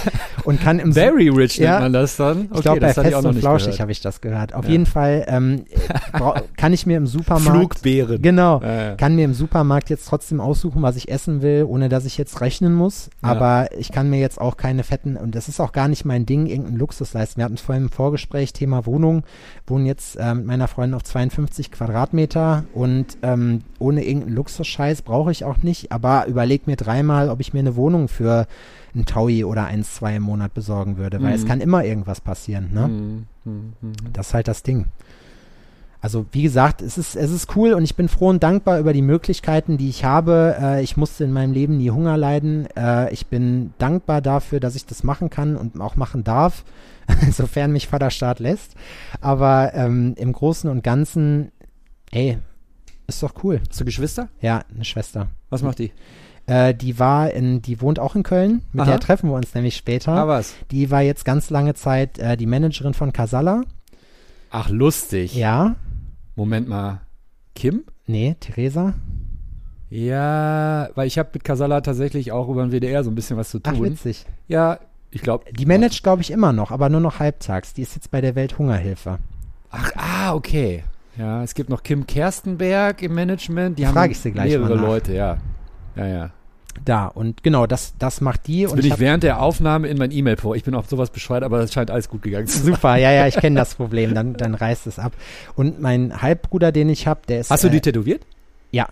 und 0.44 0.60
kann 0.60 0.78
im 0.78 0.92
Very 0.92 1.28
rich 1.28 1.58
nennt 1.58 1.68
Ja. 1.68 1.80
man 1.80 1.92
das 1.92 2.16
dann. 2.16 2.48
Ich 2.54 2.60
glaube, 2.62 2.80
bei 2.80 2.92
Fest 2.94 3.12
auch 3.14 3.22
noch 3.22 3.30
und 3.30 3.34
nicht 3.34 3.44
Flauschig 3.44 3.80
habe 3.80 3.90
ich 3.90 4.00
das 4.00 4.20
gehört. 4.20 4.54
Auf 4.54 4.66
Ja. 4.66 4.70
jeden 4.70 4.86
Fall 4.86 5.24
ähm, 5.32 5.64
kann 6.56 6.72
ich 6.72 6.86
mir 6.86 6.96
im 6.96 7.06
Supermarkt 7.06 7.78
Flugbeeren. 7.80 8.20
genau 8.22 8.60
Ja, 8.62 8.82
ja. 8.90 8.94
kann 8.96 9.14
mir 9.16 9.24
im 9.24 9.34
Supermarkt 9.34 9.90
jetzt 9.90 10.06
trotzdem 10.08 10.40
aussuchen, 10.40 10.82
was 10.82 10.96
ich 10.96 11.08
essen 11.10 11.42
will, 11.42 11.64
ohne 11.68 11.88
dass 11.88 12.04
ich 12.04 12.18
jetzt 12.18 12.40
rechnen 12.40 12.74
muss. 12.74 13.10
Ja. 13.22 13.30
Aber 13.30 13.68
ich 13.78 13.90
kann 13.92 14.10
mir 14.10 14.20
jetzt 14.20 14.40
auch 14.40 14.56
keine 14.56 14.82
fetten 14.84 15.16
und 15.16 15.34
das 15.34 15.48
ist 15.48 15.60
auch 15.60 15.72
gar 15.72 15.88
nicht 15.88 16.04
mein 16.04 16.26
Ding, 16.26 16.46
irgendeinen 16.46 16.76
Luxus 16.78 17.12
leisten. 17.14 17.38
Wir 17.38 17.44
hatten 17.46 17.56
vorhin 17.56 17.84
im 17.84 17.90
Vorgespräch 17.90 18.52
Thema 18.52 18.86
Wohnung, 18.86 19.24
wohnen 19.66 19.86
jetzt 19.86 20.16
ähm, 20.20 20.38
mit 20.38 20.46
meiner 20.46 20.68
Freundin 20.68 20.94
auf 20.94 21.04
52 21.04 21.70
Quadratmeter 21.70 22.64
und 22.74 23.06
ähm, 23.22 23.60
ohne 23.78 24.04
irgendeinen 24.04 24.34
Luxusscheiß 24.36 25.02
brauche 25.02 25.30
ich 25.32 25.44
auch 25.44 25.58
nicht. 25.62 25.92
Aber 25.92 26.26
überleg 26.26 26.66
mir 26.66 26.76
dreimal, 26.76 27.28
ob 27.28 27.40
ich 27.40 27.52
mir 27.52 27.60
eine 27.60 27.76
Wohnung 27.76 28.08
für 28.08 28.46
ein 28.94 29.06
Taui 29.06 29.44
oder 29.44 29.64
eins, 29.64 29.94
zwei 29.94 30.16
im 30.16 30.22
Monat 30.24 30.52
besorgen 30.52 30.98
würde, 30.98 31.22
weil 31.22 31.30
Mhm. 31.30 31.34
es 31.36 31.46
kann 31.46 31.60
immer 31.62 31.82
irgendwas 31.84 32.20
passieren. 32.20 32.70
Ne? 32.74 32.88
Mhm, 32.88 33.26
mhm, 33.44 33.72
mhm. 33.80 33.92
Das 34.12 34.28
ist 34.28 34.34
halt 34.34 34.48
das 34.48 34.62
Ding. 34.62 34.84
Also 36.02 36.26
wie 36.32 36.42
gesagt, 36.42 36.82
es 36.82 36.98
ist, 36.98 37.14
es 37.14 37.30
ist 37.30 37.54
cool 37.54 37.74
und 37.74 37.84
ich 37.84 37.94
bin 37.94 38.08
froh 38.08 38.28
und 38.28 38.42
dankbar 38.42 38.80
über 38.80 38.92
die 38.92 39.02
Möglichkeiten, 39.02 39.78
die 39.78 39.88
ich 39.88 40.04
habe. 40.04 40.56
Äh, 40.60 40.82
ich 40.82 40.96
musste 40.96 41.22
in 41.22 41.32
meinem 41.32 41.52
Leben 41.52 41.76
nie 41.76 41.90
Hunger 41.90 42.16
leiden. 42.16 42.66
Äh, 42.76 43.12
ich 43.12 43.28
bin 43.28 43.72
dankbar 43.78 44.20
dafür, 44.20 44.58
dass 44.58 44.74
ich 44.74 44.84
das 44.84 45.04
machen 45.04 45.30
kann 45.30 45.56
und 45.56 45.80
auch 45.80 45.94
machen 45.94 46.24
darf, 46.24 46.64
sofern 47.30 47.70
mich 47.70 47.86
Vaterstaat 47.86 48.40
lässt. 48.40 48.74
Aber 49.20 49.74
ähm, 49.74 50.14
im 50.18 50.32
Großen 50.32 50.68
und 50.68 50.82
Ganzen, 50.82 51.52
ey, 52.10 52.38
ist 53.06 53.22
doch 53.22 53.34
cool. 53.44 53.60
Hast 53.68 53.80
du 53.80 53.84
Geschwister? 53.84 54.28
Ja, 54.40 54.64
eine 54.74 54.84
Schwester. 54.84 55.28
Was 55.50 55.62
macht 55.62 55.78
die? 55.78 55.92
Äh, 56.46 56.74
die 56.74 56.98
war 56.98 57.30
in, 57.30 57.62
die 57.62 57.80
wohnt 57.80 58.00
auch 58.00 58.16
in 58.16 58.24
Köln. 58.24 58.62
Mit 58.72 58.82
Aha. 58.82 58.90
der 58.90 58.98
treffen 58.98 59.30
wir 59.30 59.36
uns 59.36 59.54
nämlich 59.54 59.76
später. 59.76 60.12
Ah, 60.12 60.26
was? 60.26 60.54
die 60.72 60.90
war 60.90 61.02
jetzt 61.02 61.24
ganz 61.24 61.48
lange 61.50 61.74
Zeit 61.74 62.18
äh, 62.18 62.36
die 62.36 62.46
Managerin 62.46 62.94
von 62.94 63.12
Casalla. 63.12 63.62
Ach, 64.50 64.68
lustig. 64.68 65.36
Ja, 65.36 65.76
Moment 66.36 66.68
mal. 66.68 67.00
Kim? 67.54 67.84
nee, 68.06 68.36
Theresa. 68.40 68.94
Ja, 69.90 70.88
weil 70.94 71.06
ich 71.06 71.18
habe 71.18 71.28
mit 71.34 71.44
Casala 71.44 71.82
tatsächlich 71.82 72.32
auch 72.32 72.48
über 72.48 72.66
den 72.66 72.72
WDR 72.72 73.04
so 73.04 73.10
ein 73.10 73.14
bisschen 73.14 73.36
was 73.36 73.50
zu 73.50 73.60
Ach, 73.62 73.74
tun. 73.74 73.84
witzig. 73.84 74.24
ja, 74.48 74.78
ich 75.10 75.20
glaube. 75.20 75.44
Die 75.52 75.66
managt, 75.66 76.02
glaube 76.02 76.22
ich, 76.22 76.30
immer 76.30 76.54
noch, 76.54 76.70
aber 76.70 76.88
nur 76.88 77.00
noch 77.00 77.18
halbtags. 77.18 77.74
Die 77.74 77.82
ist 77.82 77.94
jetzt 77.94 78.10
bei 78.10 78.22
der 78.22 78.34
Welthungerhilfe. 78.34 79.18
Ach, 79.70 79.92
ah, 79.96 80.34
okay. 80.34 80.84
Ja, 81.18 81.42
es 81.42 81.52
gibt 81.52 81.68
noch 81.68 81.82
Kim 81.82 82.06
Kerstenberg 82.06 83.02
im 83.02 83.14
Management. 83.14 83.78
Die 83.78 83.84
Frag 83.84 83.96
haben 83.96 84.10
ich 84.12 84.18
sie 84.20 84.32
gleich 84.32 84.48
mehrere 84.48 84.70
mal 84.70 84.76
nach. 84.76 84.82
Leute, 84.82 85.14
ja. 85.14 85.36
Ja, 85.94 86.06
ja. 86.06 86.30
Da, 86.84 87.06
und 87.06 87.42
genau, 87.42 87.66
das, 87.66 87.94
das 87.98 88.20
macht 88.20 88.46
die. 88.46 88.60
Jetzt 88.62 88.72
und 88.72 88.80
bin 88.80 88.86
ich 88.92 88.98
während 88.98 89.22
der 89.22 89.40
Aufnahme 89.40 89.88
in 89.88 89.98
mein 89.98 90.10
E-Mail 90.10 90.36
vor. 90.36 90.56
Ich 90.56 90.64
bin 90.64 90.74
auf 90.74 90.88
sowas 90.88 91.10
bescheuert, 91.10 91.44
aber 91.44 91.58
das 91.58 91.72
scheint 91.72 91.90
alles 91.90 92.08
gut 92.08 92.22
gegangen 92.22 92.46
zu 92.46 92.58
sein. 92.58 92.74
Super, 92.74 92.96
ja, 92.96 93.12
ja, 93.12 93.26
ich 93.26 93.36
kenne 93.36 93.56
das 93.60 93.74
Problem, 93.74 94.14
dann, 94.14 94.34
dann 94.34 94.54
reißt 94.54 94.86
es 94.86 94.98
ab. 94.98 95.12
Und 95.54 95.80
mein 95.80 96.22
Halbbruder, 96.22 96.72
den 96.72 96.88
ich 96.88 97.06
habe, 97.06 97.20
der 97.28 97.40
ist 97.40 97.50
Hast 97.50 97.62
du 97.64 97.68
äh, 97.68 97.72
die 97.72 97.80
tätowiert? 97.80 98.26
ja. 98.70 98.88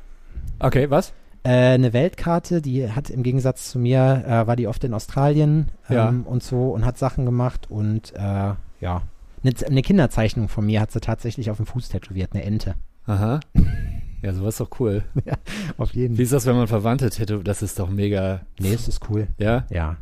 Okay, 0.60 0.90
was? 0.90 1.12
äh, 1.42 1.48
eine 1.48 1.94
Weltkarte, 1.94 2.60
die 2.60 2.90
hat 2.92 3.08
im 3.08 3.22
Gegensatz 3.22 3.70
zu 3.70 3.78
mir, 3.78 4.24
äh, 4.26 4.46
war 4.46 4.56
die 4.56 4.66
oft 4.68 4.84
in 4.84 4.92
Australien 4.92 5.68
ähm, 5.88 5.96
Ja. 5.96 6.14
und 6.26 6.42
so 6.42 6.70
und 6.70 6.84
hat 6.84 6.98
Sachen 6.98 7.24
gemacht 7.24 7.66
und 7.70 8.12
äh, 8.14 8.18
ja, 8.18 9.02
eine, 9.42 9.52
eine 9.66 9.80
Kinderzeichnung 9.82 10.48
von 10.48 10.66
mir 10.66 10.82
hat 10.82 10.92
sie 10.92 11.00
tatsächlich 11.00 11.50
auf 11.50 11.56
dem 11.56 11.64
Fuß 11.64 11.88
tätowiert, 11.88 12.34
eine 12.34 12.44
Ente. 12.44 12.74
Aha. 13.06 13.40
Ja, 14.22 14.32
sowas 14.32 14.54
ist 14.54 14.60
doch 14.60 14.80
cool. 14.80 15.02
Auf 15.78 15.94
jeden 15.94 16.18
Wie 16.18 16.22
ist 16.22 16.32
das, 16.32 16.46
wenn 16.46 16.56
man 16.56 16.66
Verwandte 16.68 17.08
tätowiert? 17.10 17.48
Das 17.48 17.62
ist 17.62 17.78
doch 17.78 17.88
mega. 17.88 18.42
Nee, 18.58 18.72
es 18.74 18.88
ist 18.88 19.08
cool. 19.08 19.28
Ja? 19.38 19.66
Ja. 19.70 19.96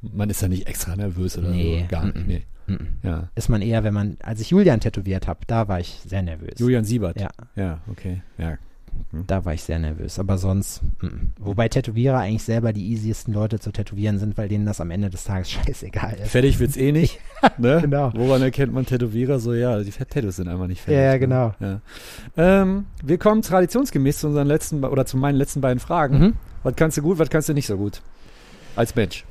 Man 0.00 0.28
ist 0.30 0.42
ja 0.42 0.48
nicht 0.48 0.66
extra 0.68 0.94
nervös 0.96 1.38
oder 1.38 1.48
Nee. 1.50 1.80
so. 1.82 1.88
Gar 1.88 2.04
nicht. 2.06 2.26
Nee. 2.26 2.42
Ja. 3.02 3.28
Ist 3.34 3.48
man 3.48 3.60
eher, 3.62 3.84
wenn 3.84 3.92
man, 3.94 4.16
als 4.22 4.40
ich 4.40 4.50
Julian 4.50 4.80
tätowiert 4.80 5.26
habe, 5.28 5.40
da 5.46 5.68
war 5.68 5.80
ich 5.80 6.00
sehr 6.06 6.22
nervös. 6.22 6.58
Julian 6.58 6.84
Siebert. 6.84 7.20
Ja. 7.20 7.28
Ja, 7.56 7.80
okay. 7.90 8.22
Ja. 8.38 8.56
Da 9.26 9.44
war 9.44 9.54
ich 9.54 9.62
sehr 9.62 9.78
nervös, 9.78 10.18
aber 10.18 10.38
sonst, 10.38 10.82
mm. 11.00 11.08
wobei 11.38 11.68
Tätowierer 11.68 12.18
eigentlich 12.18 12.42
selber 12.42 12.72
die 12.72 12.86
easiesten 12.86 13.32
Leute 13.32 13.60
zu 13.60 13.70
tätowieren 13.70 14.18
sind, 14.18 14.36
weil 14.36 14.48
denen 14.48 14.66
das 14.66 14.80
am 14.80 14.90
Ende 14.90 15.08
des 15.10 15.24
Tages 15.24 15.50
scheißegal 15.52 16.14
ist. 16.22 16.30
Fertig 16.30 16.58
wird's 16.58 16.76
eh 16.76 16.90
nicht. 16.92 17.20
ne? 17.58 17.78
Genau. 17.80 18.12
Woran 18.14 18.42
erkennt 18.42 18.72
man 18.72 18.86
Tätowierer? 18.86 19.38
So, 19.38 19.54
ja, 19.54 19.80
die 19.80 19.90
Tattoos 19.90 20.36
sind 20.36 20.48
einfach 20.48 20.66
nicht 20.66 20.82
fertig. 20.82 21.00
Ja, 21.00 21.12
ne? 21.12 21.18
genau. 21.20 21.54
Ja. 21.60 21.80
Ähm, 22.62 22.86
wir 23.04 23.18
kommen 23.18 23.42
traditionsgemäß 23.42 24.18
zu 24.18 24.28
unseren 24.28 24.48
letzten, 24.48 24.84
oder 24.84 25.06
zu 25.06 25.16
meinen 25.16 25.36
letzten 25.36 25.60
beiden 25.60 25.78
Fragen. 25.78 26.18
Mhm. 26.18 26.32
Was 26.62 26.74
kannst 26.76 26.96
du 26.96 27.02
gut, 27.02 27.18
was 27.18 27.30
kannst 27.30 27.48
du 27.48 27.54
nicht 27.54 27.66
so 27.66 27.76
gut? 27.76 28.02
Als 28.74 28.96
Mensch. 28.96 29.24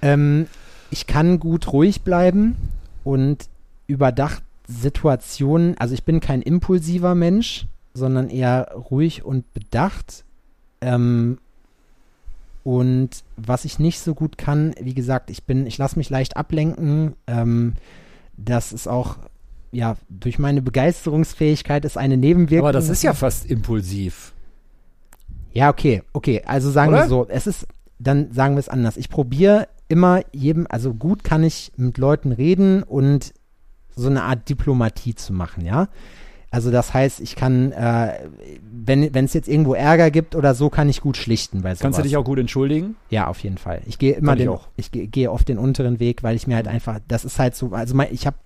Ähm, 0.00 0.46
ich 0.90 1.06
kann 1.06 1.40
gut 1.40 1.72
ruhig 1.72 2.02
bleiben 2.02 2.56
und 3.02 3.48
überdacht 3.86 4.42
Situationen, 4.68 5.76
also 5.78 5.94
ich 5.94 6.04
bin 6.04 6.20
kein 6.20 6.42
impulsiver 6.42 7.14
Mensch, 7.14 7.66
sondern 7.94 8.28
eher 8.30 8.72
ruhig 8.74 9.24
und 9.24 9.52
bedacht. 9.52 10.24
Ähm, 10.80 11.38
und 12.64 13.10
was 13.36 13.64
ich 13.64 13.78
nicht 13.78 14.00
so 14.00 14.14
gut 14.14 14.38
kann, 14.38 14.74
wie 14.80 14.94
gesagt, 14.94 15.30
ich 15.30 15.44
bin, 15.44 15.66
ich 15.66 15.78
lasse 15.78 15.98
mich 15.98 16.10
leicht 16.10 16.36
ablenken. 16.36 17.14
Ähm, 17.26 17.74
das 18.36 18.72
ist 18.72 18.86
auch, 18.86 19.16
ja, 19.72 19.96
durch 20.08 20.38
meine 20.38 20.62
Begeisterungsfähigkeit 20.62 21.84
ist 21.84 21.96
eine 21.96 22.16
Nebenwirkung. 22.16 22.68
Aber 22.68 22.72
das 22.72 22.88
ist 22.88 23.02
ja 23.02 23.14
fast 23.14 23.46
impulsiv. 23.50 24.32
Ja, 25.52 25.70
okay, 25.70 26.02
okay. 26.12 26.42
Also 26.46 26.70
sagen 26.70 26.92
Oder? 26.92 27.02
wir 27.02 27.08
so, 27.08 27.26
es 27.28 27.46
ist, 27.46 27.66
dann 27.98 28.32
sagen 28.32 28.54
wir 28.54 28.60
es 28.60 28.68
anders. 28.68 28.96
Ich 28.96 29.08
probiere 29.08 29.68
immer 29.88 30.22
jedem, 30.32 30.66
also 30.70 30.94
gut 30.94 31.24
kann 31.24 31.42
ich 31.42 31.72
mit 31.76 31.98
Leuten 31.98 32.32
reden 32.32 32.82
und 32.82 33.34
so 33.94 34.08
eine 34.08 34.22
Art 34.22 34.48
Diplomatie 34.48 35.14
zu 35.14 35.32
machen, 35.32 35.66
ja. 35.66 35.88
Also 36.52 36.70
das 36.70 36.92
heißt, 36.92 37.20
ich 37.20 37.34
kann, 37.34 37.72
äh, 37.72 38.12
wenn 38.70 39.24
es 39.24 39.32
jetzt 39.32 39.48
irgendwo 39.48 39.72
Ärger 39.72 40.10
gibt 40.10 40.36
oder 40.36 40.54
so, 40.54 40.68
kann 40.68 40.86
ich 40.90 41.00
gut 41.00 41.16
schlichten 41.16 41.62
bei 41.62 41.70
sowas. 41.70 41.80
Kannst 41.80 41.98
du 41.98 42.02
dich 42.02 42.18
auch 42.18 42.24
gut 42.24 42.38
entschuldigen? 42.38 42.94
Ja, 43.08 43.28
auf 43.28 43.40
jeden 43.40 43.56
Fall. 43.56 43.80
Ich 43.86 43.98
gehe 43.98 44.12
immer 44.12 44.32
Kann 44.32 44.38
ich 44.38 44.44
den, 44.44 44.50
auch. 44.50 44.68
ich 44.76 44.90
gehe 44.92 45.32
oft 45.32 45.48
den 45.48 45.56
unteren 45.56 45.98
Weg, 45.98 46.22
weil 46.22 46.36
ich 46.36 46.46
mir 46.46 46.56
halt 46.56 46.68
einfach, 46.68 47.00
das 47.08 47.24
ist 47.24 47.38
halt 47.38 47.56
so, 47.56 47.72
also 47.72 47.94
mein, 47.94 48.08
ich 48.12 48.26
habe 48.26 48.36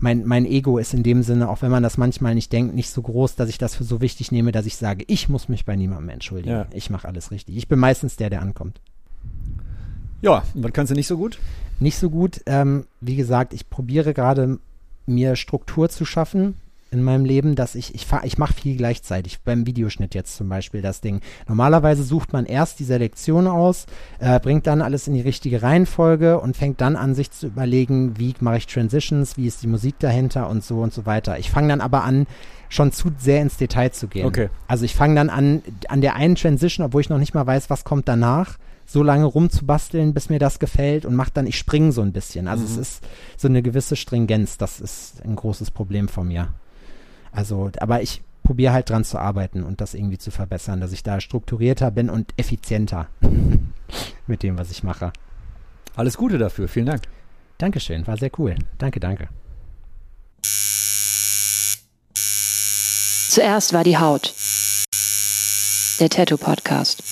mein, 0.00 0.26
mein 0.26 0.46
Ego 0.46 0.78
ist 0.78 0.94
in 0.94 1.04
dem 1.04 1.22
Sinne, 1.22 1.48
auch 1.48 1.62
wenn 1.62 1.70
man 1.70 1.84
das 1.84 1.96
manchmal 1.96 2.34
nicht 2.34 2.52
denkt, 2.52 2.74
nicht 2.74 2.90
so 2.90 3.02
groß, 3.02 3.36
dass 3.36 3.48
ich 3.48 3.56
das 3.56 3.76
für 3.76 3.84
so 3.84 4.00
wichtig 4.00 4.32
nehme, 4.32 4.50
dass 4.50 4.66
ich 4.66 4.74
sage, 4.74 5.04
ich 5.06 5.28
muss 5.28 5.48
mich 5.48 5.64
bei 5.64 5.76
niemandem 5.76 6.08
entschuldigen. 6.08 6.56
Ja. 6.56 6.66
Ich 6.72 6.90
mache 6.90 7.06
alles 7.06 7.30
richtig. 7.30 7.56
Ich 7.56 7.68
bin 7.68 7.78
meistens 7.78 8.16
der, 8.16 8.30
der 8.30 8.42
ankommt. 8.42 8.80
Ja, 10.22 10.42
und 10.54 10.64
was 10.64 10.72
kannst 10.72 10.90
du 10.90 10.96
nicht 10.96 11.06
so 11.06 11.16
gut? 11.16 11.38
Nicht 11.78 11.98
so 11.98 12.10
gut. 12.10 12.40
Ähm, 12.46 12.86
wie 13.00 13.14
gesagt, 13.14 13.54
ich 13.54 13.70
probiere 13.70 14.12
gerade 14.12 14.58
mir 15.06 15.36
Struktur 15.36 15.88
zu 15.88 16.04
schaffen 16.04 16.56
in 16.94 17.02
meinem 17.02 17.26
Leben, 17.26 17.54
dass 17.56 17.74
ich, 17.74 17.94
ich, 17.94 18.06
fahr- 18.06 18.24
ich 18.24 18.38
mache 18.38 18.54
viel 18.54 18.76
gleichzeitig. 18.76 19.40
Beim 19.40 19.66
Videoschnitt 19.66 20.14
jetzt 20.14 20.36
zum 20.36 20.48
Beispiel 20.48 20.80
das 20.80 21.00
Ding. 21.02 21.20
Normalerweise 21.46 22.02
sucht 22.02 22.32
man 22.32 22.46
erst 22.46 22.78
die 22.78 22.84
Selektion 22.84 23.46
aus, 23.46 23.84
äh, 24.20 24.40
bringt 24.40 24.66
dann 24.66 24.80
alles 24.80 25.06
in 25.08 25.14
die 25.14 25.20
richtige 25.20 25.62
Reihenfolge 25.62 26.40
und 26.40 26.56
fängt 26.56 26.80
dann 26.80 26.96
an, 26.96 27.14
sich 27.14 27.30
zu 27.30 27.48
überlegen, 27.48 28.18
wie 28.18 28.34
mache 28.40 28.56
ich 28.56 28.66
Transitions, 28.66 29.36
wie 29.36 29.46
ist 29.46 29.62
die 29.62 29.66
Musik 29.66 29.98
dahinter 29.98 30.48
und 30.48 30.64
so 30.64 30.80
und 30.80 30.94
so 30.94 31.04
weiter. 31.04 31.38
Ich 31.38 31.50
fange 31.50 31.68
dann 31.68 31.80
aber 31.82 32.04
an, 32.04 32.26
schon 32.68 32.92
zu 32.92 33.10
sehr 33.18 33.42
ins 33.42 33.56
Detail 33.56 33.90
zu 33.90 34.08
gehen. 34.08 34.26
Okay. 34.26 34.48
Also 34.68 34.84
ich 34.84 34.94
fange 34.94 35.14
dann 35.16 35.30
an, 35.30 35.62
an 35.88 36.00
der 36.00 36.16
einen 36.16 36.34
Transition, 36.34 36.86
obwohl 36.86 37.02
ich 37.02 37.08
noch 37.10 37.18
nicht 37.18 37.34
mal 37.34 37.46
weiß, 37.46 37.70
was 37.70 37.84
kommt 37.84 38.08
danach, 38.08 38.58
so 38.86 39.02
lange 39.02 39.24
rumzubasteln, 39.24 40.12
bis 40.12 40.28
mir 40.28 40.38
das 40.38 40.58
gefällt 40.58 41.06
und 41.06 41.14
mach 41.14 41.30
dann, 41.30 41.46
ich 41.46 41.56
springe 41.56 41.92
so 41.92 42.02
ein 42.02 42.12
bisschen. 42.12 42.48
Also 42.48 42.64
es 42.64 42.76
ist 42.76 43.02
so 43.36 43.48
eine 43.48 43.62
gewisse 43.62 43.96
Stringenz, 43.96 44.58
das 44.58 44.78
ist 44.80 45.22
ein 45.24 45.36
großes 45.36 45.70
Problem 45.70 46.08
von 46.08 46.28
mir. 46.28 46.48
Also, 47.34 47.70
aber 47.80 48.00
ich 48.00 48.22
probiere 48.44 48.72
halt 48.72 48.90
dran 48.90 49.04
zu 49.04 49.18
arbeiten 49.18 49.64
und 49.64 49.80
das 49.80 49.94
irgendwie 49.94 50.18
zu 50.18 50.30
verbessern, 50.30 50.80
dass 50.80 50.92
ich 50.92 51.02
da 51.02 51.20
strukturierter 51.20 51.90
bin 51.90 52.08
und 52.08 52.32
effizienter 52.36 53.08
mit 54.26 54.42
dem, 54.42 54.56
was 54.56 54.70
ich 54.70 54.82
mache. 54.84 55.12
Alles 55.96 56.16
Gute 56.16 56.38
dafür. 56.38 56.68
Vielen 56.68 56.86
Dank. 56.86 57.02
Dankeschön, 57.58 58.06
war 58.06 58.16
sehr 58.16 58.30
cool. 58.38 58.54
Danke, 58.78 59.00
danke. 59.00 59.28
Zuerst 63.28 63.72
war 63.72 63.82
die 63.82 63.98
Haut. 63.98 64.32
Der 65.98 66.08
Tattoo 66.08 66.36
Podcast. 66.36 67.02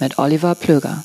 Mit 0.00 0.18
Oliver 0.18 0.54
Plöger. 0.54 1.04